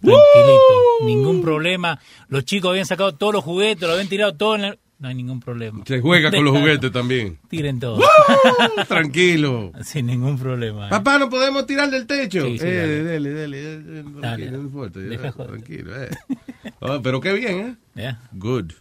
Tranquilito, 0.00 1.04
ningún 1.04 1.42
problema. 1.42 1.98
Los 2.28 2.44
chicos 2.44 2.70
habían 2.70 2.86
sacado 2.86 3.12
todos 3.14 3.34
los 3.34 3.44
juguetes, 3.44 3.82
lo 3.86 3.92
habían 3.94 4.08
tirado 4.08 4.34
todo 4.34 4.54
en 4.54 4.64
el- 4.64 4.78
No 5.00 5.08
hay 5.08 5.14
ningún 5.14 5.40
problema. 5.40 5.82
Se 5.86 5.98
juega 6.00 6.30
con 6.30 6.44
los 6.44 6.56
juguetes 6.58 6.92
también. 6.92 7.38
Tiren 7.48 7.80
todo. 7.80 7.96
¡Woo! 7.96 8.84
Tranquilo. 8.86 9.72
Sin 9.82 10.04
ningún 10.06 10.38
problema. 10.38 10.90
Papá, 10.90 11.18
¿no 11.18 11.30
podemos 11.30 11.64
tirar 11.66 11.90
del 11.90 12.06
techo? 12.06 12.44
Sí, 12.46 12.58
sí, 12.58 12.66
eh, 12.66 13.02
dale. 13.02 13.32
dale, 13.32 13.32
dale, 13.34 13.82
tranquilo, 13.82 14.20
Dale. 14.20 14.50
no 14.50 14.58
importa, 14.58 15.00
ya, 15.00 15.06
Deja 15.06 15.32
joder. 15.32 15.50
tranquilo. 15.52 16.02
eh. 16.04 16.10
Ah, 16.82 17.00
pero 17.02 17.20
qué 17.20 17.32
bien, 17.32 17.58
¿eh? 17.60 17.76
Yeah. 17.94 18.20
Good. 18.32 18.72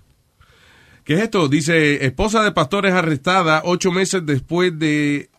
¿Qué 1.05 1.13
es 1.13 1.21
esto? 1.21 1.47
Dice, 1.47 2.05
esposa 2.05 2.43
de 2.43 2.51
pastor 2.51 2.85
es 2.85 2.93
arrestada 2.93 3.61
ocho 3.63 3.91
meses 3.91 4.25
después 4.25 4.77
de 4.77 5.29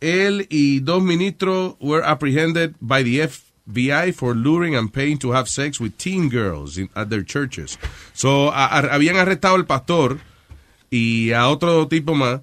él 0.00 0.48
y 0.50 0.80
dos 0.80 1.02
ministros 1.02 1.76
were 1.80 2.04
apprehended 2.04 2.72
by 2.80 3.04
the 3.04 3.22
FBI 3.66 4.12
for 4.12 4.34
luring 4.34 4.74
and 4.76 4.90
paying 4.92 5.18
to 5.18 5.32
have 5.32 5.48
sex 5.48 5.80
with 5.80 5.92
teen 5.96 6.28
girls 6.28 6.76
in- 6.78 6.90
at 6.94 7.08
their 7.08 7.24
churches. 7.24 7.78
So, 8.12 8.48
a- 8.50 8.66
a- 8.78 8.94
habían 8.94 9.16
arrestado 9.16 9.54
al 9.56 9.66
pastor 9.66 10.18
y 10.90 11.32
a 11.32 11.48
otro 11.48 11.86
tipo 11.88 12.14
más 12.14 12.40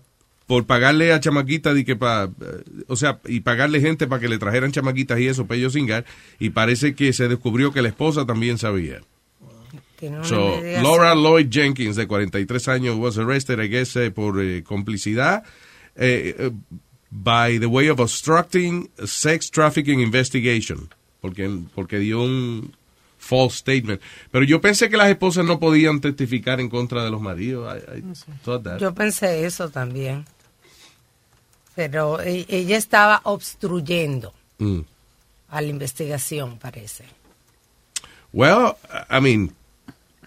por 0.47 0.65
pagarle 0.65 1.13
a 1.13 1.19
chamaquitas 1.19 1.77
y 1.77 1.83
que 1.83 1.95
pa, 1.95 2.23
eh, 2.25 2.63
o 2.87 2.95
sea, 2.95 3.19
y 3.27 3.41
pagarle 3.41 3.81
gente 3.81 4.07
para 4.07 4.19
que 4.19 4.27
le 4.29 4.39
trajeran 4.39 4.71
chamaquitas 4.71 5.19
y 5.19 5.27
eso 5.27 5.45
para 5.45 5.57
ellos 5.59 5.73
cingar 5.73 6.05
y 6.39 6.49
parece 6.49 6.95
que 6.95 7.13
se 7.13 7.27
descubrió 7.27 7.71
que 7.71 7.81
la 7.83 7.89
esposa 7.89 8.25
también 8.25 8.57
sabía. 8.57 9.01
No 10.01 10.23
So, 10.23 10.59
Laura 10.81 11.13
Lloyd 11.13 11.49
Jenkins, 11.51 11.97
de 11.97 12.07
43 12.07 12.67
años, 12.69 12.95
was 12.97 13.17
arrested, 13.17 13.59
I 13.59 13.67
guess, 13.67 13.95
eh, 13.97 14.09
por 14.11 14.41
eh, 14.41 14.63
complicidad 14.63 15.43
eh, 15.95 16.51
by 17.11 17.59
the 17.59 17.65
way 17.67 17.89
of 17.89 17.99
obstructing 17.99 18.89
a 18.97 19.05
sex 19.07 19.51
trafficking 19.51 19.99
investigation, 19.99 20.89
porque, 21.21 21.49
porque 21.75 21.99
dio 21.99 22.21
un 22.21 22.73
false 23.17 23.57
statement. 23.57 24.01
Pero 24.31 24.45
yo 24.45 24.61
pensé 24.61 24.89
que 24.89 24.97
las 24.97 25.09
esposas 25.09 25.45
no 25.45 25.59
podían 25.59 25.99
testificar 26.01 26.59
en 26.59 26.69
contra 26.69 27.03
de 27.03 27.09
los 27.11 27.21
maridos. 27.21 27.77
I- 27.93 27.97
I. 27.99 28.79
Yo 28.79 28.93
pensé 28.93 29.45
eso 29.45 29.69
también. 29.69 30.25
Pero 31.75 32.19
e- 32.21 32.45
ella 32.49 32.77
estaba 32.77 33.21
obstruyendo 33.23 34.33
Mm. 34.57 34.79
a 35.49 35.61
la 35.61 35.67
investigación, 35.67 36.57
parece. 36.57 37.05
Well, 38.33 38.73
I 39.09 39.21
mean, 39.21 39.55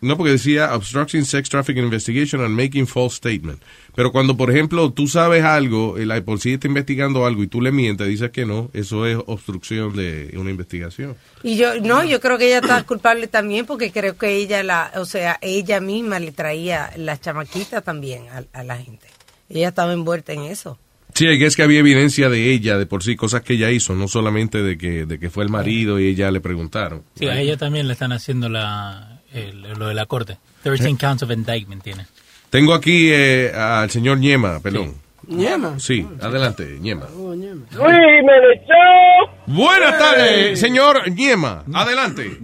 no 0.02 0.16
porque 0.16 0.32
decía 0.32 0.74
obstructing 0.74 1.24
sex 1.24 1.48
trafficking 1.48 1.84
investigation 1.84 2.42
and 2.42 2.54
making 2.54 2.86
false 2.86 3.16
statement. 3.16 3.62
Pero 3.94 4.12
cuando, 4.12 4.36
por 4.36 4.50
ejemplo, 4.50 4.92
tú 4.92 5.06
sabes 5.06 5.44
algo, 5.44 5.96
el 5.98 6.08
la 6.08 6.22
policía 6.22 6.54
está 6.54 6.66
investigando 6.66 7.24
algo 7.24 7.42
y 7.42 7.46
tú 7.46 7.60
le 7.60 7.72
mientes, 7.72 8.06
dices 8.06 8.30
que 8.30 8.44
no, 8.44 8.70
eso 8.74 9.06
es 9.06 9.16
obstrucción 9.26 9.94
de 9.96 10.34
una 10.36 10.50
investigación. 10.50 11.16
Y 11.42 11.56
yo, 11.56 11.80
no, 11.80 12.04
yo 12.04 12.20
creo 12.20 12.36
que 12.36 12.46
ella 12.46 12.58
está 12.58 12.82
culpable 12.84 13.28
también 13.28 13.64
porque 13.64 13.90
creo 13.90 14.16
que 14.16 14.36
ella, 14.36 14.62
la, 14.62 14.92
o 14.96 15.04
sea, 15.04 15.38
ella 15.40 15.80
misma 15.80 16.18
le 16.18 16.32
traía 16.32 16.90
las 16.96 17.20
chamaquitas 17.20 17.82
también 17.82 18.24
a, 18.28 18.44
a 18.52 18.64
la 18.64 18.76
gente. 18.76 19.06
Ella 19.48 19.68
estaba 19.68 19.92
envuelta 19.92 20.32
en 20.32 20.42
eso. 20.42 20.78
Sí, 21.14 21.26
es 21.26 21.56
que 21.56 21.62
había 21.62 21.80
evidencia 21.80 22.30
de 22.30 22.52
ella, 22.52 22.78
de 22.78 22.86
por 22.86 23.02
sí, 23.02 23.16
cosas 23.16 23.42
que 23.42 23.54
ella 23.54 23.70
hizo, 23.70 23.94
no 23.94 24.08
solamente 24.08 24.62
de 24.62 24.78
que, 24.78 25.04
de 25.04 25.18
que 25.18 25.28
fue 25.28 25.44
el 25.44 25.50
marido 25.50 26.00
y 26.00 26.06
ella 26.06 26.30
le 26.30 26.40
preguntaron. 26.40 27.02
Sí, 27.14 27.26
a 27.26 27.38
ella 27.38 27.58
también 27.58 27.86
le 27.86 27.92
están 27.92 28.12
haciendo 28.12 28.48
la, 28.48 29.11
el- 29.34 29.62
lo 29.78 29.88
de 29.88 29.94
la 29.94 30.06
corte. 30.06 30.36
13 30.62 30.96
counts 30.96 31.22
of 31.22 31.30
indictment 31.30 31.82
tiene. 31.82 32.06
Tengo 32.50 32.74
aquí 32.74 33.10
eh, 33.12 33.50
al 33.54 33.90
señor 33.90 34.18
Ñema, 34.18 34.60
perdón. 34.60 34.94
Ñema. 35.26 35.78
Sí, 35.78 36.06
adelante, 36.20 36.78
Ñema. 36.80 37.06
Luis 37.14 37.70
Menechó. 37.72 39.32
Buenas 39.46 39.98
tardes, 39.98 40.58
señor 40.60 41.08
Ñema. 41.10 41.64
Adelante. 41.74 42.38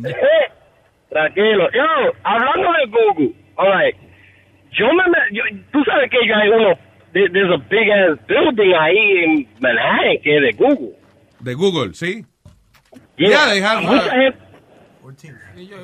Tranquilo. 1.10 1.68
Yo, 1.72 2.12
hablando 2.22 2.68
de 2.72 2.86
Google, 2.90 3.34
alright. 3.56 3.96
Yo 4.78 4.86
me, 4.92 5.02
yo, 5.32 5.42
tú 5.72 5.82
sabes 5.84 6.10
que 6.10 6.18
yo 6.26 6.34
hay 6.36 6.48
uno, 6.50 6.78
there- 7.12 7.30
there's 7.32 7.50
a 7.50 7.56
big 7.68 7.90
ass 7.90 8.18
building 8.28 8.74
ahí 8.74 9.24
en 9.24 9.48
Manhattan 9.60 10.18
que 10.22 10.36
es 10.36 10.42
de 10.42 10.52
Google. 10.52 10.92
De 11.40 11.54
Google, 11.54 11.94
¿sí? 11.94 12.24
Yeah. 13.16 13.30
Ya, 13.30 13.46
dejar- 13.54 13.82
Mucha 13.82 14.10
gente, 14.10 14.38
Ellos 15.56 15.80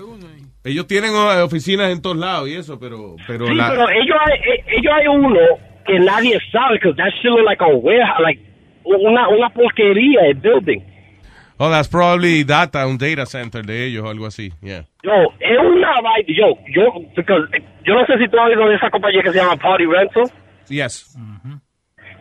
tienen 0.86 1.12
eh, 1.14 1.42
oficinas 1.42 1.92
en 1.92 2.00
todos 2.00 2.16
lados 2.16 2.48
y 2.48 2.54
eso, 2.54 2.78
pero... 2.78 3.16
pero 3.26 3.46
sí, 3.46 3.54
la- 3.54 3.70
pero 3.70 3.88
ellos 3.90 4.16
hay, 4.24 4.38
eh, 4.38 4.64
ellos 4.78 4.92
hay 4.94 5.06
uno 5.08 5.40
que 5.86 5.98
nadie 5.98 6.38
sabe, 6.50 6.78
because 6.78 6.96
that 6.96 7.10
shit 7.20 7.30
look 7.30 7.44
like 7.44 7.62
a 7.62 7.66
warehouse, 7.68 8.20
like 8.22 8.40
una, 8.84 9.28
una 9.28 9.50
porquería 9.50 10.22
de 10.22 10.34
building. 10.34 10.80
Oh, 11.58 11.70
that's 11.70 11.88
probably 11.88 12.42
data, 12.44 12.86
un 12.86 12.96
data 12.98 13.26
center 13.26 13.64
de 13.64 13.86
ellos 13.86 14.04
o 14.04 14.08
algo 14.08 14.26
así. 14.26 14.50
Yeah. 14.62 14.86
Yo, 15.02 15.12
es 15.38 15.58
una 15.58 16.00
vaina, 16.00 16.26
yo, 16.28 16.56
yo, 16.74 16.92
because, 17.14 17.46
yo 17.84 17.94
no 17.94 18.04
sé 18.06 18.18
si 18.18 18.28
tú 18.28 18.38
has 18.40 18.48
oído 18.48 18.66
de 18.68 18.74
esa 18.76 18.90
compañía 18.90 19.22
que 19.22 19.30
se 19.32 19.38
llama 19.38 19.56
Party 19.56 19.84
Rental. 19.84 20.24
Yes. 20.68 21.14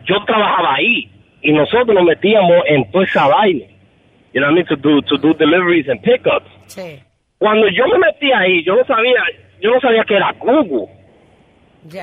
yo 0.06 0.22
trabajaba 0.26 0.74
ahí 0.74 1.10
y 1.42 1.52
nosotros 1.52 1.94
nos 1.94 2.04
metíamos 2.04 2.62
en 2.68 2.90
toda 2.92 3.04
esa 3.06 3.26
vaina. 3.26 3.64
You 4.34 4.40
know 4.40 4.50
what 4.50 4.52
I 4.52 4.54
mean? 4.54 4.66
To 4.66 4.76
do, 4.76 5.00
to 5.02 5.16
do 5.16 5.32
deliveries 5.34 5.88
and 5.88 6.00
pickups. 6.02 6.46
Sí. 6.66 7.00
Cuando 7.38 7.68
yo 7.68 7.86
me 7.88 7.98
metí 7.98 8.32
ahí, 8.32 8.64
yo 8.64 8.76
no 8.76 8.84
sabía, 8.84 9.20
yo 9.60 9.70
no 9.74 9.80
sabía 9.80 10.04
que 10.04 10.14
era 10.16 10.32
Google. 10.38 10.86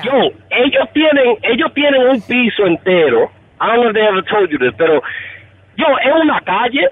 Yo, 0.04 0.12
ellos 0.50 0.88
tienen, 0.92 1.36
ellos 1.42 1.72
tienen 1.74 2.02
un 2.08 2.20
piso 2.22 2.66
entero. 2.66 3.30
I 3.60 3.66
don't 3.66 3.80
know 3.82 3.88
if 3.90 3.94
they 3.94 4.02
ever 4.06 4.22
told 4.24 4.50
you 4.50 4.58
this, 4.58 4.72
pero 4.78 5.02
yo, 5.76 5.86
es 6.04 6.12
una 6.22 6.40
calle. 6.42 6.88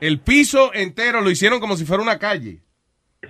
El 0.00 0.20
piso 0.20 0.72
entero 0.74 1.20
lo 1.20 1.30
hicieron 1.30 1.60
como 1.60 1.76
si 1.76 1.84
fuera 1.84 2.02
una 2.02 2.18
calle. 2.18 2.60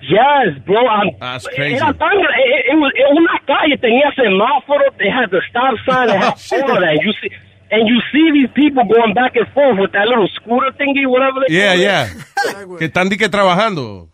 Yes, 0.00 0.64
bro. 0.64 0.80
I'm- 0.86 1.18
That's 1.18 1.46
crazy. 1.48 1.74
Era 1.76 1.92
tan, 1.92 2.16
gra- 2.18 2.36
eh, 2.38 2.54
eh, 2.68 2.72
it 2.72 2.78
was- 2.78 2.92
eh, 2.94 3.04
una 3.12 3.38
calle 3.46 3.76
tenía 3.78 4.10
semáforo, 4.14 4.84
they 4.98 5.10
had 5.10 5.28
the 5.30 5.40
stop 5.48 5.74
sign, 5.84 6.06
they 6.08 6.16
had 6.16 6.34
all 6.64 6.70
of 6.76 6.80
that. 6.80 7.02
You 7.02 7.12
see, 7.20 7.30
and 7.72 7.88
you 7.88 7.98
see 8.12 8.30
these 8.32 8.50
people 8.54 8.84
going 8.84 9.14
back 9.14 9.34
and 9.34 9.48
forth 9.54 9.78
with 9.80 9.90
that 9.92 10.06
little 10.06 10.28
scooter 10.36 10.70
thingy, 10.78 11.06
whatever 11.06 11.40
they 11.48 11.54
Yeah, 11.56 11.72
call 11.72 11.80
it. 11.80 11.82
yeah. 11.82 12.78
que 12.78 12.84
están 12.86 13.08
di 13.08 13.16
que 13.16 13.28
trabajando. 13.28 14.08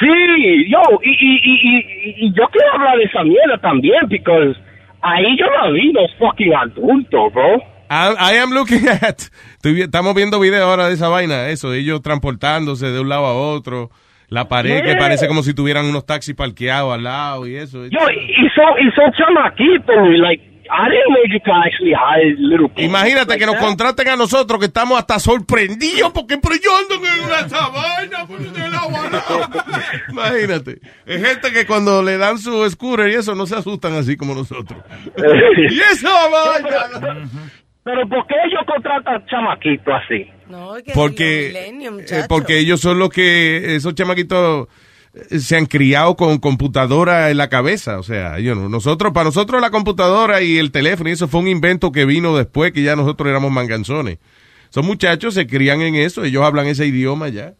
Sí, 0.00 0.68
yo, 0.68 0.80
y, 1.02 1.10
y, 1.10 1.40
y, 1.44 1.54
y, 1.62 2.26
y 2.26 2.32
yo 2.34 2.44
quiero 2.52 2.72
hablar 2.74 2.96
de 2.98 3.04
esa 3.04 3.22
mierda 3.22 3.56
también, 3.60 4.00
because 4.08 4.56
ahí 5.00 5.36
yo 5.38 5.46
no 5.46 5.72
vi 5.72 5.92
los 5.92 6.12
fucking 6.18 6.52
adultos, 6.54 7.32
bro. 7.32 7.56
I, 7.88 8.14
I 8.34 8.38
am 8.38 8.50
looking 8.50 8.88
at. 9.02 9.20
estamos 9.62 10.14
viendo 10.16 10.40
videos 10.40 10.64
ahora 10.68 10.88
de 10.88 10.94
esa 10.94 11.08
vaina, 11.08 11.48
eso, 11.50 11.72
ellos 11.72 12.02
transportándose 12.02 12.86
de 12.90 12.98
un 13.00 13.08
lado 13.08 13.26
a 13.26 13.34
otro. 13.34 13.90
La 14.28 14.48
pared 14.48 14.80
que 14.82 14.88
Yeah. 14.88 14.98
parece 14.98 15.28
como 15.28 15.44
si 15.44 15.54
tuvieran 15.54 15.86
unos 15.86 16.04
taxis 16.04 16.34
parqueados 16.34 16.92
al 16.92 17.04
lado 17.04 17.46
y 17.46 17.54
eso. 17.54 17.86
Yo, 17.86 18.00
y 18.10 18.48
son, 18.56 18.72
y 18.84 18.90
son 18.90 19.12
chamaquitos, 19.12 19.96
y 20.12 20.16
like, 20.18 20.55
I 20.70 20.88
didn't 20.88 21.12
know 21.12 21.22
you 21.32 21.40
could 21.40 21.54
actually 21.64 21.92
hire 21.92 22.34
little 22.38 22.68
kids 22.68 22.88
Imagínate 22.88 23.28
like 23.28 23.38
que 23.38 23.46
nos 23.46 23.56
contraten 23.56 24.08
a 24.08 24.16
nosotros 24.16 24.58
que 24.60 24.66
estamos 24.66 24.98
hasta 24.98 25.18
sorprendidos 25.18 26.12
porque 26.12 26.38
pero 26.38 26.56
yo 26.56 26.76
ando 26.76 26.94
en 26.96 27.24
una 27.24 28.26
pues, 28.26 28.52
de 28.52 28.70
la 28.70 28.84
guana. 28.84 29.22
Imagínate. 30.10 30.80
Es 31.04 31.26
gente 31.26 31.52
que 31.52 31.66
cuando 31.66 32.02
le 32.02 32.18
dan 32.18 32.38
su 32.38 32.68
scooter 32.70 33.08
y 33.08 33.14
eso 33.14 33.34
no 33.34 33.46
se 33.46 33.56
asustan 33.56 33.94
así 33.94 34.16
como 34.16 34.34
nosotros. 34.34 34.78
y 35.70 35.78
esa 35.78 36.28
vaina. 36.28 37.28
Pero 37.84 38.08
¿por 38.08 38.26
qué 38.26 38.34
ellos 38.44 38.62
contratan 38.66 39.24
chamaquitos 39.26 39.94
así? 39.94 40.28
Porque, 40.92 41.52
milenio, 41.54 42.00
eh, 42.00 42.24
porque 42.28 42.58
ellos 42.58 42.80
son 42.80 42.98
los 42.98 43.10
que, 43.10 43.76
esos 43.76 43.94
chamaquitos 43.94 44.68
se 45.30 45.56
han 45.56 45.66
criado 45.66 46.16
con 46.16 46.38
computadora 46.38 47.30
en 47.30 47.36
la 47.38 47.48
cabeza. 47.48 47.98
O 47.98 48.02
sea, 48.02 48.38
yo 48.38 48.54
no, 48.54 48.68
nosotros, 48.68 49.12
para 49.12 49.24
nosotros 49.24 49.60
la 49.60 49.70
computadora 49.70 50.42
y 50.42 50.58
el 50.58 50.70
teléfono, 50.72 51.08
y 51.10 51.12
eso 51.12 51.28
fue 51.28 51.40
un 51.40 51.48
invento 51.48 51.92
que 51.92 52.04
vino 52.04 52.36
después 52.36 52.72
que 52.72 52.82
ya 52.82 52.96
nosotros 52.96 53.28
éramos 53.28 53.50
manganzones. 53.50 54.18
Son 54.70 54.84
muchachos, 54.84 55.34
se 55.34 55.46
crían 55.46 55.80
en 55.80 55.94
eso, 55.94 56.24
ellos 56.24 56.42
hablan 56.44 56.66
ese 56.66 56.86
idioma 56.86 57.28
ya. 57.28 57.54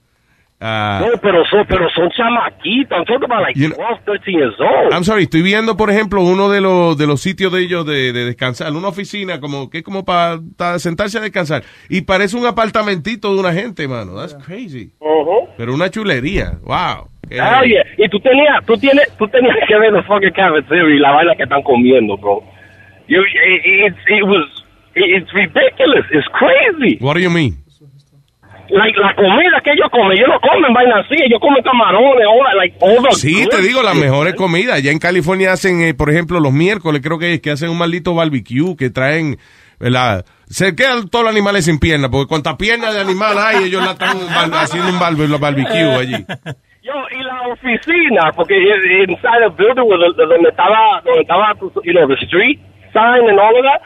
Ah, 0.58 1.04
No, 1.06 1.20
pero 1.20 1.44
son, 1.46 1.66
pero 1.68 1.86
son 1.90 2.08
chamaquitos. 2.10 2.96
I'm 2.96 3.04
talking 3.04 3.24
about 3.30 3.42
like 3.42 3.58
You 3.60 3.68
know- 3.68 3.76
12, 3.76 4.00
13 4.06 4.32
years 4.32 4.54
old. 4.58 4.90
I'm 4.92 5.04
sorry, 5.04 5.24
estoy 5.24 5.42
viendo, 5.42 5.76
por 5.76 5.90
ejemplo, 5.90 6.22
uno 6.22 6.48
de 6.48 6.62
los, 6.62 6.96
de 6.96 7.06
los 7.06 7.20
sitios 7.20 7.52
de 7.52 7.60
ellos 7.60 7.84
de, 7.84 8.12
de 8.14 8.24
descansar, 8.24 8.72
una 8.72 8.88
oficina 8.88 9.38
como 9.38 9.68
que 9.68 9.78
es 9.78 9.84
como 9.84 10.04
para 10.06 10.40
sentarse 10.78 11.18
a 11.18 11.20
descansar. 11.20 11.62
Y 11.90 12.02
parece 12.02 12.36
un 12.38 12.46
apartamentito 12.46 13.34
de 13.34 13.40
una 13.40 13.52
gente, 13.52 13.86
mano. 13.86 14.14
That's 14.14 14.34
crazy. 14.46 14.92
Pero 15.58 15.74
una 15.74 15.90
chulería. 15.90 16.58
Wow. 16.62 17.08
Qué- 17.28 17.40
Ah, 17.40 17.62
yeah. 17.64 17.82
Y 17.98 18.08
tú 18.08 18.20
tenías, 18.20 18.64
tú 18.66 18.76
tienes, 18.78 19.08
tú 19.18 19.26
tenías 19.28 19.56
que 19.66 19.76
ver 19.78 19.92
the 19.92 20.02
fucking 20.02 20.32
cafeteria 20.32 20.94
y 20.94 20.98
la 20.98 21.12
vaina 21.12 21.34
que 21.36 21.42
están 21.44 21.62
comiendo, 21.62 22.16
bro. 22.16 22.42
You, 23.08 23.20
it, 23.22 23.62
it, 23.64 23.94
it 24.08 24.22
was, 24.24 24.44
it, 24.94 25.04
it's 25.22 25.32
ridiculous. 25.32 26.04
It's 26.12 26.26
crazy. 26.32 26.98
What 27.00 27.14
do 27.14 27.20
you 27.20 27.30
mean? 27.30 27.62
Like, 28.68 28.98
la 28.98 29.14
comida 29.14 29.60
que 29.62 29.70
ellos 29.70 29.88
comen, 29.92 30.12
ellos 30.18 30.26
no 30.28 30.40
comen 30.40 30.72
vaina 30.74 30.98
así, 30.98 31.14
ellos 31.24 31.38
comen 31.40 31.62
camarones, 31.62 32.26
all, 32.26 32.56
like, 32.56 32.76
all 32.80 33.00
the 33.00 33.14
Sí, 33.14 33.44
good 33.44 33.50
te 33.50 33.62
digo, 33.62 33.80
las 33.82 33.94
mejores 33.94 34.34
comidas. 34.34 34.76
Allá 34.78 34.90
en 34.90 34.98
California 34.98 35.52
hacen, 35.52 35.82
eh, 35.82 35.94
por 35.94 36.10
ejemplo, 36.10 36.40
los 36.40 36.52
miércoles, 36.52 37.00
creo 37.00 37.16
que 37.18 37.34
es 37.34 37.40
que 37.40 37.52
hacen 37.52 37.70
un 37.70 37.78
maldito 37.78 38.12
barbecue, 38.16 38.74
que 38.76 38.90
traen, 38.90 39.38
¿verdad? 39.78 40.24
Se 40.48 40.74
quedan 40.74 41.08
todos 41.08 41.24
los 41.26 41.32
animales 41.32 41.64
sin 41.64 41.78
piernas, 41.78 42.10
porque 42.10 42.26
cuantas 42.28 42.56
piernas 42.56 42.92
de 42.92 43.00
animal 43.02 43.36
hay, 43.38 43.64
ellos 43.66 43.84
la 43.84 43.92
están 43.92 44.16
haciendo 44.54 44.90
un 44.90 44.98
barbecue 44.98 45.94
allí. 45.94 46.24
Yo, 46.86 46.92
y 47.10 47.20
la 47.24 47.48
oficina, 47.48 48.30
porque 48.36 48.54
inside 49.08 49.40
the 49.40 49.48
building 49.56 49.88
donde 49.88 50.48
estaba, 50.48 51.02
donde 51.04 51.22
estaba, 51.22 51.52
you 51.82 51.92
know, 51.92 52.06
the 52.06 52.14
street 52.24 52.60
sign 52.92 53.28
and 53.28 53.40
all 53.40 53.58
of 53.58 53.64
that, 53.64 53.82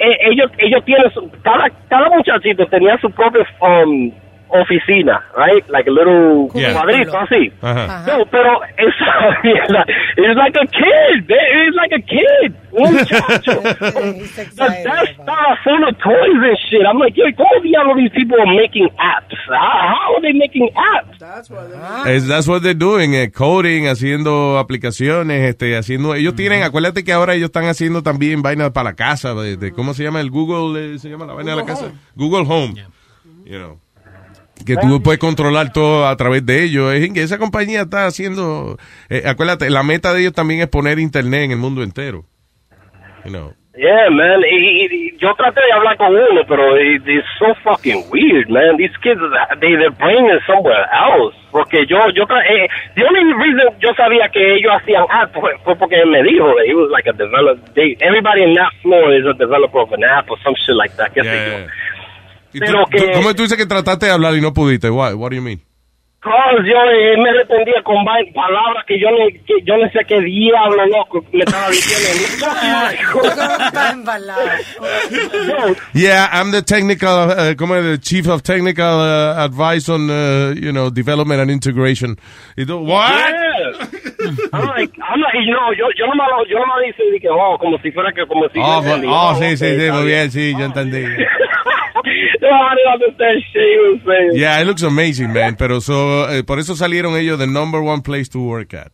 eh, 0.00 0.16
ellos, 0.22 0.50
ellos 0.58 0.84
tienen, 0.84 1.08
su, 1.12 1.30
cada, 1.44 1.70
cada 1.88 2.10
muchachito 2.10 2.66
tenía 2.66 2.98
su 2.98 3.08
propia 3.12 3.46
um, 3.60 4.10
oficina, 4.52 5.20
right? 5.36 5.64
Like 5.68 5.88
a 5.88 5.90
little 5.92 6.48
Yeah. 6.54 6.72
cuadrito 6.74 7.16
así. 7.18 7.52
Ajá. 7.62 8.04
No, 8.06 8.24
pero 8.26 8.60
esa 8.76 9.40
mierda, 9.42 9.84
it's 10.16 10.36
like 10.36 10.56
a 10.56 10.66
kid, 10.66 11.24
it's 11.28 11.76
like 11.76 11.92
a 11.92 12.02
kid, 12.02 12.54
un 12.72 12.92
muchacho. 12.94 13.60
the 13.62 14.68
desk 14.84 15.14
style 15.22 15.56
full 15.64 15.82
of 15.88 15.96
toys 15.98 16.40
and 16.42 16.58
shit. 16.68 16.82
I'm 16.86 16.98
like, 16.98 17.16
yo, 17.16 17.24
¿cómo 17.36 17.62
diablos 17.62 17.96
these 17.96 18.10
people 18.12 18.38
are 18.40 18.46
making 18.54 18.88
apps? 18.98 19.36
How, 19.48 19.96
how 19.96 20.14
are 20.16 20.22
they 20.22 20.32
making 20.32 20.68
apps? 20.76 21.18
That's 21.18 21.50
why 21.50 21.66
Es- 22.10 22.26
that's 22.28 22.46
what 22.46 22.62
they're 22.62 22.74
doing, 22.78 23.14
eh, 23.14 23.30
coding, 23.30 23.88
haciendo 23.88 24.58
aplicaciones, 24.58 25.48
este, 25.48 25.76
haciendo, 25.76 26.14
ellos 26.14 26.34
tienen, 26.34 26.62
acuérdate 26.62 27.04
que 27.04 27.12
ahora 27.12 27.34
ellos 27.34 27.46
están 27.46 27.64
haciendo 27.66 28.02
también 28.02 28.42
vainas 28.42 28.70
para 28.72 28.90
la 28.90 28.96
casa, 28.96 29.34
de, 29.34 29.56
de- 29.56 29.72
¿cómo 29.72 29.94
se 29.94 30.04
llama? 30.04 30.20
El 30.20 30.30
Google, 30.30 30.94
eh, 30.94 30.98
se 30.98 31.08
llama 31.08 31.26
la 31.26 31.32
vaina 31.34 31.52
de 31.52 31.56
la 31.56 31.64
casa. 31.66 31.92
Google 32.14 32.44
Home. 32.48 32.74
You 33.44 33.58
know. 33.58 33.80
Que 34.66 34.76
tú 34.76 35.02
puedes 35.02 35.18
controlar 35.18 35.72
todo 35.72 36.06
a 36.06 36.16
través 36.16 36.46
de 36.46 36.62
ellos. 36.62 36.92
Es 36.94 37.12
que 37.12 37.22
esa 37.22 37.38
compañía 37.38 37.82
está 37.82 38.06
haciendo, 38.06 38.78
eh, 39.08 39.22
acuérdate, 39.26 39.68
la 39.70 39.82
meta 39.82 40.12
de 40.12 40.20
ellos 40.20 40.32
también 40.34 40.60
es 40.60 40.68
poner 40.68 40.98
internet 41.00 41.42
en 41.44 41.50
el 41.52 41.56
mundo 41.58 41.82
entero. 41.82 42.24
You 43.24 43.30
know. 43.30 43.52
Yeah, 43.74 44.10
man. 44.10 44.42
Y, 44.44 44.84
y- 44.84 45.16
yo 45.18 45.32
traté 45.34 45.60
de 45.62 45.72
hablar 45.72 45.96
con 45.96 46.12
uno, 46.14 46.42
pero 46.46 46.76
it- 46.78 47.08
it's 47.08 47.24
so 47.38 47.54
fucking 47.64 48.04
weird, 48.12 48.50
man. 48.50 48.76
These 48.76 48.92
kids, 49.02 49.18
they, 49.60 49.74
their 49.76 49.90
brain 49.92 50.26
is 50.26 50.44
somewhere 50.46 50.84
else. 50.92 51.34
Porque 51.50 51.86
yo, 51.86 51.96
yo, 52.14 52.24
eh, 52.24 52.68
the 52.94 53.02
only 53.02 53.32
reason 53.32 53.72
yo 53.80 53.94
sabía 53.94 54.28
que 54.28 54.56
ellos 54.56 54.72
hacían 54.76 55.04
app 55.10 55.32
fue, 55.32 55.52
fue 55.64 55.74
porque 55.76 55.96
él 56.02 56.10
me 56.10 56.22
dijo 56.22 56.44
that 56.54 56.66
he 56.66 56.74
was 56.74 56.90
like 56.90 57.08
a 57.08 57.12
developer. 57.14 57.64
They, 57.74 57.96
everybody 58.00 58.42
in 58.44 58.54
that 58.54 58.72
floor 58.82 59.14
is 59.14 59.24
a 59.24 59.32
developer 59.32 59.80
of 59.80 59.92
an 59.94 60.04
app 60.04 60.28
or 60.30 60.38
some 60.44 60.54
shit 60.66 60.76
like 60.76 60.94
that. 60.96 61.10
qué 61.14 61.22
sé 61.22 61.50
yo. 61.50 61.66
¿Y 62.52 62.60
tú- 62.60 62.66
Pero 62.66 62.84
tú- 62.84 62.90
que- 63.06 63.12
¿Cómo 63.12 63.34
tú 63.34 63.42
dices 63.42 63.58
que 63.58 63.66
trataste 63.66 64.06
de 64.06 64.12
hablar 64.12 64.34
y 64.36 64.40
no 64.40 64.52
pudiste? 64.52 64.90
What, 64.90 65.14
what 65.14 65.30
do 65.30 65.36
you 65.36 65.42
mean? 65.42 65.60
Cause 66.20 66.62
yo 66.64 66.76
eh, 66.88 67.16
me 67.18 67.32
respondía 67.32 67.82
con 67.82 68.04
vain- 68.04 68.32
palabras 68.32 68.84
que 68.86 68.96
yo 68.96 69.10
no, 69.10 69.26
que 69.44 69.54
yo 69.64 69.76
no 69.76 69.90
sé 69.90 70.04
qué 70.06 70.20
diablo 70.20 70.86
loco 70.86 71.24
me 71.32 71.40
estaba 71.42 71.68
diciendo. 71.68 72.38
Yeah, 75.94 76.28
I'm 76.32 76.50
the 76.52 76.62
technical, 76.62 77.30
uh, 77.30 77.54
como 77.56 77.80
the 77.82 77.98
chief 77.98 78.26
of 78.28 78.42
technical 78.42 79.00
uh, 79.00 79.44
advice 79.44 79.88
on, 79.88 80.08
uh, 80.10 80.54
you 80.56 80.70
know, 80.72 80.90
development 80.90 81.40
and 81.40 81.50
integration. 81.50 82.16
Y 82.56 82.64
tú, 82.66 82.78
what? 82.86 83.10
Yeah. 83.10 83.88
I'm 84.52 84.66
like, 84.68 84.92
I'm 85.02 85.20
like, 85.20 85.34
you 85.44 85.52
know, 85.52 85.72
yo, 85.76 85.86
yo 85.98 86.06
no 86.06 86.14
me 86.14 86.24
lo, 86.30 86.44
yo 86.48 86.58
no 86.58 86.66
me 86.66 86.86
dice 86.86 87.02
que, 87.20 87.28
oh, 87.30 87.58
como 87.58 87.78
si 87.82 87.90
fuera 87.90 88.12
que, 88.12 88.24
como 88.26 88.48
si 88.50 88.60
Oh, 88.60 88.80
oh, 88.80 89.32
Oh, 89.32 89.34
sí, 89.34 89.56
sí, 89.56 89.64
okay, 89.64 89.66
sí, 89.66 89.66
está 89.66 89.92
muy 89.94 90.04
bien. 90.06 90.06
bien, 90.06 90.30
sí, 90.30 90.54
yo 90.56 90.64
entendí. 90.64 91.04
No, 92.40 92.48
I 92.48 92.74
didn't 92.74 92.92
understand 92.92 93.42
shit 93.52 93.62
he 93.62 93.78
was 93.78 94.00
saying. 94.06 94.30
Yeah, 94.34 94.60
it 94.60 94.66
looks 94.66 94.82
amazing, 94.82 95.32
man. 95.32 95.56
Pero 95.56 95.80
so, 95.80 96.28
eh, 96.30 96.42
por 96.42 96.58
eso 96.58 96.74
salieron 96.74 97.16
ellos 97.16 97.38
the 97.38 97.46
number 97.46 97.80
one 97.82 98.02
place 98.02 98.28
to 98.30 98.40
work 98.40 98.74
at. 98.74 98.92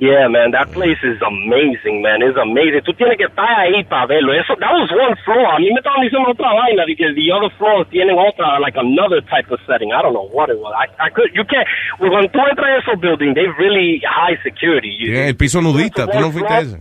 Yeah, 0.00 0.26
man, 0.26 0.50
that 0.50 0.72
place 0.74 0.98
is 1.06 1.22
amazing, 1.22 2.02
man. 2.02 2.18
It's 2.18 2.34
amazing. 2.34 2.82
Tú 2.82 2.94
tienes 2.98 3.16
que 3.16 3.26
estar 3.30 3.46
ahí 3.46 3.84
para 3.84 4.06
verlo. 4.08 4.34
Eso, 4.34 4.56
that 4.58 4.72
was 4.74 4.90
one 4.90 5.14
floor. 5.24 5.46
A 5.54 5.58
mí 5.62 5.70
me 5.70 5.78
estaban 5.78 6.02
diciendo 6.02 6.30
otra 6.34 6.50
vaina 6.50 6.82
because 6.84 7.14
the 7.14 7.30
other 7.30 7.46
floors 7.58 7.86
tienen 7.94 8.18
otra, 8.18 8.58
like 8.58 8.74
another 8.74 9.22
type 9.30 9.46
of 9.54 9.60
setting. 9.70 9.92
I 9.94 10.02
don't 10.02 10.12
know 10.12 10.26
what 10.26 10.50
it 10.50 10.58
was. 10.58 10.74
I, 10.74 10.90
I 10.98 11.10
could, 11.10 11.30
you 11.32 11.44
can't, 11.46 11.62
well, 12.00 12.10
cuando 12.10 12.26
tú 12.34 12.40
entras 12.42 12.66
a 12.66 12.78
esos 12.82 13.00
building, 13.00 13.34
they 13.34 13.46
really 13.56 14.02
high 14.02 14.34
security. 14.42 14.90
You, 14.90 15.14
Yeah, 15.14 15.28
el 15.28 15.36
piso 15.36 15.60
nudista, 15.62 16.10
tú 16.10 16.18
no 16.18 16.32
fuiste 16.32 16.52
a 16.52 16.58
ese. 16.60 16.78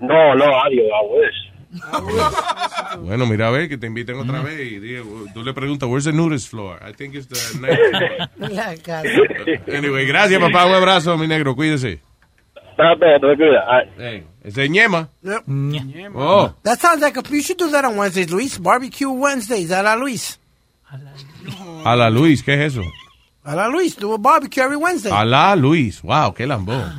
No, 0.00 0.34
no, 0.34 0.44
adiós, 0.44 0.88
I 0.88 1.04
wish. 1.20 1.36
Bueno, 3.00 3.26
mira 3.26 3.48
a 3.48 3.50
ver, 3.50 3.68
que 3.68 3.76
te 3.76 3.86
inviten 3.86 4.16
otra 4.16 4.40
vez 4.40 4.58
y 4.60 4.78
digo, 4.78 5.26
tú 5.34 5.42
le 5.42 5.52
preguntas, 5.52 5.86
where's 5.88 6.04
the 6.04 6.12
nudist 6.12 6.48
floor? 6.48 6.78
I 6.82 6.92
think 6.94 7.14
it's 7.14 7.26
the 7.28 7.58
next 7.60 8.28
floor. 8.38 8.50
La 8.50 8.74
casa. 8.76 9.08
Anyway, 9.76 10.06
gracias, 10.06 10.40
papá. 10.40 10.64
Un 10.66 10.74
abrazo, 10.74 11.16
mi 11.18 11.26
negro. 11.26 11.54
Cuídese. 11.54 12.00
Hey, 13.98 14.24
ese 14.42 14.64
es 14.64 14.70
ñema. 14.70 15.08
Yep. 15.22 15.44
Oh. 16.14 16.54
That 16.62 16.78
sounds 16.80 17.02
like 17.02 17.16
a, 17.18 17.22
you 17.30 17.42
should 17.42 17.58
do 17.58 17.70
that 17.70 17.84
on 17.84 17.96
Wednesdays, 17.96 18.30
Luis. 18.30 18.58
Barbecue 18.58 19.10
Wednesdays, 19.10 19.70
a 19.72 19.82
la 19.82 19.94
Luis. 19.96 20.38
A 21.84 21.96
la 21.96 22.08
Luis, 22.10 22.42
¿qué 22.42 22.54
es 22.54 22.72
eso? 22.72 22.82
A 23.44 23.54
la 23.54 23.68
Luis, 23.68 23.94
do 23.96 24.12
a 24.14 24.18
barbecue 24.18 24.62
every 24.62 24.76
Wednesday. 24.76 25.10
A 25.12 25.24
la 25.24 25.54
Luis. 25.54 26.02
Wow, 26.02 26.34
qué 26.34 26.46
lambón. 26.46 26.92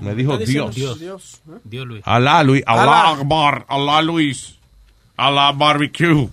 Me 0.00 0.14
dijo 0.14 0.38
Dios. 0.38 0.74
Dios. 0.74 1.42
Dios 1.64 1.86
Luis. 1.86 2.02
A 2.04 2.18
la 2.20 2.42
Luis. 2.42 2.62
Alá. 2.66 2.84
la 2.84 3.10
Akbar. 3.10 3.66
A 3.68 3.78
la 3.78 4.02
Luis. 4.02 4.58
A 5.16 5.30
la 5.30 5.52
barbecue. 5.52 6.28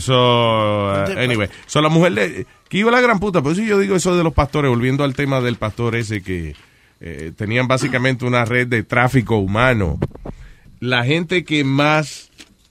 So, 0.00 0.14
uh, 0.14 1.18
anyway. 1.18 1.48
So, 1.66 1.80
la 1.80 1.88
mujer 1.88 2.12
le, 2.12 2.46
que 2.68 2.78
iba 2.78 2.90
a 2.90 2.92
la 2.92 3.00
gran 3.00 3.20
puta. 3.20 3.42
Por 3.42 3.52
eso 3.52 3.62
yo 3.62 3.78
digo 3.78 3.96
eso 3.96 4.16
de 4.16 4.24
los 4.24 4.34
pastores, 4.34 4.68
volviendo 4.68 5.04
al 5.04 5.14
tema 5.14 5.40
del 5.40 5.56
pastor 5.56 5.94
ese 5.94 6.22
que 6.22 6.56
eh, 7.00 7.32
tenían 7.36 7.68
básicamente 7.68 8.24
una 8.24 8.44
red 8.44 8.66
de 8.66 8.82
tráfico 8.82 9.36
humano. 9.36 9.98
La 10.80 11.04
gente 11.04 11.44
que 11.44 11.64
más 11.64 12.30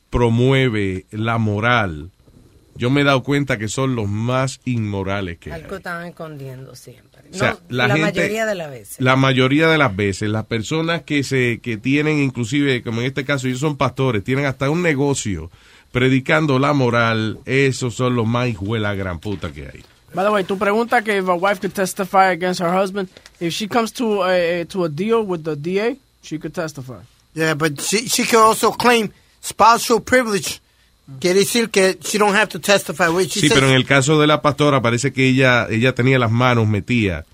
promueve 0.09 1.05
la 1.11 1.37
moral, 1.37 2.11
yo 2.75 2.89
me 2.89 3.01
he 3.01 3.03
dado 3.03 3.23
cuenta 3.23 3.57
que 3.57 3.67
son 3.67 3.95
los 3.95 4.07
más 4.07 4.59
inmorales 4.65 5.37
que 5.37 5.53
hay. 5.53 5.61
Algo 5.61 5.77
estaban 5.77 6.07
escondiendo 6.07 6.75
siempre. 6.75 7.14
O 7.33 7.37
sea, 7.37 7.51
No, 7.51 7.59
la 7.69 7.87
la, 7.87 7.93
gente- 7.95 8.19
mayoría 8.21 8.45
de 8.45 8.55
las 8.55 8.69
veces. 8.71 8.95
La 8.99 9.15
mayoría 9.15 9.67
de 9.67 9.77
las 9.77 9.95
veces, 9.95 10.29
las 10.29 10.45
personas 10.45 11.01
que 11.03 11.23
se 11.23 11.59
que 11.61 11.77
tienen, 11.77 12.19
inclusive, 12.19 12.81
como 12.83 13.01
en 13.01 13.07
este 13.07 13.25
caso, 13.25 13.47
ellos 13.47 13.59
son 13.59 13.77
pastores, 13.77 14.23
tienen 14.23 14.45
hasta 14.45 14.69
un 14.69 14.81
negocio 14.81 15.49
predicando 15.91 16.59
la 16.59 16.73
moral, 16.73 17.39
esos 17.45 17.95
son 17.95 18.15
los 18.15 18.27
más 18.27 18.47
hijos 18.49 18.69
de 18.73 18.79
la 18.79 18.93
gran 18.95 19.19
puta 19.19 19.51
que 19.51 19.61
hay. 19.67 19.83
By 20.13 20.23
the 20.25 20.31
way, 20.31 20.43
tu 20.43 20.57
pregunta 20.57 21.01
que 21.03 21.17
if 21.17 21.27
a 21.27 21.33
wife 21.33 21.59
could 21.59 21.73
testify 21.73 22.31
against 22.31 22.61
her 22.61 22.69
husband, 22.73 23.09
if 23.39 23.53
she 23.53 23.67
comes 23.67 23.91
to 23.93 24.23
a, 24.23 24.61
a- 24.61 24.65
to 24.65 24.85
a 24.85 24.89
deal 24.89 25.25
with 25.25 25.43
the 25.43 25.55
DA, 25.55 25.97
she 26.21 26.37
could 26.39 26.53
testify. 26.53 26.99
Yeah, 27.33 27.53
but 27.53 27.81
she, 27.81 28.07
she 28.07 28.23
could 28.23 28.39
also 28.39 28.71
claim 28.71 29.11
spousal 29.41 29.99
privilege. 29.99 30.61
Quiere 31.19 31.39
decir 31.41 31.69
que 31.69 31.99
she 32.01 32.17
don't 32.17 32.35
have 32.35 32.47
to 32.47 32.59
testify. 32.59 33.05
She 33.27 33.29
Sí, 33.29 33.39
says- 33.41 33.53
pero 33.53 33.69
en 33.69 33.75
el 33.75 33.85
caso 33.85 34.19
de 34.19 34.25
la 34.27 34.41
pastora 34.41 34.81
parece 34.81 35.13
que 35.13 35.27
ella 35.27 35.67
ella 35.69 35.93
tenía 35.93 36.17
las 36.17 36.31
manos 36.31 36.67
metidas 36.67 37.25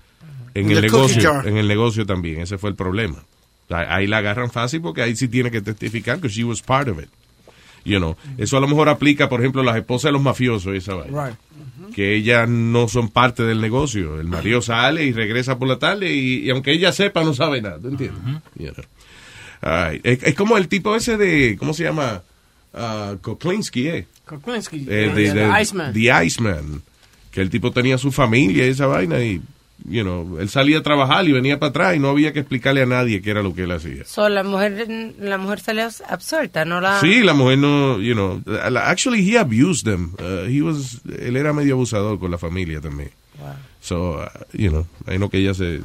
en 0.54 0.70
In 0.70 0.76
el 0.76 0.82
negocio, 0.82 1.42
en 1.44 1.56
el 1.56 1.66
negocio 1.66 2.04
también, 2.04 2.40
ese 2.42 2.58
fue 2.58 2.68
el 2.70 2.76
problema. 2.76 3.24
Ahí- 3.70 4.06
la 4.06 4.18
agarran 4.18 4.50
fácil 4.50 4.82
porque 4.82 5.00
ahí 5.00 5.16
sí 5.16 5.28
tiene 5.28 5.50
que 5.50 5.62
testificar 5.62 6.20
que 6.20 6.28
she 6.28 6.44
was 6.44 6.60
part 6.60 6.88
of 6.88 6.98
it. 7.02 7.08
You 7.84 7.96
know, 7.98 8.16
eso 8.38 8.58
a 8.58 8.60
lo 8.60 8.68
mejor 8.68 8.88
aplica, 8.90 9.28
por 9.30 9.40
ejemplo, 9.40 9.62
a 9.62 9.64
las 9.64 9.76
esposas 9.76 10.10
de 10.10 10.12
los 10.12 10.22
mafiosos, 10.22 10.74
esa 10.74 10.94
vaina. 10.94 11.26
Right. 11.28 11.94
Que 11.94 12.14
ellas 12.14 12.48
no 12.48 12.86
son 12.88 13.08
parte 13.08 13.42
del 13.42 13.60
negocio. 13.60 14.20
El 14.20 14.28
marido 14.28 14.60
sale 14.62 15.04
y 15.04 15.12
regresa 15.12 15.58
por 15.58 15.66
la 15.68 15.78
tarde 15.78 16.12
y, 16.12 16.44
y 16.46 16.50
aunque 16.50 16.72
ella 16.72 16.92
sepa, 16.92 17.24
no 17.24 17.32
sabe 17.34 17.60
nada. 17.62 17.78
¿Tú 17.80 17.88
entiendes? 17.88 18.20
You 18.56 18.72
know. 18.72 18.84
Ay, 19.62 20.00
es, 20.04 20.22
es 20.22 20.34
como 20.34 20.58
el 20.58 20.68
tipo 20.68 20.94
ese 20.94 21.16
de, 21.16 21.56
¿cómo 21.58 21.72
se 21.74 21.84
llama? 21.84 22.22
Ah, 22.74 23.14
Koklinski, 23.20 23.88
¿eh? 23.88 24.06
Kuklinski. 24.26 24.86
Eh, 24.88 25.12
de- 25.14 25.32
de- 25.34 25.60
Iceman. 25.62 25.92
The 25.92 26.24
Iceman. 26.24 26.82
Que 27.30 27.40
el 27.40 27.50
tipo 27.50 27.70
tenía 27.72 27.98
su 27.98 28.12
familia 28.12 28.66
y 28.66 28.70
esa 28.70 28.86
vaina 28.86 29.20
y, 29.20 29.40
you 29.88 30.02
know, 30.02 30.38
él 30.38 30.48
salía 30.48 30.78
a 30.78 30.82
trabajar 30.82 31.26
y 31.26 31.32
venía 31.32 31.58
para 31.58 31.70
atrás 31.70 31.96
y 31.96 31.98
no 31.98 32.08
había 32.10 32.32
que 32.32 32.40
explicarle 32.40 32.82
a 32.82 32.86
nadie 32.86 33.20
qué 33.22 33.30
era 33.30 33.42
lo 33.42 33.54
que 33.54 33.62
él 33.64 33.72
hacía. 33.72 34.04
So, 34.04 34.28
la 34.28 34.42
mujer 34.42 34.86
la 35.18 35.38
mujer 35.38 35.60
salió 35.60 35.88
absuelta, 36.08 36.64
no 36.64 36.80
la... 36.80 37.00
Sí, 37.00 37.22
la 37.22 37.32
mujer 37.34 37.58
no, 37.58 37.98
you 38.00 38.12
know, 38.14 38.42
actually 38.78 39.22
he 39.26 39.38
abused 39.38 39.84
them. 39.84 40.14
Uh, 40.18 40.46
he 40.46 40.60
was, 40.62 41.00
él 41.18 41.36
era 41.36 41.52
medio 41.52 41.74
abusador 41.74 42.18
con 42.18 42.30
la 42.30 42.38
familia 42.38 42.80
también. 42.80 43.10
So, 43.80 44.20
uh, 44.22 44.26
you 44.52 44.68
know, 44.70 44.86
ahí 45.06 45.18
no 45.18 45.28
que 45.30 45.38
ella 45.38 45.54
se, 45.54 45.80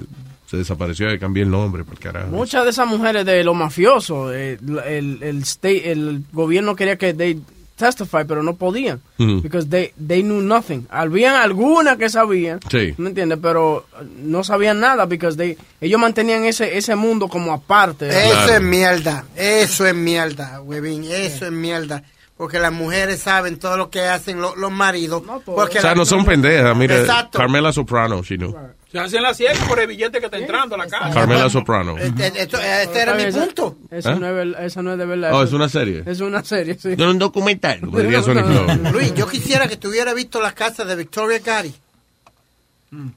se 0.50 0.58
desapareció 0.58 1.14
y 1.14 1.20
cambió 1.20 1.44
el 1.44 1.52
nombre, 1.52 1.84
por 1.84 2.00
carajo. 2.00 2.28
Muchas 2.30 2.64
de 2.64 2.70
esas 2.72 2.88
mujeres 2.88 3.26
de 3.26 3.44
los 3.44 3.56
mafiosos, 3.56 4.34
eh, 4.34 4.58
el, 4.88 5.22
el, 5.22 5.38
state, 5.44 5.92
el 5.92 6.24
gobierno 6.32 6.76
quería 6.76 6.98
que 6.98 7.14
they 7.14 7.40
testify, 7.76 8.24
pero 8.28 8.42
no 8.42 8.56
podían. 8.56 9.02
Ujú. 9.20 9.42
Because 9.42 9.68
they, 9.70 9.92
they 10.08 10.24
knew 10.24 10.42
nothing. 10.42 10.88
Habían 10.90 11.36
algunas 11.36 11.98
que 11.98 12.10
sabían, 12.10 12.60
Sí. 12.72 12.96
¿me 12.98 13.10
entiendes? 13.10 13.38
Pero 13.42 13.86
no 14.24 14.44
sabían 14.44 14.80
nada, 14.80 15.06
because 15.06 15.38
they, 15.38 15.56
ellos 15.80 16.00
mantenían 16.00 16.46
ese, 16.46 16.78
ese 16.78 16.96
mundo 16.96 17.28
como 17.28 17.54
aparte. 17.54 18.08
Eso 18.08 18.54
es 18.54 18.62
mierda, 18.62 19.26
eso 19.36 19.86
es 19.86 19.94
mierda, 19.94 20.60
huevín, 20.62 21.04
eso 21.04 21.46
es 21.46 21.52
mierda. 21.52 22.02
Porque 22.36 22.60
las 22.60 22.72
mujeres 22.72 23.20
saben 23.20 23.58
todo 23.60 23.78
lo 23.78 23.90
que 23.90 24.02
hacen 24.02 24.40
lo- 24.40 24.56
los 24.56 24.72
maridos. 24.72 25.24
Porque 25.44 25.80
O 25.80 25.82
sea, 25.82 25.94
no 25.96 26.06
son 26.06 26.24
pendejas. 26.24 26.78
Mira, 26.78 27.00
Exacto. 27.00 27.38
Carmela 27.40 27.74
Soprano, 27.74 28.22
she 28.24 28.38
knew. 28.38 28.56
Se 29.02 29.06
hacen 29.08 29.24
la 29.24 29.34
ciega 29.34 29.54
por 29.68 29.80
el 29.80 29.88
billete 29.88 30.20
que 30.20 30.26
está 30.26 30.38
entrando 30.38 30.76
a 30.76 30.78
la 30.80 30.88
casa. 30.88 31.10
Carmela 31.14 31.50
Soprano. 31.50 31.98
Este, 31.98 32.28
esto- 32.42 32.60
este 32.60 33.02
era 33.02 33.14
mi 33.16 33.24
Esa- 33.24 33.46
punto. 33.46 33.78
Eso, 33.92 34.12
¿Eh? 34.12 34.20
no 34.20 34.42
es, 34.42 34.56
eso 34.60 34.82
no 34.84 34.92
es 34.94 34.98
de 34.98 35.06
verdad. 35.06 35.34
Oh, 35.34 35.44
es 35.44 35.54
una 35.54 35.70
serie. 35.70 36.04
Es 36.06 36.20
una 36.22 36.44
serie, 36.44 36.76
sí. 36.80 36.96
No, 36.98 37.10
un 37.12 37.20
documental, 37.20 37.80
Sonic 38.24 38.46
Flow. 38.46 38.92
Luis, 38.94 39.14
yo 39.16 39.28
quisiera 39.28 39.68
que 39.68 39.78
tuviera 39.78 40.14
visto 40.14 40.42
las 40.42 40.54
casas 40.54 40.88
de 40.88 40.96
Victoria 40.96 41.40
Gary. 41.40 41.74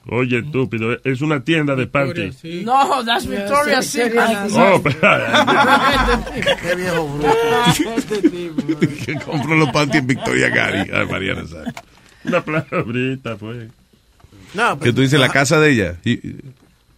Oye, 0.09 0.41
estúpido, 0.41 0.97
es 1.05 1.21
una 1.21 1.45
tienda 1.45 1.77
de 1.77 1.87
panty. 1.87 2.33
No, 2.65 3.05
that's 3.05 3.25
Victoria's 3.25 3.87
Sí, 3.87 3.99
Secret. 4.03 4.27
sí, 4.49 4.57
Oh, 4.59 4.83
pero- 4.83 4.99
Qué 6.61 6.75
viejo 6.75 7.07
bruto. 7.07 8.81
que 9.07 9.15
compró 9.25 9.55
los 9.55 9.71
panties 9.71 10.01
en 10.01 10.07
Victoria 10.09 10.49
Gary. 10.49 10.91
Ay, 10.93 11.07
Mariana 11.07 11.47
sabe. 11.47 11.73
Una 12.25 12.45
palabrita, 12.45 13.37
pues. 13.37 13.69
No, 14.55 14.79
Que 14.79 14.93
tú 14.93 15.01
dices 15.03 15.19
la 15.21 15.29
casa 15.29 15.61
de 15.61 15.71
ella. 15.73 15.97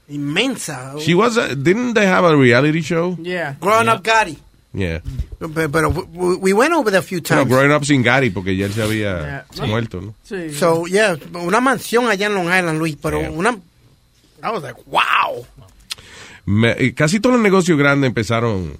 Inmensa. 0.08 0.94
She 0.98 1.14
was, 1.14 1.36
a- 1.36 1.54
didn't 1.54 1.94
they 1.94 2.06
have 2.06 2.24
a 2.24 2.36
reality 2.36 2.82
show? 2.82 3.16
Yeah. 3.22 3.56
Grown 3.60 3.88
Up 3.88 4.02
Gary. 4.02 4.36
Yeah. 4.74 5.00
Pero, 5.38 5.70
pero 5.70 5.90
we, 5.90 6.36
we 6.36 6.52
went 6.54 6.72
over 6.72 6.90
there 6.90 7.00
a 7.00 7.02
few 7.02 7.18
No, 7.18 7.22
times. 7.22 7.48
growing 7.48 7.70
up 7.72 7.84
sin 7.84 8.02
Gary, 8.02 8.30
porque 8.30 8.56
ya 8.56 8.66
él 8.66 8.72
se 8.72 8.82
había 8.82 9.44
muerto, 9.66 10.00
¿no? 10.00 10.14
So, 10.52 10.86
yeah, 10.86 11.16
una 11.34 11.60
mansión 11.60 12.08
allá 12.08 12.26
en 12.26 12.34
Long 12.34 12.46
Island, 12.46 12.78
Luis, 12.78 12.96
pero 13.00 13.20
una... 13.32 13.50
I 14.42 14.50
was 14.50 14.62
like, 14.62 14.80
wow. 14.86 15.46
Me- 16.46 16.94
casi 16.94 17.20
todos 17.20 17.34
los 17.36 17.42
negocios 17.42 17.78
grandes 17.78 18.08
empezaron, 18.08 18.76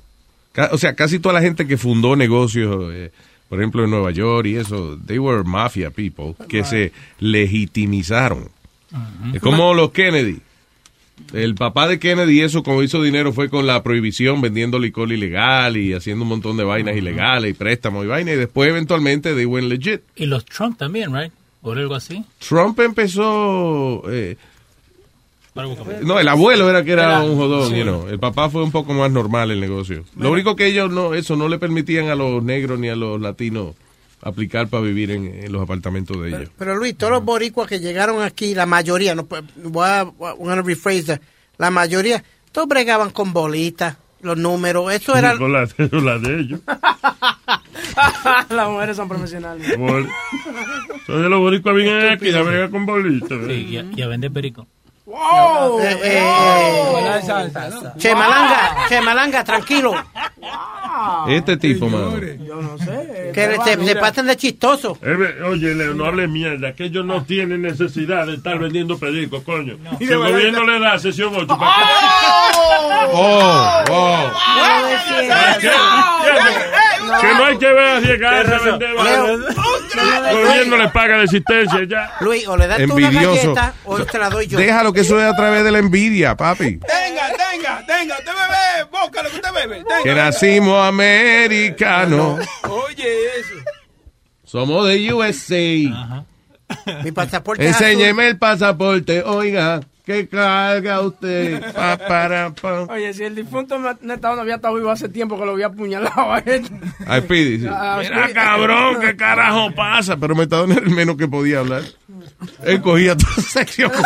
o 0.71 0.79
sea, 0.79 0.95
casi 0.95 1.19
toda 1.19 1.35
la 1.35 1.41
gente 1.43 1.67
que 1.67 1.77
fundó 1.77 2.17
negocios, 2.17 2.91
eh, 2.93 3.13
por 3.49 3.61
ejemplo, 3.61 3.85
en 3.85 3.91
Nueva 3.91 4.11
York 4.13 4.47
y 4.47 4.57
eso, 4.57 4.99
they 5.07 5.19
were 5.19 5.45
mafia 5.45 5.91
people 5.91 6.35
que 6.49 6.65
se 6.65 6.93
legitimizaron. 7.21 8.49
Es 9.35 9.41
como 9.41 9.75
los 9.75 9.91
Kennedy. 9.93 10.41
El 11.33 11.55
papá 11.55 11.87
de 11.87 11.99
Kennedy, 11.99 12.41
eso 12.41 12.63
como 12.63 12.83
hizo 12.83 13.01
dinero 13.03 13.33
fue 13.33 13.49
con 13.49 13.67
la 13.67 13.83
prohibición, 13.83 14.41
vendiendo 14.41 14.79
licor 14.79 15.13
ilegal 15.13 15.77
y 15.77 15.93
haciendo 15.93 16.23
un 16.25 16.29
montón 16.31 16.57
de 16.57 16.65
vainas 16.65 16.97
ilegales 16.97 17.51
y 17.51 17.55
préstamos 17.55 18.05
y 18.05 18.09
vainas. 18.09 18.35
Y 18.35 18.39
después, 18.39 18.69
eventualmente, 18.71 19.35
they 19.35 19.45
went 19.45 19.69
legit. 19.69 20.01
Y 20.17 20.27
los 20.27 20.45
Trump 20.45 20.77
también, 20.79 21.15
right? 21.15 21.33
O 21.63 21.73
algo 21.73 21.95
así. 21.95 22.25
Trump 22.41 22.79
empezó. 22.81 24.03
eh, 24.11 24.37
no, 26.03 26.19
el 26.19 26.29
abuelo 26.29 26.69
era 26.71 26.83
que 26.83 26.93
era 26.93 27.05
Era- 27.05 27.23
un 27.23 27.37
jodón, 27.37 27.69
sí. 27.71 27.77
you 27.77 27.83
know. 27.83 28.09
El 28.09 28.19
papá 28.19 28.49
fue 28.49 28.65
un 28.65 28.73
poco 28.73 28.95
más 28.95 29.11
normal 29.13 29.51
el 29.51 29.61
negocio. 29.61 30.05
Lo 30.17 30.31
único 30.33 30.57
que 30.57 30.67
ellos 30.67 30.91
no, 30.91 31.15
eso 31.15 31.37
no 31.37 31.49
le 31.49 31.59
permitían 31.59 32.09
a 32.09 32.15
los 32.15 32.43
negros 32.43 32.79
ni 32.79 32.89
a 32.89 32.97
los 32.97 33.21
latinos 33.21 33.75
aplicar 34.23 34.69
para 34.69 34.83
vivir 34.85 35.11
en, 35.11 35.27
en 35.27 35.53
los 35.53 35.61
apartamentos 35.63 36.21
de 36.23 36.29
ellos. 36.29 36.51
Pero 36.57 36.77
Luis, 36.77 36.97
todos 36.97 37.13
los 37.13 37.25
boricuas 37.25 37.69
que 37.69 37.81
llegaron 37.81 38.23
aquí, 38.23 38.55
la 38.55 38.67
mayoría, 38.67 39.15
no 39.15 39.27
pues, 39.27 39.43
voy 39.57 39.87
a, 39.87 40.05
voy 40.05 40.53
a 40.53 40.63
rephrase 40.63 41.03
that, 41.05 41.21
la 41.59 41.71
mayoría, 41.71 42.23
todos 42.53 42.69
bregaban 42.69 43.11
con 43.11 43.33
bolitas, 43.33 43.97
los 44.23 44.39
números, 44.39 44.93
eso 44.93 45.17
era... 45.17 45.37
Con 45.37 45.53
la 45.53 45.67
cédula 45.67 46.19
de 46.19 46.41
ellos. 46.41 46.61
Las 48.51 48.69
mujeres 48.69 48.97
son 48.97 49.09
profesionales. 49.09 49.77
Bol- 49.79 50.09
Entonces 51.01 51.31
los 51.31 51.41
boricuas 51.41 51.75
vienen 51.75 52.11
aquí 52.13 52.31
a 52.33 52.43
bregar 52.43 52.71
con 52.71 52.87
bolitas. 52.87 53.39
Sí, 53.47 53.53
y 53.71 53.77
a, 53.77 53.85
y 53.95 54.03
a 54.03 54.09
vender 54.09 54.31
perico. 54.33 54.67
¡Wow! 55.05 55.81
Eh, 55.81 55.99
eh, 56.01 57.21
Che 57.99 58.15
Malanga, 58.15 58.87
Che 58.89 59.01
Malanga, 59.01 59.43
tranquilo. 59.43 59.93
Este 61.27 61.57
tipo, 61.57 61.89
mano. 61.89 62.19
Yo 62.19 62.63
no 62.63 62.79
sé. 62.79 63.33
Que 63.35 63.57
se, 63.65 63.85
se 63.85 63.97
pasan 63.97 64.27
de 64.27 64.37
chistoso. 64.37 64.97
Eh, 65.03 65.43
Oye, 65.45 65.75
Leo, 65.75 65.95
no 65.95 66.05
hable 66.05 66.29
mierda, 66.29 66.73
que 66.75 66.85
ellos 66.85 67.05
no 67.05 67.25
tienen 67.25 67.63
necesidad 67.63 68.27
de 68.27 68.35
estar 68.35 68.59
vendiendo 68.59 68.97
perico, 68.99 69.43
coño. 69.43 69.77
Si 69.99 70.05
el 70.05 70.19
gobierno 70.19 70.65
le 70.65 70.79
da 70.79 70.99
sesión 70.99 71.33
8 71.35 71.47
para 71.49 71.73
que... 71.73 71.83
Oh, 73.15 73.85
oh. 73.91 74.33
Que 77.21 77.35
no 77.35 77.45
hay 77.45 77.59
que 77.59 77.67
ver 77.67 77.89
arriesgarse 77.97 78.55
a 78.55 78.59
vender 78.59 78.95
gobierno 80.33 80.77
le 80.77 80.89
paga 80.89 81.19
de 81.19 81.25
existencia 81.25 81.81
ya. 81.89 82.13
Luis, 82.21 82.47
o 82.47 82.57
le 82.57 82.67
das 82.67 82.79
tú 82.87 82.95
una 82.95 83.07
Envidioso. 83.09 83.55
galleta 83.55 83.75
o 83.85 84.05
te 84.05 84.19
la 84.19 84.31
doy 84.31 84.47
yo. 84.47 84.59
Déjalo 84.59 84.93
que 84.93 85.01
eso 85.01 85.21
es 85.21 85.27
a 85.33 85.37
través 85.37 85.65
de 85.65 85.71
la 85.71 85.79
envidia, 85.79 86.37
papi. 86.37 86.79
Tenga, 86.79 87.29
tenga, 87.37 87.87
tenga, 87.87 88.19
usted 88.19 88.33
bebe, 88.33 88.91
boca 88.91 89.23
lo 89.23 89.31
que 89.31 89.37
usted 89.37 89.53
bebe. 89.53 89.85
Tenga. 89.85 90.03
Que 90.03 90.15
nacimos 90.15 90.87
americanos. 90.87 92.47
Oye, 92.69 93.27
eso. 93.39 93.55
Somos 94.45 94.87
de 94.89 95.13
USA. 95.13 96.23
Mi 97.05 97.13
pasaporte 97.13 97.67
Enséñeme 97.67 98.29
el 98.29 98.39
pasaporte, 98.39 99.23
oiga, 99.23 99.81
que 100.05 100.29
carga 100.29 101.01
usted. 101.01 101.61
Pa, 101.73 101.97
para, 101.97 102.53
pa. 102.55 102.83
Oye, 102.83 103.13
si 103.15 103.25
el 103.25 103.35
difunto 103.35 103.79
Neta 104.01 104.35
no 104.35 104.41
había 104.41 104.57
estado 104.57 104.75
vivo 104.75 104.91
hace 104.91 105.09
tiempo 105.09 105.39
que 105.39 105.45
lo 105.45 105.53
había 105.53 105.67
apuñalado 105.67 106.33
a 106.33 106.39
él. 106.41 106.65
Ay, 107.07 107.21
Pidi, 107.23 107.61
sí. 107.61 107.67
Ah, 107.69 108.01
Mira, 108.03 108.33
cabrón, 108.33 109.01
qué 109.01 109.17
carajo 109.17 109.73
pasa. 109.75 110.17
Pero 110.17 110.35
Metadona 110.35 110.75
era 110.75 110.87
el 110.87 110.91
menos 110.91 111.17
que 111.17 111.29
podía 111.29 111.61
hablar. 111.61 111.83
Él 112.65 112.81
cogía 112.83 113.17
todas 113.17 113.37
las 113.37 113.47
secciones. 113.47 114.03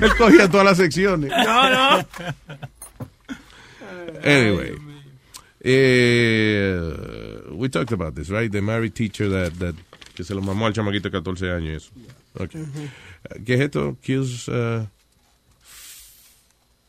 Él 0.00 0.10
cogía 0.16 0.48
todas 0.48 0.66
las 0.66 0.76
secciones. 0.76 1.30
No, 1.30 1.70
no. 1.70 2.06
Anyway. 4.24 4.74
Eh, 5.66 6.78
we 7.52 7.68
talked 7.70 7.92
about 7.92 8.14
this, 8.14 8.28
right? 8.28 8.52
The 8.52 8.60
married 8.60 8.94
teacher 8.94 9.28
that, 9.30 9.58
that 9.58 9.74
que 10.14 10.22
se 10.22 10.34
lo 10.34 10.42
mamó 10.42 10.66
al 10.66 10.72
chamaquito 10.72 11.08
de 11.08 11.12
14 11.12 11.50
años 11.50 11.68
y 11.68 11.76
eso. 11.76 11.90
Okay. 12.44 12.64
¿Qué 13.44 13.54
es 13.54 13.60
esto? 13.60 13.96
Kills 14.02 14.48
uh, 14.48 14.86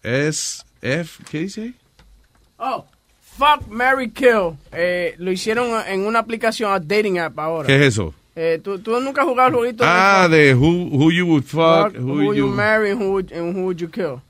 S 0.05 0.63
F 0.81 1.23
¿qué 1.29 1.39
dice? 1.39 1.73
Oh, 2.57 2.85
fuck, 3.21 3.67
Mary 3.67 4.09
Kill. 4.11 4.53
Eh, 4.71 5.15
lo 5.17 5.31
hicieron 5.31 5.81
en 5.87 6.05
una 6.05 6.19
aplicación, 6.19 6.71
a 6.71 6.79
dating 6.79 7.19
app 7.19 7.37
ahora. 7.39 7.67
¿Qué 7.67 7.75
es 7.75 7.81
eso? 7.93 8.13
Eh, 8.35 8.59
¿tú, 8.63 8.79
tú 8.79 8.99
nunca 8.99 9.21
has 9.21 9.27
jugado 9.27 9.57
jueguito 9.57 9.83
Ah, 9.87 10.27
de 10.29 10.53
who, 10.53 10.89
who 10.91 11.09
you 11.11 11.25
would 11.25 11.43
fuck, 11.43 11.93
Fuck, 11.93 11.95
who, 12.01 12.15
who 12.15 12.33
you 12.33 12.33
you... 12.33 12.47
marry 12.47 12.91
and 12.91 13.01
who, 13.01 13.11
would- 13.13 13.31
and 13.31 13.55
who 13.55 13.63
would 13.63 13.77
you 13.79 13.87
kill. 13.89 14.21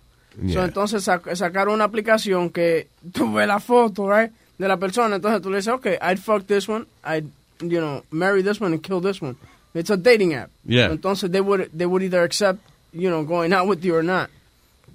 So, 0.52 0.64
entonces 0.64 1.04
sac- 1.08 1.34
sacaron 1.36 1.76
una 1.76 1.86
aplicación 1.86 2.50
que 2.50 2.88
tú 3.14 3.32
ves 3.34 3.48
la 3.48 3.60
foto, 3.60 4.08
right, 4.10 4.32
de 4.58 4.68
la 4.68 4.76
persona. 4.78 5.16
Entonces 5.16 5.42
tú 5.42 5.50
le 5.50 5.58
dices, 5.58 5.74
okay, 5.74 5.98
I'd 6.02 6.20
fuck 6.20 6.46
this 6.46 6.68
one, 6.68 6.86
I'd, 7.06 7.26
you 7.62 7.80
know, 7.80 8.04
marry 8.12 8.44
this 8.44 8.60
one 8.60 8.74
and 8.74 8.82
kill 8.84 9.00
this 9.02 9.22
one. 9.22 9.38
It's 9.74 9.90
a 9.90 9.96
dating 9.98 10.34
app. 10.34 10.50
Yeah. 10.66 10.90
Entonces 10.92 11.32
they 11.32 11.40
would, 11.42 11.70
they 11.74 11.86
would 11.86 12.04
either 12.04 12.22
accept, 12.24 12.60
you 12.92 13.10
know, 13.10 13.24
going 13.24 13.54
out 13.54 13.66
with 13.68 13.84
you 13.86 13.96
or 13.96 14.04
not. 14.04 14.30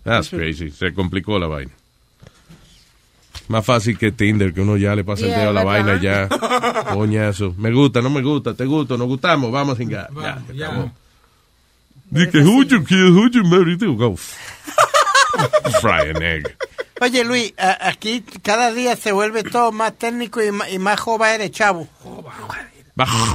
That's 0.04 0.30
crazy. 0.30 0.70
Se 0.70 0.92
complicó 0.94 1.38
la 1.38 1.46
vaina. 1.46 1.72
Más 3.48 3.64
fácil 3.66 3.98
que 3.98 4.12
Tinder, 4.12 4.54
que 4.54 4.60
uno 4.60 4.76
ya 4.76 4.94
le 4.94 5.02
pasa 5.04 5.22
el 5.24 5.30
Yeah, 5.30 5.38
dedo 5.40 5.50
a 5.50 5.52
la 5.52 5.64
vaina 5.64 5.96
y 5.96 6.00
ya. 6.00 6.28
Coñazo. 6.94 7.54
Me 7.58 7.72
gusta, 7.72 8.00
no 8.00 8.08
me 8.10 8.22
gusta, 8.22 8.54
te 8.54 8.64
gusto, 8.64 8.96
nos 8.96 9.08
gustamos, 9.08 9.50
vamos 9.50 9.74
a 9.74 9.76
cingar. 9.76 10.08
Ya, 10.20 10.42
ya. 10.54 10.92
Dice, 12.10 12.38
who 12.42 12.62
you 12.64 12.84
kill, 12.84 13.10
who 13.12 13.28
you 13.30 13.42
marry, 13.44 13.76
tú, 13.76 13.96
go. 13.96 14.16
Fry 15.80 16.10
an 16.14 16.22
egg. 16.22 16.56
Oye, 17.00 17.24
Luis, 17.24 17.52
a- 17.58 17.88
aquí 17.88 18.22
cada 18.42 18.72
día 18.72 18.94
se 18.96 19.10
vuelve 19.12 19.42
todo 19.42 19.72
más 19.72 19.96
técnico 19.98 20.42
y 20.42 20.50
más, 20.52 20.70
y 20.72 20.78
más 20.78 20.98
jova 21.00 21.34
eres, 21.34 21.50
chavo. 21.50 21.88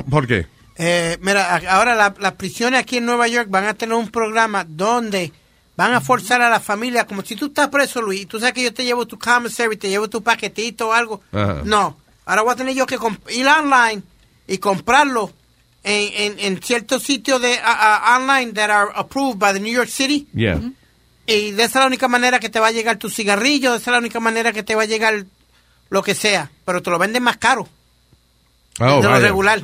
¿Por 0.09 0.27
qué? 0.27 0.45
Eh, 0.77 1.17
mira, 1.21 1.55
ahora 1.69 1.95
la- 1.95 2.13
las 2.19 2.33
prisiones 2.33 2.79
aquí 2.81 2.97
en 2.97 3.05
Nueva 3.05 3.27
York 3.27 3.47
van 3.49 3.65
a 3.65 3.73
tener 3.73 3.95
un 3.95 4.09
programa 4.09 4.65
donde 4.67 5.31
van 5.77 5.93
a 5.93 6.01
forzar 6.01 6.41
a 6.41 6.49
la 6.49 6.59
familia, 6.59 7.05
como 7.05 7.21
si 7.23 7.35
tú 7.35 7.47
estás 7.47 7.69
preso, 7.69 8.01
Luis, 8.01 8.21
y 8.21 8.25
tú 8.25 8.39
sabes 8.39 8.53
que 8.53 8.63
yo 8.63 8.73
te 8.73 8.85
llevo 8.85 9.05
tu 9.05 9.17
commissary, 9.19 9.75
te 9.77 9.89
llevo 9.89 10.09
tu 10.09 10.21
paquetito 10.23 10.89
o 10.89 10.93
algo. 10.93 11.21
No, 11.31 11.97
ahora 12.25 12.41
voy 12.43 12.53
a 12.53 12.55
tener 12.55 12.73
yo 12.75 12.85
que 12.85 12.97
ir 13.31 13.47
online 13.47 14.01
y 14.47 14.57
comprarlo 14.59 15.31
en, 15.83 16.33
en, 16.33 16.39
en 16.39 16.61
ciertos 16.63 17.03
sitios 17.03 17.41
de 17.41 17.59
online 18.15 18.53
that 18.53 18.69
are 18.69 18.91
approved 18.95 19.37
by 19.37 19.53
the 19.53 19.59
New 19.59 19.73
York 19.73 19.89
City. 19.89 20.27
Yeah. 20.33 20.59
Y 21.27 21.51
de 21.51 21.63
esa 21.63 21.79
es 21.79 21.83
la 21.83 21.87
única 21.87 22.07
manera 22.07 22.39
que 22.39 22.49
te 22.49 22.59
va 22.59 22.67
a 22.67 22.71
llegar 22.71 22.97
tu 22.97 23.09
cigarrillo, 23.09 23.71
de 23.71 23.77
esa 23.77 23.89
es 23.91 23.93
la 23.93 23.99
única 23.99 24.19
manera 24.19 24.53
que 24.53 24.63
te 24.63 24.75
va 24.75 24.83
a 24.83 24.85
llegar 24.85 25.25
lo 25.89 26.03
que 26.03 26.15
sea, 26.15 26.51
pero 26.65 26.81
te 26.81 26.89
lo 26.89 26.97
venden 26.99 27.21
más 27.23 27.37
caro 27.37 27.67
Oh, 28.79 29.01
de 29.01 29.07
lo 29.09 29.19
regular. 29.19 29.61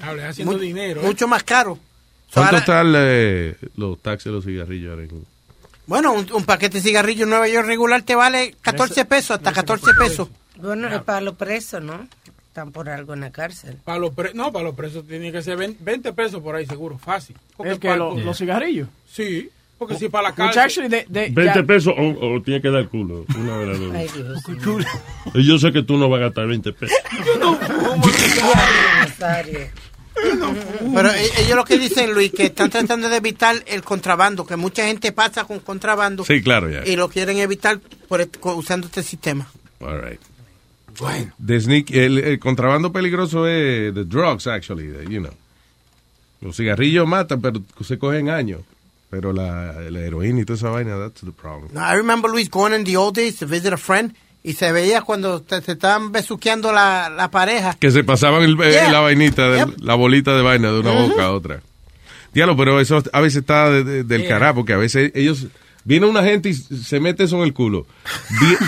Hable, 0.00 0.24
haciendo 0.24 0.52
Mu- 0.54 0.58
dinero. 0.58 1.02
¿eh? 1.02 1.04
Mucho 1.04 1.28
más 1.28 1.42
caro. 1.42 1.78
¿Cuánto 2.34 2.56
están 2.56 2.92
eh, 2.96 3.56
los 3.76 4.00
taxes 4.00 4.24
de 4.26 4.30
los 4.32 4.44
cigarrillos 4.44 4.90
ahora? 4.90 5.02
en- 5.04 5.26
Bueno, 5.86 6.12
un, 6.12 6.26
un 6.32 6.44
paquete 6.44 6.78
de 6.78 6.82
cigarrillos 6.82 7.22
en 7.24 7.30
Nueva 7.30 7.48
York 7.48 7.66
regular 7.66 8.02
te 8.02 8.14
vale 8.14 8.54
14 8.62 9.04
pesos, 9.04 9.36
hasta 9.36 9.52
14 9.52 9.86
pesos. 9.98 10.28
Bueno, 10.56 10.88
es 10.88 11.02
para 11.02 11.20
los 11.20 11.34
presos, 11.34 11.82
¿no? 11.82 12.06
Están 12.48 12.70
por 12.70 12.88
algo 12.88 13.14
en 13.14 13.20
la 13.20 13.30
cárcel. 13.32 13.78
Para 13.84 13.98
los 13.98 14.12
pre- 14.14 14.34
no, 14.34 14.52
para 14.52 14.64
los 14.66 14.74
presos 14.74 15.06
tiene 15.06 15.32
que 15.32 15.42
ser 15.42 15.56
20 15.56 15.82
20 15.82 16.12
pesos 16.12 16.42
por 16.42 16.54
ahí, 16.54 16.66
seguro, 16.66 16.98
fácil. 16.98 17.34
¿El 17.64 17.78
que, 17.78 17.88
para- 17.88 17.96
lo- 17.98 18.14
los 18.18 18.36
cigarrillos? 18.38 18.88
Sí, 19.10 19.48
porque 19.78 19.96
si 19.96 20.08
para 20.10 20.28
la 20.28 20.34
cárcel... 20.34 20.62
actually 20.62 20.88
they- 20.90 21.04
they- 21.10 21.30
20 21.34 21.44
ya- 21.60 21.62
pesos 21.66 21.94
o, 21.96 22.34
o 22.36 22.42
tiene 22.42 22.60
que 22.60 22.70
dar 22.70 22.86
culo. 22.88 23.24
Una 23.36 23.56
de 23.58 23.66
las 23.66 23.78
dos. 23.80 23.94
Ay, 23.94 24.08
Dios. 24.14 24.42
Yo 25.46 25.58
sé 25.58 25.72
que 25.72 25.82
tú 25.82 25.96
no 25.96 26.08
vas 26.10 26.18
a 26.20 26.24
gastar 26.26 26.46
20 26.46 26.72
pesos. 26.74 26.96
Rosario. 29.02 29.60
Pero 30.94 31.10
e- 31.12 31.30
ellos 31.42 31.56
lo 31.56 31.64
que 31.64 31.78
dicen, 31.78 32.12
Luis, 32.14 32.32
que 32.32 32.46
están 32.46 32.70
tratando 32.70 33.08
de 33.08 33.16
evitar 33.16 33.56
el 33.66 33.82
contrabando, 33.82 34.46
que 34.46 34.56
mucha 34.56 34.86
gente 34.86 35.12
pasa 35.12 35.44
con 35.44 35.60
contrabando. 35.60 36.24
Sí, 36.24 36.42
claro, 36.42 36.70
ya. 36.70 36.84
Y 36.86 36.96
lo 36.96 37.08
quieren 37.08 37.38
evitar 37.38 37.80
por 38.08 38.28
co- 38.38 38.54
usando 38.56 38.86
este 38.86 39.02
sistema. 39.02 39.46
All 39.80 40.00
right. 40.00 40.20
Bueno. 40.98 41.32
The 41.44 41.56
sneak- 41.60 41.90
el, 41.94 42.18
el 42.18 42.38
contrabando 42.38 42.92
peligroso 42.92 43.46
es 43.46 43.92
the 43.94 44.04
drugs, 44.04 44.46
actually, 44.46 44.88
the- 44.92 45.10
you 45.12 45.20
know. 45.20 45.32
Los 46.40 46.56
cigarrillos 46.56 47.06
matan, 47.06 47.40
pero 47.40 47.60
se 47.84 47.98
cogen 47.98 48.28
años. 48.28 48.60
Pero 49.10 49.32
la, 49.32 49.72
la 49.90 50.00
heroína 50.00 50.40
y 50.40 50.44
toda 50.46 50.56
esa 50.56 50.70
vaina, 50.70 50.96
that's 50.98 51.20
the 51.20 51.32
problem. 51.32 51.68
No, 51.74 51.80
I 51.80 51.94
remember 51.96 52.30
Luis 52.30 52.48
going 52.50 52.72
in 52.72 52.84
the 52.84 52.96
old 52.96 53.14
days 53.14 53.36
to 53.40 53.46
visit 53.46 53.72
a 53.72 53.76
friend 53.76 54.14
y 54.42 54.54
se 54.54 54.72
veía 54.72 55.02
cuando 55.02 55.42
te, 55.42 55.60
te 55.60 55.72
estaban 55.72 56.12
besuqueando 56.12 56.72
la, 56.72 57.10
la 57.10 57.30
pareja. 57.30 57.76
Que 57.78 57.90
se 57.90 58.02
pasaban 58.04 58.42
el- 58.42 58.58
eh, 58.62 58.70
Yeah. 58.72 58.92
la 58.92 59.00
vainita, 59.00 59.56
Yep. 59.56 59.80
la 59.82 59.94
bolita 59.94 60.34
de 60.36 60.42
vaina 60.42 60.72
de 60.72 60.80
una 60.80 60.92
Ujú. 60.92 61.08
boca 61.10 61.24
a 61.24 61.32
otra. 61.32 61.60
Diablo, 62.32 62.56
pero 62.56 62.80
eso 62.80 63.02
a 63.12 63.20
veces 63.20 63.40
está 63.42 63.70
de- 63.70 63.84
de- 63.84 64.04
del 64.04 64.22
Yeah. 64.22 64.30
carajo, 64.30 64.54
porque 64.56 64.72
a 64.72 64.78
veces 64.78 65.12
ellos... 65.14 65.46
Viene 65.84 66.06
una 66.06 66.22
gente 66.22 66.48
y 66.48 66.54
se 66.54 67.00
mete 67.00 67.24
eso 67.24 67.36
en 67.38 67.42
el 67.42 67.52
culo. 67.52 67.88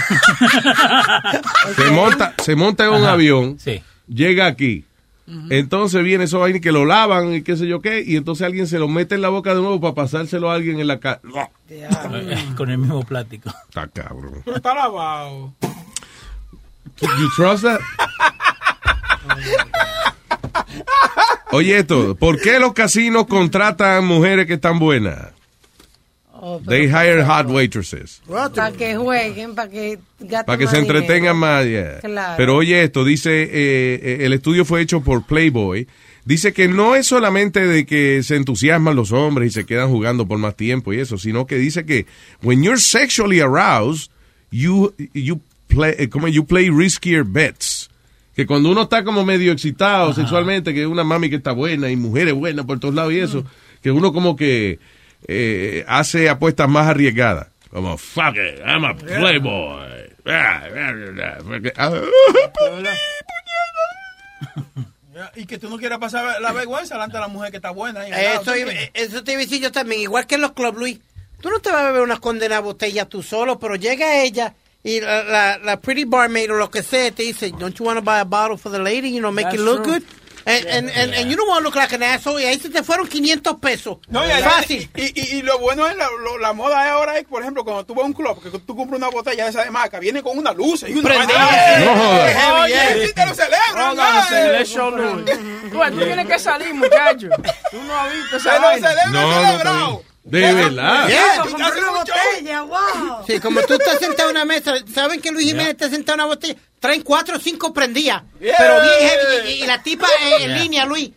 Se 1.77 1.91
monta 1.93 2.35
se 2.43 2.57
monta 2.57 2.85
en 2.87 2.91
un 2.91 3.03
Ajá. 3.05 3.13
avión, 3.13 3.57
Sí. 3.59 3.83
llega 4.09 4.47
aquí. 4.47 4.85
Entonces 5.27 6.03
viene 6.05 6.25
eso 6.25 6.39
vaina 6.39 6.61
que 6.61 6.71
lo 6.71 6.85
lavan 6.85 7.33
y 7.33 7.43
qué 7.43 7.57
sé 7.57 7.67
yo 7.67 7.81
qué, 7.81 8.03
y 8.07 8.17
entonces 8.17 8.45
alguien 8.47 8.67
se 8.67 8.79
lo 8.79 8.89
mete 8.89 9.15
en 9.15 9.23
la 9.23 9.31
boca 9.31 9.55
de 9.55 9.61
nuevo 9.61 9.81
para 9.81 9.95
pasárselo 9.95 10.51
a 10.51 10.55
alguien 10.55 10.81
en 10.81 10.87
la 10.87 11.01
cara. 11.01 11.21
Con 12.57 12.71
el 12.71 12.79
mismo 12.79 13.03
plástico. 13.05 13.51
Está 13.69 13.89
cabrón. 13.89 14.43
Pero 14.45 14.57
está 14.57 14.75
lavado. 14.75 15.55
You 17.01 17.31
trust 17.37 17.65
that? 17.65 17.81
Oye 21.53 21.79
esto, 21.79 22.15
¿por 22.17 22.41
qué 22.41 22.59
los 22.59 22.73
casinos 22.73 23.27
contratan 23.27 24.05
mujeres 24.05 24.47
que 24.47 24.55
están 24.55 24.79
buenas? 24.79 25.33
Oh, 26.47 26.61
They 26.61 26.89
hire 26.89 27.25
hot 27.25 27.47
waitresses. 27.49 28.21
Para 28.29 28.71
que 28.73 28.97
jueguen, 28.97 29.55
para 29.55 29.71
que 29.71 29.99
gasten 30.21 30.45
Para 30.45 30.59
que 30.59 30.67
se 30.67 30.77
entretengan 30.79 31.39
más. 31.39 31.65
yeah. 31.65 32.01
Claro. 32.03 32.35
Pero 32.37 32.57
oye 32.57 32.83
esto, 32.85 33.03
dice, 33.03 33.45
eh, 33.45 33.49
eh, 34.03 34.19
el 34.27 34.35
estudio 34.35 34.67
fue 34.67 34.83
hecho 34.83 35.01
por 35.01 35.25
Playboy. 35.25 35.89
Dice 36.27 36.53
que 36.53 36.69
no 36.69 36.97
es 36.97 37.07
solamente 37.07 37.67
de 37.67 37.87
que 37.87 38.23
se 38.23 38.37
entusiasman 38.37 38.95
los 38.95 39.11
hombres 39.11 39.49
y 39.49 39.55
se 39.55 39.65
quedan 39.65 39.89
jugando 39.89 40.29
por 40.29 40.37
más 40.37 40.55
tiempo 40.55 40.93
y 40.93 41.01
eso, 41.01 41.17
sino 41.17 41.47
que 41.47 41.57
dice 41.57 41.87
que 41.87 42.05
when 42.43 42.63
you're 42.63 42.79
sexually 42.79 43.41
aroused, 43.41 44.11
you, 44.51 44.93
you 45.15 45.41
play, 45.69 45.95
eh, 45.99 46.09
como 46.11 46.29
you 46.29 46.45
play 46.45 46.69
riskier 46.69 47.25
bets. 47.25 47.89
Que 48.37 48.45
cuando 48.45 48.69
uno 48.71 48.83
está 48.83 49.03
como 49.03 49.25
medio 49.25 49.51
excitado 49.51 50.13
sexualmente, 50.13 50.75
que 50.75 50.83
es 50.83 50.89
una 50.89 51.05
mami 51.05 51.31
que 51.31 51.37
está 51.37 51.53
buena 51.53 51.91
y 51.91 51.97
mujeres 51.97 52.35
buenas 52.35 52.67
por 52.67 52.79
todos 52.81 52.95
lados 52.95 53.15
y 53.15 53.21
eso, 53.21 53.47
que 53.81 53.91
uno 53.91 54.13
como 54.13 54.37
que 54.37 54.79
eh, 55.27 55.85
hace 55.89 56.29
apuestas 56.29 56.69
más 56.69 56.87
arriesgadas. 56.89 57.49
Como, 57.71 57.97
fuck 57.99 58.37
it, 58.37 58.61
I'm 58.65 58.85
a 58.85 58.95
playboy. 58.95 60.05
Y 65.37 65.47
que 65.47 65.59
tú 65.59 65.69
no 65.69 65.79
quieras 65.79 65.99
pasar 65.99 66.41
la 66.41 66.53
vergüenza 66.53 66.95
delante 66.95 67.17
de 67.17 67.21
la 67.21 67.29
mujer 67.29 67.51
que 67.51 67.59
está 67.59 67.71
buena. 67.71 68.07
Eso, 68.07 68.53
eso 68.95 69.25
te 69.25 69.33
iba 69.33 69.41
a 69.41 69.45
decir 69.45 69.63
yo 69.63 69.71
también, 69.71 70.03
igual 70.03 70.27
que 70.27 70.35
en 70.35 70.41
los 70.41 70.53
clubs, 70.53 70.79
Luis. 70.79 70.99
Tú 71.41 71.51
no 71.51 71.61
te 71.61 71.71
vas 71.71 71.83
a 71.83 71.87
beber 71.87 72.03
una 72.03 72.19
condenada 72.19 72.61
botella 72.61 73.05
tú 73.05 73.23
solo, 73.23 73.59
pero 73.59 73.77
llega 73.77 74.23
ella 74.23 74.55
y 74.83 75.01
la, 75.01 75.23
la, 75.25 75.59
la 75.59 75.81
pretty 75.81 76.05
barmaid 76.05 76.51
o 76.51 76.57
lo 76.57 76.71
que 76.71 76.83
sea 76.83 77.11
te 77.11 77.23
dice, 77.23 77.51
don't 77.59 77.77
you 77.79 77.85
want 77.85 77.99
to 77.99 78.05
buy 78.05 78.19
a 78.19 78.25
bottle 78.25 78.57
for 78.57 78.73
the 78.73 78.79
lady, 78.79 79.13
you 79.13 79.21
know, 79.21 79.31
make 79.31 79.45
That's 79.45 79.57
it 79.57 79.61
look 79.61 79.85
true. 79.85 79.95
good? 79.95 80.03
And, 80.47 80.67
and, 80.67 80.91
and, 80.91 81.15
and 81.15 81.31
you 81.31 81.37
don't 81.37 81.49
want 81.49 81.61
to 81.61 81.65
look 81.65 81.75
like 81.77 81.93
an 81.95 82.03
asshole. 82.03 82.41
Y 82.43 82.45
ahí 82.47 82.59
se 82.59 82.69
te 82.69 82.83
fueron 82.83 83.07
500 83.09 83.57
pesos. 83.61 83.99
No, 84.09 84.27
y, 84.27 84.31
ahí- 84.31 84.43
Fácil. 84.43 84.91
Y, 84.95 85.21
y, 85.21 85.37
y 85.39 85.43
lo 85.43 85.59
bueno 85.59 85.87
es 85.89 85.97
la, 85.97 86.07
lo- 86.23 86.39
la 86.39 86.53
moda 86.53 86.83
de 86.85 86.91
ahora 86.91 87.17
es, 87.19 87.25
por 87.25 87.41
ejemplo, 87.43 87.65
cuando 87.65 87.85
tú 87.85 87.95
vas 87.95 88.05
a 88.05 88.07
un 88.07 88.13
club, 88.13 88.43
que 88.43 88.51
tú 88.59 88.77
compras 88.77 88.99
una 88.99 89.09
botella 89.09 89.45
de 89.45 89.51
esa 89.51 89.65
de 89.65 89.71
marca, 89.71 89.99
viene 89.99 90.23
con 90.23 90.37
una 90.39 90.53
luz 90.53 90.85
y 90.87 90.93
una. 90.93 91.09
No. 91.25 92.63
Oye, 92.63 93.13
te 93.15 93.27
lo 93.27 93.35
Louis. 94.91 95.25
Tú, 95.73 95.99
tienes 96.05 96.27
que 96.27 96.39
salir, 96.39 96.75
muchacho. 96.75 97.29
Tú 97.71 97.83
no 97.83 97.99
has 97.99 98.13
visto 98.13 98.39
Se 98.41 98.49
esa 98.49 98.57
lo 98.59 98.63
vaina. 98.67 98.89
celebran, 98.89 99.13
No, 99.13 99.65
no. 99.65 100.03
De 100.25 100.55
verdad. 100.55 101.09
Yeah. 101.09 101.45
Una 101.55 101.91
botella, 101.91 102.63
wow. 102.63 103.25
Sí, 103.27 103.39
como 103.41 103.61
tú 103.63 103.75
estás 103.75 103.99
sentado 103.99 104.31
en 104.31 104.37
una 104.37 104.45
mesa, 104.47 104.75
¿saben 104.93 105.21
que 105.21 105.31
Luis 105.31 105.47
Jiménez 105.47 105.67
yeah. 105.67 105.73
está 105.73 105.91
sentado 105.91 106.15
en 106.15 106.21
una 106.21 106.35
botella? 106.35 106.57
Traen 106.81 107.03
cuatro 107.03 107.37
o 107.37 107.41
cinco 107.41 107.73
prendidas. 107.75 108.23
Pero 108.39 108.81
bien 108.81 108.95
heavy. 109.01 109.51
Y, 109.51 109.67
la 109.67 109.83
tipa 109.83 110.07
eh, 110.07 110.45
en 110.45 110.55
línea, 110.55 110.87
Luis. 110.87 111.11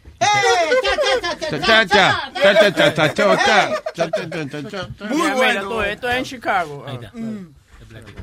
Muy 5.09 5.31
bueno. 5.31 5.84
Esto 5.84 6.09
es 6.09 6.15
en 6.15 6.23
Chicago. 6.23 6.85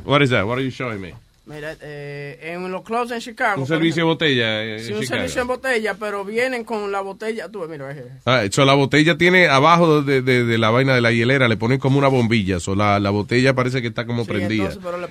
What 0.04 0.22
is 0.22 0.30
that? 0.30 0.44
What 0.46 0.58
are 0.58 0.64
you 0.64 0.70
showing 0.70 1.00
me? 1.00 1.14
Mira, 1.46 1.76
eh, 1.82 2.38
en 2.54 2.72
los 2.72 2.80
clubs 2.82 3.10
en 3.10 3.20
Chicago. 3.20 3.60
Un 3.60 3.66
servicio 3.66 4.06
botella 4.06 4.64
eh, 4.64 4.78
Sí, 4.78 4.88
en 4.88 4.94
un 4.96 5.02
Chicago. 5.02 5.18
servicio 5.20 5.42
en 5.42 5.48
botella, 5.48 5.94
pero 6.00 6.24
vienen 6.24 6.64
con 6.64 6.90
la 6.90 7.02
botella. 7.02 7.50
Tú, 7.50 7.62
mira, 7.68 7.94
Ah, 8.24 8.44
so 8.50 8.64
la 8.64 8.72
botella 8.72 9.18
tiene 9.18 9.48
abajo 9.48 10.00
de, 10.00 10.22
de- 10.22 10.44
de 10.44 10.56
la 10.58 10.70
vaina 10.70 10.94
de 10.94 11.02
la 11.02 11.12
hielera, 11.12 11.46
le 11.46 11.58
ponen 11.58 11.78
como 11.78 11.98
una 11.98 12.08
bombilla. 12.08 12.60
So 12.60 12.74
la, 12.74 12.98
la 12.98 13.10
botella 13.10 13.54
parece 13.54 13.82
que 13.82 13.88
está 13.88 14.06
como 14.06 14.22
Sí, 14.24 14.28
prendida. 14.30 14.70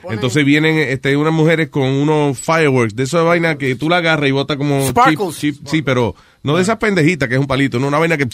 entonces, 0.10 0.41
ponen- 0.41 0.45
vienen 0.45 0.80
este, 0.80 1.15
unas 1.15 1.34
mujeres 1.34 1.69
con 1.69 1.84
unos 1.84 2.39
fireworks, 2.39 2.95
de 2.95 3.03
esa 3.03 3.22
vaina 3.22 3.60
que 3.60 3.76
tú 3.76 3.88
la 3.88 3.97
agarras 3.97 4.27
y 4.27 4.31
bota 4.31 4.57
como 4.57 4.88
Sparkles. 4.88 5.19
chip- 5.39 5.60
chip- 5.61 5.68
sí, 5.69 5.81
pero 5.84 6.15
no 6.41 6.55
de 6.55 6.64
esas 6.64 6.77
pendejitas 6.77 7.30
que 7.30 7.35
es 7.35 7.41
un 7.41 7.47
palito, 7.47 7.77
no 7.77 7.88
una 7.88 7.99
vaina 7.99 8.18
que... 8.18 8.26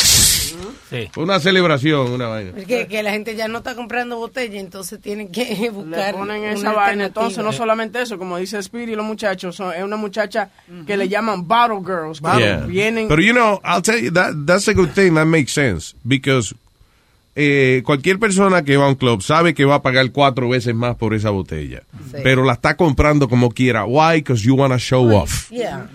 Sí. 0.89 1.09
Una 1.17 1.39
celebración, 1.39 2.11
una 2.11 2.27
vaina. 2.27 2.51
Porque 2.55 2.87
que 2.87 3.03
la 3.03 3.11
gente 3.11 3.35
ya 3.35 3.47
no 3.47 3.59
está 3.59 3.75
comprando 3.75 4.17
botella, 4.17 4.59
entonces 4.59 4.99
tienen 4.99 5.31
que 5.31 5.45
le 5.61 5.69
buscar. 5.69 6.13
ponen 6.15 6.41
una 6.41 6.51
esa 6.53 6.71
vaina. 6.73 7.05
Entonces, 7.05 7.43
no 7.43 7.51
solamente 7.53 8.01
eso, 8.01 8.17
como 8.17 8.37
dice 8.37 8.61
Speedy, 8.63 8.95
los 8.95 9.05
muchachos, 9.05 9.55
son, 9.55 9.73
es 9.73 9.83
una 9.83 9.97
muchacha 9.97 10.49
que 10.87 10.97
le 10.97 11.07
llaman 11.07 11.47
Bottle 11.47 11.81
Girls. 11.85 12.19
que 12.21 12.39
Yeah. 12.39 12.65
Vienen. 12.65 13.07
Pero 13.07 13.21
you 13.21 13.33
know, 13.33 13.59
I'll 13.63 13.81
tell 13.81 13.99
you 14.01 14.11
that 14.13 14.33
that's 14.45 14.67
a 14.67 14.73
good 14.73 14.89
thing 14.93 15.13
that 15.15 15.25
makes 15.25 15.51
sense 15.53 15.93
because 16.07 16.53
eh, 17.35 17.81
cualquier 17.85 18.19
persona 18.19 18.63
que 18.63 18.75
va 18.77 18.85
a 18.85 18.89
un 18.89 18.95
club 18.95 19.21
sabe 19.21 19.53
que 19.53 19.63
va 19.65 19.75
a 19.75 19.81
pagar 19.81 20.11
cuatro 20.11 20.49
veces 20.49 20.73
más 20.75 20.95
por 20.95 21.13
esa 21.13 21.29
botella, 21.29 21.83
Sí. 22.11 22.17
pero 22.23 22.43
la 22.43 22.53
está 22.53 22.75
comprando 22.75 23.29
como 23.29 23.51
quiera. 23.51 23.85
Why? 23.85 24.17
Because 24.17 24.43
you 24.43 24.55
want 24.55 24.73
to 24.73 24.79
show 24.79 25.09
off. 25.15 25.49
Yeah. 25.51 25.87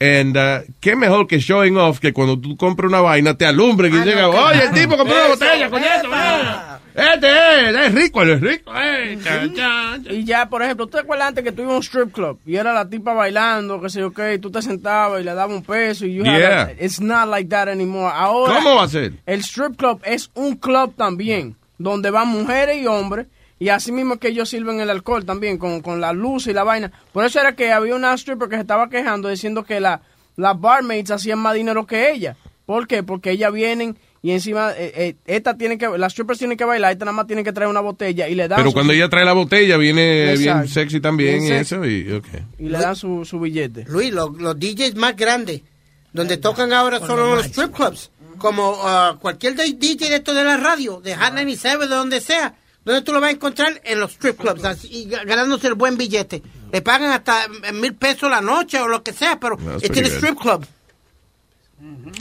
And 0.00 0.36
uh, 0.36 0.70
qué 0.80 0.94
mejor 0.96 1.26
que 1.26 1.38
showing 1.40 1.76
off 1.76 1.98
que 1.98 2.12
cuando 2.12 2.38
tú 2.38 2.56
compras 2.56 2.88
una 2.88 3.00
vaina 3.00 3.34
te 3.36 3.46
alumbre 3.46 3.90
que 3.90 3.98
Ah, 3.98 4.04
llega, 4.04 4.22
no, 4.22 4.30
oye, 4.30 4.64
el 4.64 4.72
tipo 4.72 4.96
compró 4.96 5.14
una 5.14 5.24
Eso, 5.24 5.30
botella, 5.34 5.70
coñazo, 5.70 6.08
ah. 6.12 6.78
Este 6.94 7.70
es, 7.70 7.76
es 7.76 7.94
rico, 7.94 8.22
él 8.22 8.30
es 8.30 8.40
rico. 8.40 8.72
eh, 8.74 9.18
chan, 9.22 9.54
chan, 9.54 10.04
chan. 10.04 10.14
Y 10.14 10.24
ya, 10.24 10.48
por 10.48 10.62
ejemplo, 10.62 10.86
¿tú 10.86 10.92
te 10.92 11.00
acuerdas 11.00 11.28
antes 11.28 11.42
que 11.44 11.52
tú 11.52 11.62
ibas 11.62 11.74
a 11.74 11.76
un 11.76 11.82
strip 11.82 12.12
club 12.12 12.38
y 12.44 12.56
era 12.56 12.72
la 12.72 12.88
tipa 12.88 13.12
bailando, 13.14 13.80
qué 13.80 13.88
sé 13.88 14.00
yo 14.00 14.12
qué, 14.12 14.34
y 14.34 14.38
tú 14.38 14.50
te 14.50 14.60
sentabas 14.62 15.20
y 15.20 15.24
le 15.24 15.34
dabas 15.34 15.56
un 15.56 15.62
peso 15.62 16.04
y 16.06 16.14
you 16.14 16.24
had 16.24 16.38
Yeah. 16.38 16.62
a- 16.62 16.72
It's 16.84 17.00
not 17.00 17.28
like 17.28 17.48
that 17.48 17.68
anymore. 17.68 18.12
Ahora, 18.14 18.54
¿Cómo 18.56 18.76
va 18.76 18.84
a 18.84 18.88
ser? 18.88 19.12
el 19.26 19.40
strip 19.40 19.76
club 19.76 20.00
es 20.04 20.30
un 20.34 20.56
club 20.56 20.94
también. 20.96 21.56
donde 21.78 22.10
van 22.10 22.28
mujeres 22.28 22.76
y 22.80 22.86
hombres. 22.86 23.26
Y 23.58 23.68
así 23.68 23.90
mismo 23.90 24.16
que 24.18 24.28
ellos 24.28 24.48
sirven 24.48 24.78
el 24.80 24.88
alcohol 24.90 25.24
también, 25.24 25.58
con, 25.58 25.80
con 25.82 26.00
la 26.00 26.12
luz 26.12 26.46
y 26.46 26.52
la 26.52 26.62
vaina. 26.62 26.92
Por 27.12 27.24
eso 27.24 27.40
era 27.40 27.56
que 27.56 27.72
había 27.72 27.96
una 27.96 28.12
stripper 28.14 28.48
que 28.48 28.54
se 28.56 28.60
estaba 28.62 28.88
quejando 28.88 29.28
diciendo 29.28 29.64
que 29.64 29.80
la, 29.80 30.00
las 30.36 30.60
barmaids 30.60 31.10
hacían 31.10 31.40
más 31.40 31.54
dinero 31.54 31.84
que 31.86 32.12
ella. 32.12 32.36
¿Por 32.66 32.86
qué? 32.86 33.02
Porque 33.02 33.32
ellas 33.32 33.52
vienen 33.52 33.96
y 34.22 34.30
encima, 34.30 34.70
eh, 34.76 34.92
eh, 34.94 35.16
esta 35.26 35.56
tiene 35.56 35.76
que, 35.76 35.88
las 35.98 36.12
strippers 36.12 36.38
tienen 36.38 36.56
que 36.56 36.64
bailar, 36.64 36.92
esta 36.92 37.04
nada 37.04 37.16
más 37.16 37.26
tiene 37.26 37.42
que 37.42 37.52
traer 37.52 37.68
una 37.68 37.80
botella 37.80 38.28
y 38.28 38.34
le 38.36 38.46
dan 38.48 38.56
Pero 38.58 38.70
su- 38.70 38.74
cuando 38.74 38.92
ella 38.92 39.08
trae 39.08 39.24
la 39.24 39.32
botella, 39.32 39.76
viene 39.76 40.36
bien 40.36 40.68
sexy 40.68 41.00
también 41.00 41.40
Bien 41.40 41.64
sexy. 41.64 41.74
eso. 41.74 41.84
Y, 41.84 42.12
okay. 42.12 42.40
y 42.58 42.68
le 42.68 42.78
dan 42.78 42.94
su, 42.96 43.24
su 43.24 43.40
billete. 43.40 43.84
Luis, 43.88 44.12
lo- 44.12 44.28
los 44.30 44.56
DJs 44.58 44.94
más 44.94 45.16
grandes, 45.16 45.62
donde 46.12 46.36
tocan 46.36 46.72
ahora 46.72 47.00
son 47.00 47.18
los 47.18 47.46
strip 47.46 47.74
clubs. 47.74 48.10
Como 48.38 48.76
ah, 48.82 49.16
cualquier 49.20 49.54
de- 49.56 49.72
DJ 49.72 50.08
de 50.10 50.16
esto 50.16 50.34
de 50.34 50.44
la 50.44 50.56
radio, 50.56 51.00
de 51.00 51.14
Hot 51.16 51.30
97, 51.32 51.78
de 51.78 51.86
donde 51.94 52.20
sea. 52.20 52.54
Donde 52.84 53.02
tú 53.02 53.12
lo 53.12 53.20
vas 53.20 53.28
a 53.28 53.32
encontrar 53.32 53.80
en 53.84 54.00
los 54.00 54.10
strip 54.12 54.36
clubs, 54.40 54.64
así, 54.64 55.08
ganándose 55.24 55.68
el 55.68 55.74
buen 55.74 55.96
billete. 55.96 56.42
Le 56.72 56.82
pagan 56.82 57.12
hasta 57.12 57.46
mil 57.72 57.94
pesos 57.94 58.28
la 58.28 58.40
noche 58.40 58.80
o 58.80 58.88
lo 58.88 59.04
que 59.04 59.12
sea, 59.12 59.38
pero 59.38 59.56
es 59.80 59.88
good. 59.88 59.98
strip 59.98 60.36
club. 60.40 60.66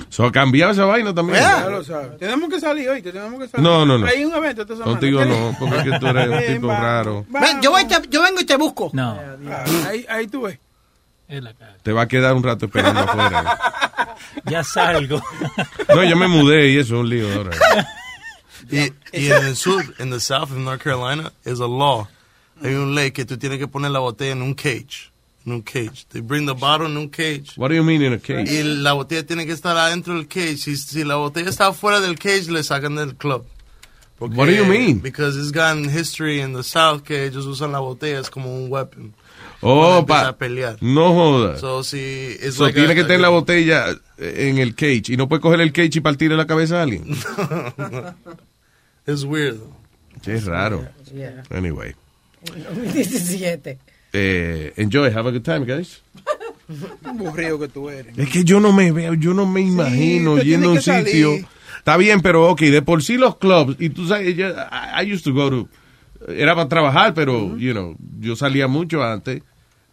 So, 0.09 0.25
ha 0.25 0.31
cambiado 0.31 0.71
esa 0.71 0.85
vaina 0.85 1.13
también. 1.13 1.39
Ya 1.39 1.67
lo 1.69 1.83
sabes. 1.83 2.17
Tenemos 2.17 2.49
que 2.49 2.59
salir 2.59 2.89
hoy, 2.89 3.01
tenemos 3.01 3.39
que 3.39 3.47
salir. 3.47 3.63
No, 3.63 3.85
no, 3.85 3.97
no. 3.97 4.07
Hay 4.07 4.25
un 4.25 4.33
evento 4.33 4.61
esta 4.63 4.73
semana. 4.73 4.91
Contigo 4.91 5.19
¿Quieres? 5.19 5.37
no, 5.39 5.55
porque 5.59 5.75
es 5.77 5.83
que 5.83 5.99
tú 5.99 6.07
eres 6.07 6.27
un 6.29 6.53
tipo 6.55 6.67
raro. 6.67 7.25
Ven, 7.29 7.61
yo, 7.61 7.71
voy 7.71 7.85
te- 7.85 8.07
yo 8.09 8.21
vengo 8.21 8.39
y 8.41 8.45
te 8.45 8.55
busco. 8.57 8.89
No. 8.93 9.19
Ah, 9.49 9.63
Ahí, 9.87 10.05
ahí 10.09 10.27
tú 10.27 10.41
ves. 10.43 10.59
Te 11.83 11.93
va 11.93 12.01
a 12.01 12.07
quedar 12.07 12.33
un 12.35 12.43
rato 12.43 12.65
esperando 12.65 12.99
afuera. 13.01 13.57
Ya 14.45 14.63
salgo. 14.63 15.21
No, 15.95 16.03
yo 16.03 16.15
me 16.15 16.27
mudé 16.27 16.69
y 16.69 16.77
eso 16.77 16.95
es 16.95 16.99
un 17.01 17.09
lío 17.09 17.27
ahora. 17.33 17.51
Y, 18.69 18.79
y 19.11 19.29
en 19.31 19.45
el 19.45 19.55
sur, 19.57 19.83
en 19.99 20.09
the 20.09 20.19
south 20.21 20.43
of 20.43 20.51
North 20.57 20.81
Carolina, 20.81 21.31
es 21.43 21.59
a 21.59 21.67
law. 21.67 22.07
Hay 22.63 22.73
un 22.75 22.95
ley 22.95 23.11
que 23.11 23.25
tú 23.25 23.37
tienes 23.37 23.59
que 23.59 23.67
poner 23.67 23.91
la 23.91 23.99
botella 23.99 24.31
en 24.31 24.41
un 24.41 24.53
cage. 24.53 25.10
En 25.45 25.53
un 25.53 25.61
cage. 25.63 26.05
They 26.09 26.21
bring 26.21 26.45
the 26.45 26.53
bottle 26.53 26.85
en 26.87 26.97
un 26.97 27.09
cage. 27.09 27.53
What 27.57 27.69
do 27.69 27.75
you 27.75 27.83
mean 27.83 28.01
in 28.03 28.13
a 28.13 28.19
cage? 28.19 28.49
Y 28.51 28.61
la 28.63 28.93
botella 28.93 29.25
tiene 29.25 29.45
que 29.45 29.53
estar 29.53 29.75
adentro 29.75 30.13
del 30.13 30.27
cage. 30.27 30.57
Si, 30.57 30.77
si 30.77 31.03
la 31.03 31.15
botella 31.15 31.49
está 31.49 31.73
fuera 31.73 31.99
del 31.99 32.17
cage, 32.19 32.51
le 32.51 32.63
sacan 32.63 32.95
del 32.95 33.15
club. 33.15 33.43
Porque- 34.19 34.35
What 34.37 34.47
do 34.47 34.53
you 34.53 34.65
mean? 34.65 34.99
Because 35.01 35.35
it's 35.39 35.51
gotten 35.51 35.89
history 35.89 36.41
in 36.41 36.53
the 36.53 36.61
south 36.63 37.01
que 37.03 37.25
ellos 37.25 37.45
usan 37.47 37.71
las 37.71 37.81
botellas 37.81 38.29
como 38.29 38.55
un 38.55 38.71
weapon. 38.71 39.13
Oh, 39.63 39.77
Cuando 39.79 39.97
empiezan 39.99 40.23
pa. 40.23 40.29
a 40.29 40.37
pelear. 40.37 40.77
No 40.81 41.13
jodas. 41.13 41.59
So, 41.59 41.83
si 41.83 42.35
So, 42.51 42.63
like 42.65 42.75
tiene 42.77 42.93
a- 42.93 42.95
que 42.95 43.03
tener 43.03 43.21
la 43.21 43.29
botella 43.29 43.89
eh, 44.19 44.49
en 44.49 44.59
el 44.59 44.75
cage 44.75 45.03
y 45.09 45.17
no 45.17 45.27
puede 45.27 45.41
coger 45.41 45.61
el 45.61 45.71
cage 45.71 45.97
y 45.97 46.01
partirle 46.01 46.37
la 46.37 46.45
cabeza 46.45 46.79
a 46.79 46.83
alguien. 46.83 47.05
It's 49.07 49.23
weird. 49.23 49.59
Qué 50.23 50.39
raro. 50.39 50.87
Yeah. 51.13 51.43
Anyway. 51.49 51.95
17. 52.93 53.79
Eh, 54.13 54.73
enjoy, 54.77 55.09
have 55.11 55.27
a 55.27 55.31
good 55.31 55.41
time, 55.43 55.65
guys. 55.65 56.01
Aburrido 57.03 57.59
que 57.59 57.67
tú 57.67 57.89
eres. 57.89 58.17
Es 58.17 58.29
que 58.29 58.43
yo 58.43 58.59
no 58.59 58.71
me 58.73 58.91
veo, 58.91 59.13
yo 59.13 59.33
no 59.33 59.45
me 59.45 59.61
imagino 59.61 60.37
yendo 60.37 60.69
a 60.69 60.71
un 60.73 60.81
salir. 60.81 61.07
sitio. 61.07 61.31
Está 61.77 61.97
bien, 61.97 62.21
pero 62.21 62.49
ok, 62.49 62.61
de 62.61 62.81
por 62.81 63.01
sí 63.03 63.17
los 63.17 63.37
clubs, 63.37 63.75
y 63.79 63.89
tú 63.89 64.07
sabes, 64.07 64.35
yo- 64.35 64.49
I, 64.49 65.03
I 65.05 65.13
used 65.13 65.23
to 65.23 65.33
go 65.33 65.49
to, 65.49 65.67
era 66.31 66.53
para 66.55 66.69
trabajar, 66.69 67.13
pero, 67.13 67.57
you 67.57 67.71
know, 67.71 67.95
yo 68.19 68.35
salía 68.35 68.67
mucho 68.67 69.03
antes. 69.03 69.41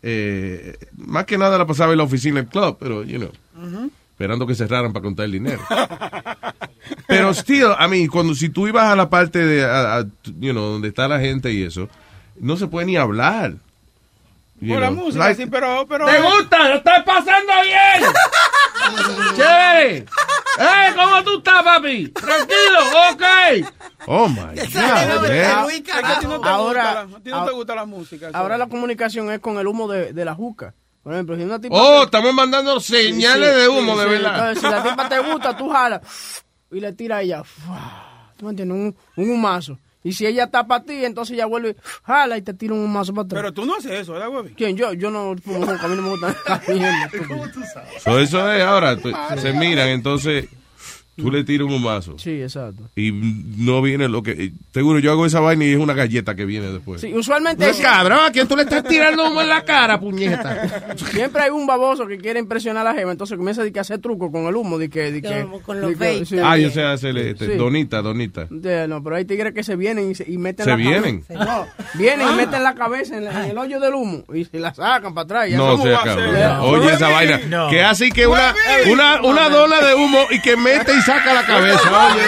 Eh, 0.03 0.77
más 0.97 1.24
que 1.24 1.39
nada 1.39 1.57
la 1.59 1.66
pasaba 1.66 1.93
en 1.93 1.99
la 1.99 2.05
oficina 2.05 2.36
del 2.40 2.49
club, 2.49 2.77
pero, 2.78 3.03
you 3.05 3.19
know, 3.19 3.31
esperando 4.11 4.47
que 4.47 4.55
cerraran 4.55 4.93
para 4.93 5.03
contar 5.05 5.24
el 5.27 5.32
dinero. 5.32 5.61
Pero 7.07 7.32
still, 7.35 7.69
I 7.81 7.89
mean, 7.89 8.07
cuando 8.09 8.35
si 8.35 8.49
tú 8.51 8.69
ibas 8.69 8.85
a 8.85 8.97
la 8.97 9.09
parte 9.09 9.45
de, 9.45 9.65
a- 9.65 9.99
a- 9.99 10.07
you 10.39 10.53
know, 10.53 10.73
donde 10.73 10.89
está 10.89 11.09
la 11.09 11.19
gente 11.20 11.53
y 11.53 11.62
eso, 11.62 11.89
no 12.39 12.57
se 12.57 12.66
puede 12.66 12.86
ni 12.86 12.97
hablar. 12.97 13.55
You 14.61 14.73
Por 14.75 14.81
la 14.83 14.91
música, 14.91 15.25
like- 15.25 15.43
sí, 15.45 15.49
pero, 15.51 15.87
pero. 15.89 16.07
¿Te 16.07 16.21
gusta? 16.21 16.69
¿Lo 16.69 16.75
estás 16.77 17.05
pasando 17.05 17.53
bien? 17.63 18.13
Chévere. 19.37 19.97
¡Eh! 19.99 20.93
¿Cómo 20.97 21.23
tú 21.23 21.39
estás, 21.39 21.63
papi? 21.63 22.09
Tranquilo, 22.09 22.79
ok. 23.13 23.23
Oh 24.07 24.29
my 24.29 24.35
God. 24.41 24.59
Es 24.59 24.69
que 24.71 24.79
a 25.93 26.03
man. 26.03 26.21
ti 26.21 26.27
no 26.27 26.41
te 26.41 26.49
Ahora- 26.49 27.05
gusta 27.05 27.07
la- 27.13 27.17
a 27.17 27.21
ti 27.21 27.31
no 27.31 27.45
te 27.45 27.53
gusta 27.53 27.75
la 27.75 27.85
música. 27.85 28.31
Ahora 28.33 28.59
la 28.59 28.67
comunicación 28.69 29.31
es 29.31 29.39
con 29.41 29.59
el 29.59 29.67
humo 29.67 29.87
de, 29.89 30.13
de 30.13 30.25
la 30.25 30.35
juca. 30.35 30.75
Por 31.03 31.13
ejemplo, 31.15 31.37
si 31.37 31.43
una 31.43 31.61
tipa 31.61 31.75
Oh, 31.79 32.01
te- 32.01 32.05
estamos 32.07 32.35
mandando 32.35 32.81
señales 32.81 33.49
Sí, 33.49 33.55
sí, 33.55 33.61
de 33.63 33.69
humo, 33.69 33.93
sí, 33.95 33.99
de 34.01 34.05
sí. 34.05 34.11
verdad. 34.11 34.35
Entonces, 34.51 34.59
si 34.63 34.69
la 34.71 34.83
tipa 34.83 35.09
te 35.09 35.19
gusta, 35.21 35.57
tú 35.57 35.71
jalas 35.71 36.01
y 36.71 36.81
le 36.81 36.93
tira 36.93 37.19
a 37.19 37.23
ella. 37.23 37.43
¿Tú 38.37 38.45
me 38.45 38.51
entiendes? 38.51 38.77
Un, 38.77 38.97
un 39.25 39.31
humazo. 39.31 39.79
Y 40.09 40.13
si 40.13 40.27
ella 40.27 40.45
está 40.45 40.67
para 40.67 40.83
ti, 40.85 41.05
entonces 41.05 41.35
ella 41.35 41.47
vuelve, 41.47 41.77
jala 42.03 42.39
y 42.39 42.43
te 42.43 42.55
tira 42.55 42.73
un 42.75 42.81
humazo 42.81 43.13
para 43.13 43.27
atrás. 43.27 43.43
Pero 43.43 43.53
tú 43.53 43.67
no 43.67 43.77
haces 43.77 43.93
eso, 43.93 44.13
¿verdad, 44.15 44.29
güey? 44.29 44.55
¿Quién? 44.55 44.77
Yo, 44.77 44.93
yo 44.95 45.11
no 45.11 45.35
fumo 45.45 45.59
nunca, 45.67 45.85
a 45.85 45.89
mí 45.89 45.97
no 45.97 46.03
me 46.03 46.09
gusta 46.11 46.37
la 46.47 46.75
mierda. 46.75 47.11
So, 48.03 48.19
eso 48.19 48.53
es 48.53 48.63
ahora, 48.63 48.97
tú- 48.97 49.13
se 49.41 49.53
miran, 49.53 49.89
entonces 49.89 50.47
tú 51.19 51.31
le 51.31 51.45
tiras 51.45 51.66
un 51.69 51.82
vaso. 51.82 52.19
Sí, 52.19 52.40
exacto. 52.43 52.85
Y 52.97 53.12
no 53.12 53.82
viene 53.82 54.09
lo 54.09 54.23
que. 54.23 54.53
Seguro 54.73 54.99
yo 55.01 55.11
hago 55.12 55.27
esa 55.27 55.40
vaina 55.40 55.65
y 55.65 55.73
es 55.73 55.78
una 55.78 55.93
galleta 55.95 56.35
que 56.35 56.45
viene 56.45 56.69
después. 56.73 57.01
Sí, 57.01 57.12
usualmente... 57.12 57.66
No, 57.70 57.78
cabrón, 57.82 58.19
¿a 58.27 58.31
quién 58.32 58.47
tú 58.49 58.57
le 58.57 58.62
estás 58.62 58.85
tirando 58.85 59.28
humo 59.28 59.40
en 59.43 59.49
la 59.49 59.65
cara, 59.65 59.99
puñeta? 60.01 60.95
Siempre 61.11 61.43
hay 61.43 61.51
un 61.51 61.66
baboso 61.66 62.07
que 62.07 62.19
quiere 62.19 62.39
impresionar 62.40 62.86
a 62.86 62.93
la 62.93 62.99
jeva, 62.99 63.12
entonces 63.12 63.36
comienza 63.36 63.62
a 63.62 63.81
hacer 63.81 63.99
truco 63.99 64.31
con 64.31 64.47
el 64.47 64.57
humo, 64.57 64.78
de 64.78 64.89
que... 64.89 65.11
De 65.12 65.20
que 65.23 65.47
Con 65.65 65.81
los 65.81 65.93
sí. 66.28 66.36
Ah, 66.43 66.57
yo 66.57 66.70
sé 66.70 66.82
hacerle 66.82 67.31
este, 67.31 67.47
Sí. 67.47 67.57
donita, 67.57 68.01
donita. 68.03 68.47
De- 68.51 68.86
no, 68.89 69.03
pero 69.03 69.16
hay 69.16 69.24
tigres 69.24 69.53
que 69.55 69.62
se 69.62 69.74
vienen 69.77 70.11
y, 70.11 70.15
se, 70.15 70.31
y 70.31 70.39
meten 70.39 70.65
¿Se 70.65 70.70
la 70.70 70.77
vienen? 70.77 71.23
cabeza. 71.23 71.45
No, 71.45 71.66
vienen 71.99 72.28
y 72.28 72.36
meten 72.36 72.62
la 72.62 72.74
cabeza 72.74 73.16
en, 73.16 73.24
la- 73.24 73.45
en 73.45 73.51
el 73.51 73.59
hoyo 73.59 73.81
del 73.81 73.95
humo 73.95 74.24
y 74.32 74.45
se 74.45 74.59
la 74.59 74.73
sacan 74.74 75.15
para 75.15 75.24
atrás. 75.24 75.51
y 75.51 75.55
No 75.55 75.74
eso- 75.74 75.82
sea 75.82 76.01
cabrón. 76.05 76.35
Ya. 76.36 76.62
Oye 76.62 76.93
esa 76.93 77.09
vaina. 77.09 77.40
No. 77.49 77.69
Que 77.70 77.82
así 77.82 78.11
que 78.11 78.27
una, 78.27 78.55
una, 78.90 79.23
una 79.23 79.49
dola 79.49 79.81
de 79.86 79.95
humo 79.95 80.19
y 80.31 80.40
que 80.40 80.57
mete 80.57 80.93
y 80.97 81.01
saca 81.09 81.35
la 81.35 81.47
cabeza. 81.47 82.09
Oye. 82.09 82.23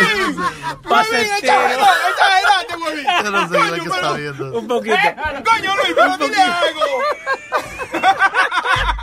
Yo 3.23 3.31
no 3.31 3.49
sé 3.49 3.57
qué 3.75 3.89
está 3.89 4.13
viendo. 4.15 4.59
Un 4.59 4.67
poquito. 4.67 4.97
Coño, 5.45 5.77
Luis, 5.77 5.95
pero 5.95 6.17
dile 6.19 6.43
algo. 6.43 6.81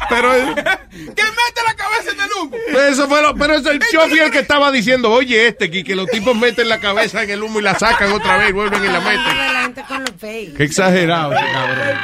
Pero 0.09 0.31
Que 0.31 1.23
mete 1.23 1.61
la 1.65 1.75
cabeza 1.75 2.11
en 2.11 2.21
el 2.21 2.29
humo. 2.41 2.55
eso 2.89 3.09
fue 3.09 3.21
lo, 3.21 3.35
pero 3.35 3.55
es 3.55 3.65
el 3.65 3.77
chofer 3.91 4.23
el 4.23 4.31
que 4.31 4.39
estaba 4.39 4.71
diciendo, 4.71 5.11
oye 5.11 5.47
este, 5.47 5.69
que, 5.69 5.83
que 5.83 5.95
los 5.95 6.07
tipos 6.07 6.33
meten 6.33 6.69
la 6.69 6.79
cabeza 6.79 7.23
en 7.23 7.29
el 7.31 7.43
humo 7.43 7.59
y 7.59 7.63
la 7.63 7.77
sacan 7.77 8.13
otra 8.13 8.37
vez, 8.37 8.53
vuelven 8.53 8.85
y 8.85 8.87
la 8.87 9.01
meten. 9.01 9.83
Con 9.85 9.99
los. 9.99 10.11
Qué 10.11 10.55
exagerado 10.59 11.31
cabrón. 11.31 11.97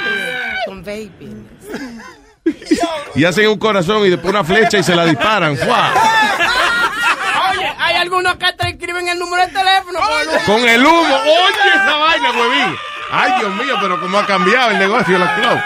Con 0.65 0.83
vaping. 0.83 1.47
Y 3.15 3.23
hacen 3.23 3.47
un 3.47 3.57
corazón 3.57 4.05
y 4.05 4.09
después 4.09 4.33
una 4.33 4.43
flecha 4.43 4.79
y 4.79 4.83
se 4.83 4.95
la 4.95 5.05
disparan. 5.05 5.55
¡Fua! 5.55 5.93
Algunos 8.03 8.35
que 8.35 8.51
te 8.57 8.67
escriben 8.67 9.07
el 9.07 9.17
número 9.17 9.47
de 9.47 9.53
teléfono 9.53 9.97
con 9.97 10.19
el 10.19 10.27
humo. 10.27 10.45
Con 10.45 10.69
el 10.69 10.85
humo. 10.85 11.15
Oye 11.23 11.69
esa 11.73 11.95
vaina, 11.95 12.31
huevín. 12.31 12.75
Ay, 13.09 13.31
Dios 13.39 13.55
mío, 13.55 13.75
pero 13.81 14.01
cómo 14.01 14.17
ha 14.17 14.25
cambiado 14.25 14.71
el 14.71 14.79
negocio 14.79 15.13
de 15.13 15.19
los 15.19 15.29
clubs. 15.29 15.63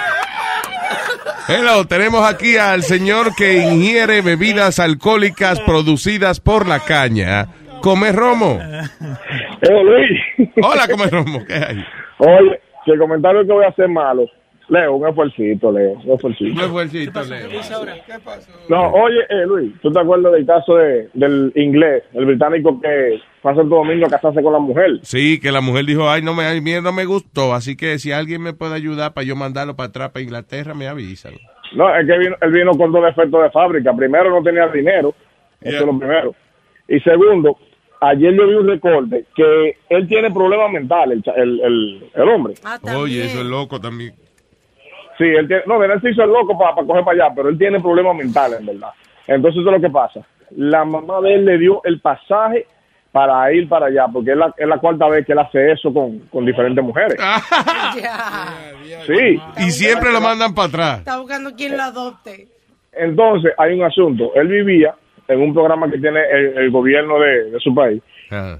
Hello, 1.47 1.85
tenemos 1.85 2.29
aquí 2.29 2.57
al 2.57 2.83
señor 2.83 3.33
que 3.35 3.57
ingiere 3.57 4.21
bebidas 4.21 4.79
alcohólicas 4.79 5.59
producidas 5.61 6.39
por 6.39 6.67
la 6.67 6.79
caña. 6.79 7.47
Come 7.81 8.11
Romo. 8.11 8.59
Eh, 8.61 9.83
Luis. 9.83 10.53
Hola, 10.61 10.87
Come 10.87 11.07
Romo. 11.07 11.43
¿Qué 11.43 11.55
hay? 11.55 11.85
Oye, 12.19 12.61
que 12.85 12.91
el 12.91 12.99
comentario 12.99 13.47
que 13.47 13.51
voy 13.51 13.65
a 13.65 13.69
hacer 13.69 13.87
malo. 13.87 14.27
Leo, 14.69 14.95
un 14.95 15.07
esfuercito, 15.07 15.71
Leo, 15.71 15.93
un 16.03 16.11
esfuercito. 16.13 16.51
Un 16.53 16.59
esfuercito, 16.59 17.23
Leo. 17.23 17.49
No, 18.67 18.91
oye, 18.91 19.19
eh, 19.29 19.45
Luis, 19.47 19.73
¿tú 19.81 19.91
te 19.91 19.99
acuerdas 19.99 20.33
del 20.33 20.45
caso 20.45 20.75
de, 20.75 21.09
del 21.13 21.51
inglés, 21.55 22.03
el 22.13 22.25
británico 22.25 22.79
que 22.81 23.19
fue 23.41 23.51
a 23.51 23.55
Santo 23.55 23.75
Domingo 23.75 24.07
a 24.07 24.09
casarse 24.09 24.43
con 24.43 24.51
la 24.51 24.59
mujer? 24.59 24.99
Sí, 25.03 25.39
que 25.39 25.51
la 25.51 25.61
mujer 25.61 25.85
dijo, 25.85 26.09
ay, 26.09 26.21
no 26.21 26.33
me, 26.33 26.43
ay, 26.43 26.61
no 26.81 26.91
me 26.91 27.05
gustó, 27.05 27.53
así 27.53 27.77
que 27.77 27.97
si 27.97 28.11
alguien 28.11 28.41
me 28.41 28.53
puede 28.53 28.75
ayudar 28.75 29.13
para 29.13 29.25
yo 29.25 29.35
mandarlo 29.37 29.75
para 29.75 29.87
atrás 29.87 30.09
para 30.09 30.23
Inglaterra, 30.23 30.73
me 30.73 30.87
avisan. 30.87 31.33
No, 31.73 31.93
es 31.95 32.05
que 32.05 32.17
vino, 32.17 32.35
él 32.41 32.51
vino 32.51 32.71
con 32.71 32.91
dos 32.91 33.03
defectos 33.03 33.43
de 33.43 33.49
fábrica. 33.51 33.93
Primero, 33.93 34.29
no 34.29 34.41
tenía 34.43 34.67
dinero. 34.67 35.13
Eso 35.61 35.79
es 35.79 35.85
lo 35.85 35.97
primero. 35.97 36.35
Y 36.87 36.99
segundo, 37.01 37.57
ayer 38.01 38.33
yo 38.35 38.47
vi 38.47 38.53
un 38.55 38.67
recorte 38.67 39.25
que 39.35 39.77
él 39.89 40.07
tiene 40.07 40.31
problemas 40.31 40.71
mentales, 40.71 41.19
el, 41.35 41.43
el, 41.43 41.61
el, 41.61 42.11
el 42.13 42.29
hombre. 42.29 42.53
Oye, 42.95 43.25
eso 43.25 43.39
es 43.39 43.45
loco 43.45 43.79
también. 43.79 44.13
Sí, 45.17 45.23
él 45.23 45.47
tiene, 45.47 45.63
no, 45.65 45.83
él 45.83 46.01
se 46.01 46.11
hizo 46.11 46.23
el 46.23 46.29
loco 46.29 46.57
para, 46.57 46.73
coger 46.75 47.03
para 47.03 47.25
allá, 47.25 47.33
pero 47.35 47.49
él 47.49 47.57
tiene 47.57 47.79
problemas 47.79 48.15
mentales, 48.15 48.59
en 48.59 48.67
verdad. 48.67 48.89
Entonces, 49.27 49.59
eso 49.59 49.69
es 49.69 49.81
lo 49.81 49.87
que 49.87 49.91
pasa. 49.91 50.21
La 50.55 50.85
mamá 50.85 51.19
de 51.21 51.35
él 51.35 51.45
le 51.45 51.57
dio 51.57 51.81
el 51.83 51.99
pasaje 51.99 52.65
para 53.11 53.51
ir 53.51 53.67
para 53.67 53.87
allá, 53.87 54.05
porque 54.11 54.31
es 54.31 54.37
la, 54.37 54.53
es 54.55 54.67
la 54.67 54.77
cuarta 54.77 55.07
vez 55.07 55.25
que 55.25 55.33
él 55.33 55.39
hace 55.39 55.71
eso 55.71 55.91
con, 55.93 56.19
con 56.29 56.45
diferentes 56.45 56.83
mujeres. 56.83 57.17
Sí. 59.05 59.39
Y 59.57 59.71
siempre 59.71 60.11
lo 60.11 60.21
mandan 60.21 60.53
para 60.53 60.67
atrás. 60.67 60.99
Está 60.99 61.17
buscando 61.19 61.53
quien 61.55 61.75
lo 61.75 61.83
adopte. 61.83 62.47
Entonces, 62.93 63.53
hay 63.57 63.73
un 63.73 63.83
asunto. 63.85 64.31
Él 64.35 64.47
vivía 64.47 64.95
en 65.27 65.41
un 65.41 65.53
programa 65.53 65.89
que 65.89 65.97
tiene 65.97 66.19
el, 66.31 66.57
el 66.57 66.71
gobierno 66.71 67.19
de, 67.19 67.51
de 67.51 67.59
su 67.59 67.73
país. 67.73 68.01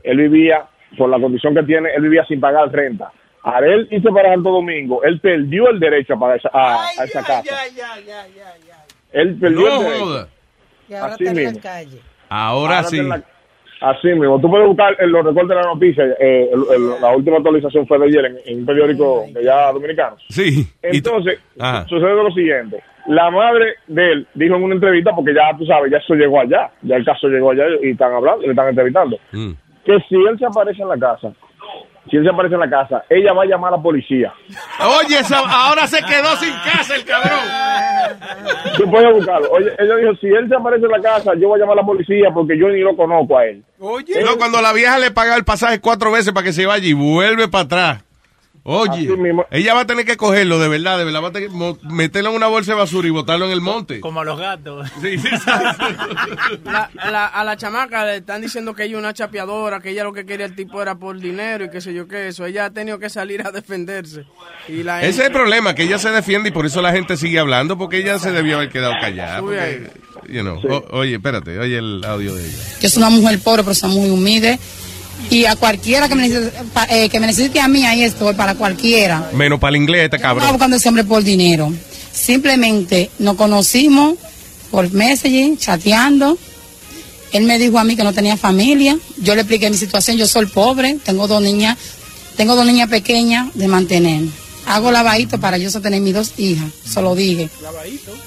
Él 0.03 0.17
vivía 0.17 0.65
por 0.97 1.09
la 1.09 1.19
condición 1.19 1.53
que 1.53 1.63
tiene, 1.63 1.89
él 1.95 2.03
vivía 2.03 2.25
sin 2.25 2.39
pagar 2.39 2.71
renta. 2.71 3.11
Él 3.65 3.88
irse 3.91 4.10
para 4.11 4.34
Santo 4.34 4.49
Domingo, 4.52 5.03
él 5.03 5.19
perdió 5.19 5.69
el 5.69 5.80
derecho 5.80 6.14
a 6.15 6.19
pagar 6.19 6.38
esa, 6.38 6.49
a, 6.53 6.86
a 6.99 7.03
esa 7.06 7.24
casa. 7.24 7.56
Él 9.14 9.38
perdió 9.40 9.60
No 9.69 9.78
el 9.78 9.84
derecho. 9.84 10.06
joda. 10.06 10.28
Y 10.90 10.94
ahora 10.94 11.14
Así 11.14 11.24
está 11.26 11.41
en 11.41 11.53
la 11.56 11.61
calle. 11.61 12.02
Ahora 12.30 12.84
sí. 12.84 13.02
la- 13.02 13.22
Así 13.80 14.07
mismo. 14.07 14.41
Tú 14.41 14.49
puedes 14.49 14.65
buscar 14.68 14.95
en 14.99 15.11
los 15.11 15.24
recortes 15.24 15.49
de 15.49 15.56
la 15.56 15.61
noticia. 15.61 16.03
eh, 16.19 16.49
el- 16.52 16.76
el- 16.76 16.99
la 17.02 17.15
última 17.15 17.38
actualización 17.38 17.86
fue 17.88 17.99
de 17.99 18.06
ayer 18.06 18.26
en, 18.26 18.38
en 18.45 18.60
un 18.61 18.65
periódico 18.65 19.26
de 19.32 19.40
allá 19.40 19.72
dominicano. 19.72 20.15
Sí. 20.30 20.68
Entonces, 20.82 21.40
Ajá. 21.60 21.86
sucede 21.88 22.15
lo 22.15 22.32
siguiente. 22.32 22.82
La 23.06 23.30
madre 23.30 23.76
de 23.86 24.11
él 24.14 24.28
dijo 24.34 24.56
en 24.56 24.64
una 24.64 24.74
entrevista, 24.76 25.11
porque 25.15 25.34
ya 25.34 25.56
tú 25.57 25.64
sabes, 25.65 25.91
ya 25.91 25.98
eso 25.99 26.15
llegó 26.15 26.41
allá. 26.41 26.72
Ya 26.82 26.95
el 26.95 27.06
caso 27.06 27.28
llegó 27.28 27.52
allá 27.52 27.65
y 27.84 27.91
están 27.91 28.11
hablando, 28.14 28.41
le 28.41 28.49
están 28.49 28.69
entrevistando. 28.69 29.18
Mm. 29.32 29.52
Que 29.86 29.99
si 30.10 30.15
él 30.15 30.38
se 30.40 30.45
aparece 30.48 30.82
en 30.82 30.90
la 30.90 30.98
casa, 30.98 31.32
si 32.09 32.17
él 32.17 32.23
se 32.23 32.29
aparece 32.29 32.55
en 32.55 32.61
la 32.61 32.69
casa, 32.69 33.03
ella 33.09 33.34
va 33.34 33.43
a 33.43 33.45
llamar 33.45 33.73
a 33.73 33.77
la 33.77 33.84
policía. 33.84 34.34
Oye, 34.79 35.19
ahora 35.31 35.88
se 35.88 35.99
quedó 36.03 36.35
sin 36.38 36.53
casa 36.53 36.95
el 36.95 37.05
cabrón. 37.05 37.39
Tú 38.77 38.89
puedes 38.89 39.13
buscarlo. 39.13 39.49
Oye, 39.51 39.71
ella 39.77 39.95
dijo, 39.97 40.15
si 40.21 40.27
él 40.27 40.47
se 40.47 40.55
aparece 40.55 40.85
en 40.85 40.91
la 40.91 41.01
casa, 41.01 41.31
yo 41.39 41.49
voy 41.49 41.59
a 41.59 41.63
llamar 41.63 41.77
a 41.77 41.81
la 41.81 41.85
policía 41.85 42.29
porque 42.34 42.57
yo 42.57 42.69
ni 42.69 42.79
lo 42.79 42.95
conozco 42.95 43.38
a 43.38 43.45
él. 43.45 43.63
Oye. 43.79 44.23
No, 44.23 44.38
cuando 44.38 44.61
la 44.61 44.73
vieja 44.73 44.99
le 44.99 45.11
paga 45.11 45.35
el 45.35 45.45
pasaje 45.45 45.79
cuatro 45.79 46.11
veces 46.11 46.34
para 46.34 46.45
que 46.45 46.53
se 46.53 46.65
vaya 46.65 46.88
y 46.88 46.93
vuelve 46.93 47.47
para 47.47 47.63
atrás. 47.63 48.06
Oye, 48.69 49.07
ella 49.52 49.73
va 49.73 49.81
a 49.81 49.88
tener 49.88 50.03
que 50.06 50.18
cogerlo, 50.18 50.60
de 50.60 50.68
verdad, 50.68 50.98
de 50.98 51.06
verdad. 51.06 51.23
Va 51.23 51.30
a 51.30 51.31
tener 51.31 51.48
que 51.49 51.56
mo- 51.56 51.77
meterlo 51.84 52.31
en 52.31 52.35
una 52.35 52.48
bolsa 52.48 52.73
de 52.73 52.77
basura 52.80 53.07
y 53.07 53.11
botarlo 53.11 53.45
en 53.45 53.52
el 53.52 53.61
monte. 53.61 54.02
Como 54.02 54.19
a 54.19 54.26
los 54.26 54.38
gatos. 54.38 54.89
Sí, 55.02 55.18
sí, 55.18 55.27
La- 56.65 56.89
a, 56.98 57.11
la, 57.11 57.27
a 57.27 57.44
la 57.45 57.56
chamaca 57.57 58.06
le 58.06 58.18
están 58.18 58.41
diciendo 58.41 58.73
que 58.73 58.84
ella 58.84 58.95
es 58.95 58.99
una 58.99 59.14
chapeadora, 59.14 59.80
que 59.80 59.91
ella 59.91 60.03
lo 60.03 60.11
que 60.11 60.26
quería 60.26 60.45
el 60.45 60.56
tipo 60.56 60.81
era 60.81 60.95
por 60.95 61.18
dinero 61.18 61.64
y 61.65 61.69
qué 61.69 61.80
sé 61.81 61.94
yo 61.94 62.07
qué 62.10 62.27
eso. 62.27 62.45
Ella 62.45 62.65
ha 62.65 62.69
tenido 62.72 62.99
que 62.99 63.10
salir 63.10 63.41
a 63.48 63.52
defenderse. 63.52 64.26
Y 64.68 64.84
la 64.84 65.02
Ese 65.02 65.22
es 65.22 65.27
el 65.27 65.31
problema, 65.34 65.73
que 65.73 65.84
ella 65.84 65.98
se 65.98 66.10
defiende 66.10 66.49
y 66.49 66.52
por 66.52 66.65
eso 66.65 66.81
la 66.81 66.91
gente 66.91 67.15
sigue 67.15 67.39
hablando, 67.39 67.77
porque 67.77 67.99
ella 67.99 68.19
se 68.19 68.31
debió 68.31 68.57
haber 68.57 68.69
quedado 68.69 68.94
callada. 68.99 69.39
Porque, 69.39 69.91
you 70.27 70.41
know, 70.41 70.60
o- 70.69 70.98
oye, 70.98 71.15
espérate, 71.15 71.57
oye 71.57 71.77
el 71.77 72.03
audio 72.03 72.35
de 72.35 72.44
ella. 72.45 72.57
Yo 72.81 72.89
soy 72.89 73.02
una 73.02 73.11
mujer 73.11 73.39
pobre, 73.39 73.64
pero 73.64 73.73
soy 73.76 73.91
muy 73.95 74.10
humilde. 74.10 74.60
Y 75.30 75.45
a 75.45 75.56
cualquiera 75.56 76.07
que 76.07 76.15
me 76.15 76.27
necesite, 76.30 76.57
eh, 76.89 77.10
que 77.10 77.19
me 77.19 77.27
necesite 77.27 77.60
a 77.60 77.68
mí, 77.68 77.85
ahí 77.85 78.03
estoy, 78.03 78.34
para 78.34 78.56
cualquiera. 78.56 79.30
Menos 79.34 79.60
para 79.60 79.76
el 79.76 79.81
inglés, 79.81 80.06
este 80.06 80.18
No 80.18 80.22
estaba 80.22 80.34
cabrón. 80.39 80.52
buscando 80.53 80.76
ese 80.77 80.88
hombre 80.89 81.03
por 81.03 81.23
dinero. 81.23 81.73
Simplemente 82.14 83.11
nos 83.19 83.35
conocimos 83.35 84.15
por 84.72 84.91
messaging, 84.91 85.57
chateando. 85.57 86.38
Él 87.34 87.44
me 87.44 87.60
dijo 87.60 87.77
a 87.77 87.84
mí 87.84 87.95
que 87.95 88.03
no 88.03 88.14
tenía 88.14 88.38
familia. 88.38 88.98
Yo 89.22 89.35
le 89.35 89.41
expliqué 89.41 89.69
mi 89.69 89.77
situación. 89.77 90.18
Yo 90.18 90.27
soy 90.27 90.45
pobre, 90.45 90.98
tengo 91.03 91.27
dos 91.27 91.41
niñas, 91.41 91.77
tengo 92.38 92.56
dos 92.56 92.65
niñas 92.65 92.89
pequeñas 92.89 93.48
de 93.53 93.68
mantener. 93.68 94.23
Hago 94.68 94.91
lavadito 94.91 95.39
para 95.39 95.57
yo 95.57 95.69
sostener 95.72 96.02
mis 96.02 96.14
dos 96.14 96.34
hijas. 96.38 96.69
Se 96.85 97.02
lo 97.02 97.15
dije. 97.15 97.49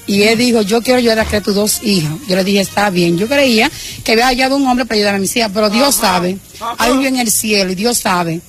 Y 0.07 0.23
él 0.23 0.37
dijo, 0.37 0.61
yo 0.63 0.81
quiero 0.81 0.97
ayudar 0.97 1.19
a 1.19 1.25
crear 1.25 1.43
tus 1.43 1.55
dos 1.55 1.83
hijas. 1.83 2.11
Yo 2.27 2.35
le 2.35 2.43
dije, 2.43 2.61
está 2.61 2.89
bien. 2.89 3.17
Yo 3.17 3.27
creía 3.27 3.69
que 4.03 4.13
había 4.13 4.25
hallado 4.27 4.55
un 4.55 4.67
hombre 4.67 4.85
para 4.85 4.95
ayudar 4.97 5.15
a 5.15 5.19
mis 5.19 5.35
hijas, 5.35 5.51
pero 5.53 5.69
Dios 5.69 5.93
sabe, 5.95 6.37
hay 6.77 6.91
un 6.91 7.05
en 7.05 7.17
el 7.17 7.29
cielo 7.31 7.71
y 7.71 7.75
Dios 7.75 7.99
sabe 7.99 8.41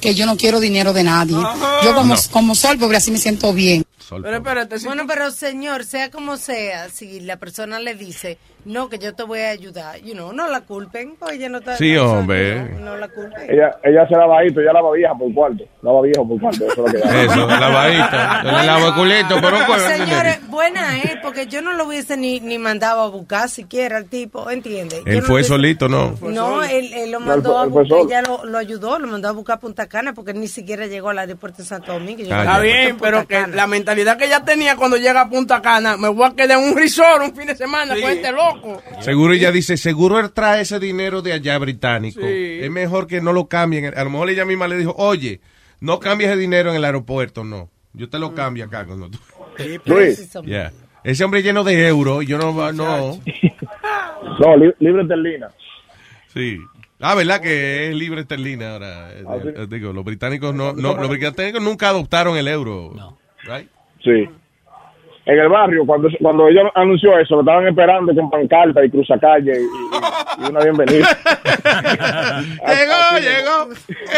que 0.00 0.14
yo 0.14 0.26
no 0.26 0.36
quiero 0.36 0.60
dinero 0.60 0.92
de 0.92 1.02
nadie. 1.04 1.36
Yo 1.82 1.94
como, 1.94 2.14
No. 2.14 2.20
como 2.30 2.54
soy 2.54 2.76
pobre 2.76 2.98
así 2.98 3.10
me 3.10 3.18
siento 3.18 3.52
bien. 3.52 3.84
Pero 4.10 4.36
espérate, 4.36 4.78
Bueno, 4.84 5.04
pero 5.06 5.30
señor, 5.30 5.84
sea 5.84 6.10
como 6.10 6.36
sea, 6.38 6.88
si 6.88 7.20
la 7.20 7.36
persona 7.38 7.78
le 7.78 7.94
dice, 7.94 8.38
no, 8.64 8.88
que 8.88 8.98
yo 8.98 9.14
te 9.14 9.22
voy 9.22 9.40
a 9.40 9.50
ayudar, 9.50 9.98
you 10.00 10.12
know, 10.14 10.32
no 10.32 10.48
la 10.48 10.60
culpen, 10.62 11.16
pues 11.18 11.32
ella 11.34 11.48
no 11.48 11.58
está... 11.58 11.76
Sí, 11.76 11.92
no, 11.94 12.12
hombre. 12.12 12.60
No, 12.74 12.80
no 12.80 12.96
la 12.96 13.08
culpen. 13.08 13.42
Ella, 13.48 13.76
ella 13.82 14.06
se 14.08 14.14
lava 14.16 14.40
ahí, 14.40 14.48
ella 14.48 14.72
lava 14.72 14.92
vieja 14.92 15.14
por 15.14 15.32
cuarto. 15.32 15.64
Lava 15.82 16.02
viejo 16.02 16.26
por 16.28 16.40
cuarto. 16.40 16.64
Eso 16.66 16.86
es 16.86 16.92
lo 16.92 17.00
que. 17.10 17.24
Eso, 17.24 17.46
lavadita. 17.46 18.42
Le 18.42 18.66
lavo 18.66 18.88
el 18.88 18.94
culito, 18.94 19.36
pero 19.40 19.56
pues, 19.66 19.82
Señores, 19.82 20.46
buena, 20.48 20.98
¿eh? 20.98 21.18
Porque 21.22 21.46
yo 21.46 21.62
no 21.62 21.72
lo 21.74 21.86
hubiese 21.86 22.16
ni, 22.16 22.40
ni 22.40 22.58
mandado 22.58 23.02
a 23.02 23.08
buscar 23.08 23.48
siquiera 23.48 23.96
al 23.96 24.06
tipo, 24.06 24.50
¿entiende? 24.50 25.02
Yo 25.06 25.12
Él 25.12 25.20
no 25.20 25.26
fue 25.26 25.36
hubiese- 25.40 25.48
solito, 25.48 25.88
¿no? 25.88 26.14
No, 26.22 26.62
él, 26.62 26.92
él 26.92 27.10
lo 27.12 27.20
No, 27.20 27.26
mandó 27.26 27.58
a 27.58 27.66
buscar, 27.66 27.98
ella 28.06 28.22
lo, 28.22 28.44
lo 28.44 28.58
ayudó, 28.58 28.98
lo 28.98 29.06
mandó 29.06 29.28
a 29.28 29.32
buscar 29.32 29.56
a 29.56 29.60
Punta 29.60 29.86
Cana 29.86 30.12
porque 30.14 30.32
él 30.32 30.40
ni 30.40 30.48
siquiera 30.48 30.86
llegó 30.86 31.10
al 31.10 31.18
aeropuerto 31.20 31.58
de 31.62 31.68
Santo 31.68 31.92
Domingo. 31.92 32.22
al 32.34 32.40
Está 32.40 32.58
bien, 32.60 32.96
pero 33.00 33.20
que 33.26 33.34
Cana. 33.36 33.54
la 33.56 33.66
mentalidad 33.66 34.16
que 34.18 34.26
ella 34.26 34.44
tenía 34.44 34.76
cuando 34.76 34.96
llega 34.96 35.22
a 35.22 35.28
Punta 35.28 35.62
Cana, 35.62 35.96
me 35.96 36.08
voy 36.08 36.26
a 36.28 36.34
quedar 36.34 36.58
en 36.58 36.64
un 36.72 36.76
resort 36.76 37.22
un 37.22 37.34
fin 37.34 37.46
de 37.46 37.56
semana 37.56 37.94
con 37.94 38.10
este 38.10 38.32
loco. 38.32 38.57
Seguro 39.00 39.32
ella 39.34 39.50
dice, 39.52 39.76
seguro 39.76 40.18
él 40.18 40.32
trae 40.32 40.62
ese 40.62 40.78
dinero 40.78 41.22
de 41.22 41.32
allá 41.32 41.58
británico. 41.58 42.20
Sí. 42.20 42.26
Es 42.62 42.70
mejor 42.70 43.06
que 43.06 43.20
no 43.20 43.32
lo 43.32 43.46
cambien. 43.48 43.86
A 43.96 44.04
lo 44.04 44.10
mejor 44.10 44.30
ella 44.30 44.44
misma 44.44 44.68
le 44.68 44.76
dijo, 44.76 44.94
oye, 44.96 45.40
no 45.80 46.00
cambies 46.00 46.30
ese 46.30 46.38
dinero 46.38 46.70
en 46.70 46.76
el 46.76 46.84
aeropuerto, 46.84 47.44
no. 47.44 47.70
Yo 47.92 48.08
te 48.08 48.18
lo 48.18 48.34
cambio 48.34 48.64
acá 48.64 48.84
cuando 48.84 49.10
tú. 49.10 49.18
Luis. 49.86 50.32
Yeah. 50.44 50.72
Ese 51.04 51.24
hombre 51.24 51.42
lleno 51.42 51.64
de 51.64 51.86
euros, 51.88 52.26
yo 52.26 52.38
no, 52.38 52.52
no. 52.72 53.20
No, 54.40 54.56
li- 54.56 54.74
libre 54.80 55.02
esterlina. 55.02 55.48
Sí. 56.34 56.58
Ah, 57.00 57.14
¿verdad 57.14 57.40
que 57.40 57.88
es 57.88 57.94
libre 57.94 58.22
esterlina 58.22 58.72
ahora? 58.72 59.12
Eh, 59.12 59.66
digo, 59.68 59.92
los 59.92 60.04
británicos 60.04 60.54
no, 60.54 60.72
no, 60.72 60.96
los 60.96 61.08
británicos 61.08 61.62
nunca 61.62 61.88
adoptaron 61.90 62.36
el 62.36 62.48
euro. 62.48 62.92
Right? 63.44 63.68
Sí. 64.02 64.28
En 65.30 65.38
el 65.38 65.48
barrio, 65.50 65.84
cuando, 65.84 66.08
cuando 66.22 66.48
ella 66.48 66.62
anunció 66.74 67.18
eso, 67.18 67.34
lo 67.34 67.40
estaban 67.42 67.68
esperando 67.68 68.14
con 68.14 68.30
pancarta 68.30 68.82
y 68.82 68.90
cruzacalle 68.90 69.60
y, 69.60 69.64
y- 69.64 70.46
y 70.46 70.48
una 70.48 70.60
bienvenida. 70.60 71.06
Llegó, 72.66 73.18
llegó 73.20 73.68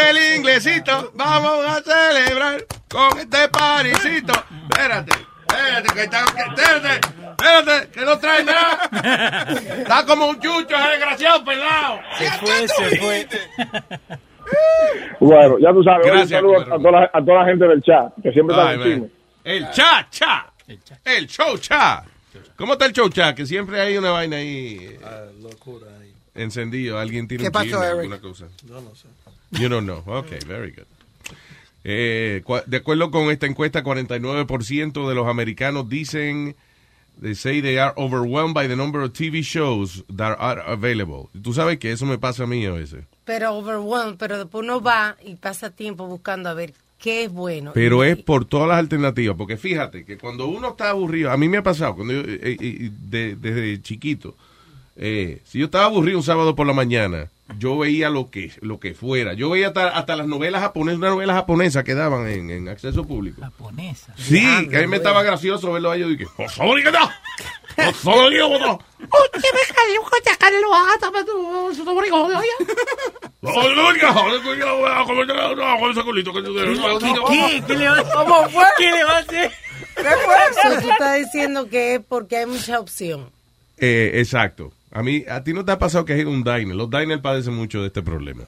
el 0.08 0.36
inglesito. 0.36 1.10
Vamos 1.14 1.66
a 1.66 1.80
celebrar 1.82 2.60
con 2.88 3.18
este 3.18 3.48
parisito. 3.48 4.32
Espérate, 4.70 5.12
espérate, 5.48 5.94
que 5.94 6.00
está, 6.02 6.24
que- 6.26 6.42
espérate, 6.62 7.00
espérate, 7.30 7.90
que 7.90 8.00
no 8.04 8.18
trae 8.20 8.44
nada. 8.44 9.46
Está 9.78 10.06
como 10.06 10.28
un 10.28 10.38
chucho, 10.38 10.76
desgraciado 10.92 11.44
pelado. 11.44 11.98
Se 12.18 12.30
fue, 12.38 12.68
se 12.68 12.96
fue. 12.98 13.26
Bueno, 15.20 15.58
ya 15.60 15.70
tú 15.72 15.82
sabes, 15.84 16.10
un 16.10 16.28
saludo 16.28 16.60
a, 16.60 16.64
toda 16.78 16.90
la, 16.92 17.10
a 17.12 17.24
toda 17.24 17.38
la 17.40 17.44
gente 17.44 17.68
del 17.68 17.82
chat, 17.82 18.12
que 18.22 18.32
siempre 18.32 18.56
Ay, 18.58 18.74
están 18.74 18.88
encima. 18.88 19.06
El 19.44 19.70
cha, 19.70 20.06
cha. 20.10 20.46
El 21.04 21.26
show 21.26 21.56
cha. 21.58 22.04
¿Cómo 22.56 22.74
está 22.74 22.86
el 22.86 22.92
show 22.92 23.08
cha? 23.08 23.34
Que 23.34 23.44
siempre 23.46 23.80
hay 23.80 23.96
una 23.96 24.10
vaina 24.10 24.36
ahí. 24.36 24.78
eh, 25.02 25.30
Encendido. 26.34 26.98
Alguien 26.98 27.26
tiene 27.28 27.42
¿Qué 27.42 27.48
un 27.48 27.52
pasó, 27.52 27.82
Eric? 27.82 27.98
alguna 28.12 28.20
cosa. 28.20 28.46
You 29.52 29.68
don't 29.68 29.84
know. 29.84 30.02
Okay, 30.06 30.38
very 30.46 30.70
good. 30.70 30.84
Eh, 31.82 32.42
cua- 32.44 32.64
de 32.66 32.76
acuerdo 32.76 33.10
con 33.10 33.30
esta 33.30 33.46
encuesta, 33.46 33.82
49% 33.82 35.08
de 35.08 35.14
los 35.14 35.26
americanos 35.26 35.88
dicen, 35.88 36.54
they 37.20 37.34
say 37.34 37.60
they 37.62 37.78
are 37.78 37.92
overwhelmed 37.96 38.54
by 38.54 38.68
the 38.68 38.76
number 38.76 39.00
of 39.02 39.12
TV 39.12 39.42
shows 39.42 40.04
that 40.14 40.36
are 40.38 40.62
available. 40.66 41.28
Tú 41.42 41.52
sabes 41.52 41.78
que 41.78 41.90
eso 41.90 42.06
me 42.06 42.18
pasa 42.18 42.44
a 42.44 42.46
mí 42.46 42.64
a 42.66 42.72
veces. 42.72 43.04
Pero 43.24 43.54
overwhelmed, 43.56 44.18
pero 44.18 44.38
después 44.38 44.62
uno 44.62 44.80
va 44.80 45.16
y 45.24 45.34
pasa 45.36 45.70
tiempo 45.70 46.06
buscando 46.06 46.48
a 46.48 46.54
ver 46.54 46.74
qué 47.00 47.24
es 47.24 47.32
bueno. 47.32 47.72
Pero 47.74 48.04
Y- 48.04 48.08
es 48.10 48.16
por 48.18 48.44
todas 48.44 48.68
las 48.68 48.78
alternativas, 48.78 49.36
porque 49.36 49.56
fíjate 49.56 50.04
que 50.04 50.18
cuando 50.18 50.46
uno 50.46 50.70
está 50.70 50.90
aburrido, 50.90 51.30
a 51.30 51.36
mí 51.36 51.48
me 51.48 51.58
ha 51.58 51.62
pasado, 51.62 51.94
cuando 51.96 52.12
yo, 52.14 52.20
eh, 52.20 52.56
eh, 52.60 52.90
de- 53.08 53.36
desde 53.36 53.80
chiquito, 53.82 54.36
eh, 54.96 55.40
si 55.44 55.58
yo 55.58 55.64
estaba 55.66 55.86
aburrido 55.86 56.18
un 56.18 56.24
sábado 56.24 56.54
por 56.54 56.66
la 56.66 56.72
mañana, 56.74 57.30
yo 57.58 57.76
veía 57.78 58.10
lo 58.10 58.30
que 58.30 58.52
lo 58.60 58.78
que 58.78 58.94
fuera. 58.94 59.32
Yo 59.34 59.50
veía 59.50 59.68
hasta, 59.68 59.88
hasta 59.88 60.14
las 60.14 60.26
novelas 60.28 60.60
japonesas, 60.62 60.98
una 60.98 61.08
novela 61.10 61.34
japonesa 61.34 61.82
que 61.82 61.94
daban 61.94 62.28
en, 62.28 62.48
en 62.50 62.68
acceso 62.68 63.04
público. 63.04 63.40
Japonesa. 63.40 64.14
Sí, 64.16 64.68
que 64.68 64.76
a 64.76 64.80
mí 64.82 64.86
me 64.86 64.96
estaba 64.98 65.22
gracioso 65.24 65.72
verlo 65.72 65.90
a 65.90 65.96
ellos 65.96 66.12
y 66.12 66.16
que, 66.18 66.26
"Oh, 67.88 67.92
sorry, 67.94 68.36
que 68.36 68.58
no! 68.58 68.78
¡Oh, 69.12 69.24
sorry, 71.74 72.10
que 72.10 72.18
no! 72.18 72.78
¿Qué? 77.28 77.62
¿Qué 77.66 77.76
le 77.76 77.88
va 77.88 77.96
a 77.96 78.00
hacer? 78.00 78.12
¿Cómo 78.14 78.48
fue? 78.50 78.64
¿Qué 78.78 78.90
le 78.92 79.04
va 79.04 79.16
a 79.16 79.18
hacer? 79.18 79.50
¿Qué 79.96 80.02
fue 80.02 80.34
eso? 80.50 80.80
Tú 80.82 80.90
estás 80.90 81.18
diciendo 81.18 81.68
que 81.68 81.94
es 81.94 82.00
porque 82.06 82.36
hay 82.38 82.46
mucha 82.46 82.78
opción. 82.80 83.30
Eh, 83.78 84.12
exacto. 84.14 84.72
A 84.92 85.02
mí, 85.02 85.24
a 85.28 85.42
ti 85.44 85.52
no 85.52 85.64
te 85.64 85.72
ha 85.72 85.78
pasado 85.78 86.04
que 86.04 86.12
has 86.14 86.18
ido 86.18 86.30
a 86.30 86.32
un 86.32 86.44
diner. 86.44 86.74
Los 86.74 86.90
diners 86.90 87.20
padecen 87.20 87.54
mucho 87.54 87.80
de 87.80 87.88
este 87.88 88.02
problema. 88.02 88.44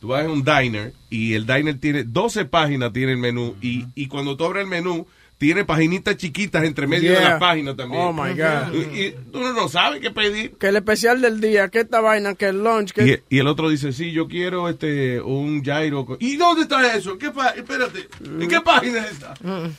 Tú 0.00 0.08
vas 0.08 0.24
a 0.24 0.28
un 0.28 0.42
diner 0.44 0.94
y 1.10 1.34
el 1.34 1.46
diner 1.46 1.78
tiene 1.78 2.04
12 2.04 2.46
páginas, 2.46 2.92
tiene 2.92 3.12
el 3.12 3.18
menú. 3.18 3.56
Y, 3.60 3.84
y 3.94 4.08
cuando 4.08 4.36
tú 4.36 4.44
abres 4.46 4.62
el 4.62 4.68
menú, 4.70 5.06
tiene 5.40 5.64
paginitas 5.64 6.18
chiquitas 6.18 6.62
entre 6.64 6.86
medio 6.86 7.12
de 7.12 7.16
Yeah. 7.18 7.30
las 7.30 7.40
páginas 7.40 7.74
también. 7.74 8.02
Oh, 8.02 8.12
my 8.12 8.34
God. 8.34 8.74
Y, 8.74 9.00
y 9.06 9.14
uno 9.32 9.54
no 9.54 9.68
sabe 9.70 9.98
qué 9.98 10.10
pedir. 10.10 10.52
Que 10.58 10.66
el 10.68 10.76
especial 10.76 11.22
del 11.22 11.40
día, 11.40 11.68
que 11.70 11.80
esta 11.80 12.02
vaina, 12.02 12.34
que 12.34 12.48
el 12.48 12.62
lunch, 12.62 12.92
que... 12.92 13.22
Y, 13.28 13.36
y 13.36 13.38
el 13.38 13.46
otro 13.46 13.70
dice, 13.70 13.94
sí, 13.94 14.12
yo 14.12 14.28
quiero 14.28 14.68
este 14.68 15.18
un 15.18 15.62
gyro. 15.62 16.04
con- 16.04 16.18
¿Y 16.20 16.36
dónde 16.36 16.62
está 16.64 16.94
eso? 16.94 17.16
¿Qué 17.16 17.30
pa- 17.30 17.54
Espérate, 17.56 18.06
¿en 18.22 18.48
qué 18.48 18.60
página 18.60 19.06
está? 19.06 19.32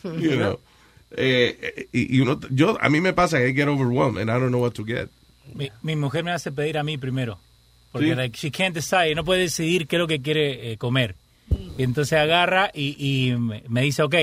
You 0.04 0.36
know. 0.36 0.60
Eh, 1.12 1.58
eh, 1.62 1.88
y, 1.92 2.18
y 2.18 2.22
uno, 2.22 2.40
yo, 2.50 2.78
a 2.82 2.90
mí 2.90 3.00
me 3.00 3.14
pasa 3.14 3.38
que 3.38 3.50
I 3.50 3.54
get 3.54 3.68
overwhelmed 3.68 4.20
and 4.20 4.30
I 4.30 4.34
don't 4.40 4.48
know 4.50 4.62
what 4.62 4.72
to 4.72 4.84
get. 4.84 5.10
Mi, 5.54 5.70
mi 5.84 5.96
mujer 5.96 6.24
me 6.24 6.32
hace 6.32 6.52
pedir 6.52 6.78
a 6.80 6.84
mí 6.84 6.98
primero. 6.98 7.38
Porque 7.92 8.08
Sí. 8.10 8.16
like, 8.16 8.38
she 8.38 8.50
can't 8.52 8.74
decide, 8.74 9.14
no 9.14 9.24
puede 9.24 9.42
decidir 9.42 9.86
qué 9.86 9.98
es 9.98 10.00
lo 10.00 10.08
que 10.08 10.22
quiere 10.22 10.72
eh, 10.72 10.78
comer. 10.78 11.16
Y 11.78 11.84
entonces 11.84 12.18
agarra 12.18 12.72
y, 12.74 12.96
y 12.98 13.36
me 13.38 13.62
me 13.68 13.82
dice, 13.84 14.02
ok, 14.04 14.16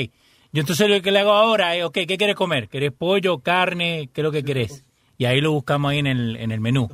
yo 0.52 0.60
entonces 0.60 0.88
lo 0.88 1.00
que 1.02 1.10
le 1.10 1.20
hago 1.20 1.32
ahora 1.32 1.76
es, 1.76 1.84
ok, 1.84 1.92
¿qué 2.06 2.16
quieres 2.16 2.34
comer? 2.36 2.68
¿Querés 2.68 2.92
pollo, 2.92 3.38
carne? 3.38 4.08
¿Qué 4.12 4.22
es 4.22 4.24
lo 4.24 4.32
que 4.32 4.42
querés? 4.42 4.82
Y 5.18 5.24
ahí 5.26 5.40
lo 5.40 5.52
buscamos 5.52 5.90
ahí 5.90 5.98
en 5.98 6.06
el, 6.06 6.36
en 6.36 6.52
el 6.52 6.60
menú. 6.60 6.88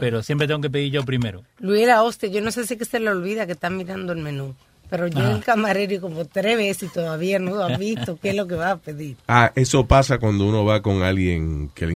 Pero 0.00 0.22
siempre 0.22 0.46
tengo 0.46 0.60
que 0.60 0.70
pedir 0.70 0.92
yo 0.92 1.04
primero. 1.04 1.42
Luis 1.60 1.82
era 1.82 2.02
hostia, 2.02 2.28
yo 2.28 2.40
no 2.40 2.50
sé 2.50 2.66
si 2.66 2.74
es 2.74 2.78
que 2.78 2.84
se 2.84 3.00
le 3.00 3.08
olvida 3.10 3.46
que 3.46 3.52
está 3.52 3.70
mirando 3.70 4.12
el 4.12 4.18
menú. 4.18 4.54
Pero 4.90 5.06
yo 5.06 5.20
Ajá. 5.20 5.30
el 5.36 5.44
camarero 5.44 5.94
y 5.94 5.98
como 6.00 6.24
tres 6.24 6.56
veces 6.56 6.90
y 6.90 6.92
todavía 6.92 7.38
no 7.38 7.62
ha 7.62 7.76
visto 7.76 8.18
qué 8.20 8.30
es 8.30 8.34
lo 8.36 8.46
que 8.48 8.56
va 8.56 8.72
a 8.72 8.76
pedir. 8.76 9.16
Ah, 9.28 9.52
eso 9.54 9.86
pasa 9.86 10.18
cuando 10.18 10.46
uno 10.46 10.64
va 10.64 10.82
con 10.82 11.02
alguien 11.02 11.70
que 11.74 11.86
le 11.86 11.92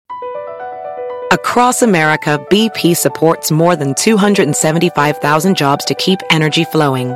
Across 1.31 1.81
America, 1.81 2.37
BP 2.51 2.95
supports 2.95 3.51
more 3.51 3.75
than 3.75 3.95
275,000 3.95 5.55
jobs 5.57 5.83
to 5.85 5.95
keep 5.95 6.19
energy 6.29 6.63
flowing. 6.63 7.15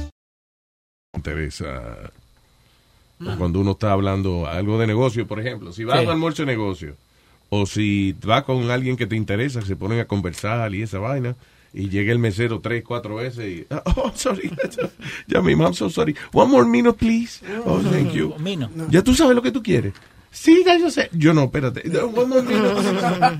Interesa. 1.21 2.11
O 3.23 3.37
Cuando 3.37 3.59
uno 3.59 3.71
está 3.71 3.91
hablando 3.91 4.47
algo 4.47 4.79
de 4.79 4.87
negocio, 4.87 5.27
por 5.27 5.39
ejemplo, 5.39 5.71
si 5.71 5.83
vas 5.83 5.97
Sí. 5.99 6.03
a 6.03 6.07
un 6.07 6.11
almuerzo 6.11 6.41
de 6.41 6.47
negocio, 6.47 6.95
o 7.49 7.65
si 7.67 8.15
vas 8.23 8.43
con 8.43 8.71
alguien 8.71 8.97
que 8.97 9.05
te 9.05 9.15
interesa, 9.15 9.61
se 9.61 9.75
ponen 9.75 9.99
a 9.99 10.05
conversar 10.05 10.73
y 10.73 10.81
esa 10.81 10.97
vaina, 10.97 11.35
y 11.73 11.87
llega 11.89 12.11
el 12.11 12.17
mesero 12.19 12.59
tres, 12.61 12.83
cuatro 12.85 13.15
veces 13.17 13.45
y, 13.47 13.67
oh, 13.69 14.05
I'm 14.07 14.15
sorry, 14.15 14.51
ya 15.27 15.41
mi 15.41 15.51
I'm 15.53 15.73
so 15.73 15.89
sorry, 15.89 16.15
one 16.33 16.49
more 16.51 16.65
minute, 16.65 16.97
please. 16.97 17.41
Oh, 17.65 17.79
thank 17.91 18.11
you. 18.13 18.33
Mino. 18.39 18.69
Ya 18.89 19.03
tú 19.03 19.13
sabes 19.13 19.35
lo 19.35 19.41
que 19.43 19.51
tú 19.51 19.61
quieres. 19.61 19.93
Sí, 20.31 20.63
ya 20.65 20.77
yo 20.79 20.89
sé. 20.89 21.09
Yo 21.11 21.33
no, 21.33 21.43
espérate. 21.43 21.83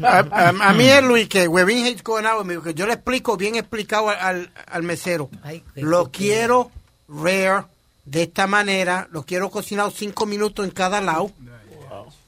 A, 0.04 0.20
a- 0.30 0.50
a 0.70 0.74
mí 0.74 0.84
es 0.84 1.04
Luis 1.04 1.28
que 1.30 1.48
Webin 1.48 1.86
hates 1.86 2.04
going 2.04 2.26
out 2.26 2.40
with 2.40 2.46
me, 2.46 2.56
porque 2.56 2.74
yo 2.74 2.86
le 2.86 2.94
explico 2.94 3.36
bien 3.38 3.56
explicado 3.56 4.10
al, 4.10 4.18
al, 4.20 4.52
al 4.68 4.84
mesero. 4.84 5.30
Lo 5.76 6.12
quiero 6.12 6.70
rare 7.08 7.64
de 8.12 8.24
esta 8.24 8.46
manera, 8.46 9.08
lo 9.12 9.24
quiero 9.24 9.50
cocinado 9.50 9.90
cinco 9.90 10.26
minutos 10.26 10.66
en 10.66 10.72
cada 10.72 11.00
lado. 11.00 11.32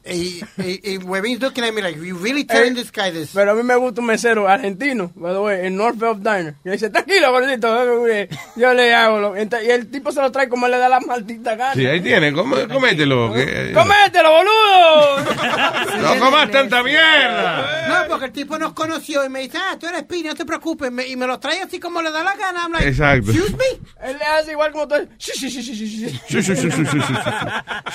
Y, 0.06 0.44
y, 0.58 0.98
Webin's 0.98 1.40
looking 1.42 1.64
at 1.64 1.74
me 1.74 1.82
like, 1.82 1.98
you 1.98 2.18
really 2.18 2.44
telling 2.44 2.74
this 2.76 2.92
guy 2.92 3.10
this? 3.10 3.32
Pero 3.34 3.52
a 3.52 3.56
mí 3.56 3.64
me 3.64 3.76
gusta 3.78 4.02
un 4.02 4.08
mesero 4.08 4.50
argentino, 4.50 5.12
by 5.16 5.32
the 5.34 5.40
way, 5.40 5.66
en 5.66 5.78
North 5.78 5.98
Belt 5.98 6.18
Diner. 6.20 6.56
Que 6.62 6.72
dice, 6.72 6.90
tranquilo, 6.90 7.32
gordito, 7.32 8.08
eh, 8.08 8.28
yo 8.58 8.74
le 8.74 8.94
hago. 8.94 9.20
Lo, 9.20 9.38
y 9.38 9.70
el 9.70 9.88
tipo 9.90 10.12
se 10.12 10.20
lo 10.22 10.30
trae 10.32 10.50
como 10.50 10.68
le 10.68 10.78
da 10.78 10.90
la 10.90 11.00
maldita 11.00 11.56
gana. 11.56 11.74
Sí, 11.74 11.86
ahí 11.86 12.02
tiene, 12.02 12.34
come- 12.34 12.68
comételo. 12.68 13.30
¡Comételo, 13.30 14.30
boludo! 14.30 15.20
No 16.02 16.20
comas 16.20 16.52
tanta 16.52 16.84
mierda. 16.84 17.88
No, 17.88 18.10
porque 18.10 18.26
el 18.26 18.32
tipo 18.34 18.58
nos 18.60 18.74
conoció 18.74 19.24
y 19.26 19.30
me 19.30 19.40
dice, 19.42 19.58
ah, 19.58 19.78
tú 19.80 19.88
eres 19.88 20.04
Pini, 20.04 20.24
no 20.30 20.36
te 20.36 20.46
preocupes. 20.46 20.92
Me- 20.92 21.08
y 21.08 21.16
me 21.16 21.28
lo 21.28 21.40
trae 21.40 21.62
así 21.62 21.80
como 21.80 22.02
le 22.02 22.12
da 22.12 22.24
la 22.24 22.36
gana. 22.36 22.64
I'm 22.64 22.72
like, 22.74 22.88
Exacto. 22.88 23.32
Excuse 23.32 23.56
me. 23.56 24.10
Él 24.10 24.18
le 24.18 24.26
hace 24.26 24.52
igual 24.52 24.72
como 24.74 24.88
tú. 24.88 24.96
Sí, 25.18 25.32
sí, 25.36 25.50
sí, 25.50 25.64
sí, 25.64 25.76
sí, 25.76 25.88
sí. 25.88 26.20
Sí, 26.28 26.44
sí, 26.44 26.56
sí, 26.56 26.72
sí, 26.72 26.72
sí, 26.72 26.86
sí, 26.86 27.00
sí. 27.02 27.14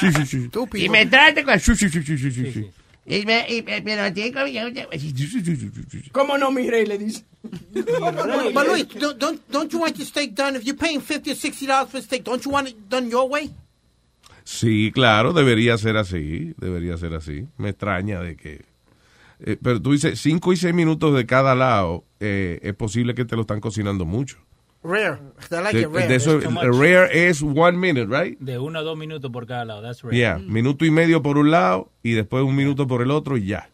Sí, 0.00 0.12
sí, 0.12 0.26
sí. 0.26 0.50
Y 0.74 0.88
me 0.88 1.04
trata 1.06 1.44
con... 1.44 1.58
Sí, 2.02 2.16
sí, 2.16 2.18
sí, 2.18 2.30
sí, 2.30 2.30
sí, 2.30 2.52
sí, 2.52 2.52
sí. 2.52 2.70
Y 3.08 3.24
me, 3.24 3.46
y 3.48 3.62
me, 3.62 3.80
me 3.80 3.96
lo 3.96 4.12
tiene 4.12 4.32
¿Cómo 6.12 6.36
no, 6.36 6.50
mi 6.50 6.68
rey? 6.68 6.84
Le 6.84 6.98
dice. 6.98 7.24
But, 7.42 8.52
but 8.52 8.66
Luis, 8.66 8.86
don't, 9.18 9.40
don't, 9.50 9.72
you 9.72 9.78
want 9.78 9.96
your 9.96 10.06
steak 10.06 10.34
done? 10.34 10.56
If 10.56 10.64
you're 10.64 10.76
paying 10.76 11.00
50 11.00 11.30
or 11.30 11.34
60 11.34 11.66
dollars 11.66 11.90
for 11.90 11.98
a 11.98 12.02
steak, 12.02 12.24
don't 12.24 12.44
you 12.44 12.50
want 12.50 12.68
it 12.68 12.76
done 12.90 13.08
your 13.08 13.26
way? 13.26 13.50
Sí, 14.44 14.90
claro, 14.92 15.32
debería 15.32 15.78
ser 15.78 15.96
así, 15.96 16.54
debería 16.58 16.98
ser 16.98 17.14
así. 17.14 17.46
Me 17.56 17.70
extraña 17.70 18.20
de 18.20 18.36
que... 18.36 18.64
eh, 19.40 19.56
pero 19.62 19.80
tú 19.80 19.92
dices, 19.92 20.20
cinco 20.20 20.52
y 20.52 20.56
seis 20.56 20.74
minutos 20.74 21.14
de 21.14 21.24
cada 21.24 21.54
lado, 21.54 22.04
eh, 22.20 22.58
es 22.62 22.74
posible 22.74 23.14
que 23.14 23.24
te 23.24 23.36
lo 23.36 23.42
están 23.42 23.60
cocinando 23.60 24.04
mucho. 24.04 24.38
Rare. 24.88 25.18
I 25.50 25.54
like 25.62 25.76
De, 25.76 25.82
it 25.82 25.88
rare. 25.92 26.08
de 26.08 26.14
eso, 26.14 26.40
rare 26.40 27.28
es 27.28 27.42
one 27.42 27.76
minute, 27.76 28.06
right? 28.06 28.38
De 28.40 28.58
uno 28.58 28.78
a 28.78 28.82
dos 28.82 28.96
minutos 28.96 29.30
por 29.30 29.46
cada 29.46 29.66
lado. 29.66 29.82
That's 29.82 30.02
right. 30.02 30.14
Yeah, 30.14 30.38
minuto 30.38 30.86
y 30.86 30.90
medio 30.90 31.22
por 31.22 31.36
un 31.36 31.50
lado 31.50 31.92
y 32.02 32.12
después 32.12 32.42
un 32.42 32.56
minuto 32.56 32.86
por 32.86 33.02
el 33.02 33.10
otro 33.10 33.36
y 33.36 33.46
ya. 33.46 33.68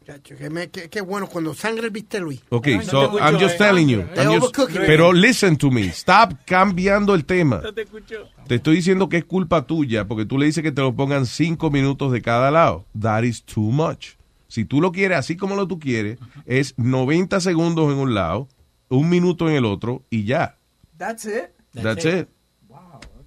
Qué, 0.90 1.00
bueno 1.02 1.28
cuando 1.28 1.54
sangre 1.54 1.90
viste 1.90 2.18
Luis. 2.18 2.42
Ok, 2.48 2.66
Ay, 2.66 2.76
no 2.78 2.82
so 2.82 2.98
te 2.98 3.04
escucho, 3.04 3.24
I'm 3.24 3.38
just 3.38 3.54
eh. 3.54 3.58
telling 3.58 3.88
you. 3.88 4.00
I'm 4.16 4.40
just- 4.40 4.56
pero 4.86 5.12
listen 5.12 5.56
to 5.56 5.70
me. 5.70 5.82
Stop 5.86 6.32
cambiando 6.44 7.14
el 7.14 7.24
tema. 7.24 7.62
te 7.74 7.82
escucho. 7.82 8.28
Te 8.48 8.56
estoy 8.56 8.76
diciendo 8.76 9.08
que 9.08 9.18
es 9.18 9.24
culpa 9.24 9.66
tuya 9.66 10.06
porque 10.08 10.24
tú 10.24 10.36
le 10.36 10.46
dices 10.46 10.64
que 10.64 10.72
te 10.72 10.82
lo 10.82 10.94
pongan 10.96 11.26
cinco 11.26 11.70
minutos 11.70 12.10
de 12.10 12.22
cada 12.22 12.50
lado. 12.50 12.86
That 13.00 13.22
is 13.22 13.44
too 13.44 13.70
much. 13.70 14.16
Si 14.48 14.64
tú 14.64 14.80
lo 14.80 14.90
quieres 14.92 15.18
así 15.18 15.36
como 15.36 15.54
lo 15.54 15.66
tú 15.68 15.78
quieres, 15.78 16.18
es 16.46 16.74
90 16.76 17.40
segundos 17.40 17.92
en 17.92 17.98
un 17.98 18.14
lado, 18.14 18.48
un 18.88 19.08
minuto 19.08 19.48
en 19.48 19.54
el 19.56 19.64
otro 19.64 20.02
y 20.10 20.24
ya. 20.24 20.58
That's 20.96 21.24
it. 21.26 21.50
That's, 21.72 22.04
it. 22.04 22.28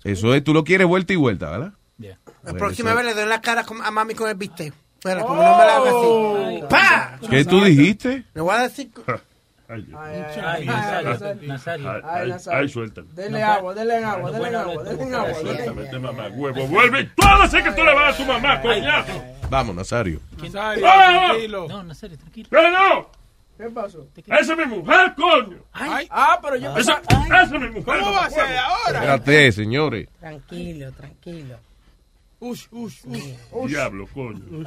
Eso 0.03 0.33
es, 0.33 0.43
tú 0.43 0.53
lo 0.53 0.63
quieres 0.63 0.87
vuelta 0.87 1.13
y 1.13 1.17
vuelta, 1.17 1.49
¿verdad? 1.49 1.73
La 1.97 2.15
Bueno, 2.43 2.57
próxima 2.59 2.93
vez 2.93 3.05
le 3.05 3.13
doy 3.13 3.25
la 3.27 3.41
cara 3.41 3.65
a 3.83 3.91
mami 3.91 4.13
con 4.13 4.29
el 4.29 4.35
bistec. 4.35 4.73
Espera, 4.95 5.21
como 5.21 5.35
no 5.43 5.57
me 5.57 5.65
la 5.65 5.75
haga 5.77 5.89
así. 5.89 6.63
¡Pa! 6.69 7.19
¿Qué 7.29 7.43
tú 7.45 7.61
dijiste? 7.63 8.25
Le 8.33 8.41
voy 8.41 8.55
a 8.55 8.61
decir. 8.61 8.89
Ay, 9.69 9.85
ay, 9.97 10.65
Nazario. 10.65 11.91
Ay, 11.91 12.01
Ay, 12.05 12.29
Nazario. 12.29 12.59
ay, 12.59 12.69
suéltalo. 12.69 13.07
Dele 13.11 13.43
agua, 13.43 13.73
dele 13.73 13.95
agua, 13.97 14.31
dele 14.31 14.55
agua, 14.55 14.83
dele 14.83 15.15
agua. 15.15 15.33
Suéltame, 15.33 15.99
mamá, 15.99 16.27
huevo, 16.29 16.67
Vuelve. 16.67 17.03
Tú 17.03 17.23
vas 17.23 17.53
a 17.53 17.63
que 17.63 17.71
tú 17.71 17.83
le 17.83 17.93
vas 17.93 18.13
a 18.13 18.17
tu 18.17 18.25
mamá, 18.25 18.61
coñazo. 18.61 19.23
Vamos, 19.49 19.75
Nazario. 19.75 20.21
Nazario, 20.41 20.83
tranquilo. 20.83 21.67
No, 21.67 21.83
Nazario, 21.83 22.17
tranquilo. 22.17 22.49
¡Que 22.49 22.71
no! 22.71 23.09
¿Qué 23.57 23.69
pasó? 23.71 24.07
¡Esa 24.15 24.53
es 24.53 24.57
mi 24.57 24.65
mujer, 24.65 25.13
coño! 25.15 25.57
Ay, 25.73 26.07
ah, 26.11 26.39
pero 26.41 26.57
yo 26.57 26.77
Esa, 26.77 27.01
esa 27.25 27.43
es 27.43 27.51
mi 27.51 27.69
mujer. 27.69 27.99
¿Cómo 27.99 28.11
va 28.11 28.25
a 28.25 28.29
ser 28.29 28.57
ahora? 28.57 28.99
Espérate, 28.99 29.51
señores. 29.51 30.07
Tranquilo, 30.19 30.91
tranquilo. 30.91 31.57
Ush, 32.39 32.67
ush, 32.69 32.99
ush. 33.51 33.69
Diablo, 33.71 34.07
coño. 34.13 34.63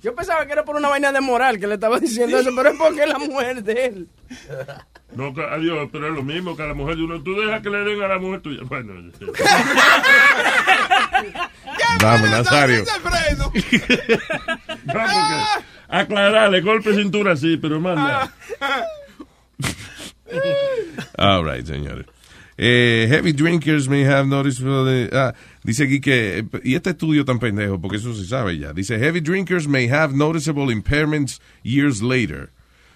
Yo 0.00 0.14
pensaba 0.14 0.46
que 0.46 0.52
era 0.52 0.64
por 0.64 0.76
una 0.76 0.88
vaina 0.88 1.10
de 1.10 1.20
moral 1.20 1.58
que 1.58 1.66
le 1.66 1.74
estaba 1.74 1.98
diciendo 1.98 2.38
eso, 2.38 2.50
pero 2.54 2.68
es 2.70 2.78
porque 2.78 3.02
es 3.02 3.08
la 3.08 3.18
mujer 3.18 3.64
de 3.64 3.86
él. 3.86 4.08
No, 5.12 5.34
adiós, 5.50 5.88
pero 5.90 6.06
es 6.06 6.14
lo 6.14 6.22
mismo 6.22 6.56
que 6.56 6.62
a 6.62 6.66
la 6.66 6.74
mujer 6.74 6.96
de 6.96 7.02
uno. 7.02 7.20
Tú 7.20 7.34
dejas 7.34 7.60
que 7.60 7.70
le 7.70 7.78
den 7.78 8.02
a 8.02 8.08
la 8.08 8.18
mujer 8.20 8.40
tuya. 8.40 8.60
Bueno, 8.64 8.94
Vamos, 12.00 12.30
Nazario. 12.30 12.84
no, 12.84 12.92
porque 13.02 13.18
aclararle, 15.92 16.60
golpe 16.62 16.94
cintura 16.94 17.36
sí, 17.36 17.56
pero 17.56 17.80
manda. 17.80 18.32
All 21.18 21.44
right, 21.44 21.64
señores. 21.64 22.06
Eh, 22.58 23.06
heavy 23.08 23.32
drinkers 23.32 23.88
may 23.88 24.04
have 24.04 24.26
noticeable... 24.26 25.08
ah, 25.12 25.34
dice 25.64 25.84
aquí 25.84 26.00
que... 26.00 26.44
Y 26.64 26.74
este 26.74 26.90
estudio 26.90 27.24
tan 27.24 27.38
pendejo, 27.38 27.80
porque 27.80 27.96
eso 27.96 28.14
se 28.14 28.24
sabe 28.24 28.58
ya. 28.58 28.72
Dice, 28.72 28.98
heavy 28.98 29.20
drinkers 29.20 29.66
may 29.66 29.88
have 29.88 30.14
noticeable 30.14 30.72
impairments 30.72 31.40
years 31.62 32.02
later. 32.02 32.50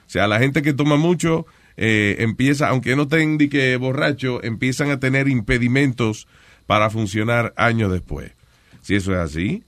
O 0.07 0.11
sea, 0.11 0.27
la 0.27 0.39
gente 0.39 0.63
que 0.63 0.73
toma 0.73 0.97
mucho 0.97 1.47
eh, 1.77 2.17
empieza, 2.21 2.69
aunque 2.69 2.97
no 2.97 3.03
estén 3.03 3.39
de 3.39 3.49
que 3.49 3.77
borracho, 3.77 4.43
empiezan 4.43 4.91
a 4.91 4.99
tener 4.99 5.29
impedimentos 5.29 6.27
para 6.67 6.91
funcionar 6.91 7.53
años 7.57 7.93
después. 7.93 8.33
Si 8.83 8.95
eso 8.95 9.13
es 9.13 9.19
así. 9.19 9.65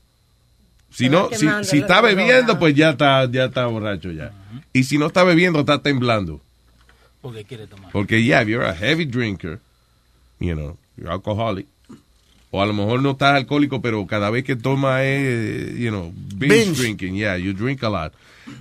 Si 0.99 1.09
no, 1.09 1.29
si, 1.31 1.47
si 1.63 1.79
está 1.79 2.01
bebiendo, 2.01 2.59
pues 2.59 2.75
ya 2.75 2.91
está, 2.91 3.31
ya 3.31 3.45
está 3.45 3.67
borracho 3.67 4.11
ya. 4.11 4.33
Y 4.73 4.83
si 4.83 4.99
no 4.99 5.07
está 5.07 5.23
bebiendo, 5.23 5.61
está 5.61 5.81
temblando. 5.81 6.41
Porque 7.23 7.45
quiere 7.45 7.69
tomar. 7.69 7.93
Porque, 7.93 8.21
yeah, 8.21 8.43
if 8.43 8.49
you're 8.49 8.67
a 8.67 8.75
heavy 8.75 9.05
drinker, 9.05 9.61
you 10.41 10.55
know, 10.57 10.77
you're 10.97 11.13
alcoholic, 11.13 11.67
O 12.51 12.61
a 12.61 12.67
lo 12.67 12.73
mejor 12.73 13.01
no 13.01 13.13
estás 13.13 13.37
alcohólico, 13.37 13.81
pero 13.81 14.05
cada 14.09 14.29
vez 14.31 14.43
que 14.43 14.57
toma 14.57 15.05
es, 15.05 15.77
you 15.79 15.91
know, 15.91 16.13
binge, 16.35 16.65
Binge. 16.65 16.81
drinking. 16.81 17.15
Yeah, 17.15 17.37
you 17.37 17.53
drink 17.53 17.85
a 17.85 17.91
lot. 17.91 18.13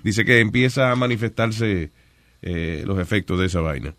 Dice 0.03 0.23
que 0.23 0.39
empieza 0.39 0.91
a 0.91 0.95
manifestarse 0.95 1.89
eh, 2.43 2.83
los 2.85 2.99
efectos 2.99 3.39
de 3.39 3.47
esa 3.47 3.61
vaina. 3.61 3.95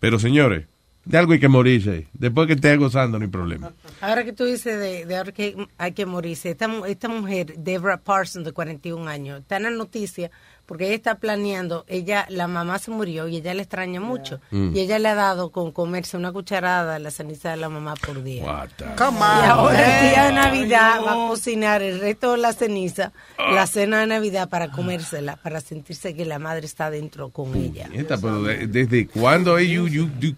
Pero 0.00 0.18
señores, 0.18 0.64
de 1.04 1.18
algo 1.18 1.34
hay 1.34 1.38
que 1.38 1.48
morirse. 1.48 2.08
Después 2.14 2.48
que 2.48 2.54
estés 2.54 2.78
gozando, 2.78 3.18
no 3.18 3.24
hay 3.24 3.30
problema. 3.30 3.72
Ahora 4.00 4.24
que 4.24 4.32
tú 4.32 4.44
dices 4.44 4.78
de, 4.78 5.06
de 5.06 5.16
ahora 5.16 5.32
que 5.32 5.56
hay 5.78 5.92
que 5.92 6.06
morirse, 6.06 6.50
esta, 6.50 6.68
mu- 6.68 6.84
esta 6.84 7.08
mujer, 7.08 7.54
Deborah 7.56 7.96
Parsons, 7.98 8.44
de 8.44 8.52
41 8.52 9.08
años, 9.08 9.40
está 9.40 9.56
en 9.56 9.62
la 9.64 9.70
noticia 9.70 10.30
porque 10.66 10.86
ella 10.86 10.96
está 10.96 11.14
planeando, 11.14 11.84
ella, 11.86 12.26
la 12.28 12.48
mamá 12.48 12.80
se 12.80 12.90
murió 12.90 13.28
y 13.28 13.36
ella 13.36 13.54
le 13.54 13.62
extraña 13.62 14.00
mucho. 14.00 14.40
Mm. 14.50 14.74
Y 14.74 14.80
ella 14.80 14.98
le 14.98 15.08
ha 15.10 15.14
dado 15.14 15.50
con 15.50 15.70
comerse 15.70 16.16
una 16.16 16.32
cucharada 16.32 16.94
de 16.94 16.98
la 16.98 17.12
ceniza 17.12 17.50
de 17.52 17.56
la 17.56 17.68
mamá 17.68 17.94
por 17.94 18.20
día. 18.24 18.66
Come 18.98 19.18
Y 19.18 19.22
on, 19.22 19.44
ahora 19.50 20.00
el 20.00 20.10
día 20.10 20.24
de. 20.26 20.32
Navidad 20.32 21.00
va 21.06 21.12
a 21.12 21.28
cocinar 21.28 21.82
el 21.82 22.00
resto 22.00 22.32
de 22.32 22.38
la 22.38 22.52
ceniza, 22.52 23.12
la 23.38 23.66
cena 23.68 24.00
de 24.00 24.08
Navidad 24.08 24.48
para 24.48 24.72
comérsela, 24.72 25.36
para 25.36 25.60
sentirse 25.60 26.14
que 26.16 26.24
la 26.24 26.40
madre 26.40 26.66
está 26.66 26.90
dentro 26.90 27.28
con 27.28 27.54
ella. 27.54 27.86
Nieta, 27.88 28.18
pero 28.18 28.42
de- 28.42 28.66
¿desde 28.66 29.06
cuándo 29.06 29.58
es 29.58 29.68
you, 29.68 29.86
you- 29.86 30.10
you- 30.18 30.34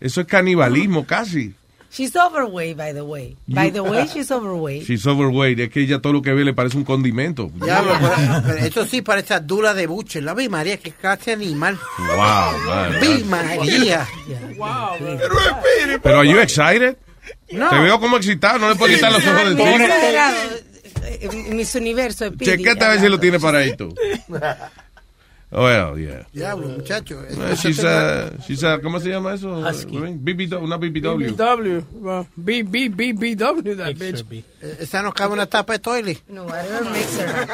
eso 0.00 0.20
es 0.20 0.26
canibalismo 0.26 1.06
casi? 1.06 1.54
She's 1.94 2.16
overweight, 2.16 2.76
by 2.76 2.92
the 2.92 3.02
way. 3.04 3.36
By 3.46 3.70
the 3.70 3.80
way, 3.80 4.08
she's 4.08 4.28
overweight. 4.32 4.84
She's 4.84 5.06
overweight. 5.06 5.60
Es 5.60 5.70
que 5.70 5.80
ella 5.82 6.00
todo 6.00 6.12
lo 6.14 6.22
que 6.22 6.32
ve 6.34 6.44
le 6.44 6.52
parece 6.52 6.76
un 6.76 6.82
condimento. 6.84 7.52
Diablo, 7.54 7.92
pero- 8.00 8.42
pero 8.44 8.58
eso 8.66 8.84
sí 8.84 9.00
parece 9.00 9.38
dura 9.40 9.74
de 9.74 9.86
buche. 9.86 10.20
La 10.20 10.34
vi 10.34 10.48
María, 10.48 10.76
que 10.78 10.90
de 10.90 11.32
animal. 11.32 11.78
Wow, 11.98 12.16
man. 12.66 13.00
Vi 13.00 13.22
María. 13.24 14.08
Pero 16.02 16.18
are 16.18 16.28
you 16.28 16.38
excited? 16.40 16.96
No. 17.52 17.70
Te 17.70 17.78
veo 17.78 18.00
como 18.00 18.16
excitado, 18.16 18.58
no 18.58 18.68
le 18.70 18.74
puedo 18.74 18.92
quitar 18.92 19.12
los 19.12 19.24
ojos 19.26 19.50
de 19.50 19.54
ti. 19.56 19.62
exagerado. 19.62 20.36
Eh, 21.04 21.28
Miss 21.50 21.74
Universo. 21.74 22.30
Chequete 22.36 22.84
a 22.84 22.88
ver 22.88 23.00
si 23.00 23.08
lo 23.08 23.20
tiene 23.20 23.38
paradito. 23.38 23.88
Well, 25.54 25.96
yeah. 25.98 26.26
Diablo, 26.32 26.66
muchacho. 26.68 27.22
Eh, 27.22 27.54
she's 27.56 27.78
a, 27.84 28.32
she's 28.46 28.64
a- 28.64 28.80
¿Cómo 28.80 28.98
se 28.98 29.08
llama 29.10 29.34
eso? 29.34 29.48
BBW, 29.62 30.58
una 30.60 30.76
BBW. 30.76 31.30
BBW. 31.30 31.84
Well, 32.00 32.26
B, 32.36 32.62
B, 32.64 32.88
B, 32.88 33.12
BW, 33.12 33.76
that 33.76 33.94
bitch. 33.96 34.24
Eh, 34.60 34.78
Esa 34.80 35.02
no 35.02 35.12
cabe 35.12 35.34
una 35.34 35.46
tapa 35.46 35.74
de 35.74 35.78
toilet. 35.78 36.18
No, 36.28 36.44
whatever 36.44 36.84
makes 36.90 37.16
her. 37.18 37.46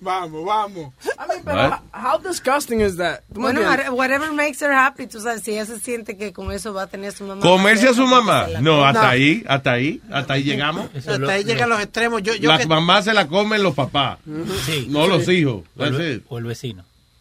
Vamos, 0.00 0.44
vamos. 0.46 0.92
I 1.18 1.28
mean, 1.28 1.44
What? 1.44 1.70
how, 1.92 2.12
how 2.14 2.18
disgusting 2.18 2.80
is 2.80 2.96
that? 2.96 3.20
¿Tú 3.34 3.40
me 3.40 3.52
Bueno, 3.52 3.60
whatever 3.94 4.32
makes 4.32 4.62
her 4.62 4.72
happy, 4.72 5.06
tú 5.06 5.20
sabes, 5.20 5.42
si 5.42 5.50
ella 5.52 5.66
se 5.66 5.78
siente 5.80 6.16
que 6.16 6.32
con 6.32 6.50
eso 6.52 6.72
va 6.72 6.82
a 6.84 6.86
tener 6.86 7.10
a 7.10 7.12
su 7.12 7.24
mamá. 7.24 7.42
¿Comerse 7.42 7.88
a 7.88 7.92
su 7.92 8.06
mamá? 8.06 8.46
No, 8.60 8.84
hasta 8.86 9.10
ahí, 9.10 9.44
hasta 9.46 9.72
ahí, 9.72 10.00
hasta 10.10 10.34
ahí 10.34 10.44
llegamos. 10.44 10.88
Hasta 10.96 11.32
ahí 11.32 11.44
llegan 11.44 11.68
los 11.68 11.80
extremos. 11.80 12.22
Yo, 12.22 12.34
yo 12.36 12.48
Las 12.48 12.60
que- 12.60 12.66
mamás 12.68 13.04
se 13.04 13.12
la 13.12 13.26
comen 13.28 13.62
los 13.62 13.74
papás, 13.74 14.18
Sí. 14.64 14.86
no 14.88 15.06
los 15.06 15.28
hijos. 15.28 15.64
O 15.76 15.84
el, 15.84 15.90
That's 15.90 15.98
ve- 15.98 16.12
it. 16.14 16.22
o 16.28 16.38
el 16.38 16.44
vecino. 16.44 16.69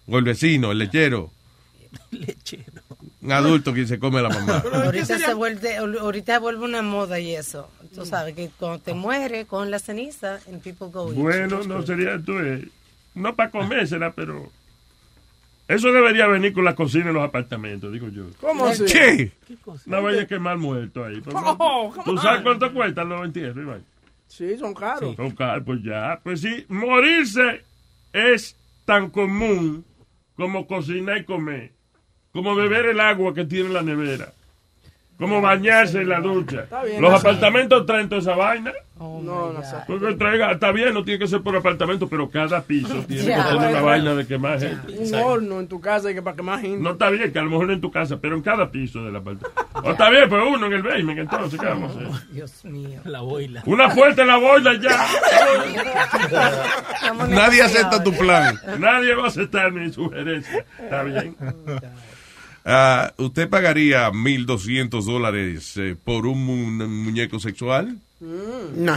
O 0.10 0.18
el 0.18 0.23
vecino, 0.23 0.72
el 0.72 0.80
lechero. 0.80 1.31
Lechero. 2.11 2.81
Un 3.22 3.31
adulto 3.31 3.73
que 3.73 3.86
se 3.86 3.99
come 3.99 4.19
a 4.19 4.23
la 4.23 4.30
mamá. 4.30 4.64
Ahorita 4.73 5.19
se 5.19 5.34
vuelve, 5.34 5.76
ahorita 5.76 6.40
vuelve 6.40 6.64
una 6.64 6.81
moda 6.81 7.19
y 7.19 7.36
eso. 7.36 7.69
Tú 7.94 8.06
sabes 8.06 8.34
que 8.34 8.49
cuando 8.57 8.80
te 8.80 8.94
mueres 8.94 9.45
con 9.45 9.69
la 9.69 9.80
ceniza, 9.80 10.40
and 10.48 10.61
people 10.61 10.88
go 10.91 11.10
eat. 11.10 11.18
Bueno, 11.18 11.64
no 11.64 11.86
sería 11.86 12.15
eh, 12.15 12.68
no 13.15 13.36
para 13.36 13.52
comérsela, 13.52 14.14
pero 14.14 14.49
eso 15.68 15.91
debería 15.91 16.27
venir 16.27 16.53
con 16.53 16.64
la 16.64 16.76
cocina 16.76 17.10
en 17.10 17.14
los 17.14 17.23
apartamentos, 17.23 17.91
digo 17.91 18.07
yo. 18.07 18.26
¿Cómo 18.40 18.68
así? 18.68 18.86
¿Qué? 18.86 19.31
No 19.86 20.02
vaya 20.02 20.22
a 20.23 20.27
quemar 20.27 20.57
muerto 20.57 21.03
ahí. 21.03 21.22
Oh, 21.34 21.94
¿Tú 22.06 22.18
sabes 22.18 22.41
cuánto 22.41 22.73
cuestan 22.73 23.10
los 23.10 23.26
entierros, 23.26 23.57
Iván? 23.57 23.84
Sí, 24.27 24.57
son 24.57 24.73
caros. 24.73 25.15
Son 25.15 25.31
caros, 25.31 25.64
pues 25.65 25.84
ya. 25.84 26.19
Pues 26.23 26.41
sí, 26.41 26.65
morirse 26.69 27.64
es 28.14 28.56
tan 28.86 29.10
común 29.10 29.84
como 30.40 30.68
cocinar 30.68 31.18
y 31.18 31.26
comer, 31.26 31.74
como 32.32 32.56
beber 32.56 32.86
el 32.86 33.02
agua 33.02 33.34
que 33.34 33.44
tiene 33.44 33.68
la 33.68 33.82
nevera, 33.82 34.32
como 35.20 35.41
bañarse 35.41 36.00
en 36.02 36.10
la 36.10 36.20
ducha. 36.22 36.62
Está 36.62 36.82
bien, 36.84 37.02
Los 37.02 37.12
no, 37.12 37.18
apartamentos 37.18 37.86
traen 37.86 38.08
toda 38.10 38.22
esa 38.22 38.36
vaina. 38.36 38.72
no, 38.98 39.22
no 39.22 39.62
sé. 39.64 39.76
Porque 39.86 40.16
traiga, 40.16 40.52
está 40.54 40.72
bien, 40.72 40.94
no 40.94 41.04
tiene 41.04 41.20
que 41.20 41.28
ser 41.28 41.41
por 41.41 41.56
apartamento, 41.58 42.08
pero 42.08 42.30
cada 42.30 42.62
piso 42.62 42.94
tiene 43.08 43.24
que 43.26 43.34
tener 43.34 43.54
una 43.56 43.68
Bueno. 43.70 43.86
vaina 43.86 44.16
de 44.16 44.26
quemar 44.26 44.60
gente. 44.60 44.98
Un 44.98 45.14
horno 45.16 45.60
en 45.60 45.68
tu 45.68 45.82
casa 45.82 46.10
y 46.10 46.14
que 46.16 46.22
para 46.22 46.38
que 46.38 46.41
más 46.41 46.62
gente. 46.62 46.80
No 46.82 46.91
está 46.91 47.10
bien, 47.10 47.32
que 47.34 47.40
a 47.40 47.41
lo 47.44 47.50
mejor 47.50 47.68
no 47.68 47.74
en 47.74 47.82
tu 47.82 47.91
casa, 47.91 48.18
pero 48.22 48.36
en 48.36 48.41
cada 48.41 48.72
piso 48.72 49.04
del 49.04 49.16
apartamento. 49.18 49.52
O 49.84 49.91
está 49.91 50.10
bien, 50.10 50.30
pues 50.30 50.41
uno 50.48 50.66
en 50.68 50.74
el 50.74 50.82
basement, 50.84 51.20
entonces, 51.20 51.60
¿qué 51.60 51.66
vamos 51.66 51.96
a 51.98 52.00
hacer? 52.00 52.28
Dios 52.32 52.66
mío. 52.66 53.02
La 53.04 53.20
boila. 53.22 53.62
Una 53.66 53.90
puerta 53.90 54.22
en 54.22 54.28
la 54.30 54.38
boila 54.38 54.74
ya. 54.82 55.06
Nadie 57.28 57.62
acepta 57.62 58.02
tu 58.04 58.14
plan. 58.14 58.58
Nadie 58.80 59.14
va 59.16 59.26
a 59.26 59.28
aceptar 59.28 59.72
mi 59.72 59.91
sugerencia. 59.91 60.66
Está 60.82 61.04
bien. 61.04 61.36
Ah, 62.72 63.14
¿Usted 63.18 63.50
pagaría 63.50 64.12
1.200 64.12 65.04
dólares 65.04 65.74
eh, 65.78 65.96
por 66.04 66.28
un, 66.28 66.46
mu- 66.46 66.84
un 66.84 67.04
muñeco 67.04 67.40
sexual? 67.40 67.98
No. 68.22 68.94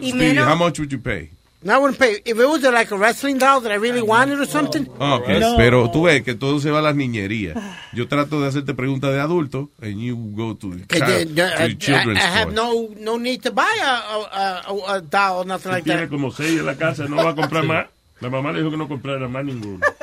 Y 0.00 0.10
Speedy, 0.10 0.12
menos, 0.12 0.46
how 0.48 0.56
much 0.56 0.78
would 0.78 0.90
you 0.90 1.00
pay? 1.00 1.30
No, 1.62 1.72
I 1.72 1.78
wouldn't 1.78 1.98
pay. 1.98 2.20
If 2.26 2.38
it 2.38 2.46
was 2.46 2.60
like 2.62 2.92
a 2.92 2.96
wrestling 2.98 3.38
doll 3.38 3.62
that 3.62 3.72
I 3.72 3.76
really 3.78 4.02
wanted 4.02 4.38
or 4.38 4.46
something. 4.46 4.86
Ah, 5.00 5.14
ok. 5.14 5.26
Pero 5.56 5.90
tú 5.90 6.02
ves 6.02 6.22
que 6.22 6.34
todo 6.34 6.60
se 6.60 6.70
va 6.70 6.80
a 6.80 6.82
las 6.82 6.94
niñerías. 6.94 7.56
Yo 7.94 8.06
trato 8.06 8.38
de 8.42 8.48
hacerte 8.48 8.74
preguntas 8.74 9.12
de 9.12 9.20
adulto 9.20 9.70
and 9.80 9.98
you 9.98 10.14
go 10.36 10.54
to, 10.54 10.72
Que 10.88 10.98
child- 11.00 11.34
to 11.34 11.78
children's 11.78 12.18
I 12.22 12.26
have 12.38 12.52
no 12.52 12.90
no 13.00 13.18
need 13.18 13.40
to 13.44 13.50
buy 13.50 13.64
a, 13.82 13.94
a, 13.96 14.62
a, 14.68 14.94
a 14.96 15.00
doll 15.00 15.38
or 15.40 15.46
nothing 15.46 15.72
like 15.72 15.84
Tiene 15.84 16.02
that. 16.02 16.10
como 16.10 16.30
seis 16.30 16.60
en 16.60 16.66
la 16.66 16.76
casa, 16.76 17.06
no 17.08 17.16
va 17.16 17.30
a 17.30 17.34
comprar 17.34 17.64
más. 17.66 17.86
La 18.20 18.30
mamá 18.30 18.52
le 18.52 18.58
dijo 18.58 18.70
que 18.70 18.76
no 18.76 18.88
comprara 18.88 19.28
más 19.28 19.44
ninguno. 19.44 19.80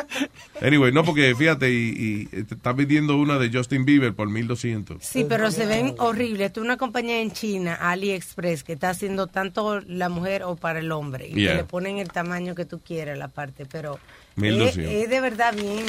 Anyway, 0.61 0.91
no, 0.91 1.03
porque 1.03 1.33
fíjate, 1.33 1.71
y, 1.71 2.27
y 2.31 2.43
te 2.43 2.53
está 2.53 2.75
pidiendo 2.75 3.17
una 3.17 3.39
de 3.39 3.49
Justin 3.51 3.83
Bieber 3.85 4.13
por 4.13 4.27
1.200. 4.29 4.97
sí, 4.99 5.25
pero 5.27 5.49
se 5.49 5.65
ven 5.65 5.95
horribles. 5.97 6.47
Esto 6.47 6.59
es 6.59 6.65
una 6.65 6.77
compañía 6.77 7.19
en 7.21 7.31
China, 7.31 7.73
AliExpress, 7.75 8.63
que 8.63 8.73
está 8.73 8.89
haciendo 8.91 9.25
tanto 9.25 9.79
la 9.81 10.09
mujer 10.09 10.43
o 10.43 10.55
para 10.57 10.77
el 10.79 10.91
hombre. 10.91 11.27
Y 11.29 11.33
Yeah. 11.41 11.51
que 11.53 11.57
le 11.57 11.63
ponen 11.63 11.97
el 11.97 12.09
tamaño 12.11 12.53
que 12.53 12.65
tú 12.65 12.79
quieras, 12.79 13.17
la 13.17 13.29
parte. 13.29 13.65
Pero 13.65 13.97
es, 14.37 14.41
1200. 14.41 14.93
es 14.93 15.09
de 15.09 15.21
verdad 15.21 15.53
bien. 15.53 15.85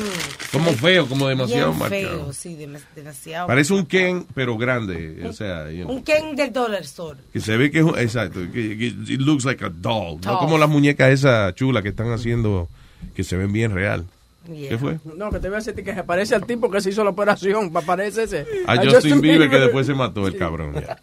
Como 0.52 0.72
feo, 0.72 1.06
como 1.06 1.28
demasiado 1.28 1.68
bien 1.70 1.78
marcado. 1.78 2.24
feo, 2.24 2.32
sí, 2.32 2.56
dem- 2.56 2.78
demasiado. 2.96 3.46
Parece 3.46 3.72
un 3.72 3.86
Ken, 3.86 4.26
pero 4.34 4.56
grande. 4.58 5.24
O 5.26 5.32
sea, 5.32 5.70
you 5.70 5.84
know, 5.84 5.94
Un 5.94 6.02
Ken 6.02 6.34
del 6.36 6.52
Dollar 6.52 6.82
Store. 6.82 7.18
que 7.32 7.40
se 7.40 7.56
ve 7.56 7.70
que 7.70 7.78
es 7.78 7.84
un, 7.84 7.98
exacto, 7.98 8.40
que, 8.52 8.76
que 8.76 8.86
it 8.86 9.20
looks 9.20 9.44
like 9.44 9.64
a 9.64 9.68
doll. 9.70 10.18
No 10.24 10.38
como 10.38 10.58
las 10.58 10.68
muñecas 10.68 11.10
esas 11.10 11.54
chulas 11.54 11.82
que 11.82 11.90
están 11.90 12.10
haciendo, 12.12 12.68
que 13.14 13.24
se 13.24 13.36
ven 13.36 13.52
bien 13.52 13.72
real. 13.72 14.04
¿Qué 14.44 14.76
fue? 14.76 14.98
No, 15.16 15.30
que 15.30 15.38
te 15.38 15.46
voy 15.48 15.54
a 15.54 15.58
decir 15.60 15.72
que 15.74 15.94
se 15.94 16.02
parece 16.02 16.34
al 16.34 16.44
tipo 16.44 16.68
que 16.68 16.80
se 16.80 16.90
hizo 16.90 17.04
la 17.04 17.10
operación. 17.10 17.70
Pa- 17.72 17.82
Parece 17.82 18.24
ese. 18.24 18.44
A 18.66 18.76
Justin 18.76 19.20
Bieber 19.20 19.48
que 19.48 19.58
después 19.58 19.86
se 19.86 19.94
mató 19.94 20.26
el 20.26 20.36
cabrón. 20.36 20.74
ya. 20.74 20.98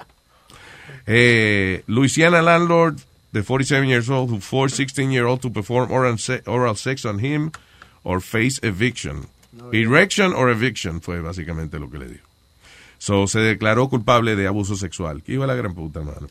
Eh, 1.08 1.84
Louisiana 1.88 2.42
landlord, 2.42 2.98
the 3.32 3.44
47 3.44 3.88
years 3.88 4.10
old, 4.10 4.30
who 4.30 4.40
forced 4.40 4.76
16 4.76 5.12
year 5.12 5.26
old 5.26 5.42
to 5.42 5.50
perform 5.52 5.92
oral, 5.92 6.18
se- 6.18 6.42
oral 6.48 6.76
sex 6.76 7.06
on 7.06 7.20
him 7.20 7.52
or 8.04 8.20
face 8.22 8.60
eviction. 8.64 9.28
Erection 9.74 10.34
or 10.34 10.50
eviction 10.50 11.02
fue 11.02 11.22
básicamente 11.22 11.80
lo 11.80 11.90
que 11.90 11.98
le 12.00 12.08
dijo. 12.08 12.28
So, 12.98 13.28
se 13.28 13.40
declaró 13.40 13.90
culpable 13.90 14.36
de 14.36 14.48
abuso 14.48 14.76
sexual. 14.76 15.24
Que 15.24 15.34
iba 15.34 15.46
a 15.46 15.48
la 15.48 15.56
gran 15.56 15.74
puta, 15.74 16.02
mano. 16.02 16.28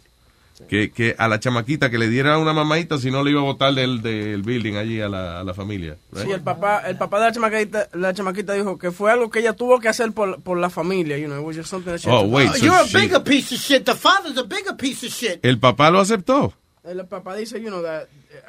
Que, 0.68 0.90
que 0.90 1.14
a 1.18 1.28
la 1.28 1.38
chamaquita 1.38 1.88
que 1.88 1.98
le 1.98 2.08
diera 2.08 2.36
una 2.36 2.52
mamadita 2.52 2.98
si 2.98 3.12
no 3.12 3.22
le 3.22 3.30
iba 3.30 3.40
a 3.40 3.44
botar 3.44 3.72
del, 3.74 4.02
del 4.02 4.42
building 4.42 4.74
allí 4.74 5.00
a 5.00 5.08
la, 5.08 5.38
a 5.40 5.44
la 5.44 5.54
familia. 5.54 5.96
right? 6.12 6.24
Sí, 6.26 6.32
el 6.32 6.40
papá, 6.40 6.80
el 6.88 6.96
papá 6.96 7.20
de 7.20 7.26
la 7.26 7.32
chamaquita, 7.32 7.88
la 7.92 8.12
chamaquita 8.12 8.54
dijo 8.54 8.76
que 8.76 8.90
fue 8.90 9.12
algo 9.12 9.30
que 9.30 9.38
ella 9.38 9.52
tuvo 9.52 9.78
que 9.78 9.88
hacer 9.88 10.10
por, 10.12 10.40
por 10.42 10.58
la 10.58 10.68
familia, 10.68 11.16
you 11.16 11.26
know, 11.28 11.38
it 11.38 11.44
was 11.46 11.56
just 11.56 11.70
something 11.70 11.92
that 11.92 12.00
she 12.00 12.10
Oh, 12.10 12.24
wait, 12.26 12.50
so 12.52 12.64
You're 12.66 12.74
a 12.74 12.86
bigger 12.92 13.20
piece 13.20 13.52
of 13.54 13.60
shit. 13.60 13.84
The 13.84 13.94
father's 13.94 14.36
a 14.36 14.42
bigger 14.42 14.74
piece 14.76 15.04
of 15.06 15.12
shit. 15.12 15.38
El 15.44 15.58
papá 15.60 15.90
lo 15.92 16.00
aceptó. 16.00 16.52
El 16.88 17.04
papá 17.06 17.34
dice, 17.36 17.60
you 17.60 17.68
know, 17.68 17.82
that 17.82 18.04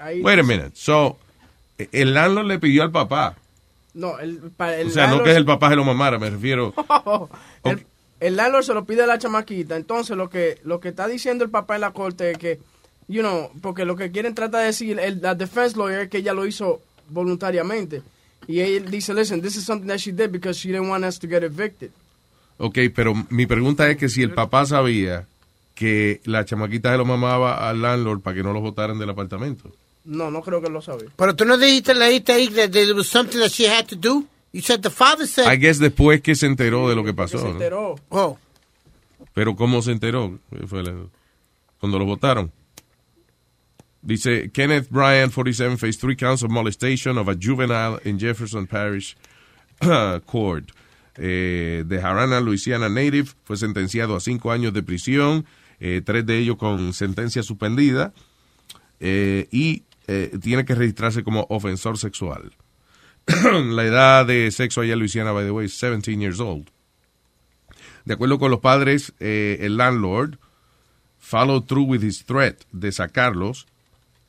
eh. 0.08 0.22
Wait 0.24 0.40
a 0.40 0.44
minute. 0.44 0.72
So, 0.76 1.18
el 1.78 2.14
landlord 2.14 2.48
le 2.48 2.60
pidió 2.60 2.84
al 2.84 2.92
papá. 2.92 3.36
No, 3.94 4.20
el, 4.20 4.38
pa- 4.56 4.76
el 4.76 4.88
O 4.88 4.90
sea, 4.92 5.08
no 5.08 5.16
landlord- 5.18 5.24
que 5.26 5.32
es 5.32 5.38
el 5.38 5.46
papá 5.46 5.70
se 5.70 5.76
lo 5.76 5.84
mamara, 5.84 6.20
me 6.20 6.30
refiero. 6.30 6.74
el, 7.64 7.86
el 8.20 8.36
landlord 8.36 8.64
se 8.64 8.74
lo 8.74 8.86
pide 8.86 9.04
a 9.04 9.08
la 9.08 9.18
chamaquita. 9.18 9.76
Entonces, 9.76 10.16
lo 10.16 10.30
que 10.30 10.60
lo 10.64 10.80
que 10.80 10.90
está 10.90 11.08
diciendo 11.08 11.44
el 11.44 11.50
papá 11.50 11.76
en 11.76 11.82
la 11.82 11.92
corte 11.92 12.32
es 12.32 12.38
que, 12.38 12.60
you 13.08 13.22
know, 13.22 13.52
porque 13.62 13.86
lo 13.86 13.96
que 13.96 14.12
quieren 14.12 14.36
tratar 14.36 14.62
de 14.62 14.68
decir 14.68 15.00
el 15.00 15.22
la 15.22 15.36
defense 15.36 15.76
lawyer 15.78 16.02
es 16.02 16.10
que 16.10 16.20
ella 16.20 16.34
lo 16.34 16.46
hizo 16.46 16.82
voluntariamente. 17.10 18.02
Y 18.48 18.62
él 18.62 18.90
dice, 18.90 19.14
listen, 19.14 19.42
this 19.42 19.56
is 19.58 19.66
something 19.66 19.88
that 19.88 19.98
she 19.98 20.12
did 20.12 20.30
because 20.32 20.58
she 20.60 20.70
didn't 20.70 20.90
want 20.90 21.04
us 21.06 21.20
to 21.20 21.28
get 21.28 21.44
evicted. 21.44 21.92
Ok, 22.58 22.78
pero 22.96 23.14
mi 23.30 23.46
pregunta 23.46 23.90
es 23.90 23.98
que 23.98 24.10
si 24.10 24.22
el 24.22 24.32
papá 24.34 24.66
sabía 24.66 25.26
que 25.80 26.20
la 26.26 26.44
chamaquita 26.44 26.92
se 26.92 26.98
lo 26.98 27.06
mamaba 27.06 27.70
al 27.70 27.82
landlord 27.82 28.20
para 28.20 28.36
que 28.36 28.44
no 28.44 28.52
lo 28.52 28.60
votaran 28.60 29.00
del 29.00 29.10
apartamento. 29.12 29.72
No, 30.04 30.30
no 30.30 30.42
creo 30.42 30.62
que 30.62 30.70
lo 30.70 30.82
sabía. 30.82 31.08
Pero 31.16 31.38
tú 31.38 31.46
no 31.46 31.58
dijiste, 31.58 31.96
leíste 31.96 32.34
ahí 32.34 32.50
that 32.50 32.72
there 32.72 32.92
was 32.92 33.08
something 33.08 33.40
that 33.40 33.52
she 33.52 33.66
had 33.66 33.86
to 33.88 33.96
do. 33.96 34.26
You 34.52 34.62
said 34.62 34.82
the 34.82 34.90
father 34.90 35.26
said. 35.26 35.48
I 35.50 35.56
guess 35.58 35.80
después 35.80 36.20
que 36.22 36.36
se 36.36 36.48
enteró 36.48 36.90
de 36.90 36.96
lo 36.96 37.06
que 37.06 37.14
pasó. 37.14 37.38
Se 37.38 37.46
¿no? 37.46 37.52
enteró. 37.52 37.96
Oh. 38.10 38.38
Pero 39.34 39.56
¿cómo 39.56 39.82
se 39.82 39.94
enteró? 39.94 40.38
Fue 40.68 40.84
la- 40.84 40.94
cuando 41.80 41.98
lo 41.98 42.04
votaron. 42.04 42.52
Dice, 44.02 44.50
Kenneth 44.52 44.90
Bryan, 44.90 45.30
47, 45.30 45.78
faced 45.78 46.02
three 46.02 46.18
counts 46.18 46.44
of 46.44 46.52
molestation 46.52 47.18
of 47.18 47.30
a 47.30 47.36
juvenile 47.36 48.00
in 48.04 48.20
Jefferson 48.20 48.68
Parish 48.68 49.16
Court. 50.26 50.72
Eh, 51.16 51.84
de 51.86 52.02
Harana, 52.02 52.42
Louisiana 52.42 52.90
native, 52.90 53.30
fue 53.46 53.56
sentenciado 53.56 54.16
a 54.16 54.20
cinco 54.20 54.52
años 54.52 54.74
de 54.74 54.84
prisión, 54.84 55.46
eh, 55.80 56.02
tres 56.04 56.26
de 56.26 56.38
ellos 56.38 56.58
con 56.58 56.94
sentencia 56.94 57.44
suspendida, 57.44 58.14
eh, 59.00 59.48
y 59.52 59.84
eh, 60.08 60.38
tiene 60.42 60.66
que 60.66 60.76
registrarse 60.76 61.24
como 61.24 61.46
ofensor 61.50 61.98
sexual. 61.98 62.52
La 63.26 63.86
edad 63.86 64.26
de 64.26 64.52
sexo 64.52 64.82
allá 64.82 64.94
en 64.94 65.00
Louisiana, 65.00 65.32
by 65.32 65.46
the 65.46 65.52
way, 65.52 65.66
is 65.66 65.74
17 65.78 66.20
years 66.20 66.40
old. 66.40 66.70
De 68.06 68.16
acuerdo 68.16 68.40
con 68.40 68.50
los 68.50 68.60
padres, 68.60 69.14
el 69.20 69.78
landlord 69.78 70.40
followed 71.20 71.66
through 71.68 71.86
with 71.86 72.02
his 72.02 72.24
threat 72.24 72.64
de 72.72 72.92
sacarlos. 72.92 73.68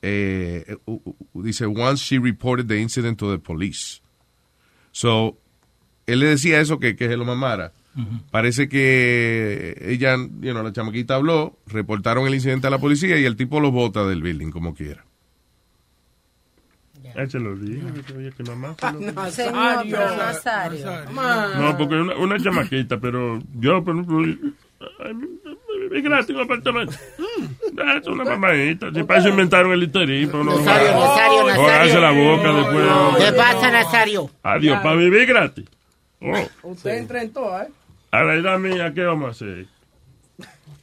Dice, 0.02 1.66
once 1.66 2.02
she 2.02 2.18
reported 2.18 2.68
the 2.68 2.78
incident 2.78 3.18
to 3.18 3.31
the 3.31 3.39
police. 3.39 4.02
So, 4.93 5.39
él 6.06 6.20
le 6.20 6.27
decía 6.27 6.60
eso, 6.60 6.78
que, 6.78 6.97
que 6.97 7.09
se 7.09 7.16
lo 7.16 7.24
mamara. 7.24 7.72
Parece 8.31 8.69
que 8.69 9.77
ella, 9.81 10.17
you 10.17 10.53
know, 10.53 10.62
la 10.62 10.73
chamaquita 10.73 11.17
habló, 11.17 11.59
reportaron 11.67 12.27
el 12.27 12.35
incidente 12.35 12.67
a 12.67 12.71
la 12.71 12.79
policía 12.79 13.19
y 13.19 13.25
el 13.25 13.37
tipo 13.37 13.61
los 13.61 13.73
bota 13.73 14.07
del 14.07 14.23
building 14.23 14.51
como 14.51 14.75
quiera. 14.75 15.05
Ah, 17.17 17.27
se 17.27 17.41
lo 17.41 17.57
dije, 17.57 17.83
que 18.07 18.12
oye, 18.17 18.33
que 18.33 18.43
mamá 18.45 18.77
se 18.79 18.93
lo 18.93 18.99
dijo. 19.01 19.31
Señor, 19.31 19.83
pero 19.91 20.17
Nazario. 20.17 20.87
No, 21.59 21.77
porque 21.77 21.97
una, 21.97 22.15
una 22.17 22.39
chamaquita, 22.39 22.99
pero 23.01 23.41
yo, 23.59 23.83
por 23.83 23.97
ejemplo, 23.97 24.25
es 25.93 26.03
gratis 26.05 26.37
un 26.37 26.43
apartamento. 26.43 26.93
Ah, 27.85 27.97
Es 28.01 28.07
una 28.07 28.25
mamadita. 28.25 28.93
Si 28.93 29.03
para 29.03 29.21
eso 29.21 29.29
inventaron 29.29 29.73
el 29.73 29.91
pero 29.91 30.45
no 30.45 30.57
Nazario, 30.59 30.93
Nazario, 30.93 31.47
Nazario. 31.47 32.01
La 32.01 32.11
boca 32.12 32.53
después. 32.53 33.25
¿Qué 33.25 33.33
pasa, 33.37 33.71
Nazario? 33.71 34.31
Adiós, 34.43 34.81
para 34.81 34.97
vivir 34.97 35.27
gratis. 35.27 35.65
Oh, 36.21 36.71
Usted 36.71 36.99
entra 36.99 37.23
en 37.23 37.33
todo, 37.33 37.61
¿eh? 37.61 37.69
A 38.11 38.23
la 38.24 38.35
edad 38.35 38.59
mía, 38.59 38.93
¿qué 38.95 39.03
vamos 39.03 39.28
a 39.28 39.31
hacer? 39.31 39.66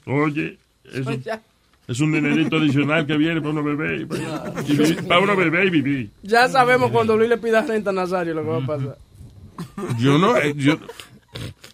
Oye, 0.06 0.58
eso 0.94 1.12
es 1.88 2.00
un 2.00 2.12
dinerito 2.12 2.58
adicional 2.58 3.06
que 3.06 3.18
viene 3.18 3.40
para 3.42 3.52
uno 3.52 3.64
beber. 3.64 4.02
y 4.02 4.06
para- 4.06 4.54
y 4.68 4.74
vi- 4.76 4.94
Para 5.08 5.20
uno 5.22 5.36
beber 5.36 5.68
y 5.68 5.70
vivir. 5.70 6.10
ya 6.24 6.48
sabemos 6.48 6.92
cuando 6.92 7.16
Luis 7.18 7.30
le 7.30 7.38
pida 7.38 7.62
renta 7.62 7.90
a 7.90 7.94
Nazario 7.94 8.34
lo 8.34 8.44
que 8.44 8.50
va 8.50 8.58
a 8.58 8.66
pasar. 8.66 8.98
Yo 9.98 10.18
no, 10.18 10.38
eh, 10.38 10.54
yo, 10.56 10.78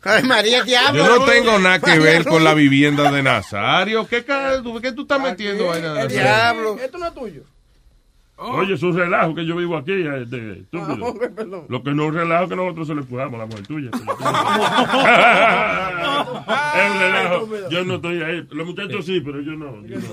Ay, 0.04 0.24
María, 0.24 0.64
diablo. 0.64 1.06
yo 1.06 1.20
no 1.20 1.26
tengo 1.26 1.58
nada 1.60 1.80
que 1.80 1.98
ver 2.00 2.26
con 2.26 2.44
la 2.44 2.54
vivienda 2.54 3.12
de 3.12 3.24
Nazario. 3.24 4.08
¿Qué, 4.08 4.24
qué 4.26 4.92
tú 4.94 5.02
estás 5.04 5.22
metiendo 5.22 5.72
ahí? 5.72 5.82
El 5.82 5.88
Nazario? 5.94 6.08
diablo. 6.18 6.80
Esto 6.80 6.98
no 6.98 7.08
es 7.08 7.14
tuyo. 7.14 7.44
Oye, 8.36 8.74
es 8.74 8.82
un 8.84 8.96
relajo 8.98 9.36
que 9.36 9.46
yo 9.46 9.56
vivo 9.56 9.78
aquí. 9.78 9.92
eh, 9.92 10.24
estúpido. 10.24 10.66
Ah, 10.82 10.98
hombre. 11.10 11.30
Lo 11.70 11.84
que 11.84 11.94
no 11.94 12.04
es 12.04 12.10
un 12.10 12.16
relajo 12.16 12.50
que 12.50 12.56
nosotros 12.56 12.88
se 12.88 12.96
le 12.96 13.02
empujamos 13.02 13.36
a 13.36 13.38
la 13.38 13.46
mujer 13.46 13.68
tuya. 13.68 13.92
es 16.76 16.92
un 16.92 17.00
relajo. 17.00 17.48
Yo 17.70 17.86
no 17.86 17.96
estoy 17.96 18.22
ahí. 18.24 18.46
Los 18.52 18.68
muchachos 18.68 19.06
sí, 19.06 19.22
pero 19.22 19.40
yo 19.42 19.52
no. 19.54 19.86
yo 19.86 19.98
no. 20.00 20.08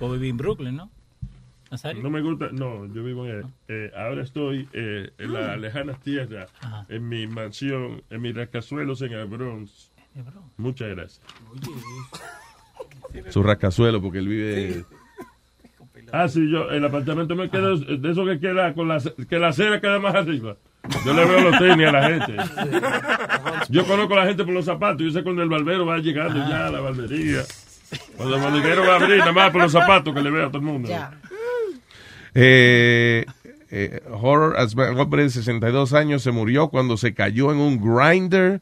O 0.00 0.10
viví 0.12 0.28
en 0.28 0.36
Brooklyn, 0.36 0.76
¿no? 0.76 0.90
Nazario. 1.70 2.02
No 2.02 2.10
me 2.10 2.20
gusta, 2.20 2.48
no, 2.52 2.86
yo 2.94 3.02
vivo 3.02 3.26
en, 3.26 3.52
eh, 3.66 3.90
ahora 3.96 4.22
estoy 4.22 4.68
eh, 4.72 5.10
en 5.18 5.32
las 5.32 5.58
lejanas 5.58 5.98
tierras, 6.00 6.48
en 6.88 7.08
mi 7.08 7.26
mansión, 7.26 8.02
en 8.08 8.22
mis 8.22 8.36
rascazuelos 8.36 9.02
en 9.02 9.14
el 9.14 9.26
Bronx. 9.26 9.90
Muchas 10.56 10.88
gracias. 10.90 11.20
Su 13.30 13.42
rascazuelo, 13.42 14.00
porque 14.00 14.18
él 14.18 14.28
vive. 14.28 14.84
Ah, 16.12 16.28
sí, 16.28 16.50
yo, 16.50 16.70
el 16.70 16.84
apartamento 16.84 17.34
me 17.34 17.50
queda, 17.50 17.74
de 17.76 18.10
eso 18.10 18.24
que 18.24 18.38
queda, 18.38 18.72
con 18.74 18.88
la, 18.88 19.02
que 19.28 19.38
la 19.38 19.48
acera 19.48 19.80
queda 19.80 19.98
más 19.98 20.14
arriba. 20.14 20.56
Yo 21.04 21.12
le 21.12 21.24
veo 21.24 21.50
los 21.50 21.58
tenis 21.58 21.88
a 21.88 21.92
la 21.92 22.08
gente. 22.08 22.36
Yo 23.68 23.84
conozco 23.86 24.14
a 24.14 24.18
la 24.18 24.26
gente 24.26 24.44
por 24.44 24.54
los 24.54 24.64
zapatos, 24.64 25.02
yo 25.02 25.10
sé 25.10 25.22
cuando 25.22 25.42
el 25.42 25.48
barbero 25.48 25.84
va 25.84 25.98
llegando 25.98 26.38
ya 26.48 26.66
a 26.66 26.70
la 26.70 26.80
barbería. 26.80 27.42
Cuando 28.16 28.36
el 28.36 28.42
barbero 28.42 28.82
va 28.82 28.92
a 28.94 28.96
abrir, 28.96 29.18
nada 29.18 29.32
más 29.32 29.50
por 29.50 29.62
los 29.62 29.72
zapatos 29.72 30.14
que 30.14 30.22
le 30.22 30.30
veo 30.30 30.46
a 30.46 30.48
todo 30.48 30.58
el 30.58 30.64
mundo. 30.64 30.88
Eh, 32.34 33.24
eh, 33.70 34.00
Horror, 34.10 34.56
un 34.92 35.00
hombre 35.00 35.24
de 35.24 35.30
62 35.30 35.92
años 35.92 36.22
se 36.22 36.30
murió 36.30 36.68
cuando 36.68 36.96
se 36.96 37.14
cayó 37.14 37.50
en 37.50 37.58
un 37.58 37.80
grinder 37.80 38.60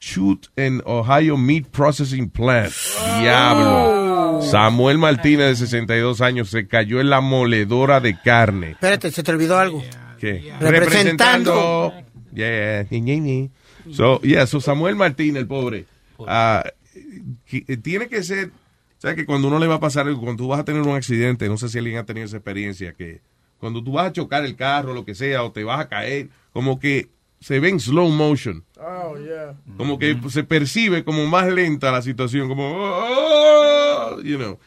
shoot 0.00 0.46
en 0.56 0.82
Ohio 0.84 1.36
Meat 1.36 1.66
Processing 1.66 2.30
Plant. 2.30 2.72
Diablo. 3.20 4.42
Samuel 4.42 4.98
Martínez, 4.98 5.48
de 5.48 5.56
62 5.56 6.20
años, 6.20 6.50
se 6.50 6.66
cayó 6.66 7.00
en 7.00 7.10
la 7.10 7.20
moledora 7.20 8.00
de 8.00 8.18
carne. 8.20 8.72
Espérate, 8.72 9.10
se 9.10 9.22
te 9.22 9.30
olvidó 9.32 9.58
algo. 9.58 9.82
¿Qué? 10.18 10.52
Representando. 10.60 11.92
Yeah, 12.32 12.86
ñe, 12.90 13.20
ñe. 13.20 13.50
So, 13.92 14.20
yeah, 14.20 14.46
so 14.46 14.60
Samuel 14.60 14.96
Martínez, 14.96 15.42
el 15.42 15.46
pobre, 15.46 15.86
ah, 16.26 16.64
eh, 16.94 17.76
tiene 17.78 18.08
que 18.08 18.22
ser, 18.22 18.48
o 18.48 19.00
sea, 19.00 19.14
que 19.14 19.24
cuando 19.24 19.48
uno 19.48 19.58
le 19.58 19.66
va 19.66 19.76
a 19.76 19.80
pasar 19.80 20.06
algo, 20.06 20.20
cuando 20.20 20.42
tú 20.42 20.48
vas 20.48 20.60
a 20.60 20.64
tener 20.64 20.82
un 20.82 20.94
accidente, 20.94 21.48
no 21.48 21.56
sé 21.56 21.68
si 21.68 21.78
alguien 21.78 21.98
ha 21.98 22.04
tenido 22.04 22.26
esa 22.26 22.36
experiencia, 22.36 22.92
que 22.94 23.20
cuando 23.58 23.82
tú 23.82 23.92
vas 23.92 24.08
a 24.08 24.12
chocar 24.12 24.44
el 24.44 24.56
carro, 24.56 24.92
lo 24.92 25.04
que 25.04 25.14
sea, 25.14 25.44
o 25.44 25.52
te 25.52 25.64
vas 25.64 25.80
a 25.80 25.88
caer, 25.88 26.28
como 26.52 26.78
que 26.78 27.08
se 27.40 27.60
ve 27.60 27.70
en 27.70 27.80
slow 27.80 28.08
motion. 28.10 28.64
Oh, 28.78 29.16
yeah. 29.16 29.56
Como 29.76 29.98
que 29.98 30.18
se 30.28 30.44
percibe 30.44 31.02
como 31.02 31.26
más 31.26 31.48
lenta 31.48 31.90
la 31.90 32.02
situación, 32.02 32.48
como, 32.48 32.74
oh, 32.76 34.20
you 34.22 34.36
know. 34.36 34.58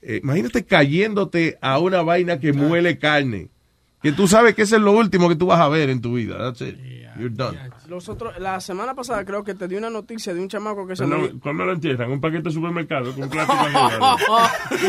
Eh, 0.00 0.20
imagínate 0.22 0.64
cayéndote 0.64 1.58
a 1.60 1.78
una 1.78 2.02
vaina 2.02 2.38
que 2.38 2.52
muele 2.52 2.98
carne. 2.98 3.48
Que 4.00 4.12
tú 4.12 4.28
sabes 4.28 4.54
que 4.54 4.62
ese 4.62 4.76
es 4.76 4.82
lo 4.82 4.92
último 4.92 5.28
que 5.28 5.34
tú 5.34 5.46
vas 5.46 5.60
a 5.60 5.68
ver 5.68 5.90
en 5.90 6.00
tu 6.00 6.14
vida. 6.14 6.38
That's 6.38 6.60
it. 6.60 6.78
You're 7.18 7.34
done. 7.34 7.58
Los 7.88 8.08
otros, 8.08 8.38
la 8.38 8.60
semana 8.60 8.94
pasada 8.94 9.24
creo 9.24 9.42
que 9.42 9.54
te 9.54 9.66
di 9.68 9.74
una 9.76 9.90
noticia 9.90 10.32
de 10.32 10.40
un 10.40 10.48
chamaco 10.48 10.86
que 10.86 10.94
se 10.96 11.02
Cuando, 11.02 11.18
murió. 11.18 11.40
cuando 11.40 11.64
lo 11.64 11.72
entierran, 11.72 12.10
un 12.12 12.20
paquete 12.20 12.44
de 12.44 12.50
supermercado 12.52 13.12
con 13.14 13.28
plástico. 13.28 13.66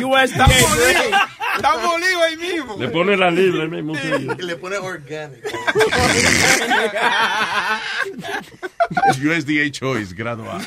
USDA. 0.07 0.45
Está 1.55 1.77
molido 1.77 2.21
ahí 2.23 2.37
mismo. 2.37 2.77
Le 2.77 2.87
pone 2.89 3.17
la 3.17 3.31
libra 3.31 3.63
ahí 3.63 3.69
mismo. 3.69 3.93
le 4.37 4.55
pone 4.55 4.77
organic. 4.77 5.43
USDA 9.23 9.71
Choice, 9.71 10.13
graduado. 10.15 10.61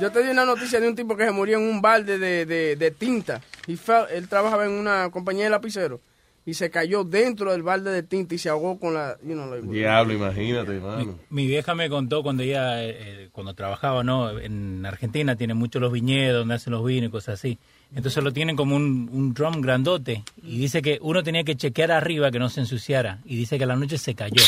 Yo 0.00 0.10
te 0.12 0.22
di 0.22 0.28
una 0.30 0.44
noticia 0.44 0.78
de 0.78 0.88
un 0.88 0.94
tipo 0.94 1.16
que 1.16 1.24
se 1.24 1.32
murió 1.32 1.58
en 1.58 1.64
un 1.64 1.80
balde 1.80 2.18
de, 2.18 2.44
de, 2.44 2.76
de 2.76 2.90
tinta. 2.90 3.40
Él 3.66 4.28
trabajaba 4.28 4.66
en 4.66 4.72
una 4.72 5.10
compañía 5.10 5.44
de 5.44 5.50
lapicero 5.50 6.00
y 6.46 6.54
se 6.54 6.70
cayó 6.70 7.02
dentro 7.04 7.50
del 7.52 7.62
balde 7.64 7.90
de 7.90 8.02
tinta 8.04 8.34
y 8.34 8.38
se 8.38 8.48
ahogó 8.48 8.78
con 8.78 8.94
la... 8.94 9.16
You 9.22 9.32
know, 9.34 9.50
like- 9.50 9.66
Diablo, 9.66 10.14
imagínate, 10.14 10.78
mano. 10.80 11.18
Mi 11.28 11.46
vieja 11.46 11.74
me 11.74 11.90
contó 11.90 12.22
cuando 12.22 12.44
ella, 12.44 12.82
eh, 12.84 12.96
eh, 12.98 13.28
cuando 13.32 13.52
trabajaba, 13.54 14.04
¿no? 14.04 14.38
En 14.38 14.86
Argentina 14.86 15.34
tienen 15.36 15.56
muchos 15.56 15.82
los 15.82 15.92
viñedos 15.92 16.38
donde 16.40 16.54
hacen 16.54 16.72
los 16.72 16.84
vinos 16.84 17.08
y 17.08 17.10
cosas 17.10 17.34
así. 17.40 17.58
Entonces 17.94 18.22
lo 18.22 18.32
tienen 18.32 18.54
como 18.56 18.76
un, 18.76 19.10
un 19.12 19.34
drum 19.34 19.60
grandote 19.60 20.22
y 20.42 20.58
dice 20.58 20.82
que 20.82 20.98
uno 21.02 21.22
tenía 21.22 21.42
que 21.44 21.56
chequear 21.56 21.90
arriba 21.92 22.30
que 22.30 22.38
no 22.38 22.48
se 22.48 22.60
ensuciara 22.60 23.18
y 23.24 23.36
dice 23.36 23.58
que 23.58 23.64
a 23.64 23.66
la 23.66 23.76
noche 23.76 23.98
se 23.98 24.14
cayó. 24.14 24.42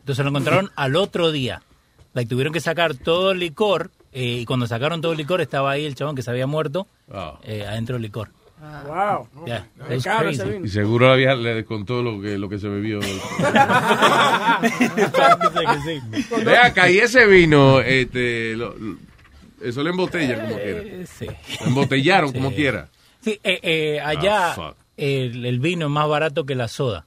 Entonces 0.00 0.24
lo 0.24 0.30
encontraron 0.30 0.70
al 0.76 0.96
otro 0.96 1.30
día. 1.30 1.62
Like, 2.14 2.28
tuvieron 2.28 2.52
que 2.52 2.60
sacar 2.60 2.94
todo 2.94 3.32
el 3.32 3.38
licor 3.40 3.90
eh, 4.12 4.38
y 4.40 4.44
cuando 4.44 4.66
sacaron 4.66 5.00
todo 5.00 5.12
el 5.12 5.18
licor 5.18 5.40
estaba 5.40 5.72
ahí 5.72 5.84
el 5.84 5.94
chabón 5.94 6.14
que 6.14 6.22
se 6.22 6.30
había 6.30 6.46
muerto 6.46 6.86
Ah. 7.12 7.38
eh, 7.42 7.66
adentro 7.66 7.94
del 7.96 8.02
licor. 8.02 8.30
Wow. 8.86 9.28
Yeah, 9.46 9.66
crazy. 9.86 10.08
ese 10.30 10.44
vino. 10.44 10.66
Y 10.66 10.68
seguro 10.68 11.08
la 11.08 11.14
vieja 11.16 11.34
le 11.34 11.54
descontó 11.54 12.02
lo 12.02 12.20
que, 12.20 12.38
lo 12.38 12.48
que 12.48 12.58
se 12.58 12.68
bebió. 12.68 13.00
Ve 16.44 16.56
acá, 16.56 16.90
y 16.90 16.98
ese 16.98 17.26
vino, 17.26 17.80
este, 17.80 18.54
lo- 18.56 18.74
lo- 18.76 18.96
eso 19.62 19.82
lo 19.82 19.90
embotellan 19.90 20.40
como 20.40 20.56
quiera. 20.56 20.80
Eh, 20.84 21.06
sí. 21.06 21.26
Lo 21.60 21.66
embotellaron 21.66 22.32
como 22.32 22.50
Sí. 22.50 22.56
quiera. 22.56 22.88
Sí, 23.20 23.40
eh, 23.42 23.60
eh, 23.62 24.00
allá 24.00 24.52
fuck. 24.54 24.76
el, 24.96 25.46
el 25.46 25.58
vino 25.60 25.86
es 25.86 25.92
más 25.92 26.08
barato 26.08 26.44
que 26.44 26.54
la 26.54 26.68
soda. 26.68 27.06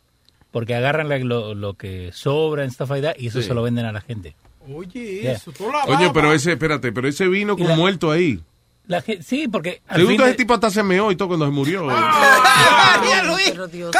Porque 0.51 0.73
agarran 0.75 1.09
la- 1.09 1.19
lo, 1.19 1.53
lo 1.53 1.73
que 1.75 2.11
sobra 2.13 2.63
en 2.63 2.71
like 2.79 3.01
that, 3.07 3.15
y 3.19 3.27
eso 3.27 3.41
Sí. 3.41 3.47
se 3.49 3.53
lo 3.53 3.61
venden 3.61 3.85
a 3.85 3.91
la 3.91 4.01
gente. 4.01 4.35
Oye, 4.73 5.21
Yeah. 5.21 5.33
eso, 5.33 5.51
toda 5.51 5.85
la 5.85 5.95
Oye, 5.95 6.09
pero 6.13 6.33
ese, 6.33 6.53
espérate, 6.53 6.91
pero 6.91 7.07
ese 7.07 7.27
vino 7.27 7.55
con 7.57 7.67
la- 7.67 7.75
muerto 7.75 8.11
ahí. 8.11 8.39
La 8.87 9.01
gen- 9.01 9.21
sí, 9.21 9.47
porque 9.47 9.81
al 9.87 9.97
Según 9.97 10.11
fin 10.13 10.21
ese 10.21 10.29
de- 10.31 10.35
tipo 10.37 10.53
hasta 10.53 10.69
se 10.71 10.81
meó 10.81 11.11
y 11.11 11.15
todo 11.15 11.27
cuando 11.29 11.45
se 11.45 11.51
murió. 11.51 11.87
Ah, 11.89 13.01
Luis. 13.25 13.53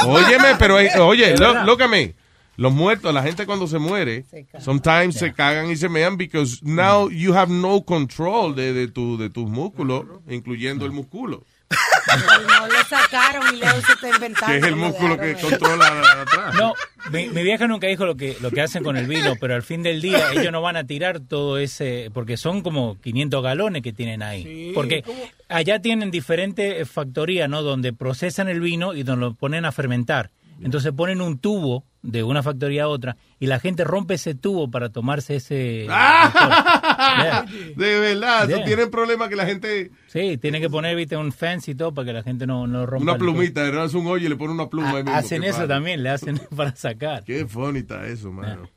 Óyeme, 0.06 0.56
pero, 0.58 0.80
eh, 0.80 0.90
oye, 1.00 1.36
lo- 1.38 1.64
look 1.66 1.82
at 1.82 1.90
me. 1.90 2.16
Los 2.56 2.74
muertos, 2.74 3.14
la 3.14 3.22
gente 3.22 3.46
cuando 3.46 3.68
se 3.68 3.78
muere, 3.78 4.26
sometimes 4.60 5.16
se 5.16 5.32
cagan 5.34 5.70
y 5.70 5.76
se 5.76 5.90
mean 5.90 6.18
because 6.18 6.60
now 6.64 7.08
you 7.10 7.36
have 7.36 7.52
no 7.54 7.84
control 7.84 8.56
de, 8.56 8.74
de, 8.74 8.88
tu, 8.88 9.16
de 9.18 9.30
tus 9.30 9.48
músculos, 9.48 10.06
incluyendo 10.28 10.86
el 10.86 10.92
músculo. 10.92 11.44
No 11.70 12.68
lo 12.68 12.84
sacaron 12.90 13.54
y 13.54 13.58
Leo 13.58 13.82
se 13.82 13.92
está 13.94 14.10
inventando. 14.10 14.48
Que 14.48 14.58
es 14.58 14.64
el 14.64 14.72
lo 14.72 14.78
músculo 14.78 15.18
que 15.18 15.36
controla 15.36 16.22
atrás. 16.22 16.56
No, 16.56 16.74
mi, 17.12 17.28
mi 17.28 17.44
vieja 17.44 17.68
nunca 17.68 17.88
dijo 17.88 18.06
lo 18.06 18.16
que, 18.16 18.38
lo 18.40 18.52
que 18.52 18.62
hacen 18.62 18.84
con 18.84 18.96
el 18.98 19.08
vino, 19.08 19.36
pero 19.40 19.56
al 19.56 19.64
fin 19.64 19.84
del 19.84 20.02
día 20.02 20.32
ellos 20.32 20.52
no 20.52 20.62
van 20.62 20.78
a 20.78 20.86
tirar 20.86 21.20
todo 21.20 21.58
ese, 21.58 22.10
porque 22.14 22.38
son 22.38 22.62
como 22.62 23.00
500 23.02 23.44
galones 23.44 23.82
que 23.82 23.94
tienen 23.94 24.24
ahí. 24.24 24.72
porque 24.74 25.04
allá 25.50 25.82
tienen 25.82 26.12
diferentes 26.12 26.90
factorías, 26.90 27.50
¿no? 27.50 27.62
Donde 27.62 27.94
procesan 27.94 28.48
el 28.48 28.62
vino 28.62 28.94
y 28.94 29.04
donde 29.04 29.26
lo 29.28 29.34
ponen 29.34 29.66
a 29.66 29.72
fermentar. 29.72 30.30
Entonces 30.62 30.92
ponen 30.92 31.22
un 31.22 31.38
tubo 31.40 31.86
de 32.02 32.24
una 32.24 32.42
factoría 32.42 32.84
a 32.84 32.88
otra 32.88 33.18
y 33.40 33.48
la 33.48 33.60
gente 33.60 33.84
rompe 33.84 34.14
ese 34.16 34.34
tubo 34.36 34.72
para 34.72 34.90
tomarse 34.90 35.36
ese... 35.36 35.88
Ah. 35.90 37.46
De 37.76 38.00
verdad, 38.00 38.48
Yeah. 38.48 38.66
tienen 38.66 38.90
problemas 38.90 39.30
que 39.30 39.36
la 39.36 39.46
gente... 39.46 39.92
Sí, 40.08 40.38
tienen 40.38 40.62
que 40.62 40.70
poner, 40.70 40.96
viste, 40.96 41.18
un 41.18 41.32
fence 41.32 41.72
y 41.72 41.76
todo 41.76 41.94
para 41.94 42.06
que 42.08 42.14
la 42.14 42.24
gente 42.24 42.46
no, 42.48 42.68
no 42.68 42.86
rompa 42.86 43.04
Una 43.04 43.18
plumita, 43.18 43.64
le 43.64 43.72
un 43.94 44.08
hoyo 44.08 44.26
y 44.26 44.30
le 44.30 44.36
pone 44.36 44.54
una 44.54 44.70
pluma 44.70 44.90
ahí 44.98 45.04
mismo. 45.04 45.16
Hacen 45.18 45.44
eso 45.44 45.58
padre. 45.58 45.68
también, 45.68 46.04
le 46.04 46.10
hacen 46.10 46.40
para 46.56 46.76
sacar. 46.76 47.24
Qué 47.24 47.46
está 47.76 48.08
eso, 48.08 48.32
mano. 48.32 48.70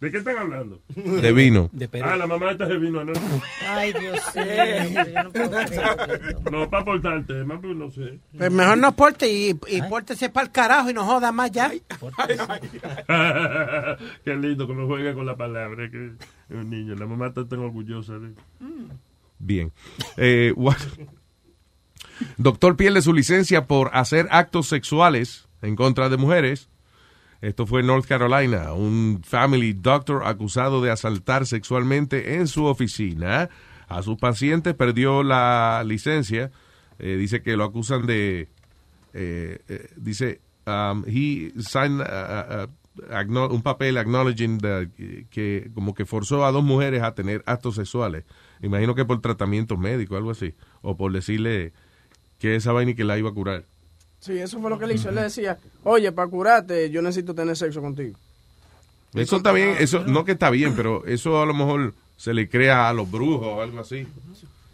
¿De 0.00 0.12
qué 0.12 0.18
están 0.18 0.38
hablando? 0.38 0.80
De 0.94 1.32
vino. 1.32 1.68
De 1.72 1.88
Ah, 2.04 2.16
la 2.16 2.26
mamá 2.28 2.52
está 2.52 2.66
de 2.66 2.78
vino, 2.78 3.04
¿no? 3.04 3.12
Ay, 3.68 3.92
Dios 3.92 4.20
mío. 4.36 5.04
yo 5.12 5.22
no 5.24 5.30
puedo. 5.32 6.50
No, 6.52 6.70
para 6.70 6.82
aportarte, 6.82 7.42
más 7.44 7.58
pues 7.60 7.74
no 7.76 7.90
sé. 7.90 8.20
Pues 8.36 8.52
mejor 8.52 8.78
no 8.78 8.94
porte 8.94 9.28
y, 9.28 9.58
y 9.66 9.82
pórtese 9.88 10.30
para 10.30 10.46
el 10.46 10.52
carajo 10.52 10.90
y 10.90 10.94
no 10.94 11.04
joda 11.04 11.32
más 11.32 11.50
ya. 11.50 11.72
Qué 14.24 14.34
lindo 14.36 14.66
cuando 14.66 14.86
juega 14.86 15.14
con 15.14 15.26
la 15.26 15.36
palabra. 15.36 15.90
Que 15.90 16.06
es 16.48 16.56
un 16.56 16.70
niño. 16.70 16.94
La 16.94 17.06
mamá 17.06 17.28
está 17.28 17.46
tan 17.48 17.58
orgullosa 17.60 18.18
de 18.18 18.32
Bien. 19.40 19.72
Eh, 20.16 20.54
Doctor 22.36 22.76
pierde 22.76 23.02
su 23.02 23.12
licencia 23.12 23.66
por 23.66 23.90
hacer 23.94 24.28
actos 24.30 24.68
sexuales 24.68 25.48
en 25.62 25.76
contra 25.76 26.08
de 26.08 26.16
mujeres. 26.16 26.68
Esto 27.40 27.66
fue 27.66 27.80
en 27.80 27.86
North 27.86 28.06
Carolina. 28.06 28.72
Un 28.72 29.20
family 29.24 29.72
doctor 29.72 30.22
acusado 30.26 30.82
de 30.82 30.90
asaltar 30.90 31.46
sexualmente 31.46 32.34
en 32.36 32.48
su 32.48 32.64
oficina 32.64 33.48
a 33.88 34.02
sus 34.02 34.16
pacientes 34.18 34.74
perdió 34.74 35.22
la 35.22 35.82
licencia. 35.86 36.50
Eh, 36.98 37.16
dice 37.16 37.42
que 37.42 37.56
lo 37.56 37.64
acusan 37.64 38.06
de. 38.06 38.48
eh, 39.14 39.58
eh, 39.68 39.88
dice, 39.96 40.40
um, 40.66 41.04
he 41.06 41.52
signed 41.60 42.00
uh, 42.00 42.64
uh, 42.66 43.12
acknow- 43.14 43.50
un 43.52 43.62
papel 43.62 43.96
acknowledging 43.98 44.58
that- 44.58 44.88
que 45.30 45.70
como 45.74 45.94
que 45.94 46.04
forzó 46.04 46.44
a 46.44 46.50
dos 46.50 46.64
mujeres 46.64 47.02
a 47.02 47.14
tener 47.14 47.42
actos 47.46 47.76
sexuales. 47.76 48.24
Imagino 48.60 48.96
que 48.96 49.04
por 49.04 49.20
tratamiento 49.20 49.76
médico, 49.76 50.16
algo 50.16 50.32
así. 50.32 50.54
O 50.82 50.96
por 50.96 51.12
decirle 51.12 51.72
que 52.40 52.56
esa 52.56 52.72
vaina 52.72 52.90
y 52.90 52.94
que 52.96 53.04
la 53.04 53.16
iba 53.16 53.30
a 53.30 53.34
curar. 53.34 53.64
Sí, 54.20 54.38
eso 54.38 54.60
fue 54.60 54.70
lo 54.70 54.78
que 54.78 54.84
él 54.84 54.92
hizo. 54.92 55.08
Él 55.08 55.14
le 55.14 55.22
decía, 55.22 55.58
oye, 55.84 56.10
para 56.12 56.28
curarte, 56.28 56.90
yo 56.90 57.02
necesito 57.02 57.34
tener 57.34 57.56
sexo 57.56 57.80
contigo. 57.80 58.16
Eso 59.14 59.36
está 59.36 59.52
bien, 59.52 59.76
eso 59.78 60.04
no 60.04 60.24
que 60.24 60.32
está 60.32 60.50
bien, 60.50 60.74
pero 60.76 61.06
eso 61.06 61.40
a 61.40 61.46
lo 61.46 61.54
mejor 61.54 61.94
se 62.16 62.34
le 62.34 62.48
crea 62.48 62.88
a 62.88 62.92
los 62.92 63.10
brujos 63.10 63.46
o 63.46 63.62
algo 63.62 63.80
así. 63.80 64.06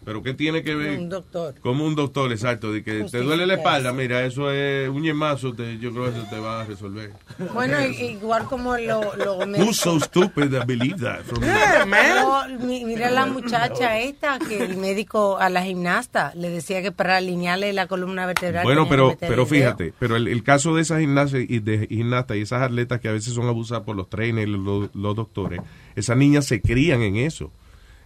Pero 0.04 0.22
¿qué 0.22 0.34
tiene 0.34 0.62
que 0.62 0.74
ver? 0.74 0.98
Un 0.98 1.08
doctor. 1.08 1.54
Como 1.60 1.84
un 1.84 1.94
doctor, 1.94 2.30
exacto, 2.32 2.72
de 2.72 2.82
que 2.84 3.04
te 3.10 3.18
duele 3.18 3.46
la 3.46 3.54
espalda, 3.54 3.92
mira, 3.92 4.24
eso 4.24 4.50
es 4.50 4.88
un 4.88 5.02
yemazo, 5.02 5.52
te- 5.54 5.78
yo 5.78 5.90
creo 5.92 6.04
que 6.12 6.18
eso 6.18 6.26
te 6.30 6.38
va 6.38 6.60
a 6.60 6.64
resolver. 6.64 7.12
Bueno, 7.52 7.80
igual 7.84 8.44
como 8.44 8.76
lo, 8.76 9.14
lo 9.16 9.38
Who's 9.38 9.76
so 9.78 9.98
stupid 10.00 10.50
that 10.50 10.66
believe 10.66 10.96
that? 11.00 11.22
From- 11.24 11.42
No, 11.42 12.66
mi- 12.66 12.84
mira 12.84 13.10
la 13.10 13.26
muchacha 13.26 13.98
esta 14.00 14.38
que 14.38 14.62
el 14.64 14.76
médico 14.76 15.38
a 15.38 15.48
la 15.48 15.62
gimnasta 15.64 16.32
le 16.34 16.50
decía 16.50 16.82
que 16.82 16.92
para 16.92 17.16
alinearle 17.16 17.72
la 17.72 17.86
columna 17.86 18.26
vertebral. 18.26 18.64
Bueno, 18.64 18.86
pero, 18.88 19.16
pero 19.18 19.46
fíjate, 19.46 19.92
pero 19.98 20.16
el, 20.16 20.28
el 20.28 20.42
caso 20.42 20.74
de 20.74 20.82
esas 20.82 21.00
gimnastas 21.00 21.40
y 21.48 21.58
de 21.60 21.86
gimnastas 21.88 22.36
y 22.36 22.40
esas 22.42 22.62
atletas 22.62 23.00
que 23.00 23.08
a 23.08 23.12
veces 23.12 23.32
son 23.34 23.46
abusadas 23.48 23.84
por 23.84 23.96
los 23.96 24.08
trainers, 24.08 24.48
los, 24.48 24.94
los 24.94 25.16
doctores, 25.16 25.60
esas 25.96 26.16
niñas 26.16 26.44
se 26.46 26.60
crían 26.60 27.02
en 27.02 27.16
eso. 27.16 27.50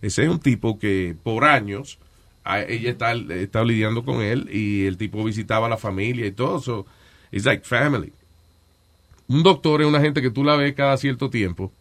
Ese 0.03 0.25
es 0.25 0.29
un 0.29 0.41
tipo 0.41 0.79
que 0.79 1.17
por 1.23 1.45
años 1.45 1.99
ella 2.69 2.91
está, 2.91 3.13
está 3.13 3.65
lidiando 3.65 4.05
con 4.05 4.23
él 4.23 4.49
y 4.51 4.87
el 4.87 4.97
tipo 4.97 5.23
visitaba 5.25 5.67
a 5.67 5.71
la 5.71 5.77
familia 5.77 6.27
y 6.27 6.33
todo. 6.33 6.61
So, 6.61 6.87
it's 7.31 7.45
like 7.45 7.65
family. 7.65 8.13
Un 9.29 9.43
doctor 9.43 9.83
es 9.83 9.87
una 9.87 10.01
gente 10.01 10.23
que 10.23 10.31
tú 10.31 10.45
la 10.45 10.57
ves 10.57 10.75
cada 10.75 10.97
cierto 10.97 11.29
tiempo 11.29 11.73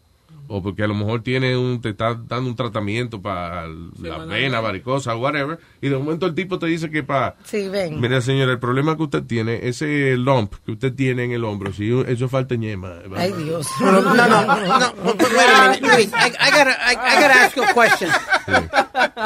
o 0.48 0.62
porque 0.64 0.84
a 0.84 0.88
lo 0.88 0.94
mejor 0.96 1.22
tiene 1.24 1.56
un, 1.58 1.82
te 1.82 1.90
está 1.90 2.14
dando 2.16 2.50
un 2.50 2.56
tratamiento 2.56 3.22
para 3.22 3.68
la 4.02 4.26
vena, 4.26 4.60
varicosa, 4.62 5.16
whatever, 5.16 5.60
y 5.82 5.90
de 5.90 5.98
momento 5.98 6.26
el 6.26 6.34
tipo 6.36 6.58
te 6.60 6.66
dice 6.68 6.90
que 6.90 7.04
para 7.04 7.36
Sí, 7.44 7.68
ven. 7.70 8.00
Mira, 8.00 8.22
señora, 8.22 8.52
el 8.52 8.60
problema 8.60 8.96
que 8.98 9.04
usted 9.04 9.24
tiene, 9.24 9.68
ese 9.68 10.16
lump 10.18 10.54
que 10.66 10.72
usted 10.72 10.94
tiene 10.94 11.24
en 11.26 11.32
el 11.32 11.44
hombro, 11.44 11.72
si 11.74 11.92
eso 12.08 12.30
falta 12.30 12.56
ñema. 12.56 12.94
Ay, 13.16 13.32
Dios. 13.34 13.68
No, 13.82 13.92
no, 13.92 14.02
no, 14.02 14.14
no, 14.16 14.28
no, 14.28 14.94
wait 15.06 15.50
a 15.56 15.70
minute, 15.72 16.04
I, 16.04 16.28
I 16.40 16.52
gotta, 16.52 16.72
I, 16.72 16.94
I 16.96 17.22
gotta 17.22 17.46
ask 17.46 17.56
you 17.56 17.64
a 17.64 17.74
question. 17.74 18.10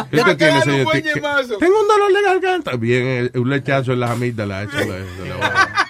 ¿Qué 0.09 0.17
usted 0.17 0.37
tiene, 0.37 0.61
señor? 0.61 0.91
¿Qué- 0.91 1.03
qué-. 1.03 1.11
Tengo 1.59 1.81
un 1.81 1.87
dolor 1.87 2.13
de 2.13 2.21
garganta. 2.23 2.75
Bien, 2.77 3.29
eh, 3.33 3.39
un 3.39 3.49
lechazo 3.49 3.93
en 3.93 3.99
las 3.99 4.11
amígdalas. 4.11 4.67
eso 4.73 4.77
le 5.23 5.33
va. 5.37 5.80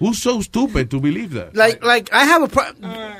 Who's 0.00 0.18
so 0.22 0.40
stupid 0.40 0.88
to 0.90 0.98
believe 1.00 1.34
that? 1.34 1.54
Like, 1.54 1.84
like, 1.84 2.10
I 2.12 2.24
have 2.24 2.42
a 2.42 2.48
pro 2.48 2.62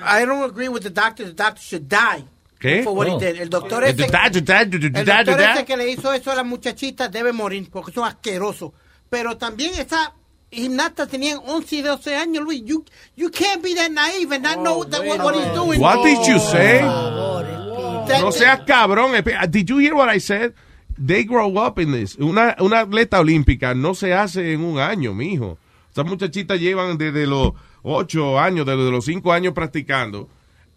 I 0.02 0.24
don't 0.24 0.43
agree 0.48 0.69
with 0.69 0.82
the 0.82 0.90
doctor. 0.90 1.27
The 1.27 1.32
doctor 1.35 1.61
should 1.61 1.89
die. 1.89 2.24
¿Qué? 2.59 2.82
For 2.82 2.94
what 2.94 3.09
Oh. 3.09 3.19
he 3.19 3.27
did. 3.27 3.40
El 3.40 3.48
doctor 3.51 3.82
El 3.82 3.90
ese, 3.90 3.97
doctor- 4.07 4.31
doctor- 4.31 4.55
el 4.61 4.70
doctor- 4.70 5.05
doctor 5.05 5.24
doctor- 5.36 5.57
ese 5.57 5.65
que 5.66 5.77
le 5.77 5.90
hizo 5.90 6.12
eso 6.12 6.31
a 6.31 6.35
la 6.36 6.43
muchachita 6.44 7.09
debe 7.09 7.32
morir 7.32 7.69
porque 7.70 7.90
es 7.90 7.97
un 7.97 8.05
asqueroso. 8.05 8.73
Pero 9.11 9.36
también 9.36 9.73
esa 9.78 10.15
gimnasta 10.51 11.07
tenían 11.07 11.39
11 11.47 11.77
y 11.77 11.82
12 11.82 12.16
años, 12.16 12.44
Luis. 12.44 12.62
You, 12.65 12.85
you 13.16 13.31
can't 13.31 13.62
be 13.62 13.74
that 13.74 13.90
naive 13.90 14.32
and 14.35 14.43
not 14.44 14.57
know 14.59 14.85
that 14.85 15.05
what, 15.07 15.20
what 15.23 15.35
he's 15.35 15.52
doing. 15.55 15.81
What 15.81 16.02
did 16.05 16.19
you 16.27 16.39
say? 16.39 16.81
That- 16.81 18.20
No 18.23 18.31
seas 18.32 18.61
cabrón. 18.66 19.15
Espe- 19.15 19.51
Did 19.51 19.69
you 19.69 19.78
hear 19.78 19.94
what 19.94 20.09
I 20.09 20.19
said? 20.19 20.52
They 20.98 21.24
grow 21.24 21.57
up 21.59 21.78
in 21.78 21.93
this. 21.93 22.16
Una, 22.19 22.57
una 22.61 22.81
atleta 22.81 23.20
olímpica 23.20 23.74
no 23.74 23.94
se 23.94 24.12
hace 24.12 24.52
en 24.52 24.62
un 24.62 24.78
año, 24.78 25.15
mijo. 25.15 25.57
Esas 25.90 26.06
muchachitas 26.06 26.60
llevan 26.60 26.96
desde 26.98 27.26
los 27.26 27.52
ocho 27.82 28.38
años, 28.38 28.66
desde 28.66 28.90
los 28.90 29.04
cinco 29.04 29.32
años 29.32 29.54
practicando. 29.54 30.28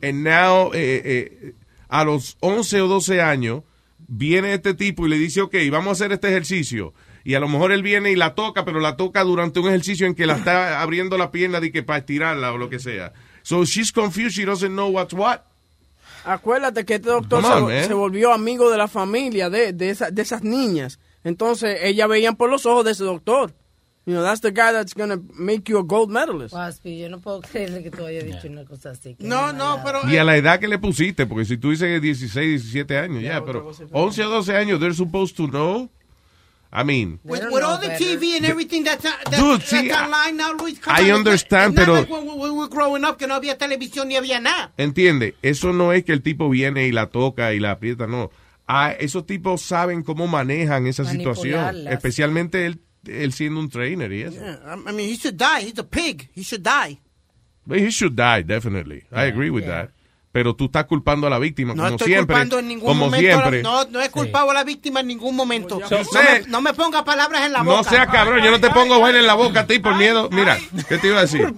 And 0.01 0.23
now, 0.27 0.71
eh, 0.73 1.01
eh, 1.05 1.53
a 1.87 2.03
los 2.03 2.35
11 2.41 2.81
o 2.81 2.87
12 2.87 3.21
años, 3.21 3.63
viene 4.07 4.53
este 4.53 4.73
tipo 4.73 5.05
y 5.05 5.09
le 5.09 5.17
dice, 5.17 5.41
ok, 5.41 5.55
vamos 5.71 5.89
a 5.89 5.91
hacer 5.91 6.11
este 6.11 6.27
ejercicio. 6.29 6.93
Y 7.23 7.35
a 7.35 7.39
lo 7.39 7.47
mejor 7.47 7.71
él 7.71 7.83
viene 7.83 8.11
y 8.11 8.15
la 8.15 8.35
toca, 8.35 8.65
pero 8.65 8.79
la 8.81 8.97
toca 8.97 9.23
durante 9.23 9.59
un 9.59 9.67
ejercicio 9.69 10.05
en 10.07 10.13
que 10.15 10.25
la 10.25 10.33
está 10.37 10.81
abriendo 10.81 11.17
la 11.17 11.31
pierna 11.31 11.59
de 11.61 11.71
que 11.71 11.83
para 11.83 11.99
estirarla 11.99 12.51
o 12.51 12.57
lo 12.57 12.69
que 12.69 12.79
sea. 12.79 13.13
So 13.43 13.63
she's 13.65 13.91
confused, 13.91 14.31
she 14.35 14.45
doesn't 14.45 14.71
know 14.73 14.89
what's 14.89 15.13
what. 15.13 15.41
Acuérdate 16.25 16.85
que 16.85 16.95
este 16.95 17.09
doctor 17.09 17.43
on, 17.45 17.69
se, 17.87 17.93
volvió 17.93 18.31
amigo 18.33 18.69
de 18.71 18.77
la 18.77 18.87
familia 18.87 19.49
de, 19.49 19.73
de, 19.73 19.89
esa- 19.89 20.09
de 20.11 20.21
esas 20.21 20.41
niñas. 20.43 20.99
Entonces, 21.23 21.79
ellas 21.83 22.07
veían 22.07 22.35
por 22.35 22.49
los 22.49 22.65
ojos 22.65 22.85
de 22.85 22.91
ese 22.91 23.03
doctor. 23.03 23.53
You 24.05 24.13
know, 24.15 24.21
that's 24.23 24.41
the 24.41 24.51
guy 24.51 24.73
that's 24.73 24.93
gonna 24.93 25.17
make 25.33 25.69
you 25.69 25.77
a 25.79 25.83
gold 25.83 26.09
medalist. 26.11 26.53
Waspi, 26.53 26.99
yo 26.99 27.09
no 27.09 27.19
puedo 27.21 27.39
creerle 27.51 27.83
que 27.83 27.89
tú 27.91 28.05
hayas 28.05 28.25
dicho 28.25 28.47
una 28.49 28.65
cosa 28.65 28.89
así. 28.91 29.15
que 29.15 29.23
No, 29.25 29.53
no, 29.53 29.79
pero 29.83 30.01
Y 30.09 30.17
a 30.17 30.23
la 30.25 30.35
edad 30.35 30.59
que 30.59 30.67
le 30.67 30.77
pusiste, 30.77 31.25
porque 31.25 31.45
si 31.45 31.57
tú 31.57 31.69
dices 31.71 31.87
que 31.87 31.99
16, 32.01 32.61
17 32.63 32.97
años, 32.97 33.23
ya, 33.23 33.43
pero 33.45 33.65
11 33.91 34.23
o 34.25 34.29
12 34.29 34.57
años, 34.57 34.79
they're 34.79 34.93
supposed 34.93 35.35
to 35.37 35.47
know. 35.47 35.89
I 36.75 36.83
mean, 36.83 37.19
With, 37.23 37.43
with 37.51 37.63
all 37.63 37.77
the 37.79 37.89
TV 37.91 38.35
and 38.35 38.45
everything 38.47 38.83
that's, 38.83 39.03
that's, 39.03 39.29
Dude, 39.39 39.59
that's 39.61 39.69
see, 39.69 39.91
online 39.91 40.35
now, 40.37 40.53
Luis, 40.53 40.79
come 40.79 40.91
I 40.97 41.11
on, 41.11 41.19
understand, 41.19 41.77
it's 41.77 41.77
not 41.77 41.85
pero- 41.85 41.99
like 42.01 42.09
when 42.09 42.39
we 42.39 42.49
were 42.49 42.67
growing 42.67 43.05
up 43.05 43.17
que 43.19 43.27
no 43.27 43.35
había 43.35 43.59
televisión 43.59 44.07
ni 44.07 44.15
había 44.15 44.39
nada. 44.41 44.73
entiende, 44.77 45.35
eso 45.43 45.71
no 45.71 45.93
es 45.93 46.03
que 46.03 46.13
el 46.13 46.23
tipo 46.23 46.49
viene 46.49 46.87
y 46.87 46.91
la 46.91 47.11
toca 47.11 47.53
y 47.53 47.59
la 47.59 47.71
aprieta, 47.71 48.07
no. 48.07 48.31
Ah, 48.67 48.91
esos 48.99 49.25
tipos 49.27 49.61
saben 49.61 50.01
cómo 50.01 50.25
manejan 50.27 50.87
esa 50.87 51.05
situación, 51.05 51.87
especialmente 51.89 52.65
él, 52.65 52.81
él 53.07 53.33
siendo 53.33 53.59
un 53.59 53.69
trainer 53.69 54.11
y 54.11 54.21
eso. 54.23 54.39
Yeah, 54.39 54.59
I 54.75 54.91
mean, 54.93 55.09
he 55.09 55.15
should 55.17 55.35
die. 55.37 55.61
He's 55.67 55.77
a 55.79 55.83
pig. 55.83 56.29
He 56.35 56.43
should 56.43 56.63
die. 56.63 56.99
But 57.65 57.79
he 57.79 57.89
should 57.91 58.15
die, 58.15 58.43
definitely. 58.43 59.03
I 59.11 59.23
agree 59.27 59.49
with 59.49 59.65
that. 59.65 59.89
Pero 60.33 60.55
tú 60.55 60.65
estás 60.65 60.85
culpando 60.85 61.27
a 61.27 61.29
la 61.29 61.37
víctima, 61.37 61.75
No 61.75 61.83
como 61.83 61.95
estoy 61.95 62.07
siempre. 62.07 62.33
culpando 62.33 62.57
en 62.59 62.67
ningún 62.67 62.87
como 62.87 63.05
momento. 63.05 63.37
siempre. 63.39 63.61
No, 63.61 63.85
no 63.85 64.01
he 64.01 64.09
culpado 64.09 64.49
a 64.49 64.53
la 64.55 64.63
víctima 64.63 65.01
en 65.01 65.07
ningún 65.07 65.35
momento. 65.35 65.79
So- 65.87 65.95
no, 65.95 66.23
me, 66.23 66.47
no 66.47 66.61
me 66.61 66.73
ponga 66.73 67.05
palabras 67.05 67.45
en 67.45 67.53
la 67.53 67.59
No 67.63 67.77
boca. 67.77 67.89
sea 67.89 68.07
cabrón, 68.07 68.43
yo 68.43 68.49
no 68.49 68.59
te 68.59 68.71
pongo 68.71 68.99
vaina 68.99 69.19
en 69.19 69.27
la 69.27 69.35
boca 69.35 69.59
a 69.61 69.67
ti 69.67 69.77
por 69.77 69.95
miedo. 69.95 70.29
Mira, 70.31 70.57
¿qué 70.89 70.97
te 70.97 71.07
iba 71.09 71.19
a 71.19 71.21
decir? 71.21 71.53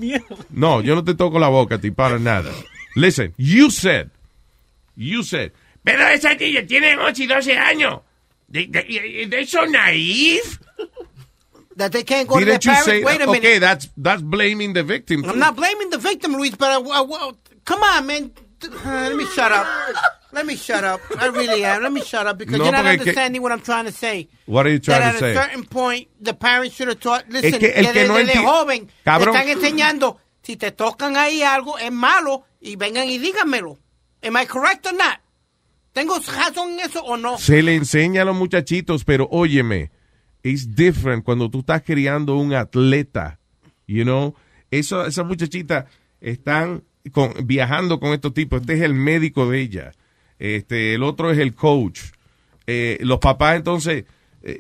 No, 0.50 0.82
yo 0.82 0.94
no 0.94 1.06
te 1.06 1.16
toco 1.16 1.40
la 1.40 1.48
boca 1.48 1.76
a 1.76 1.80
ti 1.80 1.92
para 1.92 2.20
nada. 2.20 2.52
Listen, 2.96 3.34
you 3.38 3.72
said, 3.72 4.10
you 4.98 5.24
said, 5.24 5.54
Pero 5.84 6.06
esa 6.10 6.34
niña 6.34 6.66
tiene 6.68 6.98
8 6.98 7.24
y 7.24 7.28
12 7.28 7.58
años. 7.58 8.02
De, 8.50 8.68
de, 8.68 9.40
eso 9.40 9.66
naive. 9.68 10.42
That 11.78 11.92
they 11.92 12.04
can't 12.04 12.28
go 12.28 12.40
to 12.40 12.46
their 12.46 12.58
parents. 12.60 12.88
Wait 12.88 13.20
a 13.22 13.28
Okay, 13.30 13.40
minute. 13.42 13.60
that's 13.60 13.90
that's 13.98 14.22
blaming 14.22 14.74
the 14.74 14.84
victim. 14.84 15.26
I'm 15.26 15.40
not 15.40 15.56
blaming 15.58 15.90
the 15.90 15.98
victim, 15.98 16.34
Luis, 16.34 16.56
but 16.56 16.70
I, 16.72 16.80
I- 16.80 17.02
I- 17.04 17.32
come 17.66 17.84
on, 17.84 18.08
man. 18.08 18.32
Uh, 18.64 18.70
let 19.10 19.16
me 19.16 19.26
shut 19.26 19.52
up. 19.52 19.68
Let 20.32 20.46
me 20.46 20.56
shut 20.56 20.84
up. 20.86 21.02
I 21.20 21.28
really 21.28 21.64
am. 21.66 21.84
Let 21.84 21.92
me 21.92 22.02
shut 22.02 22.26
up 22.28 22.38
because 22.38 22.58
No, 22.58 22.64
you're 22.66 22.72
not 22.72 22.86
es 22.86 22.92
que- 22.96 23.00
understanding 23.02 23.42
what 23.42 23.52
I'm 23.52 23.62
trying 23.62 23.86
to 23.86 23.92
say. 23.92 24.28
What 24.46 24.66
are 24.66 24.70
you 24.70 24.80
trying 24.80 25.02
that 25.02 25.12
to 25.12 25.16
at 25.18 25.20
say? 25.20 25.32
a 25.32 25.36
certain 25.36 25.64
point, 25.66 26.08
the 26.22 26.34
parents 26.34 26.76
should 26.76 26.88
have 26.88 27.00
taught. 27.02 27.26
Listen, 27.30 27.60
que 27.60 27.68
el 27.74 27.86
que 27.86 27.94
desde, 27.94 28.08
no 28.08 28.16
desde 28.16 28.38
joven 28.38 28.90
Cabrón. 29.06 29.34
te 29.34 29.40
están 29.42 29.50
enseñando. 29.50 30.20
Si 30.44 30.56
te 30.56 30.72
tocan 30.72 31.18
ahí 31.18 31.42
algo 31.44 31.78
es 31.78 31.92
malo 31.92 32.46
y 32.62 32.76
vengan 32.78 33.08
y 33.10 33.18
díganmelo. 33.18 33.78
Am 34.24 34.36
I 34.38 34.46
correct 34.46 34.86
or 34.88 34.94
not? 34.94 35.20
¿Tengo 35.94 36.18
razón 36.20 36.72
en 36.74 36.80
eso 36.82 37.04
o 37.04 37.18
no? 37.18 37.38
Se 37.38 37.62
le 37.62 37.76
enseña 37.76 38.22
a 38.24 38.26
los 38.26 38.36
muchachitos, 38.36 39.04
pero 39.06 39.28
óyeme, 39.32 39.92
it's 40.46 40.76
different 40.76 41.24
cuando 41.24 41.50
tú 41.50 41.60
estás 41.60 41.82
criando 41.82 42.38
un 42.38 42.54
atleta, 42.54 43.40
you 43.88 44.04
know. 44.04 44.36
Esas 44.70 45.26
muchachitas 45.26 45.86
están 46.22 46.84
viajando 47.44 48.00
con 48.00 48.14
estos 48.14 48.34
tipos. 48.34 48.62
Este 48.62 48.74
es 48.76 48.82
el 48.82 48.94
médico 48.94 49.50
de 49.50 49.62
ella. 49.62 49.92
Este, 50.38 50.94
el 50.94 51.04
otro 51.04 51.32
es 51.32 51.40
el 51.40 51.56
coach. 51.56 52.02
Eh, 52.68 52.98
los 53.02 53.20
papás 53.20 53.56
entonces, 53.56 54.06
eh, 54.44 54.58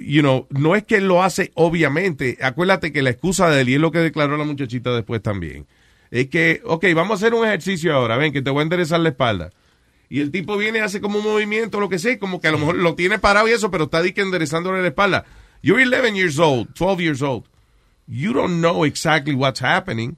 you 0.00 0.22
know, 0.22 0.46
no 0.50 0.74
es 0.74 0.84
que 0.84 0.96
él 0.96 1.06
lo 1.06 1.22
hace 1.22 1.52
obviamente. 1.54 2.38
Acuérdate 2.40 2.92
que 2.92 3.02
la 3.02 3.10
excusa 3.10 3.48
de 3.48 3.60
él, 3.60 3.68
y 3.68 3.74
es 3.74 3.80
lo 3.80 3.92
que 3.92 3.98
declaró 3.98 4.36
la 4.36 4.44
muchachita 4.44 4.94
después 4.94 5.22
también, 5.22 5.66
es 6.10 6.28
que, 6.28 6.62
ok, 6.64 6.84
vamos 6.94 7.12
a 7.12 7.26
hacer 7.26 7.34
un 7.34 7.46
ejercicio 7.46 7.94
ahora, 7.94 8.16
ven, 8.16 8.32
que 8.32 8.42
te 8.42 8.50
voy 8.50 8.60
a 8.60 8.62
enderezar 8.62 9.00
la 9.00 9.10
espalda. 9.10 9.50
Y 10.10 10.20
el 10.20 10.30
tipo 10.30 10.56
viene 10.56 10.80
hace 10.80 11.00
como 11.00 11.18
un 11.18 11.24
movimiento, 11.24 11.80
lo 11.80 11.88
que 11.88 11.98
sea, 11.98 12.18
como 12.18 12.40
que 12.40 12.48
a 12.48 12.52
lo 12.52 12.58
mejor 12.58 12.76
lo 12.76 12.94
tiene 12.94 13.18
parado 13.18 13.48
y 13.48 13.52
eso, 13.52 13.70
pero 13.70 13.84
está 13.84 14.02
que 14.02 14.20
enderezándole 14.20 14.80
la 14.80 14.88
espalda. 14.88 15.26
You're 15.62 15.82
11 15.82 16.16
years 16.16 16.38
old, 16.38 16.72
12 16.74 17.00
years 17.00 17.22
old. 17.22 17.44
You 18.06 18.32
don't 18.32 18.60
know 18.60 18.84
exactly 18.84 19.34
what's 19.34 19.60
happening. 19.60 20.16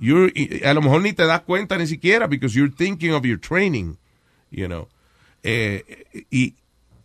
You're, 0.00 0.32
a 0.64 0.74
lo 0.74 0.82
mejor 0.82 1.02
ni 1.02 1.12
te 1.12 1.24
das 1.24 1.40
cuenta 1.40 1.78
ni 1.78 1.86
siquiera 1.86 2.28
because 2.28 2.56
you're 2.56 2.72
thinking 2.72 3.12
of 3.12 3.24
your 3.24 3.38
training, 3.38 3.96
you 4.50 4.66
know. 4.66 4.88
Eh, 5.42 6.04
y 6.30 6.54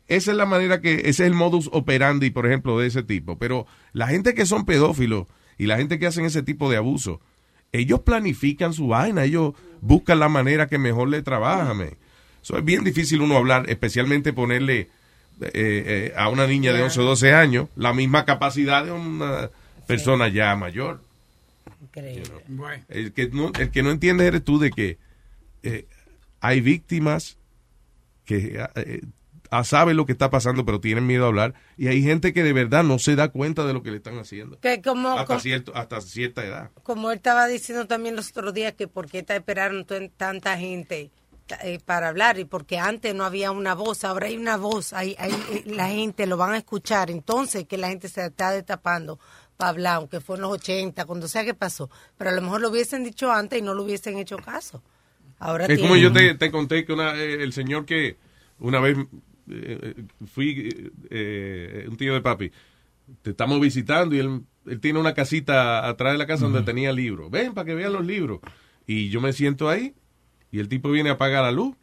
esa 0.07 0.31
es 0.31 0.37
la 0.37 0.45
manera 0.45 0.81
que, 0.81 0.95
ese 0.95 1.09
es 1.09 1.19
el 1.21 1.33
modus 1.33 1.69
operandi, 1.71 2.29
por 2.29 2.45
ejemplo, 2.45 2.77
de 2.77 2.87
ese 2.87 3.03
tipo. 3.03 3.37
Pero 3.37 3.65
la 3.93 4.07
gente 4.07 4.33
que 4.33 4.45
son 4.45 4.65
pedófilos 4.65 5.27
y 5.57 5.65
la 5.65 5.77
gente 5.77 5.97
que 5.97 6.07
hacen 6.07 6.25
ese 6.25 6.43
tipo 6.43 6.69
de 6.69 6.77
abuso, 6.77 7.21
ellos 7.71 8.01
planifican 8.01 8.73
su 8.73 8.87
vaina, 8.87 9.23
ellos 9.23 9.53
buscan 9.81 10.19
la 10.19 10.29
manera 10.29 10.67
que 10.67 10.77
mejor 10.77 11.09
le 11.09 11.21
trabaja. 11.21 11.73
man. 11.73 11.97
So, 12.41 12.57
es 12.57 12.63
bien 12.65 12.83
difícil 12.83 13.21
uno 13.21 13.37
hablar, 13.37 13.69
especialmente 13.69 14.33
ponerle 14.33 14.79
eh, 15.41 15.49
eh, 15.53 16.13
a 16.17 16.29
una 16.29 16.47
niña 16.47 16.73
de 16.73 16.81
11 16.83 16.99
o 16.99 17.03
12 17.03 17.33
años 17.33 17.69
la 17.75 17.93
misma 17.93 18.25
capacidad 18.25 18.83
de 18.85 18.91
una 18.91 19.49
persona 19.87 20.27
ya 20.27 20.55
mayor. 20.55 21.01
El, 22.89 23.13
que 23.13 23.29
no, 23.29 23.51
el 23.57 23.71
que 23.71 23.83
no 23.83 23.91
entiende 23.91 24.25
eres 24.27 24.43
tú 24.43 24.59
de 24.59 24.69
que 24.71 24.97
eh, 25.63 25.85
hay 26.39 26.61
víctimas 26.61 27.37
que 28.25 28.63
eh, 28.75 29.01
ah, 29.49 29.63
saben 29.63 29.97
lo 29.97 30.05
que 30.05 30.11
está 30.11 30.29
pasando 30.29 30.65
pero 30.65 30.79
tienen 30.79 31.07
miedo 31.07 31.25
a 31.25 31.27
hablar 31.27 31.53
y 31.77 31.87
hay 31.87 32.01
gente 32.03 32.33
que 32.33 32.43
de 32.43 32.53
verdad 32.53 32.83
no 32.83 32.99
se 32.99 33.15
da 33.15 33.29
cuenta 33.29 33.65
de 33.65 33.73
lo 33.73 33.81
que 33.81 33.91
le 33.91 33.97
están 33.97 34.17
haciendo. 34.19 34.59
Que 34.59 34.81
como, 34.81 35.09
hasta, 35.09 35.25
como, 35.25 35.39
cierto, 35.39 35.71
hasta 35.75 36.01
cierta 36.01 36.45
edad. 36.45 36.69
como 36.83 37.11
él 37.11 37.17
estaba 37.17 37.47
diciendo 37.47 37.87
también 37.87 38.15
los 38.15 38.29
otros 38.29 38.53
días 38.53 38.73
que 38.73 38.87
por 38.87 39.07
qué 39.09 39.23
te 39.23 39.35
esperaron 39.35 39.85
tan- 39.85 40.09
tanta 40.09 40.57
gente 40.57 41.09
eh, 41.63 41.79
para 41.83 42.09
hablar 42.09 42.39
y 42.39 42.45
porque 42.45 42.77
antes 42.77 43.13
no 43.15 43.23
había 43.23 43.51
una 43.51 43.73
voz, 43.73 44.03
ahora 44.03 44.27
hay 44.27 44.37
una 44.37 44.57
voz, 44.57 44.93
hay, 44.93 45.15
hay, 45.17 45.31
eh, 45.31 45.63
la 45.65 45.89
gente 45.89 46.25
lo 46.25 46.37
van 46.37 46.53
a 46.53 46.57
escuchar, 46.57 47.09
entonces 47.11 47.65
que 47.65 47.77
la 47.77 47.89
gente 47.89 48.09
se 48.09 48.25
está 48.25 48.51
destapando 48.51 49.19
para 49.57 49.69
hablar, 49.71 49.95
aunque 49.95 50.21
fue 50.21 50.37
en 50.37 50.43
los 50.43 50.51
80, 50.53 51.05
cuando 51.05 51.27
sea 51.27 51.43
que 51.43 51.53
pasó, 51.53 51.89
pero 52.17 52.29
a 52.29 52.33
lo 52.33 52.41
mejor 52.41 52.61
lo 52.61 52.69
hubiesen 52.69 53.03
dicho 53.03 53.31
antes 53.31 53.59
y 53.59 53.61
no 53.61 53.73
lo 53.73 53.83
hubiesen 53.83 54.17
hecho 54.17 54.37
caso. 54.37 54.81
Ahora 55.39 55.65
Es 55.65 55.79
como 55.79 55.95
yo 55.95 56.11
te, 56.11 56.33
te 56.35 56.51
conté 56.51 56.85
que 56.85 56.93
una, 56.93 57.15
eh, 57.15 57.43
el 57.43 57.53
señor 57.53 57.85
que 57.85 58.17
una 58.59 58.79
vez 58.79 58.97
eh, 59.49 59.95
fui, 60.27 60.91
eh, 61.09 61.85
un 61.89 61.97
tío 61.97 62.13
de 62.13 62.21
papi, 62.21 62.51
te 63.21 63.31
estamos 63.31 63.59
visitando 63.59 64.15
y 64.15 64.19
él, 64.19 64.43
él 64.65 64.79
tiene 64.79 64.99
una 64.99 65.13
casita 65.13 65.87
atrás 65.87 66.13
de 66.13 66.19
la 66.19 66.27
casa 66.27 66.43
donde 66.43 66.61
tenía 66.61 66.91
libros. 66.91 67.31
Ven 67.31 67.53
para 67.53 67.65
que 67.65 67.75
vean 67.75 67.93
los 67.93 68.05
libros. 68.05 68.39
Y 68.85 69.09
yo 69.09 69.21
me 69.21 69.33
siento 69.33 69.69
ahí 69.69 69.93
y 70.51 70.59
el 70.59 70.67
tipo 70.69 70.89
viene 70.91 71.09
a 71.09 71.13
apagar 71.13 71.43
la 71.43 71.51
luz. 71.51 71.75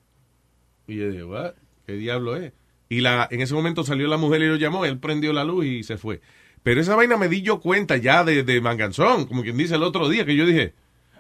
Y 0.87 0.97
yo 0.97 1.11
digo, 1.11 1.29
"What? 1.31 1.53
¿qué 1.87 1.93
diablo 1.95 2.37
es? 2.37 2.53
Y 2.89 3.01
la, 3.01 3.27
en 3.31 3.41
ese 3.41 3.55
momento 3.55 3.85
salió 3.85 4.07
la 4.07 4.17
mujer 4.17 4.43
y 4.43 4.49
lo 4.49 4.57
llamó, 4.57 4.85
él 4.85 4.99
prendió 4.99 5.33
la 5.33 5.45
luz 5.45 5.65
y 5.67 5.83
se 5.83 5.97
fue. 5.97 6.21
Pero 6.63 6.81
esa 6.81 6.95
vaina 6.97 7.17
me 7.17 7.29
di 7.29 7.43
yo 7.43 7.61
cuenta 7.61 7.97
ya 7.97 8.25
de, 8.25 8.43
de 8.43 8.61
manganzón, 8.61 9.27
como 9.27 9.43
quien 9.43 9.57
dice 9.57 9.75
el 9.77 9.83
otro 9.83 10.09
día, 10.09 10.25
que 10.25 10.37
yo 10.37 10.47
dije, 10.47 10.75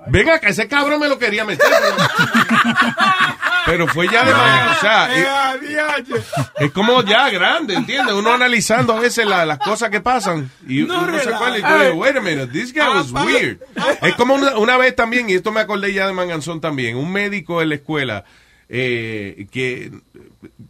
venga 0.08 0.36
acá, 0.36 0.48
ese 0.48 0.68
cabrón 0.68 1.00
me 1.00 1.08
lo 1.08 1.18
quería 1.18 1.44
meter. 1.44 1.66
Pero 3.66 3.86
fue 3.88 4.06
ya 4.06 4.24
de 4.24 4.32
manera, 4.32 4.72
o 4.76 4.80
sea, 4.80 5.54
es, 5.98 6.24
es 6.60 6.70
como 6.72 7.02
ya 7.02 7.28
grande, 7.30 7.74
¿entiendes? 7.74 8.14
Uno 8.14 8.32
analizando 8.32 8.92
a 8.94 9.00
veces 9.00 9.26
la- 9.26 9.44
las 9.44 9.58
cosas 9.58 9.90
que 9.90 10.00
pasan 10.00 10.50
y 10.68 10.82
No 10.84 11.02
uno 11.02 11.18
se 11.18 11.34
acuerda 11.34 11.58
y 11.58 11.62
tú 11.62 11.68
dices, 11.68 11.92
wait 11.96 12.16
a 12.16 12.20
minute, 12.20 12.46
this 12.48 12.72
guy 12.72 12.80
was 12.82 13.10
Apa. 13.10 13.24
weird. 13.24 13.58
Es 14.02 14.14
como 14.14 14.34
una, 14.34 14.56
una 14.56 14.76
vez 14.76 14.94
también, 14.94 15.28
y 15.28 15.34
esto 15.34 15.50
me 15.52 15.60
acordé 15.60 15.92
ya 15.92 16.06
de 16.06 16.12
Manganzón 16.12 16.60
también, 16.60 16.96
un 16.96 17.10
médico 17.12 17.60
en 17.60 17.70
la 17.70 17.74
escuela 17.74 18.24
eh, 18.68 19.46
que 19.50 19.90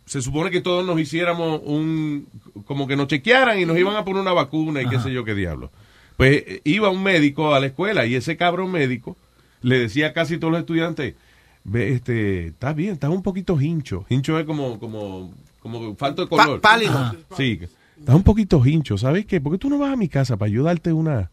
se 0.06 0.22
supone 0.22 0.50
que 0.50 0.60
todos 0.60 0.84
nos 0.86 0.98
hiciéramos 1.00 1.60
un, 1.64 2.28
como 2.66 2.86
que 2.86 2.96
nos 2.96 3.08
chequearan 3.08 3.58
y 3.60 3.66
nos 3.66 3.76
iban 3.78 3.96
a 3.96 4.04
poner 4.04 4.22
una 4.22 4.32
vacuna 4.32 4.82
y 4.82 4.88
qué 4.88 4.98
sé 5.00 5.12
yo 5.12 5.24
qué 5.24 5.34
diablo. 5.34 5.70
Pues 6.16 6.42
eh, 6.46 6.60
iba 6.64 6.88
un 6.88 7.02
médico 7.02 7.54
a 7.54 7.60
la 7.60 7.66
escuela 7.66 8.06
y 8.06 8.14
ese 8.14 8.36
cabrón 8.36 8.70
médico 8.72 9.16
le 9.62 9.78
decía 9.78 10.08
a 10.08 10.12
casi 10.12 10.38
todos 10.38 10.52
los 10.52 10.60
estudiantes, 10.60 11.14
este, 11.74 12.48
está 12.48 12.72
bien, 12.72 12.94
estás 12.94 13.10
un 13.10 13.22
poquito 13.22 13.60
hincho. 13.60 14.04
Hincho 14.08 14.38
es 14.38 14.44
como, 14.46 14.78
como, 14.78 15.32
como 15.60 15.94
falto 15.96 16.22
de 16.22 16.28
color. 16.28 16.60
Pa- 16.60 16.70
pálido. 16.70 16.92
Ajá. 16.92 17.14
Sí, 17.36 17.60
estás 17.98 18.14
un 18.14 18.22
poquito 18.22 18.64
hincho, 18.64 18.98
¿sabes 18.98 19.26
qué? 19.26 19.40
¿Por 19.40 19.52
qué 19.52 19.58
tú 19.58 19.68
no 19.70 19.78
vas 19.78 19.92
a 19.92 19.96
mi 19.96 20.08
casa 20.08 20.36
para 20.36 20.48
ayudarte 20.48 20.92
una, 20.92 21.30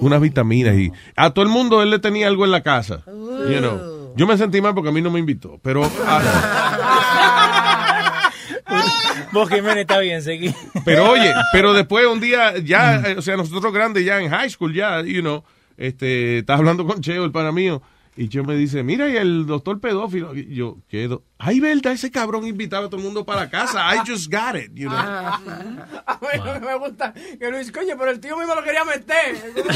unas 0.00 0.20
vitaminas? 0.20 0.76
Y 0.76 0.92
a 1.16 1.30
todo 1.30 1.44
el 1.44 1.50
mundo 1.50 1.82
él 1.82 1.90
le 1.90 1.98
tenía 1.98 2.28
algo 2.28 2.44
en 2.44 2.50
la 2.50 2.62
casa. 2.62 3.02
you 3.06 3.58
know. 3.58 3.92
Yo 4.14 4.26
me 4.26 4.36
sentí 4.36 4.60
mal 4.60 4.74
porque 4.74 4.90
a 4.90 4.92
mí 4.92 5.00
no 5.00 5.10
me 5.10 5.18
invitó, 5.20 5.58
pero... 5.62 5.90
ah, 6.06 8.30
Vos, 9.32 9.48
Jiménez, 9.48 9.78
está 9.78 9.98
bien, 10.00 10.22
seguí. 10.22 10.54
Pero 10.84 11.10
oye, 11.10 11.32
pero 11.52 11.72
después 11.72 12.06
un 12.06 12.20
día 12.20 12.58
ya, 12.58 12.96
eh, 12.96 13.14
o 13.16 13.22
sea, 13.22 13.36
nosotros 13.36 13.72
grandes 13.72 14.04
ya 14.04 14.20
en 14.20 14.30
high 14.30 14.50
school 14.50 14.74
ya, 14.74 15.00
you 15.02 15.20
know, 15.22 15.42
este, 15.78 16.38
estás 16.38 16.58
hablando 16.58 16.86
con 16.86 17.00
Cheo, 17.00 17.24
el 17.24 17.32
pana 17.32 17.52
mío, 17.52 17.80
y 18.14 18.28
Cheo 18.28 18.44
me 18.44 18.54
dice, 18.54 18.82
mira, 18.82 19.08
y 19.08 19.16
el 19.16 19.46
doctor 19.46 19.80
pedófilo, 19.80 20.34
y 20.36 20.54
yo, 20.54 20.76
¿qué? 20.88 21.08
do- 21.08 21.22
Ay, 21.38 21.60
verdad, 21.60 21.92
ese 21.94 22.10
cabrón 22.10 22.46
invitaba 22.46 22.86
a 22.86 22.88
todo 22.90 22.98
el 22.98 23.04
mundo 23.04 23.24
para 23.24 23.40
la 23.42 23.50
casa, 23.50 23.94
I 23.94 23.98
just 24.06 24.30
got 24.30 24.54
it, 24.54 24.70
you 24.74 24.88
know. 24.88 24.98
A 24.98 26.18
mí 26.20 26.40
no 26.44 26.60
me 26.60 26.74
gusta 26.78 27.12
que 27.12 27.50
Luis, 27.50 27.72
coño, 27.72 27.94
pero 27.98 28.10
el 28.10 28.20
tío 28.20 28.36
mismo 28.36 28.54
lo 28.54 28.62
quería 28.62 28.84
meter. 28.84 29.54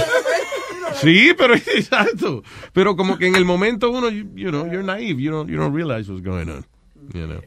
Sí, 1.01 1.33
pero 1.37 1.55
exacto. 1.57 2.43
Pero 2.73 2.95
como 2.97 3.19
que 3.19 3.27
en 3.27 3.35
el 3.37 3.45
momento 3.45 3.91
uno, 3.91 4.09
you, 4.09 4.25
you 4.35 4.51
know, 4.51 4.67
you're 4.67 4.85
naive, 4.85 5.21
you 5.21 5.31
don't, 5.33 5.51
you 5.51 5.57
don't 5.57 5.75
realize 5.75 6.09
what's 6.11 6.25
going 6.25 6.49
on, 6.49 6.65
you 7.13 7.27
know. 7.27 7.41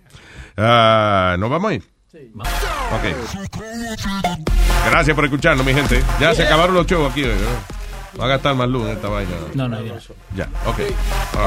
Ah, 0.58 1.38
¿Nos 1.40 1.50
vamos 1.50 1.72
a 1.72 1.76
ir? 1.76 1.84
Ok. 2.14 3.06
Gracias 4.90 5.16
por 5.16 5.24
escucharnos, 5.26 5.66
mi 5.66 5.74
gente. 5.74 6.02
Ya 6.20 6.34
se 6.36 6.44
acabaron 6.44 6.76
los 6.76 6.86
shows 6.86 7.10
aquí 7.12 7.24
hoy, 7.24 7.30
¿no? 7.36 7.79
Va 8.20 8.26
a 8.26 8.28
gastar 8.28 8.56
más 8.56 8.68
luz 8.68 8.86
en 8.86 8.96
esta 8.96 9.08
vaina. 9.08 9.32
No, 9.54 9.70
no, 9.70 9.82
ya. 9.82 9.94
Ya, 10.36 10.50
ok. 10.66 10.80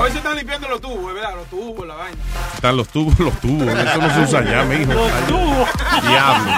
Hoy 0.01 0.11
se 0.11 0.19
están 0.19 0.37
limpiando 0.37 0.69
los 0.69 0.81
tubos, 0.81 1.09
es 1.09 1.15
verdad, 1.15 1.35
los 1.37 1.47
tubos, 1.47 1.87
la 1.87 1.95
vaina. 1.95 2.17
Están 2.55 2.77
los 2.77 2.89
tubos, 2.89 3.19
los 3.19 3.41
tubos. 3.41 3.69
Eso 3.69 3.99
no 3.99 4.15
se 4.15 4.21
usa 4.21 4.45
ya, 4.45 4.63
mi 4.65 4.77
hijo. 4.77 4.93
Los 4.95 5.27
tubos. 5.27 5.69
Diablo. 6.09 6.53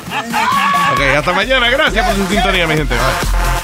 Ok, 0.93 1.01
hasta 1.17 1.33
mañana. 1.33 1.69
Gracias 1.69 2.07
por 2.07 2.17
su 2.17 2.33
sintonía, 2.33 2.67
mi 2.67 2.77
gente. 2.77 2.95
Bye. 2.95 3.64